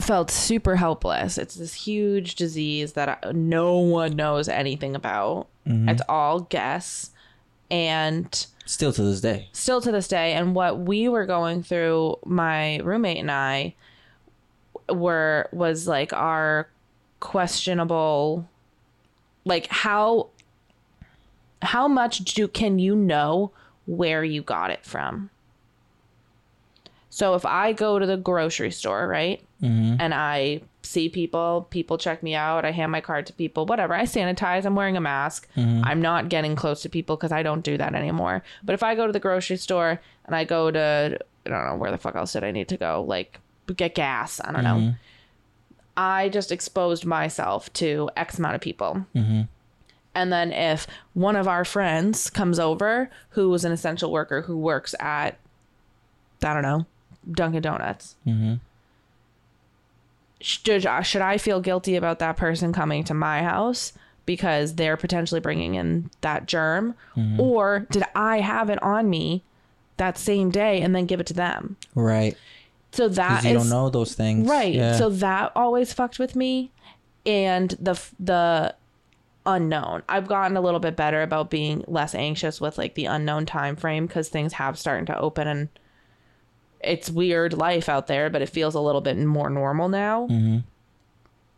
felt 0.00 0.30
super 0.30 0.76
helpless. 0.76 1.38
It's 1.38 1.54
this 1.54 1.74
huge 1.74 2.34
disease 2.34 2.92
that 2.94 3.08
I, 3.08 3.32
no 3.32 3.78
one 3.78 4.16
knows 4.16 4.48
anything 4.48 4.94
about. 4.94 5.48
Mm-hmm. 5.66 5.88
It's 5.90 6.02
all 6.08 6.40
guess. 6.40 7.10
And 7.70 8.46
Still 8.70 8.92
to 8.92 9.02
this 9.02 9.20
day. 9.20 9.48
still 9.50 9.80
to 9.80 9.90
this 9.90 10.06
day. 10.06 10.32
And 10.32 10.54
what 10.54 10.78
we 10.78 11.08
were 11.08 11.26
going 11.26 11.64
through 11.64 12.20
my 12.24 12.78
roommate 12.78 13.18
and 13.18 13.28
i 13.28 13.74
were 14.88 15.48
was 15.50 15.88
like 15.88 16.12
our 16.12 16.68
questionable 17.18 18.48
like 19.44 19.66
how 19.66 20.28
how 21.62 21.88
much 21.88 22.18
do 22.18 22.46
can 22.46 22.78
you 22.78 22.94
know 22.94 23.50
where 23.86 24.22
you 24.22 24.40
got 24.40 24.70
it 24.70 24.86
from? 24.86 25.30
So 27.08 27.34
if 27.34 27.44
i 27.44 27.72
go 27.72 27.98
to 27.98 28.06
the 28.06 28.16
grocery 28.16 28.70
store 28.70 29.08
right 29.08 29.42
mm-hmm. 29.60 29.96
and 29.98 30.14
i 30.14 30.60
see 30.90 31.08
people 31.08 31.68
people 31.70 31.96
check 31.96 32.20
me 32.20 32.34
out 32.34 32.64
i 32.64 32.72
hand 32.72 32.90
my 32.90 33.00
card 33.00 33.24
to 33.26 33.32
people 33.32 33.64
whatever. 33.64 33.94
I 33.94 34.02
sanitize 34.02 34.64
i'm 34.64 34.74
wearing 34.74 34.96
a 34.96 35.00
mask. 35.00 35.48
Mm-hmm. 35.56 35.82
I'm 35.84 36.02
not 36.02 36.28
getting 36.28 36.56
close 36.56 36.82
to 36.82 36.88
people 36.88 37.16
because 37.16 37.30
i 37.32 37.42
don't 37.42 37.62
do 37.62 37.76
that 37.78 37.94
anymore. 37.94 38.42
But 38.64 38.74
if 38.74 38.82
i 38.82 38.94
go 38.94 39.06
to 39.06 39.12
the 39.12 39.20
grocery 39.20 39.56
store 39.56 40.00
and 40.24 40.34
i 40.34 40.44
go 40.44 40.70
to 40.70 41.18
i 41.46 41.48
don't 41.48 41.66
know 41.66 41.76
where 41.76 41.92
the 41.92 41.98
fuck 41.98 42.16
else 42.16 42.32
did 42.32 42.44
i 42.44 42.50
need 42.50 42.68
to 42.68 42.76
go? 42.76 43.04
Like 43.06 43.38
get 43.76 43.94
gas 43.94 44.40
i 44.44 44.50
don't 44.50 44.64
know. 44.64 44.76
Mm-hmm. 44.76 44.90
I 45.96 46.28
just 46.28 46.50
exposed 46.50 47.04
myself 47.04 47.72
to 47.74 48.10
x 48.16 48.38
amount 48.38 48.56
of 48.56 48.60
people. 48.60 49.06
Mm-hmm. 49.14 49.42
And 50.14 50.32
then 50.32 50.50
if 50.52 50.88
one 51.14 51.36
of 51.36 51.46
our 51.46 51.64
friends 51.64 52.30
comes 52.30 52.58
over 52.58 53.10
who 53.30 53.54
is 53.54 53.64
an 53.64 53.70
essential 53.70 54.10
worker 54.10 54.42
who 54.42 54.58
works 54.58 54.94
at 54.98 55.38
i 56.42 56.54
don't 56.54 56.62
know 56.62 56.84
dunkin 57.30 57.62
donuts 57.62 58.16
should 60.40 60.86
uh, 60.86 61.02
should 61.02 61.22
I 61.22 61.38
feel 61.38 61.60
guilty 61.60 61.96
about 61.96 62.18
that 62.18 62.36
person 62.36 62.72
coming 62.72 63.04
to 63.04 63.14
my 63.14 63.42
house 63.42 63.92
because 64.26 64.74
they're 64.74 64.96
potentially 64.96 65.40
bringing 65.40 65.74
in 65.74 66.10
that 66.20 66.46
germ, 66.46 66.94
mm-hmm. 67.16 67.40
or 67.40 67.86
did 67.90 68.04
I 68.14 68.40
have 68.40 68.70
it 68.70 68.82
on 68.82 69.10
me 69.10 69.42
that 69.96 70.16
same 70.16 70.50
day 70.50 70.80
and 70.80 70.94
then 70.94 71.06
give 71.06 71.20
it 71.20 71.26
to 71.26 71.34
them? 71.34 71.76
Right. 71.94 72.36
So 72.92 73.08
that 73.08 73.44
you 73.44 73.50
is 73.50 73.56
don't 73.56 73.68
know 73.68 73.90
those 73.90 74.14
things. 74.14 74.48
right. 74.48 74.74
Yeah. 74.74 74.96
So 74.96 75.10
that 75.10 75.52
always 75.54 75.92
fucked 75.92 76.18
with 76.18 76.34
me, 76.34 76.70
and 77.26 77.70
the 77.80 78.00
the 78.18 78.74
unknown. 79.46 80.02
I've 80.08 80.28
gotten 80.28 80.56
a 80.56 80.60
little 80.60 80.80
bit 80.80 80.96
better 80.96 81.22
about 81.22 81.50
being 81.50 81.84
less 81.86 82.14
anxious 82.14 82.60
with 82.60 82.78
like 82.78 82.94
the 82.94 83.06
unknown 83.06 83.46
time 83.46 83.76
frame 83.76 84.06
because 84.06 84.28
things 84.28 84.54
have 84.54 84.78
started 84.78 85.06
to 85.08 85.18
open 85.18 85.48
and 85.48 85.68
it's 86.82 87.10
weird 87.10 87.52
life 87.52 87.88
out 87.88 88.06
there, 88.06 88.30
but 88.30 88.42
it 88.42 88.48
feels 88.48 88.74
a 88.74 88.80
little 88.80 89.00
bit 89.00 89.16
more 89.18 89.50
normal 89.50 89.88
now. 89.88 90.28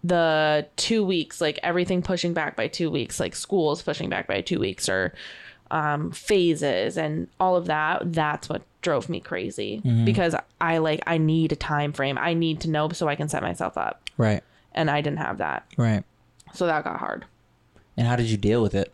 The 0.04 0.66
two 0.76 1.04
weeks, 1.04 1.40
like 1.40 1.60
everything 1.62 2.02
pushing 2.02 2.34
back 2.34 2.56
by 2.56 2.66
two 2.66 2.90
weeks, 2.90 3.20
like 3.20 3.36
schools 3.36 3.82
pushing 3.82 4.08
back 4.10 4.26
by 4.26 4.40
two 4.40 4.58
weeks, 4.58 4.88
or 4.88 5.14
um, 5.70 6.10
phases 6.10 6.98
and 6.98 7.28
all 7.38 7.54
of 7.54 7.66
that. 7.66 8.12
That's 8.12 8.48
what 8.48 8.62
drove 8.80 9.08
me 9.08 9.20
crazy 9.20 9.80
because 10.04 10.34
I 10.60 10.78
like 10.78 11.02
I 11.06 11.18
need 11.18 11.52
a 11.52 11.56
time 11.56 11.92
frame. 11.92 12.18
I 12.18 12.34
need 12.34 12.60
to 12.62 12.68
know 12.70 12.88
so 12.88 13.06
I 13.06 13.14
can 13.14 13.28
set 13.28 13.42
myself 13.42 13.78
up, 13.78 14.02
right. 14.18 14.42
and 14.74 14.90
I 14.90 15.02
didn't 15.02 15.18
have 15.20 15.38
that, 15.38 15.64
Right. 15.76 16.02
so 16.52 16.66
that 16.66 16.82
got 16.82 16.98
hard. 16.98 17.24
And 17.96 18.08
how 18.08 18.16
did 18.16 18.26
you 18.26 18.36
deal 18.36 18.60
with 18.60 18.74
it? 18.74 18.92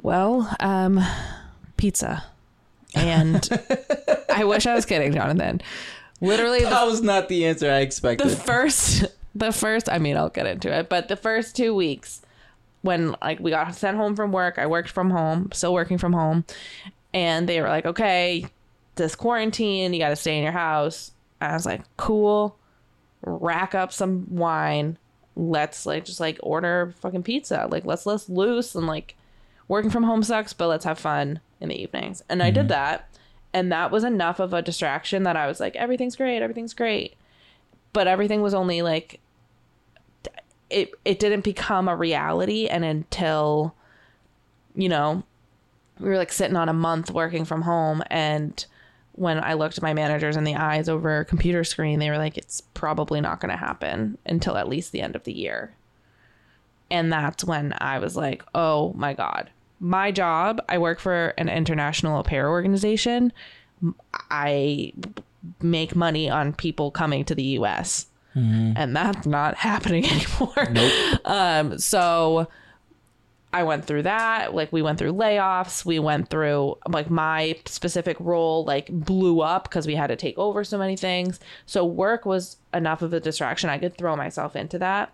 Well, 0.00 0.54
um, 0.60 1.00
pizza. 1.76 2.24
And 2.96 3.48
I 4.28 4.44
wish 4.44 4.66
I 4.66 4.74
was 4.74 4.86
kidding, 4.86 5.12
Jonathan. 5.12 5.60
Literally, 6.20 6.60
the, 6.60 6.70
That 6.70 6.86
was 6.86 7.02
not 7.02 7.28
the 7.28 7.46
answer 7.46 7.70
I 7.70 7.80
expected. 7.80 8.28
the 8.28 8.36
first, 8.36 9.04
the 9.34 9.52
first, 9.52 9.88
I 9.88 9.98
mean, 9.98 10.16
I'll 10.16 10.30
get 10.30 10.46
into 10.46 10.72
it, 10.76 10.88
but 10.88 11.08
the 11.08 11.16
first 11.16 11.54
two 11.54 11.74
weeks 11.74 12.22
when 12.82 13.14
like 13.20 13.40
we 13.40 13.50
got 13.50 13.74
sent 13.74 13.96
home 13.96 14.16
from 14.16 14.32
work, 14.32 14.58
I 14.58 14.66
worked 14.66 14.88
from 14.88 15.10
home, 15.10 15.50
still 15.52 15.74
working 15.74 15.98
from 15.98 16.12
home, 16.12 16.44
and 17.12 17.48
they 17.48 17.60
were 17.60 17.68
like, 17.68 17.84
okay, 17.84 18.46
this 18.94 19.14
quarantine, 19.14 19.92
you 19.92 19.98
got 19.98 20.10
to 20.10 20.16
stay 20.16 20.36
in 20.38 20.42
your 20.42 20.52
house. 20.52 21.12
I 21.40 21.52
was 21.52 21.66
like, 21.66 21.82
cool, 21.96 22.56
rack 23.22 23.74
up 23.74 23.92
some 23.92 24.26
wine. 24.30 24.96
Let's 25.34 25.84
like 25.84 26.06
just 26.06 26.20
like 26.20 26.38
order 26.42 26.94
fucking 27.00 27.24
pizza. 27.24 27.68
Like 27.70 27.84
let's 27.84 28.06
let's 28.06 28.28
loose 28.28 28.74
and 28.74 28.86
like 28.86 29.16
working 29.68 29.90
from 29.90 30.04
home 30.04 30.22
sucks, 30.22 30.54
but 30.54 30.68
let's 30.68 30.84
have 30.86 30.98
fun 30.98 31.40
in 31.60 31.68
the 31.68 31.80
evenings. 31.80 32.22
And 32.28 32.42
I 32.42 32.50
did 32.50 32.62
mm-hmm. 32.62 32.68
that. 32.68 33.08
And 33.52 33.72
that 33.72 33.90
was 33.90 34.04
enough 34.04 34.38
of 34.38 34.52
a 34.52 34.62
distraction 34.62 35.22
that 35.22 35.36
I 35.36 35.46
was 35.46 35.60
like, 35.60 35.76
everything's 35.76 36.16
great, 36.16 36.42
everything's 36.42 36.74
great. 36.74 37.14
But 37.92 38.06
everything 38.06 38.42
was 38.42 38.54
only 38.54 38.82
like 38.82 39.20
it 40.68 40.90
it 41.04 41.18
didn't 41.18 41.44
become 41.44 41.88
a 41.88 41.96
reality 41.96 42.66
and 42.66 42.84
until 42.84 43.74
you 44.74 44.88
know, 44.88 45.22
we 45.98 46.08
were 46.08 46.18
like 46.18 46.32
sitting 46.32 46.56
on 46.56 46.68
a 46.68 46.74
month 46.74 47.10
working 47.10 47.46
from 47.46 47.62
home 47.62 48.02
and 48.10 48.66
when 49.12 49.42
I 49.42 49.54
looked 49.54 49.80
my 49.80 49.94
managers 49.94 50.36
in 50.36 50.44
the 50.44 50.56
eyes 50.56 50.90
over 50.90 51.20
a 51.20 51.24
computer 51.24 51.64
screen, 51.64 51.98
they 51.98 52.10
were 52.10 52.18
like, 52.18 52.36
it's 52.36 52.60
probably 52.60 53.20
not 53.20 53.40
going 53.40 53.50
to 53.50 53.56
happen 53.56 54.18
until 54.26 54.58
at 54.58 54.68
least 54.68 54.92
the 54.92 55.00
end 55.00 55.16
of 55.16 55.24
the 55.24 55.32
year. 55.32 55.74
And 56.90 57.10
that's 57.10 57.42
when 57.42 57.74
I 57.78 57.98
was 57.98 58.14
like, 58.14 58.44
oh 58.54 58.92
my 58.92 59.14
God. 59.14 59.50
My 59.80 60.10
job, 60.10 60.60
I 60.68 60.78
work 60.78 60.98
for 60.98 61.34
an 61.38 61.48
international 61.48 62.22
pair 62.22 62.48
organization. 62.48 63.32
I 64.30 64.92
make 65.60 65.94
money 65.94 66.30
on 66.30 66.52
people 66.52 66.90
coming 66.90 67.24
to 67.26 67.34
the 67.34 67.44
US. 67.58 68.06
And 68.34 68.94
that's 68.94 69.26
not 69.26 69.54
happening 69.70 70.04
anymore. 70.06 70.68
Nope. 70.70 70.92
Um, 71.24 71.78
so 71.78 72.48
I 73.52 73.62
went 73.62 73.86
through 73.86 74.02
that. 74.02 74.54
Like 74.54 74.70
we 74.72 74.82
went 74.82 74.98
through 74.98 75.14
layoffs. 75.14 75.86
We 75.86 75.98
went 75.98 76.28
through 76.28 76.76
like 76.86 77.08
my 77.08 77.56
specific 77.64 78.18
role 78.20 78.64
like 78.66 78.88
blew 78.88 79.40
up 79.40 79.64
because 79.64 79.86
we 79.86 79.94
had 79.94 80.08
to 80.08 80.16
take 80.16 80.36
over 80.36 80.64
so 80.64 80.76
many 80.76 80.96
things. 80.96 81.40
So 81.64 81.82
work 81.84 82.26
was 82.26 82.58
enough 82.74 83.00
of 83.00 83.14
a 83.14 83.20
distraction. 83.20 83.70
I 83.70 83.78
could 83.78 83.96
throw 83.96 84.14
myself 84.16 84.54
into 84.56 84.78
that. 84.80 85.12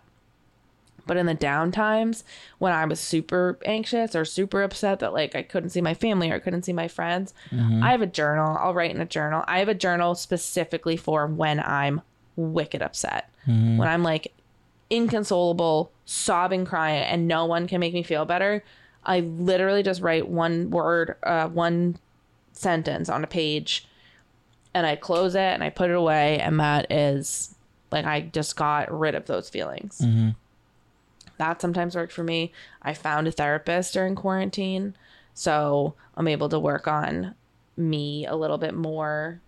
But 1.05 1.17
in 1.17 1.25
the 1.25 1.33
down 1.33 1.71
times 1.71 2.23
when 2.59 2.71
I 2.71 2.85
was 2.85 2.99
super 2.99 3.59
anxious 3.65 4.15
or 4.15 4.23
super 4.25 4.63
upset 4.63 4.99
that 4.99 5.13
like 5.13 5.35
I 5.35 5.43
couldn't 5.43 5.71
see 5.71 5.81
my 5.81 5.93
family 5.93 6.31
or 6.31 6.35
I 6.35 6.39
couldn't 6.39 6.63
see 6.63 6.73
my 6.73 6.87
friends, 6.87 7.33
mm-hmm. 7.51 7.83
I 7.83 7.91
have 7.91 8.01
a 8.01 8.07
journal. 8.07 8.57
I'll 8.59 8.73
write 8.73 8.95
in 8.95 9.01
a 9.01 9.05
journal. 9.05 9.43
I 9.47 9.59
have 9.59 9.69
a 9.69 9.73
journal 9.73 10.15
specifically 10.15 10.95
for 10.95 11.27
when 11.27 11.59
I'm 11.59 12.01
wicked 12.35 12.81
upset. 12.81 13.29
Mm-hmm. 13.47 13.77
When 13.77 13.87
I'm 13.87 14.03
like 14.03 14.33
inconsolable, 14.89 15.91
sobbing, 16.05 16.65
crying, 16.65 17.03
and 17.03 17.27
no 17.27 17.45
one 17.45 17.67
can 17.67 17.79
make 17.79 17.93
me 17.93 18.03
feel 18.03 18.25
better. 18.25 18.63
I 19.05 19.19
literally 19.21 19.83
just 19.83 20.01
write 20.01 20.29
one 20.29 20.69
word, 20.69 21.15
uh, 21.23 21.49
one 21.49 21.97
sentence 22.53 23.09
on 23.09 23.23
a 23.23 23.27
page, 23.27 23.87
and 24.73 24.85
I 24.87 24.95
close 24.95 25.35
it 25.35 25.39
and 25.39 25.63
I 25.63 25.69
put 25.69 25.89
it 25.89 25.95
away, 25.95 26.39
and 26.39 26.59
that 26.59 26.91
is 26.91 27.55
like 27.91 28.05
I 28.05 28.21
just 28.21 28.55
got 28.55 28.91
rid 28.97 29.15
of 29.15 29.25
those 29.25 29.49
feelings. 29.49 29.99
Mm-hmm. 29.99 30.29
That 31.43 31.61
sometimes 31.61 31.93
worked 31.93 32.13
for 32.13 32.23
me. 32.23 32.53
I 32.81 32.93
found 32.93 33.27
a 33.27 33.31
therapist 33.31 33.91
during 33.93 34.15
quarantine, 34.15 34.95
so 35.33 35.93
I'm 36.15 36.29
able 36.29 36.47
to 36.47 36.57
work 36.57 36.87
on 36.87 37.35
me 37.75 38.25
a 38.25 38.33
little 38.33 38.57
bit 38.57 38.73
more, 38.73 39.41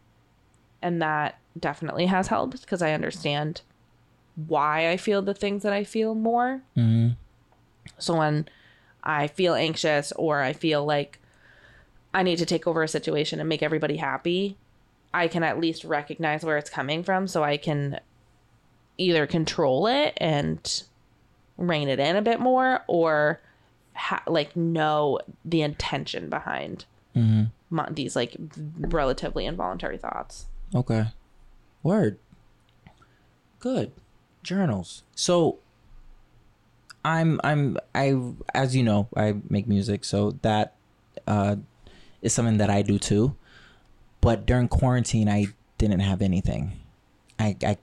and 0.82 1.02
that 1.02 1.40
definitely 1.58 2.08
has 2.08 2.28
helped 2.28 2.60
because 2.60 2.82
I 2.82 2.92
understand 2.92 3.62
why 4.36 4.90
I 4.90 4.98
feel 4.98 5.22
the 5.22 5.34
things 5.34 5.64
that 5.64 5.72
I 5.72 5.86
feel 5.86 6.16
more. 6.16 6.64
Mm-hmm. 6.76 7.14
So 7.98 8.18
when 8.18 8.50
I 9.02 9.28
feel 9.28 9.54
anxious 9.54 10.12
or 10.18 10.42
I 10.42 10.52
feel 10.52 10.84
like 10.84 11.20
I 12.14 12.24
need 12.24 12.40
to 12.40 12.46
take 12.46 12.68
over 12.68 12.84
a 12.84 12.90
situation 12.90 13.40
and 13.40 13.48
make 13.48 13.64
everybody 13.64 13.96
happy, 13.96 14.58
I 15.14 15.30
can 15.30 15.44
at 15.44 15.62
least 15.62 15.86
recognize 15.86 16.44
where 16.44 16.58
it's 16.58 16.70
coming 16.70 17.04
from 17.04 17.30
so 17.30 17.42
I 17.42 17.56
can 17.56 18.02
either 18.98 19.26
control 19.26 19.88
it 19.88 20.14
and 20.18 20.84
rein 21.58 21.88
it 21.88 22.00
in 22.00 22.16
a 22.16 22.22
bit 22.22 22.40
more 22.40 22.84
or 22.88 23.42
ha- 23.94 24.24
like 24.28 24.56
know 24.56 25.20
the 25.44 25.62
intention 25.62 26.30
behind 26.30 26.86
my, 27.70 27.88
these 27.90 28.16
like 28.16 28.36
relatively 28.78 29.46
involuntary 29.46 29.98
thoughts. 29.98 30.48
Okay. 30.74 31.06
Word. 31.82 32.20
Good. 33.60 33.92
Journals. 34.44 35.04
So 35.16 35.60
I'm 37.06 37.40
I'm 37.44 37.78
I 37.94 38.20
as 38.54 38.76
you 38.76 38.84
know, 38.84 39.08
I 39.16 39.36
make 39.50 39.68
music, 39.68 40.04
so 40.04 40.32
that 40.42 40.76
uh 41.26 41.56
is 42.22 42.34
something 42.34 42.58
that 42.58 42.70
I 42.70 42.82
do 42.82 43.00
too. 43.00 43.36
But 44.22 44.46
during 44.46 44.68
quarantine 44.68 45.30
I 45.30 45.48
didn't 45.78 46.02
have 46.02 46.22
anything. 46.22 46.74
I 47.40 47.56
I 47.64 47.78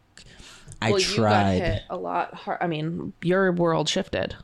I 0.87 0.91
well, 0.91 1.01
you 1.01 1.07
got 1.07 1.15
tried. 1.17 1.61
hit 1.63 1.83
a 1.91 1.97
lot 1.97 2.35
hard. 2.35 2.59
I 2.61 2.67
mean, 2.67 3.13
your 3.23 3.53
world 3.53 3.89
shifted. 3.89 4.35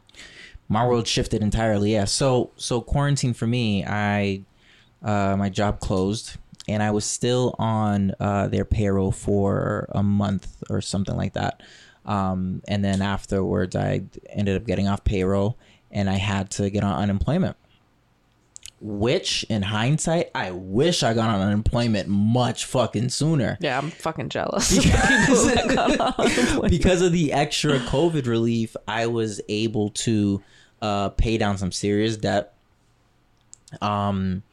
my 0.68 0.86
world 0.86 1.06
shifted 1.06 1.40
entirely 1.42 1.92
yeah 1.94 2.04
so 2.04 2.50
so 2.56 2.80
quarantine 2.80 3.32
for 3.32 3.46
me 3.46 3.84
i 3.86 4.42
uh 5.02 5.34
my 5.36 5.48
job 5.48 5.80
closed 5.80 6.36
and 6.68 6.82
I 6.82 6.90
was 6.90 7.06
still 7.06 7.54
on 7.58 8.12
uh, 8.20 8.48
their 8.48 8.66
payroll 8.66 9.10
for 9.10 9.88
a 9.92 10.02
month 10.02 10.62
or 10.68 10.82
something 10.82 11.16
like 11.16 11.32
that. 11.32 11.62
Um, 12.04 12.60
and 12.68 12.84
then 12.84 13.00
afterwards, 13.00 13.74
I 13.74 14.02
ended 14.28 14.54
up 14.60 14.66
getting 14.66 14.86
off 14.86 15.02
payroll, 15.02 15.56
and 15.90 16.10
I 16.10 16.16
had 16.18 16.50
to 16.52 16.68
get 16.68 16.84
on 16.84 16.94
unemployment. 16.94 17.56
Which, 18.80 19.44
in 19.48 19.62
hindsight, 19.62 20.30
I 20.36 20.52
wish 20.52 21.02
I 21.02 21.12
got 21.12 21.30
on 21.30 21.40
unemployment 21.40 22.08
much 22.08 22.64
fucking 22.64 23.08
sooner. 23.08 23.58
Yeah, 23.60 23.76
I'm 23.76 23.90
fucking 23.90 24.28
jealous. 24.28 24.76
of 24.76 24.84
people 24.84 24.94
that 24.94 25.66
got 25.74 26.00
on 26.00 26.14
unemployment. 26.26 26.70
because 26.70 27.02
of 27.02 27.10
the 27.10 27.32
extra 27.32 27.80
COVID 27.80 28.26
relief, 28.26 28.76
I 28.86 29.06
was 29.06 29.40
able 29.48 29.90
to 29.90 30.42
uh, 30.80 31.08
pay 31.10 31.38
down 31.38 31.58
some 31.58 31.72
serious 31.72 32.16
debt, 32.16 32.54
um, 33.82 34.44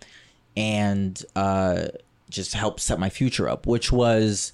and 0.58 1.24
uh, 1.36 1.86
just 2.30 2.56
help 2.56 2.80
set 2.80 3.00
my 3.00 3.10
future 3.10 3.48
up, 3.48 3.68
which 3.68 3.92
was, 3.92 4.54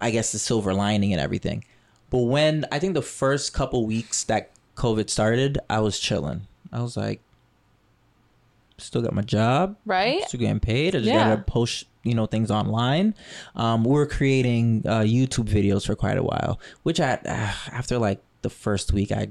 I 0.00 0.10
guess, 0.12 0.30
the 0.30 0.38
silver 0.38 0.72
lining 0.72 1.12
and 1.12 1.20
everything. 1.20 1.64
But 2.10 2.18
when 2.18 2.64
I 2.70 2.78
think 2.78 2.94
the 2.94 3.02
first 3.02 3.52
couple 3.52 3.86
weeks 3.86 4.24
that 4.24 4.52
COVID 4.76 5.10
started, 5.10 5.58
I 5.68 5.80
was 5.80 5.98
chilling. 5.98 6.46
I 6.72 6.80
was 6.80 6.96
like, 6.96 7.20
still 8.78 9.02
got 9.02 9.12
my 9.12 9.22
job, 9.22 9.76
right? 9.84 10.22
still 10.28 10.40
getting 10.40 10.60
paid. 10.60 10.94
I 10.94 10.98
just 10.98 11.10
Yeah. 11.10 11.28
gotta 11.30 11.42
post, 11.42 11.84
you 12.04 12.14
know, 12.14 12.26
things 12.26 12.50
online. 12.50 13.14
Um, 13.56 13.84
we 13.84 13.92
were 13.92 14.06
creating 14.06 14.82
uh, 14.86 15.00
YouTube 15.00 15.48
videos 15.48 15.86
for 15.86 15.94
quite 15.94 16.16
a 16.18 16.22
while, 16.22 16.58
which 16.84 17.00
I 17.00 17.14
uh, 17.24 17.52
after 17.72 17.98
like 17.98 18.20
the 18.42 18.50
first 18.50 18.92
week, 18.92 19.10
I 19.12 19.28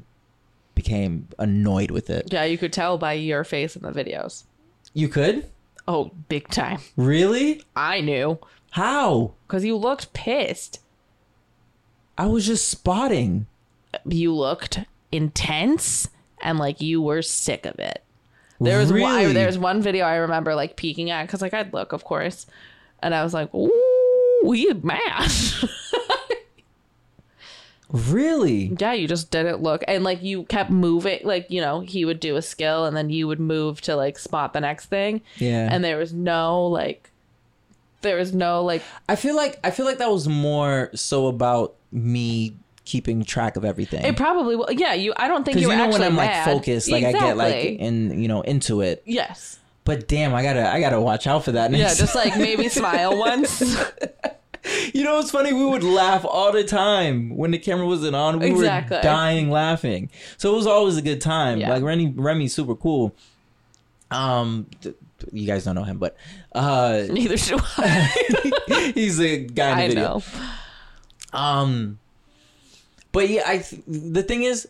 became 0.76 1.28
annoyed 1.40 1.92
with 1.92 2.10
it. 2.10 2.32
Yeah, 2.32 2.44
you 2.44 2.58
could 2.58 2.72
tell 2.74 2.98
by 2.98 3.14
your 3.14 3.44
face 3.44 3.76
in 3.76 3.82
the 3.82 3.92
videos. 3.92 4.44
You 4.94 5.08
could 5.08 5.46
Oh, 5.88 6.12
big 6.28 6.50
time. 6.50 6.80
really? 6.98 7.64
I 7.76 8.02
knew 8.02 8.40
How? 8.72 9.34
because 9.48 9.64
you 9.64 9.76
looked 9.78 10.12
pissed. 10.14 10.82
I 12.18 12.26
was 12.26 12.46
just 12.46 12.68
spotting. 12.68 13.48
You 14.06 14.34
looked 14.34 14.80
intense 15.12 16.10
and 16.42 16.60
like 16.60 16.82
you 16.82 17.02
were 17.02 17.22
sick 17.22 17.66
of 17.66 17.80
it. 17.80 18.04
There 18.60 18.80
was 18.80 18.92
one, 18.92 19.02
Really? 19.18 19.34
there's 19.34 19.58
one 19.58 19.82
video 19.82 20.06
I 20.06 20.16
remember 20.16 20.56
like 20.56 20.76
peeking 20.76 21.10
at 21.12 21.26
because 21.28 21.42
like 21.42 21.54
I'd 21.54 21.74
look, 21.74 21.94
of 21.94 22.04
course, 22.04 22.48
and 23.04 23.14
I 23.14 23.24
was 23.24 23.34
like, 23.34 23.54
"Ooh, 23.54 24.52
he 24.54 24.72
mad." 24.74 25.32
Really? 27.90 28.76
yeah, 28.78 28.92
you 28.92 29.08
just 29.08 29.32
didn't 29.32 29.62
look, 29.64 29.82
and 29.88 30.04
like 30.04 30.22
you 30.22 30.44
kept 30.44 30.70
moving. 30.70 31.22
Like 31.24 31.50
you 31.50 31.62
know, 31.62 31.80
he 31.80 32.04
would 32.04 32.20
do 32.20 32.36
a 32.36 32.42
skill, 32.42 32.84
and 32.84 32.98
then 32.98 33.10
you 33.10 33.28
would 33.28 33.40
move 33.40 33.80
to 33.82 33.96
like 33.96 34.20
spot 34.20 34.52
the 34.52 34.60
next 34.60 34.88
thing, 34.88 35.22
Yeah. 35.38 35.70
and 35.72 35.86
there 35.86 35.98
was 35.98 36.12
no 36.12 36.66
like, 36.68 37.12
there 38.02 38.18
was 38.18 38.34
no 38.34 38.62
like 38.66 38.82
I 39.08 39.16
feel 39.16 39.38
like 39.38 39.58
I 39.64 39.72
feel 39.72 39.86
like 39.86 40.00
that 40.00 40.12
was 40.12 40.28
more 40.28 40.90
so 40.96 41.28
about 41.28 41.76
me 41.90 42.58
keeping 42.88 43.24
track 43.24 43.58
of 43.58 43.66
everything. 43.66 44.04
It 44.06 44.16
probably 44.16 44.56
will. 44.56 44.72
Yeah, 44.72 44.94
you. 44.94 45.14
I 45.18 45.28
don't 45.28 45.44
think 45.44 45.58
you 45.60 45.70
you 45.70 45.76
know 45.78 45.90
when 45.90 46.02
I'm 46.02 46.16
like 46.16 46.46
focused, 46.46 46.90
like 46.90 47.04
I 47.04 47.12
get 47.12 47.36
like 47.38 47.54
Exactly. 47.56 47.80
in 47.82 48.22
you 48.22 48.28
know 48.28 48.42
into 48.42 48.82
it. 48.82 49.04
yes. 49.06 49.60
But 49.84 50.08
damn, 50.08 50.34
I 50.34 50.44
gotta 50.44 50.68
I 50.70 50.80
gotta 50.80 51.00
watch 51.00 51.28
out 51.28 51.44
for 51.46 51.52
that. 51.54 51.72
Yeah, 51.72 51.94
just 51.94 52.16
like 52.16 52.38
maybe 52.38 52.68
smile 52.70 53.18
once. 53.28 53.62
You 54.94 55.04
know 55.06 55.16
what's 55.16 55.32
funny? 55.32 55.54
We 55.54 55.66
would 55.66 55.84
laugh 55.84 56.26
all 56.26 56.52
the 56.52 56.64
time 56.66 57.30
when 57.38 57.52
the 57.52 57.58
camera 57.60 57.86
wasn't 57.88 58.16
on. 58.16 58.40
We 58.40 58.48
Exactly. 58.52 58.98
were 58.98 59.02
dying 59.04 59.50
laughing. 59.50 60.10
So 60.38 60.52
it 60.52 60.56
was 60.58 60.68
always 60.68 60.98
a 60.98 61.02
good 61.02 61.22
time. 61.22 61.60
Yeah. 61.60 61.70
Like 61.70 61.84
Remy, 61.84 62.14
Remy's 62.18 62.54
super 62.54 62.76
cool. 62.76 63.16
Um, 64.12 64.68
th- 64.82 64.96
you 65.32 65.48
guys 65.48 65.64
don't 65.64 65.76
know 65.76 65.84
him, 65.84 65.98
but 66.00 66.18
uh, 66.54 67.04
Neither 67.10 67.38
do 67.38 67.58
I. 67.78 68.92
he's 68.94 69.20
a 69.22 69.38
guy 69.38 69.72
in 69.72 69.78
the 69.78 69.84
I 69.84 69.88
video. 69.88 70.04
know. 70.04 70.24
Um, 71.40 72.00
but 73.18 73.30
yeah, 73.30 73.42
I 73.48 73.58
th- 73.58 73.82
the 73.88 74.22
thing 74.22 74.44
is, 74.44 74.68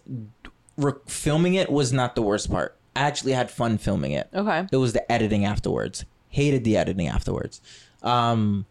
re- 0.77 0.93
filming 1.05 1.55
it 1.55 1.69
was 1.69 1.91
not 1.91 2.15
the 2.15 2.21
worst 2.21 2.49
part. 2.49 2.77
I 2.95 3.01
actually 3.01 3.33
had 3.33 3.51
fun 3.51 3.77
filming 3.77 4.13
it. 4.13 4.29
Okay. 4.33 4.65
It 4.71 4.77
was 4.77 4.93
the 4.93 5.11
editing 5.11 5.43
afterwards. 5.43 6.05
Hated 6.29 6.63
the 6.63 6.77
editing 6.77 7.07
afterwards. 7.09 7.59
Um, 8.01 8.65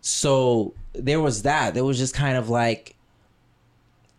so 0.00 0.74
there 0.94 1.20
was 1.20 1.42
that. 1.42 1.74
There 1.74 1.84
was 1.84 1.96
just 1.96 2.12
kind 2.12 2.36
of 2.36 2.48
like 2.50 2.96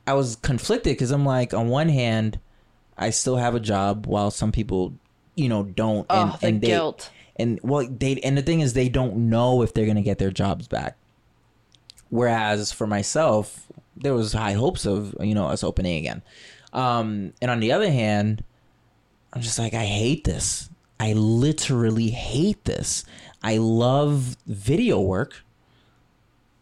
I 0.08 0.14
was 0.14 0.38
conflicted 0.38 0.94
because 0.94 1.12
I'm 1.12 1.26
like, 1.26 1.54
on 1.54 1.68
one 1.68 1.90
hand, 1.90 2.40
I 2.98 3.10
still 3.10 3.36
have 3.36 3.54
a 3.54 3.60
job 3.60 4.06
while 4.08 4.32
some 4.32 4.54
people, 4.54 4.94
you 5.36 5.50
know, 5.50 5.64
don't. 5.64 6.06
And, 6.10 6.32
Oh, 6.32 6.38
the 6.40 6.48
and 6.48 6.62
they, 6.62 6.68
guilt. 6.68 7.12
And 7.36 7.60
well, 7.64 7.86
they 7.86 8.16
and 8.24 8.38
the 8.38 8.42
thing 8.42 8.62
is, 8.62 8.72
they 8.72 8.88
don't 8.88 9.30
know 9.30 9.62
if 9.62 9.74
they're 9.74 9.86
gonna 9.88 10.02
get 10.02 10.20
their 10.20 10.32
jobs 10.32 10.70
back. 10.70 10.96
Whereas 12.10 12.72
for 12.72 12.88
myself, 12.88 13.68
there 13.96 14.14
was 14.14 14.34
high 14.34 14.54
hopes 14.54 14.86
of 14.86 15.16
you 15.20 15.34
know 15.34 15.48
us 15.48 15.64
opening 15.64 15.98
again. 15.98 16.22
Um, 16.74 17.34
and 17.42 17.50
on 17.50 17.60
the 17.60 17.72
other 17.72 17.90
hand, 17.90 18.44
I'm 19.34 19.42
just 19.42 19.60
like, 19.60 19.74
I 19.74 19.86
hate 19.86 20.24
this. 20.24 20.70
I 21.00 21.14
literally 21.14 22.10
hate 22.10 22.64
this. 22.66 23.06
I 23.44 23.58
love 23.58 24.38
video 24.48 25.00
work, 25.00 25.44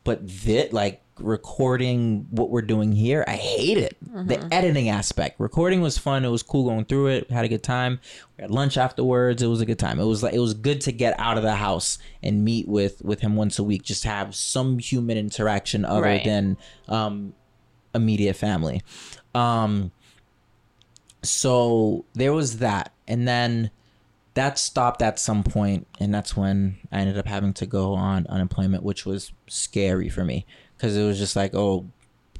but 0.03 0.27
that 0.45 0.73
like 0.73 1.02
recording 1.19 2.27
what 2.31 2.49
we're 2.49 2.61
doing 2.61 2.91
here, 2.91 3.23
I 3.27 3.35
hate 3.35 3.77
it. 3.77 3.97
The 4.27 4.47
editing 4.53 4.89
aspect. 4.89 5.39
Recording 5.39 5.81
was 5.81 5.97
fun. 5.97 6.23
It 6.25 6.29
was 6.29 6.43
cool 6.43 6.65
going 6.65 6.85
through 6.85 7.07
it. 7.07 7.29
Had 7.31 7.45
a 7.45 7.47
good 7.47 7.63
time. 7.63 7.99
We 8.37 8.41
had 8.43 8.51
lunch 8.51 8.77
afterwards. 8.77 9.41
It 9.41 9.47
was 9.47 9.61
a 9.61 9.65
good 9.65 9.79
time. 9.79 9.99
It 9.99 10.05
was 10.05 10.23
like 10.23 10.33
it 10.33 10.39
was 10.39 10.53
good 10.53 10.81
to 10.81 10.91
get 10.91 11.19
out 11.19 11.37
of 11.37 11.43
the 11.43 11.55
house 11.55 11.97
and 12.21 12.43
meet 12.43 12.67
with 12.67 13.01
with 13.03 13.21
him 13.21 13.35
once 13.35 13.59
a 13.59 13.63
week. 13.63 13.83
Just 13.83 14.03
have 14.03 14.35
some 14.35 14.79
human 14.79 15.17
interaction 15.17 15.85
other 15.85 16.01
Right. 16.01 16.23
than 16.23 16.57
um 16.87 17.33
immediate 17.95 18.35
family. 18.35 18.81
Um 19.35 19.91
so 21.21 22.05
there 22.13 22.33
was 22.33 22.57
that 22.57 22.91
and 23.07 23.27
then 23.27 23.71
that 24.33 24.57
stopped 24.57 25.01
at 25.01 25.19
some 25.19 25.43
point 25.43 25.87
and 25.99 26.13
that's 26.13 26.35
when 26.35 26.75
i 26.91 26.99
ended 26.99 27.17
up 27.17 27.25
having 27.27 27.53
to 27.53 27.65
go 27.65 27.93
on 27.93 28.25
unemployment 28.27 28.83
which 28.83 29.05
was 29.05 29.31
scary 29.47 30.09
for 30.09 30.25
me 30.25 30.45
because 30.83 30.97
it 30.97 31.03
was 31.05 31.17
just 31.17 31.37
like 31.37 31.55
oh 31.55 31.85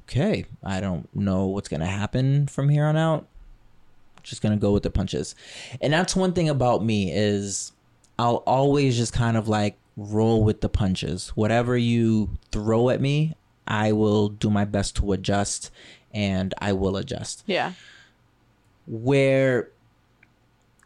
okay 0.02 0.44
i 0.66 0.82
don't 0.82 1.08
know 1.16 1.46
what's 1.46 1.70
gonna 1.70 1.86
happen 1.86 2.46
from 2.46 2.68
here 2.68 2.84
on 2.84 2.98
out. 2.98 3.26
Just 4.22 4.42
gonna 4.42 4.58
go 4.58 4.72
with 4.72 4.84
the 4.84 4.90
punches. 4.90 5.34
And 5.82 5.92
that's 5.94 6.14
one 6.14 6.34
thing 6.34 6.50
about 6.50 6.84
me 6.84 7.10
is 7.14 7.72
i'll 8.20 8.44
always 8.46 8.98
just 8.98 9.14
kind 9.14 9.38
of 9.38 9.48
like 9.48 9.78
roll 9.96 10.44
with 10.44 10.60
the 10.60 10.68
punches. 10.68 11.30
Whatever 11.30 11.78
you 11.78 12.32
throw 12.52 12.90
at 12.90 13.00
me 13.00 13.34
i 13.66 13.94
will 13.94 14.28
do 14.28 14.50
my 14.50 14.66
best 14.66 14.98
to 14.98 15.14
adjust 15.14 15.72
and 16.14 16.54
i 16.58 16.74
will 16.74 16.98
adjust. 16.98 17.44
Yeah. 17.46 17.72
where 18.88 19.70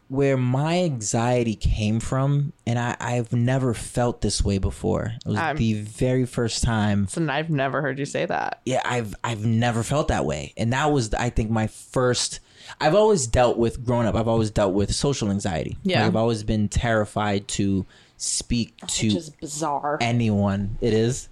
where 0.08 0.36
my 0.38 0.78
anxiety 0.84 1.54
came 1.54 2.00
from 2.00 2.52
and 2.66 2.78
I, 2.78 2.96
I've 2.98 3.32
never 3.32 3.74
felt 3.74 4.20
this 4.22 4.42
way 4.42 4.56
before. 4.58 5.12
It 5.24 5.28
was 5.28 5.36
I'm- 5.38 5.56
the 5.56 5.74
very 5.74 6.24
first 6.26 6.62
time 6.64 7.06
So 7.08 7.26
I've 7.28 7.50
never 7.50 7.82
heard 7.82 7.98
you 7.98 8.06
say 8.06 8.24
that. 8.26 8.60
yeah, 8.64 8.80
I've 8.84 9.14
I've 9.22 9.44
never 9.44 9.82
felt 9.82 10.08
that 10.08 10.24
way. 10.24 10.54
And 10.56 10.72
that 10.72 10.86
was 10.92 11.12
I 11.14 11.28
think 11.30 11.50
my 11.50 11.66
first 11.66 12.40
I've 12.80 12.94
always 12.94 13.26
dealt 13.26 13.56
with 13.58 13.84
growing 13.84 14.06
up, 14.06 14.14
I've 14.14 14.28
always 14.28 14.50
dealt 14.50 14.74
with 14.74 14.94
social 14.94 15.30
anxiety. 15.30 15.76
Yeah. 15.84 16.00
Like, 16.00 16.06
I've 16.08 16.16
always 16.16 16.42
been 16.42 16.68
terrified 16.68 17.48
to 17.48 17.86
speak 18.18 18.74
Which 18.82 18.94
to 18.98 19.06
is 19.08 19.30
bizarre. 19.30 19.96
anyone. 20.00 20.76
It 20.80 20.92
is. 20.92 21.28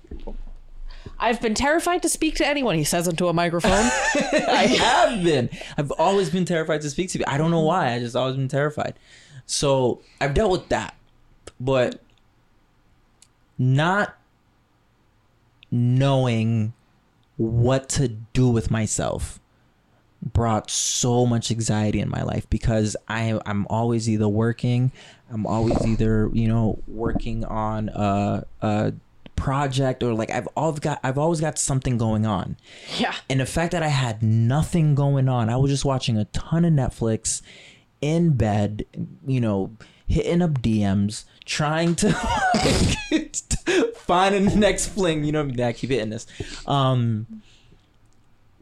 I've 1.18 1.40
been 1.40 1.54
terrified 1.54 2.02
to 2.02 2.08
speak 2.08 2.36
to 2.36 2.46
anyone. 2.46 2.76
He 2.76 2.84
says 2.84 3.08
into 3.08 3.28
a 3.28 3.32
microphone. 3.32 3.70
I 3.72 4.76
have 4.78 5.24
been. 5.24 5.50
I've 5.78 5.90
always 5.92 6.30
been 6.30 6.44
terrified 6.44 6.82
to 6.82 6.90
speak 6.90 7.10
to 7.10 7.18
people. 7.18 7.32
I 7.32 7.38
don't 7.38 7.50
know 7.50 7.60
why. 7.60 7.92
I 7.92 7.98
just 7.98 8.16
always 8.16 8.36
been 8.36 8.48
terrified. 8.48 8.98
So 9.46 10.02
I've 10.20 10.34
dealt 10.34 10.50
with 10.50 10.68
that, 10.68 10.94
but 11.58 12.02
not 13.58 14.16
knowing 15.70 16.72
what 17.36 17.88
to 17.90 18.08
do 18.08 18.48
with 18.48 18.70
myself 18.70 19.40
brought 20.22 20.70
so 20.70 21.26
much 21.26 21.50
anxiety 21.50 22.00
in 22.00 22.08
my 22.08 22.22
life 22.22 22.48
because 22.50 22.96
I 23.08 23.38
I'm 23.46 23.66
always 23.68 24.08
either 24.08 24.28
working, 24.28 24.90
I'm 25.30 25.46
always 25.46 25.86
either 25.86 26.30
you 26.32 26.48
know 26.48 26.78
working 26.88 27.44
on 27.44 27.88
a, 27.90 28.44
a 28.60 28.92
project 29.36 30.02
or 30.02 30.14
like 30.14 30.30
I've 30.30 30.48
always 30.56 30.80
got 30.80 30.98
I've 31.04 31.18
always 31.18 31.40
got 31.40 31.58
something 31.58 31.98
going 31.98 32.26
on. 32.26 32.56
yeah. 32.98 33.14
And 33.30 33.40
the 33.40 33.46
fact 33.46 33.72
that 33.72 33.82
I 33.82 33.88
had 33.88 34.22
nothing 34.22 34.94
going 34.94 35.28
on, 35.28 35.48
I 35.48 35.56
was 35.56 35.70
just 35.70 35.84
watching 35.84 36.16
a 36.16 36.24
ton 36.26 36.64
of 36.64 36.72
Netflix 36.72 37.42
in 38.00 38.32
bed, 38.32 38.84
you 39.26 39.40
know, 39.40 39.76
hitting 40.06 40.42
up 40.42 40.62
DMs, 40.62 41.24
trying 41.44 41.94
to 41.96 42.12
find 43.96 44.48
the 44.48 44.56
next 44.56 44.88
fling. 44.88 45.24
You 45.24 45.32
know, 45.32 45.42
what 45.44 45.52
I, 45.52 45.56
mean? 45.56 45.66
I 45.66 45.72
keep 45.72 45.90
hitting 45.90 46.10
this. 46.10 46.26
Um, 46.66 47.42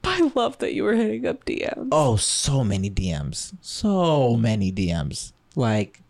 I 0.03 0.31
love 0.35 0.59
that 0.59 0.75
you 0.75 0.85
were 0.85 0.95
hitting 0.95 1.27
up 1.27 1.45
DMs. 1.45 1.89
oh, 1.91 2.17
so 2.17 2.63
many 2.63 2.91
DMs, 2.91 3.55
so 3.61 4.37
many 4.37 4.71
DMs, 4.71 5.33
like 5.57 6.01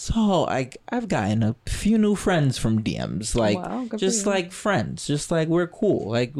So 0.00 0.46
I 0.48 0.70
I've 0.90 1.08
gotten 1.08 1.42
a 1.42 1.56
few 1.66 1.98
new 1.98 2.14
friends 2.14 2.56
from 2.56 2.84
DMs, 2.84 3.34
like 3.34 3.56
Wow, 3.56 3.88
just 3.96 4.26
like 4.26 4.52
friends, 4.52 5.04
just 5.08 5.32
like 5.32 5.48
we're 5.48 5.66
cool, 5.66 6.08
like 6.08 6.32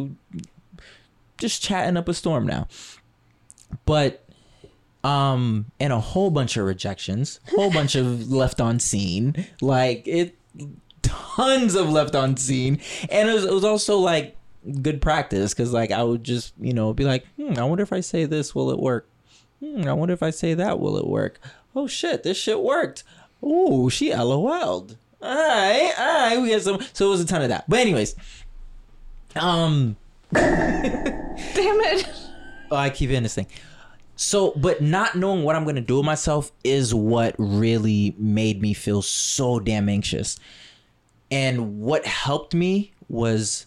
just 1.38 1.60
chatting 1.60 1.96
up 1.96 2.08
a 2.08 2.14
storm 2.14 2.46
now. 2.46 2.68
But 3.84 4.24
um, 5.02 5.72
and 5.80 5.92
a 5.92 5.98
whole 5.98 6.30
bunch 6.30 6.56
of 6.56 6.66
rejections, 6.66 7.40
whole 7.48 7.72
bunch 7.72 7.96
of 7.96 8.30
left 8.30 8.60
on 8.60 8.78
seen, 8.78 9.48
like 9.60 10.06
it, 10.06 10.36
tons 11.02 11.74
of 11.74 11.90
left 11.90 12.14
on 12.14 12.36
seen, 12.36 12.78
and 13.10 13.28
it 13.28 13.34
was 13.34 13.44
it 13.44 13.52
was 13.52 13.64
also 13.64 13.98
like 13.98 14.36
good 14.82 15.02
practice 15.02 15.52
because 15.52 15.72
like 15.72 15.90
I 15.90 16.04
would 16.04 16.22
just 16.22 16.54
you 16.60 16.72
know 16.72 16.92
be 16.92 17.02
like, 17.02 17.26
hmm, 17.34 17.58
I 17.58 17.64
wonder 17.64 17.82
if 17.82 17.92
I 17.92 18.00
say 18.00 18.24
this, 18.24 18.54
will 18.54 18.70
it 18.70 18.78
work? 18.78 19.08
Hmm, 19.58 19.88
I 19.88 19.94
wonder 19.94 20.14
if 20.14 20.22
I 20.22 20.30
say 20.30 20.54
that, 20.54 20.78
will 20.78 20.96
it 20.96 21.08
work? 21.08 21.40
Oh 21.74 21.88
shit, 21.88 22.22
this 22.22 22.36
shit 22.36 22.62
worked. 22.62 23.02
Ooh, 23.44 23.88
she 23.90 24.14
LOL'd. 24.14 24.96
All 25.20 25.34
right, 25.34 25.92
all 25.98 26.28
right, 26.28 26.40
we 26.40 26.50
got 26.50 26.62
some. 26.62 26.80
So 26.92 27.06
it 27.06 27.10
was 27.10 27.20
a 27.20 27.26
ton 27.26 27.42
of 27.42 27.48
that. 27.48 27.64
But 27.68 27.80
anyways, 27.80 28.14
um, 29.36 29.96
Damn 30.32 31.34
it. 31.56 32.08
oh, 32.70 32.76
I 32.76 32.90
keep 32.90 33.10
hitting 33.10 33.22
this 33.22 33.34
thing. 33.34 33.46
So, 34.16 34.52
but 34.56 34.82
not 34.82 35.14
knowing 35.14 35.44
what 35.44 35.56
I'm 35.56 35.64
gonna 35.64 35.80
do 35.80 35.96
with 35.96 36.04
myself 36.06 36.50
is 36.64 36.94
what 36.94 37.34
really 37.38 38.14
made 38.18 38.60
me 38.60 38.74
feel 38.74 39.00
so 39.02 39.60
damn 39.60 39.88
anxious. 39.88 40.38
And 41.30 41.80
what 41.80 42.04
helped 42.06 42.54
me 42.54 42.92
was 43.08 43.66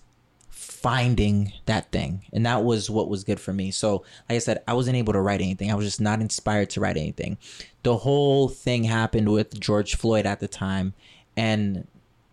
finding 0.81 1.53
that 1.65 1.91
thing. 1.91 2.23
And 2.33 2.45
that 2.45 2.63
was 2.63 2.89
what 2.89 3.07
was 3.09 3.23
good 3.23 3.39
for 3.39 3.53
me. 3.53 3.71
So, 3.71 4.03
like 4.29 4.35
I 4.35 4.39
said, 4.39 4.63
I 4.67 4.73
wasn't 4.73 4.97
able 4.97 5.13
to 5.13 5.21
write 5.21 5.41
anything. 5.41 5.71
I 5.71 5.75
was 5.75 5.85
just 5.85 6.01
not 6.01 6.21
inspired 6.21 6.69
to 6.71 6.79
write 6.79 6.97
anything. 6.97 7.37
The 7.83 7.97
whole 7.97 8.47
thing 8.49 8.83
happened 8.85 9.29
with 9.31 9.59
George 9.59 9.95
Floyd 9.95 10.25
at 10.25 10.39
the 10.39 10.47
time. 10.47 10.93
And 11.37 11.87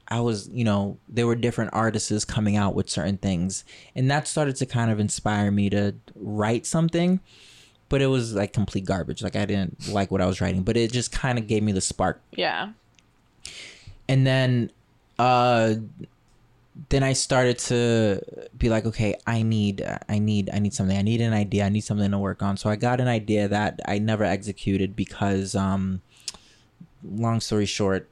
I 0.09 0.21
was, 0.21 0.49
you 0.49 0.65
know, 0.65 0.97
there 1.09 1.27
were 1.27 1.35
different 1.35 1.71
artists 1.75 2.25
coming 2.25 2.57
out 2.57 2.75
with 2.75 2.89
certain 2.89 3.19
things. 3.19 3.65
And 3.95 4.11
that 4.11 4.27
started 4.27 4.57
to 4.57 4.67
kind 4.67 4.91
of 4.91 4.99
inspire 4.99 5.51
me 5.51 5.69
to 5.71 5.95
write 6.15 6.65
something. 6.67 7.21
But 7.91 8.03
it 8.03 8.07
was 8.07 8.35
like 8.35 8.53
complete 8.53 8.85
garbage. 8.87 9.23
Like 9.23 9.37
I 9.37 9.45
didn't 9.47 9.89
like 9.89 10.11
what 10.11 10.21
I 10.21 10.27
was 10.27 10.41
writing, 10.41 10.63
but 10.63 10.77
it 10.77 10.93
just 10.93 11.13
kind 11.13 11.39
of 11.39 11.47
gave 11.47 11.63
me 11.63 11.73
the 11.73 11.81
spark 11.81 12.21
Yeah. 12.33 12.73
and 14.09 14.27
then 14.27 14.71
uh 15.19 15.75
then 16.91 17.03
i 17.03 17.13
started 17.13 17.59
to 17.59 18.21
be 18.57 18.69
like 18.69 18.87
okay 18.87 19.15
i 19.27 19.43
need 19.43 19.85
i 20.09 20.19
need 20.19 20.49
i 20.53 20.59
need 20.59 20.73
something. 20.73 20.97
I 20.97 21.03
need 21.03 21.21
an 21.21 21.33
idea. 21.33 21.65
I 21.65 21.69
need 21.69 21.81
something 21.83 22.11
to 22.11 22.19
work 22.19 22.43
on. 22.43 22.57
So 22.57 22.71
i 22.71 22.77
got 22.77 23.01
an 23.01 23.09
idea 23.09 23.49
that 23.49 23.81
i 23.87 23.99
never 23.99 24.25
executed 24.25 24.95
because 24.95 25.55
um 25.55 26.01
long 27.05 27.41
story 27.41 27.67
short 27.67 28.09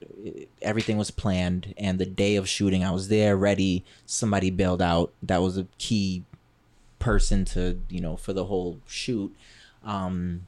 everything 0.62 0.96
was 0.96 1.10
planned 1.10 1.74
and 1.76 1.98
the 1.98 2.06
day 2.06 2.36
of 2.36 2.48
shooting 2.48 2.84
i 2.84 2.90
was 2.90 3.08
there 3.08 3.36
ready. 3.36 3.84
Somebody 4.04 4.50
bailed 4.50 4.82
out. 4.82 5.12
That 5.22 5.42
was 5.42 5.56
a 5.56 5.66
key 5.78 6.24
person 6.98 7.44
to 7.44 7.80
you 7.88 8.00
know 8.00 8.16
for 8.16 8.32
the 8.32 8.46
whole 8.46 8.80
shoot. 8.86 9.34
Um 9.84 10.46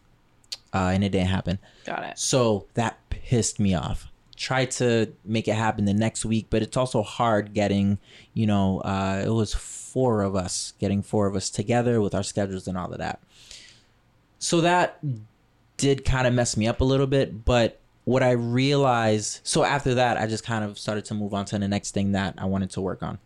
uh 0.74 0.90
and 0.92 1.04
it 1.04 1.10
didn't 1.10 1.28
happen. 1.28 1.60
Got 1.86 2.02
it. 2.02 2.18
so 2.18 2.66
that 2.74 2.98
pissed 3.10 3.60
me 3.60 3.74
off. 3.74 4.07
Tried 4.38 4.70
to 4.72 5.12
make 5.24 5.48
it 5.48 5.54
happen 5.54 5.84
the 5.84 5.92
next 5.92 6.24
week, 6.24 6.46
but 6.48 6.62
it's 6.62 6.76
also 6.76 7.02
hard 7.02 7.54
getting, 7.54 7.98
you 8.34 8.46
know, 8.46 8.78
uh, 8.80 9.20
it 9.26 9.30
was 9.30 9.52
four 9.52 10.22
of 10.22 10.36
us, 10.36 10.74
getting 10.78 11.02
four 11.02 11.26
of 11.26 11.34
us 11.34 11.50
together 11.50 12.00
with 12.00 12.14
our 12.14 12.22
schedules 12.22 12.68
and 12.68 12.78
all 12.78 12.92
of 12.92 12.98
that. 12.98 13.20
So 14.38 14.60
that 14.60 15.00
did 15.76 16.04
kind 16.04 16.28
of 16.28 16.34
mess 16.34 16.56
me 16.56 16.68
up 16.68 16.80
a 16.80 16.84
little 16.84 17.08
bit, 17.08 17.44
but 17.44 17.80
what 18.04 18.22
I 18.22 18.30
realized, 18.30 19.40
so 19.42 19.64
after 19.64 19.94
that, 19.94 20.16
I 20.16 20.26
just 20.26 20.44
kind 20.44 20.64
of 20.64 20.78
started 20.78 21.04
to 21.06 21.14
move 21.14 21.34
on 21.34 21.44
to 21.46 21.58
the 21.58 21.68
next 21.68 21.90
thing 21.92 22.12
that 22.12 22.34
I 22.38 22.44
wanted 22.44 22.70
to 22.70 22.80
work 22.80 23.02
on. 23.02 23.18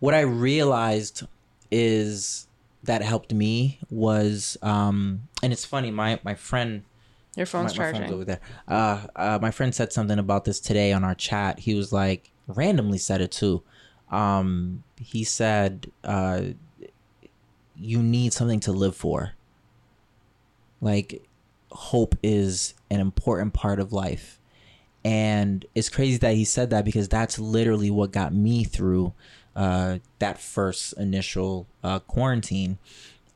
What 0.00 0.14
I 0.14 0.20
realized 0.20 1.26
is 1.70 2.46
that 2.84 3.02
helped 3.02 3.34
me 3.34 3.78
was, 3.90 4.56
um, 4.62 5.28
and 5.42 5.52
it's 5.52 5.64
funny, 5.64 5.90
my, 5.90 6.18
my 6.24 6.34
friend, 6.34 6.84
Your 7.38 7.46
phone's 7.46 7.78
my, 7.78 7.84
my 7.84 7.90
charging. 7.92 8.02
phone's 8.02 8.14
over 8.14 8.24
there. 8.24 8.40
Uh, 8.66 9.06
uh, 9.14 9.38
my 9.40 9.52
friend 9.52 9.72
said 9.72 9.92
something 9.92 10.18
about 10.18 10.44
this 10.44 10.58
today 10.58 10.92
on 10.92 11.04
our 11.04 11.14
chat. 11.14 11.60
He 11.60 11.74
was 11.76 11.92
like, 11.92 12.30
randomly 12.48 12.98
said 12.98 13.20
it 13.20 13.30
too. 13.30 13.62
Um, 14.10 14.82
he 15.00 15.22
said, 15.22 15.92
uh, 16.02 16.42
you 17.76 18.02
need 18.02 18.32
something 18.32 18.58
to 18.60 18.72
live 18.72 18.96
for. 18.96 19.34
Like, 20.80 21.22
hope 21.70 22.16
is 22.24 22.74
an 22.90 22.98
important 22.98 23.54
part 23.54 23.78
of 23.78 23.92
life. 23.92 24.40
And 25.04 25.64
it's 25.76 25.88
crazy 25.88 26.18
that 26.18 26.34
he 26.34 26.44
said 26.44 26.70
that 26.70 26.84
because 26.84 27.08
that's 27.08 27.38
literally 27.38 27.90
what 27.90 28.10
got 28.10 28.34
me 28.34 28.64
through 28.64 29.12
uh, 29.54 29.98
that 30.18 30.40
first 30.40 30.94
initial 30.94 31.68
uh, 31.84 32.00
quarantine. 32.00 32.78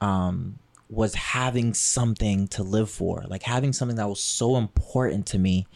Um, 0.01 0.59
was 0.93 1.15
having 1.15 1.73
something 1.73 2.47
to 2.47 2.63
live 2.63 2.91
for, 2.91 3.25
like 3.27 3.45
having 3.45 3.73
something 3.73 3.97
that 3.97 4.09
was 4.09 4.21
so 4.21 4.57
important 4.57 5.25
to 5.27 5.39
me 5.39 5.67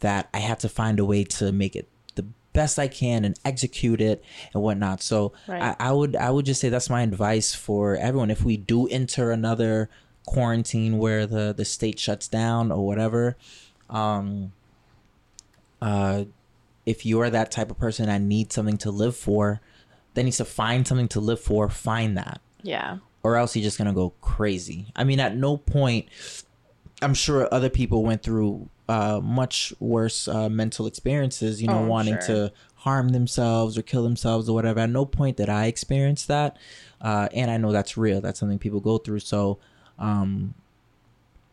that 0.00 0.30
I 0.32 0.38
had 0.38 0.58
to 0.60 0.68
find 0.68 0.98
a 0.98 1.04
way 1.04 1.24
to 1.24 1.52
make 1.52 1.76
it 1.76 1.88
the 2.14 2.24
best 2.54 2.78
I 2.78 2.88
can 2.88 3.26
and 3.26 3.38
execute 3.44 4.00
it 4.00 4.24
and 4.54 4.62
whatnot. 4.62 5.02
So 5.02 5.34
Right. 5.46 5.62
I, 5.78 5.88
I 5.88 5.92
would 5.92 6.16
I 6.16 6.30
would 6.30 6.46
just 6.46 6.58
say 6.58 6.70
that's 6.70 6.88
my 6.88 7.02
advice 7.02 7.54
for 7.54 7.96
everyone. 7.96 8.30
If 8.30 8.44
we 8.44 8.56
do 8.56 8.88
enter 8.88 9.30
another 9.30 9.90
quarantine 10.24 10.96
where 10.96 11.26
the 11.26 11.52
the 11.54 11.66
state 11.66 11.98
shuts 11.98 12.26
down 12.26 12.72
or 12.72 12.86
whatever, 12.86 13.36
um, 13.90 14.52
uh, 15.82 16.24
if 16.86 17.04
you 17.04 17.20
are 17.20 17.28
that 17.28 17.50
type 17.50 17.70
of 17.70 17.78
person 17.78 18.06
that 18.06 18.22
needs 18.22 18.54
something 18.54 18.78
to 18.78 18.90
live 18.90 19.16
for, 19.16 19.60
that 20.14 20.22
needs 20.22 20.38
to 20.38 20.46
find 20.46 20.88
something 20.88 21.08
to 21.08 21.20
live 21.20 21.40
for, 21.40 21.68
find 21.68 22.16
that 22.16 22.40
Yeah. 22.62 22.98
Or 23.22 23.36
else 23.36 23.54
you're 23.56 23.62
just 23.62 23.78
gonna 23.78 23.92
go 23.92 24.10
crazy. 24.20 24.86
I 24.96 25.04
mean, 25.04 25.20
at 25.20 25.36
no 25.36 25.56
point, 25.56 26.06
I'm 27.00 27.14
sure 27.14 27.48
other 27.52 27.70
people 27.70 28.02
went 28.02 28.22
through 28.22 28.68
uh, 28.88 29.20
much 29.22 29.72
worse 29.80 30.28
uh, 30.28 30.48
mental 30.48 30.86
experiences. 30.86 31.62
You 31.62 31.68
know, 31.68 31.78
Oh, 31.80 31.86
wanting 31.86 32.14
sure. 32.20 32.48
to 32.48 32.52
harm 32.76 33.10
themselves 33.10 33.78
or 33.78 33.82
kill 33.82 34.02
themselves 34.02 34.48
or 34.48 34.54
whatever. 34.54 34.80
At 34.80 34.90
no 34.90 35.04
point 35.04 35.36
did 35.36 35.48
I 35.48 35.66
experience 35.66 36.26
that, 36.26 36.56
uh, 37.00 37.28
and 37.32 37.50
I 37.50 37.56
know 37.56 37.72
that's 37.72 37.96
real. 37.96 38.20
That's 38.20 38.40
something 38.40 38.58
people 38.58 38.80
go 38.80 38.98
through. 38.98 39.20
So, 39.20 39.58
um, 39.98 40.54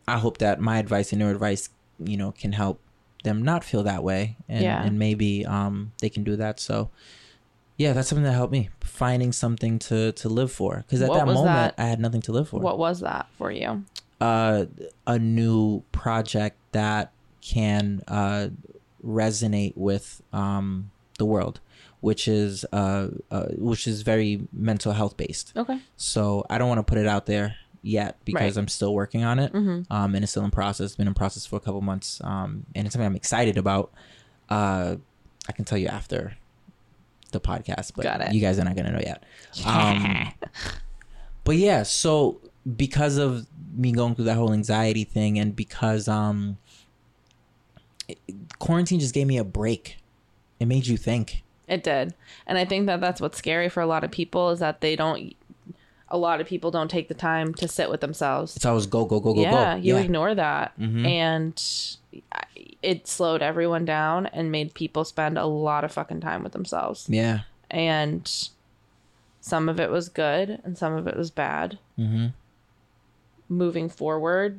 I 0.08 0.18
hope 0.18 0.38
that 0.38 0.60
my 0.60 0.78
advice 0.78 1.12
and 1.12 1.20
your 1.20 1.30
advice, 1.30 1.68
you 2.02 2.16
know, 2.16 2.32
can 2.32 2.52
help 2.52 2.80
them 3.22 3.42
not 3.42 3.62
feel 3.62 3.82
that 3.84 4.02
way, 4.02 4.36
and 4.48 4.64
Yeah. 4.64 4.82
and 4.82 4.98
maybe 4.98 5.46
um 5.46 5.92
they 6.00 6.08
can 6.08 6.24
do 6.24 6.36
that. 6.36 6.58
So. 6.60 6.90
Yeah, 7.80 7.94
that's 7.94 8.08
something 8.08 8.24
that 8.24 8.34
helped 8.34 8.52
me 8.52 8.68
finding 8.82 9.32
something 9.32 9.78
to 9.78 10.12
to 10.12 10.28
live 10.28 10.52
for. 10.52 10.84
Because 10.86 11.00
at 11.00 11.08
What 11.08 11.18
that 11.20 11.26
moment, 11.26 11.46
that? 11.46 11.74
I 11.78 11.86
had 11.86 11.98
nothing 11.98 12.20
to 12.22 12.32
live 12.32 12.50
for. 12.50 12.60
What 12.60 12.76
was 12.76 13.00
that 13.00 13.26
for 13.38 13.50
you? 13.50 13.86
Uh, 14.20 14.66
a 15.06 15.18
new 15.18 15.82
project 15.90 16.58
that 16.72 17.10
can 17.40 18.02
uh, 18.06 18.48
resonate 19.02 19.72
with 19.76 20.20
um, 20.30 20.90
the 21.16 21.24
world, 21.24 21.60
which 22.00 22.28
is 22.28 22.66
uh, 22.70 23.08
uh, 23.30 23.46
which 23.56 23.86
is 23.86 24.02
very 24.02 24.46
mental 24.52 24.92
health 24.92 25.16
based. 25.16 25.54
Okay. 25.56 25.80
So 25.96 26.44
I 26.50 26.58
don't 26.58 26.68
want 26.68 26.80
to 26.80 26.82
put 26.82 26.98
it 26.98 27.06
out 27.06 27.24
there 27.24 27.56
yet 27.80 28.18
because 28.26 28.56
Right. 28.56 28.62
I'm 28.62 28.68
still 28.68 28.92
working 28.92 29.24
on 29.24 29.38
it. 29.38 29.54
Mm-hmm. 29.54 29.90
Um, 29.90 30.14
and 30.14 30.22
it's 30.22 30.32
still 30.32 30.44
in 30.44 30.50
process. 30.50 30.96
Been 30.96 31.06
in 31.08 31.14
process 31.14 31.46
for 31.46 31.56
a 31.56 31.60
couple 31.60 31.80
months. 31.80 32.20
Um, 32.22 32.66
and 32.74 32.86
it's 32.86 32.92
something 32.92 33.06
I'm 33.06 33.16
excited 33.16 33.56
about. 33.56 33.90
Uh, 34.50 34.96
I 35.48 35.52
can 35.52 35.64
tell 35.64 35.78
you 35.78 35.86
after 35.88 36.36
the 37.30 37.40
podcast, 37.40 37.92
but 37.96 38.02
Got 38.04 38.20
it. 38.20 38.32
you 38.34 38.40
guys 38.40 38.58
are 38.58 38.64
not 38.64 38.76
gonna 38.76 38.92
know 38.92 39.00
yet. 39.00 39.22
Um, 39.66 40.32
but 41.44 41.56
yeah, 41.56 41.82
so 41.82 42.40
because 42.76 43.16
of 43.16 43.46
me 43.74 43.92
going 43.92 44.14
through 44.14 44.26
that 44.26 44.36
whole 44.36 44.52
anxiety 44.52 45.04
thing, 45.04 45.38
and 45.38 45.54
because 45.56 46.08
um, 46.08 46.58
it- 48.08 48.18
quarantine 48.58 49.00
just 49.00 49.14
gave 49.14 49.26
me 49.26 49.38
a 49.38 49.44
break. 49.44 49.96
It 50.58 50.66
made 50.66 50.86
you 50.86 50.96
think. 50.96 51.42
It 51.66 51.82
did. 51.82 52.14
And 52.46 52.58
I 52.58 52.64
think 52.64 52.86
that 52.86 53.00
that's 53.00 53.20
what's 53.20 53.38
scary 53.38 53.68
for 53.68 53.80
a 53.80 53.86
lot 53.86 54.04
of 54.04 54.10
people 54.10 54.50
is 54.50 54.58
that 54.58 54.80
they 54.80 54.96
don't 54.96 55.34
a 56.10 56.18
lot 56.18 56.40
of 56.40 56.46
people 56.46 56.70
don't 56.70 56.90
take 56.90 57.08
the 57.08 57.14
time 57.14 57.54
to 57.54 57.68
sit 57.68 57.88
with 57.90 58.00
themselves. 58.00 58.56
It's 58.56 58.64
always 58.66 58.86
go 58.86 59.04
go 59.04 59.20
go 59.20 59.32
go 59.32 59.40
yeah, 59.40 59.76
go. 59.76 59.80
you 59.82 59.96
ignore 59.96 60.34
that. 60.34 60.78
Mhm. 60.78 61.06
And 61.06 61.62
it 62.82 63.06
slowed 63.06 63.42
everyone 63.42 63.84
down 63.84 64.26
and 64.26 64.50
made 64.50 64.74
people 64.74 65.04
spend 65.04 65.38
a 65.38 65.46
lot 65.46 65.84
of 65.84 65.92
fucking 65.92 66.20
time 66.20 66.42
with 66.42 66.52
themselves. 66.52 67.06
yeah. 67.08 67.40
And 67.70 68.28
some 69.40 69.68
of 69.68 69.78
it 69.78 69.90
was 69.90 70.08
good 70.08 70.60
and 70.64 70.76
some 70.76 70.92
of 70.94 71.06
it 71.06 71.16
was 71.16 71.30
bad. 71.30 71.78
Mm-hmm. 71.96 72.26
Moving 73.48 73.88
forward, 73.88 74.58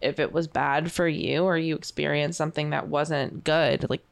if 0.00 0.18
it 0.18 0.32
was 0.32 0.48
bad 0.48 0.90
for 0.90 1.06
you 1.08 1.44
or 1.44 1.56
you 1.56 1.76
experienced 1.76 2.36
something 2.38 2.70
that 2.70 2.88
wasn't 2.88 3.44
good, 3.44 3.88
like 3.88 4.02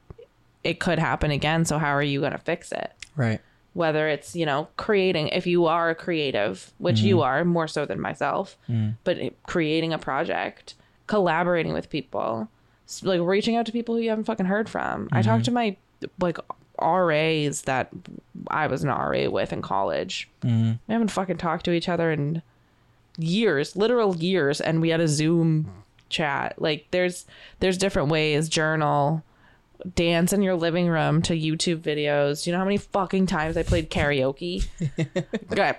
it 0.64 0.78
could 0.80 0.98
happen 0.98 1.30
again. 1.30 1.64
So 1.64 1.78
how 1.78 1.90
are 1.90 2.02
you 2.02 2.20
going 2.20 2.32
to 2.32 2.38
fix 2.38 2.70
it? 2.72 2.92
Right. 3.16 3.40
Whether 3.77 4.09
it's 4.09 4.35
you 4.35 4.47
know 4.47 4.66
creating 4.77 5.28
if 5.28 5.47
you 5.47 5.66
are 5.66 5.90
a 5.90 5.94
creative 5.94 6.73
which 6.78 7.01
you 7.01 7.20
are 7.20 7.44
more 7.44 7.69
so 7.69 7.85
than 7.85 8.01
myself 8.01 8.57
Mm. 8.69 8.94
but 9.05 9.16
creating 9.47 9.93
a 9.93 9.98
project 9.98 10.74
collaborating 11.07 11.73
with 11.74 11.90
people 11.90 12.48
Like 13.03 13.20
reaching 13.20 13.55
out 13.57 13.66
to 13.66 13.73
people 13.73 13.94
who 13.94 14.01
you 14.01 14.11
haven't 14.11 14.24
fucking 14.24 14.47
heard 14.47 14.69
from. 14.69 15.09
I 15.12 15.20
talked 15.23 15.44
to 15.47 15.51
my 15.51 15.77
like 16.20 16.39
RAs 16.81 17.62
that 17.62 17.89
I 18.62 18.66
was 18.69 18.85
an 18.85 18.90
RA 18.90 19.28
with 19.28 19.53
in 19.53 19.61
college. 19.62 20.28
Mm-hmm. 20.43 20.73
We 20.86 20.93
haven't 20.93 21.11
fucking 21.11 21.39
talked 21.39 21.65
to 21.66 21.73
each 21.73 21.89
other 21.89 22.11
in 22.12 22.43
years, 23.19 23.77
literal 23.77 24.16
years, 24.16 24.61
and 24.61 24.81
we 24.81 24.90
had 24.90 25.01
a 25.01 25.09
Zoom 25.09 25.70
chat. 26.09 26.55
Like 26.59 26.86
there's 26.93 27.27
there's 27.61 27.78
different 27.78 28.09
ways. 28.09 28.48
Journal, 28.48 29.23
dance 29.94 30.32
in 30.32 30.43
your 30.43 30.55
living 30.55 30.89
room 30.89 31.23
to 31.23 31.35
YouTube 31.35 31.81
videos. 31.81 32.44
Do 32.44 32.51
You 32.51 32.53
know 32.53 32.59
how 32.61 32.65
many 32.65 32.78
fucking 32.78 33.27
times 33.27 33.57
I 33.57 33.62
played 33.62 33.90
karaoke? 33.90 34.66
okay. 35.53 35.77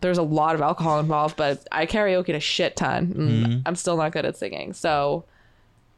There's 0.00 0.18
a 0.18 0.22
lot 0.22 0.54
of 0.54 0.60
alcohol 0.60 1.00
involved, 1.00 1.36
but 1.36 1.66
I 1.72 1.86
karaoke 1.86 2.34
a 2.34 2.40
shit 2.40 2.76
ton. 2.76 3.12
And 3.16 3.46
mm-hmm. 3.46 3.60
I'm 3.66 3.74
still 3.74 3.96
not 3.96 4.12
good 4.12 4.24
at 4.24 4.36
singing. 4.36 4.72
So 4.72 5.24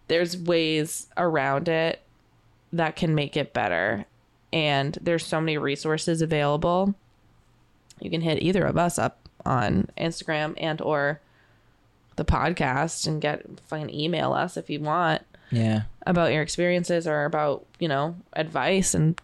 there's 0.09 0.37
ways 0.37 1.09
around 1.17 1.69
it 1.69 2.01
that 2.73 2.97
can 2.97 3.15
make 3.15 3.37
it 3.37 3.53
better. 3.53 4.07
And 4.53 4.99
there's 5.01 5.25
so 5.25 5.41
many 5.41 5.59
resources 5.59 6.23
available. 6.23 6.95
You 8.01 8.11
can 8.11 8.23
hit 8.23 8.43
either 8.43 8.65
of 8.65 8.79
us 8.79 8.99
up 8.99 9.29
on 9.45 9.89
Instagram 9.99 10.55
and 10.57 10.81
or 10.81 11.21
the 12.17 12.25
podcast 12.25 13.07
and 13.07 13.21
get 13.21 13.47
fucking 13.69 13.91
email 13.91 14.33
us 14.33 14.57
if 14.57 14.69
you 14.69 14.81
want 14.81 15.23
Yeah. 15.51 15.83
about 16.07 16.33
your 16.33 16.43
experiences 16.43 17.07
or 17.07 17.25
about, 17.25 17.67
you 17.79 17.89
know, 17.89 18.17
advice 18.33 18.95
and 18.95 19.21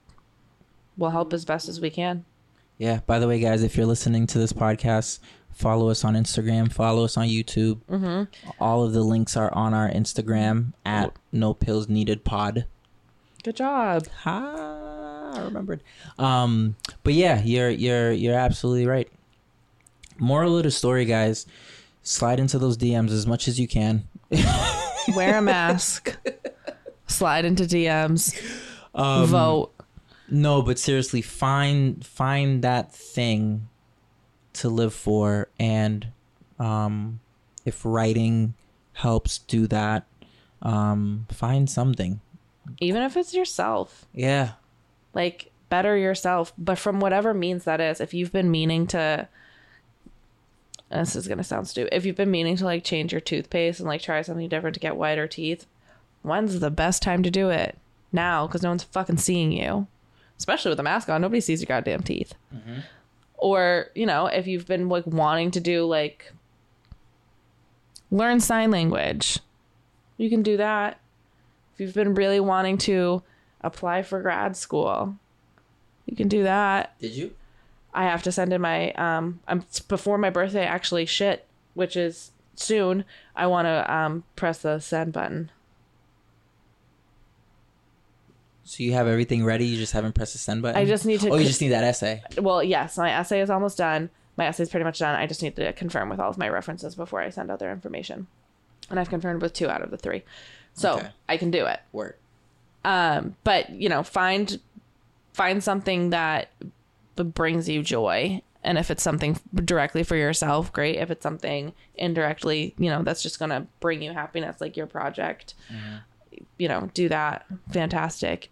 we'll 0.96 1.10
help 1.10 1.32
as 1.32 1.44
best 1.44 1.68
as 1.68 1.80
we 1.80 1.90
can. 1.90 2.24
Yeah. 2.78 3.00
By 3.06 3.18
the 3.18 3.28
way, 3.28 3.38
guys, 3.40 3.62
if 3.62 3.76
you're 3.76 3.86
listening 3.86 4.26
to 4.28 4.38
this 4.38 4.52
podcast, 4.52 5.18
follow 5.52 5.88
us 5.88 6.04
on 6.04 6.14
Instagram, 6.14 6.70
follow 6.72 7.04
us 7.04 7.16
on 7.16 7.26
YouTube. 7.28 7.80
Mm-hmm. 7.90 8.50
All 8.60 8.84
of 8.84 8.92
the 8.92 9.02
links 9.02 9.36
are 9.36 9.52
on 9.54 9.72
our 9.72 9.88
Instagram 9.90 10.72
at 10.84 11.12
No 11.32 11.54
Pills 11.54 11.88
Needed 11.88 12.24
Pod. 12.24 12.66
Good 13.42 13.56
job. 13.56 14.06
Ha, 14.24 15.32
I 15.36 15.40
remembered. 15.40 15.80
Um, 16.18 16.76
but 17.04 17.14
yeah, 17.14 17.40
you're 17.42 17.70
you're 17.70 18.10
you're 18.10 18.34
absolutely 18.34 18.86
right. 18.86 19.08
Moral 20.18 20.56
of 20.56 20.64
the 20.64 20.70
story, 20.70 21.04
guys: 21.04 21.46
slide 22.02 22.40
into 22.40 22.58
those 22.58 22.76
DMs 22.76 23.10
as 23.10 23.26
much 23.26 23.46
as 23.46 23.60
you 23.60 23.68
can. 23.68 24.08
Wear 25.14 25.38
a 25.38 25.42
mask. 25.42 26.16
Slide 27.06 27.44
into 27.44 27.64
DMs. 27.64 28.34
Um, 28.94 29.26
vote. 29.26 29.72
No, 30.28 30.62
but 30.62 30.78
seriously, 30.78 31.22
find 31.22 32.04
find 32.04 32.62
that 32.62 32.92
thing 32.92 33.68
to 34.54 34.68
live 34.68 34.94
for, 34.94 35.48
and 35.60 36.08
um, 36.58 37.20
if 37.64 37.84
writing 37.84 38.54
helps 38.94 39.38
do 39.38 39.66
that, 39.68 40.06
um, 40.62 41.26
find 41.30 41.70
something. 41.70 42.20
Even 42.80 43.02
if 43.02 43.16
it's 43.16 43.34
yourself. 43.34 44.06
Yeah, 44.12 44.52
like 45.16 45.50
better 45.68 45.96
yourself 45.96 46.52
but 46.56 46.78
from 46.78 47.00
whatever 47.00 47.34
means 47.34 47.64
that 47.64 47.80
is 47.80 48.00
if 48.00 48.14
you've 48.14 48.30
been 48.30 48.50
meaning 48.50 48.86
to 48.86 49.26
this 50.90 51.16
is 51.16 51.28
gonna 51.28 51.44
sound 51.44 51.68
stupid. 51.68 51.94
If 51.94 52.04
you've 52.04 52.16
been 52.16 52.30
meaning 52.30 52.56
to 52.56 52.64
like 52.64 52.84
change 52.84 53.12
your 53.12 53.20
toothpaste 53.20 53.80
and 53.80 53.88
like 53.88 54.02
try 54.02 54.22
something 54.22 54.48
different 54.48 54.74
to 54.74 54.80
get 54.80 54.96
whiter 54.96 55.26
teeth 55.26 55.66
when's 56.26 56.58
the 56.58 56.70
best 56.70 57.02
time 57.02 57.22
to 57.22 57.30
do 57.30 57.50
it? 57.50 57.78
Now 58.12 58.46
because 58.46 58.62
no 58.62 58.70
one's 58.70 58.82
fucking 58.82 59.18
seeing 59.18 59.52
you. 59.52 59.86
Especially 60.36 60.70
with 60.70 60.80
a 60.80 60.82
mask 60.82 61.08
on 61.08 61.22
nobody 61.22 61.40
sees 61.40 61.60
your 61.60 61.66
goddamn 61.66 62.02
teeth. 62.02 62.34
Mm-hmm. 62.54 62.80
Or 63.36 63.86
you 63.94 64.06
know 64.06 64.26
if 64.26 64.46
you've 64.46 64.66
been 64.66 64.88
like 64.88 65.06
wanting 65.06 65.52
to 65.52 65.60
do 65.60 65.86
like 65.86 66.32
learn 68.10 68.40
sign 68.40 68.70
language 68.70 69.38
you 70.16 70.28
can 70.28 70.42
do 70.42 70.56
that. 70.56 71.00
If 71.74 71.80
you've 71.80 71.94
been 71.94 72.14
really 72.14 72.40
wanting 72.40 72.78
to 72.78 73.22
apply 73.60 74.02
for 74.02 74.20
grad 74.20 74.56
school 74.56 75.16
you 76.06 76.16
can 76.16 76.28
do 76.28 76.42
that. 76.42 76.98
Did 76.98 77.12
you? 77.12 77.34
I 77.96 78.04
have 78.04 78.22
to 78.22 78.30
send 78.30 78.52
in 78.52 78.60
my 78.60 78.92
um 78.92 79.40
i'm 79.48 79.64
before 79.88 80.18
my 80.18 80.30
birthday 80.30 80.64
actually 80.64 81.04
shit 81.06 81.46
which 81.74 81.96
is 81.96 82.30
soon 82.54 83.04
i 83.34 83.46
want 83.46 83.66
to 83.66 83.92
um 83.92 84.22
press 84.36 84.58
the 84.58 84.78
send 84.78 85.12
button 85.12 85.50
So 88.64 88.82
you 88.82 88.94
have 88.94 89.06
everything 89.06 89.44
ready. 89.44 89.64
You 89.64 89.76
just 89.76 89.92
haven't 89.92 90.16
pressed 90.16 90.32
the 90.32 90.40
send 90.40 90.60
button. 90.60 90.76
I 90.80 90.84
just 90.84 91.06
need 91.06 91.20
to 91.20 91.30
Oh, 91.30 91.36
you 91.36 91.44
just 91.46 91.60
need 91.60 91.68
that 91.68 91.84
essay. 91.84 92.20
well 92.40 92.62
yes 92.64 92.98
my 92.98 93.10
essay 93.12 93.40
is 93.40 93.48
almost 93.50 93.78
done 93.78 94.10
my 94.36 94.46
essay 94.46 94.64
is 94.64 94.70
pretty 94.70 94.82
much 94.84 94.98
done 94.98 95.14
i 95.14 95.24
just 95.26 95.40
need 95.42 95.54
to 95.56 95.72
confirm 95.74 96.08
with 96.08 96.18
all 96.18 96.28
of 96.30 96.36
my 96.36 96.48
references 96.48 96.94
before 96.96 97.20
i 97.20 97.30
send 97.30 97.48
out 97.50 97.58
their 97.60 97.70
information 97.70 98.26
and 98.90 98.98
i've 98.98 99.08
confirmed 99.08 99.40
with 99.40 99.52
two 99.52 99.68
out 99.68 99.82
of 99.82 99.90
the 99.92 99.96
three 99.96 100.22
so 100.74 100.96
Okay. 100.96 101.08
i 101.28 101.36
can 101.36 101.50
do 101.52 101.64
it 101.66 101.78
Word. 101.92 102.16
um 102.84 103.36
but 103.44 103.70
you 103.70 103.88
know 103.88 104.02
find 104.02 104.58
find 105.32 105.62
something 105.62 106.10
that 106.10 106.48
brings 107.24 107.68
you 107.68 107.82
joy 107.82 108.40
and 108.62 108.78
if 108.78 108.90
it's 108.90 109.02
something 109.02 109.38
directly 109.54 110.02
for 110.02 110.16
yourself 110.16 110.72
great 110.72 110.96
if 110.96 111.10
it's 111.10 111.22
something 111.22 111.72
indirectly 111.94 112.74
you 112.78 112.90
know 112.90 113.02
that's 113.02 113.22
just 113.22 113.38
gonna 113.38 113.66
bring 113.80 114.02
you 114.02 114.12
happiness 114.12 114.60
like 114.60 114.76
your 114.76 114.86
project 114.86 115.54
mm-hmm. 115.72 115.96
you 116.58 116.68
know 116.68 116.90
do 116.94 117.08
that 117.08 117.46
fantastic 117.72 118.50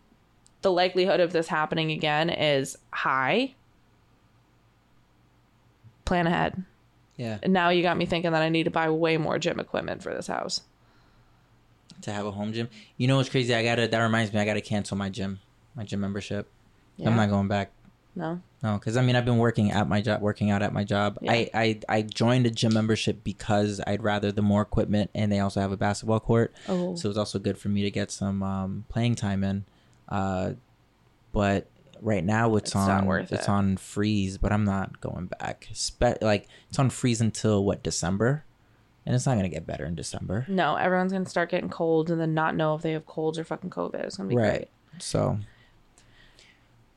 the 0.63 0.71
likelihood 0.71 1.21
of 1.21 1.33
this 1.33 1.49
happening 1.49 1.91
again 1.91 2.31
is 2.31 2.79
high 2.93 3.55
plan 6.05 6.27
ahead 6.27 6.63
Yeah. 7.17 7.39
and 7.43 7.53
now 7.53 7.71
you 7.71 7.83
got 7.83 7.97
me 7.97 8.07
thinking 8.07 8.33
that 8.33 8.43
i 8.43 8.49
need 8.49 8.65
to 8.65 8.71
buy 8.71 8.89
way 8.91 9.17
more 9.17 9.39
gym 9.39 9.59
equipment 9.61 10.03
for 10.03 10.15
this 10.15 10.27
house 10.27 10.61
To 12.03 12.13
have 12.13 12.27
a 12.27 12.31
home 12.31 12.53
gym. 12.53 12.69
You 12.99 13.07
know 13.09 13.17
what's 13.17 13.29
crazy? 13.31 13.55
I 13.55 13.63
gotta. 13.63 13.89
That 13.89 14.03
reminds 14.03 14.33
me. 14.33 14.41
I 14.41 14.45
gotta 14.45 14.61
cancel 14.61 14.97
my 14.97 15.09
gym. 15.09 15.39
My 15.75 15.85
gym 15.85 16.01
membership. 16.01 16.49
Yeah. 16.99 17.09
I'm 17.09 17.17
not 17.17 17.31
going 17.31 17.49
back. 17.49 17.71
no 18.15 18.41
No, 18.65 18.79
because 18.79 18.97
I 18.97 19.03
mean 19.03 19.15
I've 19.15 19.27
been 19.27 19.37
working 19.37 19.71
at 19.73 19.87
my 19.89 20.01
job, 20.01 20.23
working 20.23 20.51
out 20.51 20.63
at 20.63 20.73
my 20.73 20.85
job. 20.85 21.19
Yeah. 21.21 21.33
I, 21.33 21.51
I 21.55 21.81
I 21.87 22.03
joined 22.03 22.47
a 22.47 22.51
gym 22.51 22.73
membership 22.73 23.23
because 23.23 23.79
I'd 23.87 24.03
rather 24.03 24.33
the 24.33 24.41
more 24.41 24.63
equipment, 24.63 25.11
and 25.15 25.31
they 25.31 25.39
also 25.39 25.61
have 25.61 25.71
a 25.71 25.77
basketball 25.77 26.19
court, 26.21 26.55
oh 26.67 26.97
so 26.97 27.11
it's 27.11 27.19
also 27.19 27.39
good 27.39 27.59
for 27.59 27.69
me 27.69 27.83
to 27.83 27.91
get 27.91 28.11
some 28.11 28.43
um, 28.43 28.85
playing 28.89 29.17
time 29.17 29.45
in. 29.45 29.67
Uh, 30.09 30.53
but 31.33 31.67
right 32.01 32.25
now 32.25 32.57
it's, 32.57 32.71
It's 32.71 32.77
on 32.77 33.09
it's 33.21 33.33
it. 33.33 33.49
on 33.49 33.77
freeze, 33.77 34.39
but 34.39 34.51
I'm 34.51 34.65
not 34.65 34.99
going 35.01 35.27
back. 35.27 35.69
Spe- 35.75 36.23
like 36.23 36.49
it's 36.71 36.79
on 36.79 36.89
freeze 36.89 37.21
until 37.21 37.63
what 37.65 37.83
December, 37.83 38.45
and 39.05 39.15
it's 39.15 39.27
not 39.27 39.37
gonna 39.37 39.51
get 39.51 39.67
better 39.67 39.85
in 39.85 39.95
December. 39.95 40.47
No, 40.49 40.77
everyone's 40.77 41.13
gonna 41.13 41.29
start 41.29 41.51
getting 41.51 41.69
colds 41.69 42.11
and 42.11 42.19
then 42.19 42.33
not 42.33 42.57
know 42.57 42.75
if 42.75 42.81
they 42.81 42.93
have 42.93 43.05
colds 43.05 43.39
or 43.39 43.45
fucking 43.45 43.69
COVID. 43.69 43.97
It's 43.97 44.17
gonna 44.17 44.31
be 44.31 44.37
Right. 44.37 44.71
So, 45.01 45.39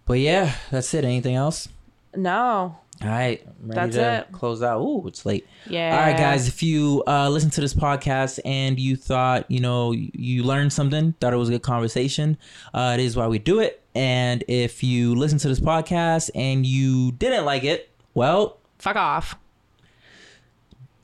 but 0.07 0.19
yeah, 0.19 0.55
that's 0.71 0.91
it. 0.93 1.05
Anything 1.05 1.35
else? 1.35 1.67
No. 2.15 2.77
All 2.99 3.07
right, 3.07 3.45
That's 3.61 3.95
it. 3.95 4.31
close 4.31 4.63
out. 4.63 4.81
Ooh, 4.81 5.07
it's 5.07 5.23
late. 5.23 5.45
Yeah. 5.69 5.95
All 5.95 6.01
right, 6.03 6.17
guys. 6.17 6.47
If 6.47 6.63
you 6.63 7.03
uh, 7.05 7.29
listen 7.29 7.51
to 7.51 7.61
this 7.61 7.75
podcast 7.75 8.39
and 8.43 8.79
you 8.79 8.95
thought 8.95 9.45
you 9.51 9.59
know 9.59 9.91
you 9.91 10.41
learned 10.41 10.73
something, 10.73 11.13
thought 11.21 11.31
it 11.31 11.37
was 11.37 11.49
a 11.49 11.51
good 11.51 11.61
conversation, 11.61 12.39
uh, 12.73 12.95
it 12.97 13.03
is 13.03 13.15
why 13.15 13.27
we 13.27 13.37
do 13.37 13.59
it. 13.59 13.83
And 13.93 14.43
if 14.47 14.83
you 14.83 15.13
listen 15.13 15.37
to 15.39 15.47
this 15.47 15.59
podcast 15.59 16.31
and 16.33 16.65
you 16.65 17.11
didn't 17.11 17.45
like 17.45 17.63
it, 17.63 17.91
well, 18.15 18.57
Fuck 18.79 18.95
off. 18.95 19.35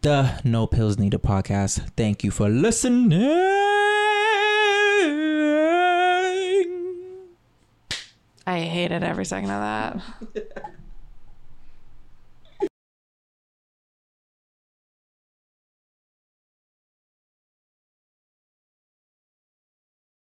the 0.02 0.42
No 0.44 0.66
Pills 0.66 0.98
Needed 0.98 1.22
podcast. 1.22 1.92
Thank 1.96 2.24
you 2.24 2.32
for 2.32 2.50
listening. 2.50 3.12
I 8.46 8.62
hated 8.62 9.04
every 9.04 9.26
second 9.26 9.52
of 9.52 9.62
that. 10.34 10.74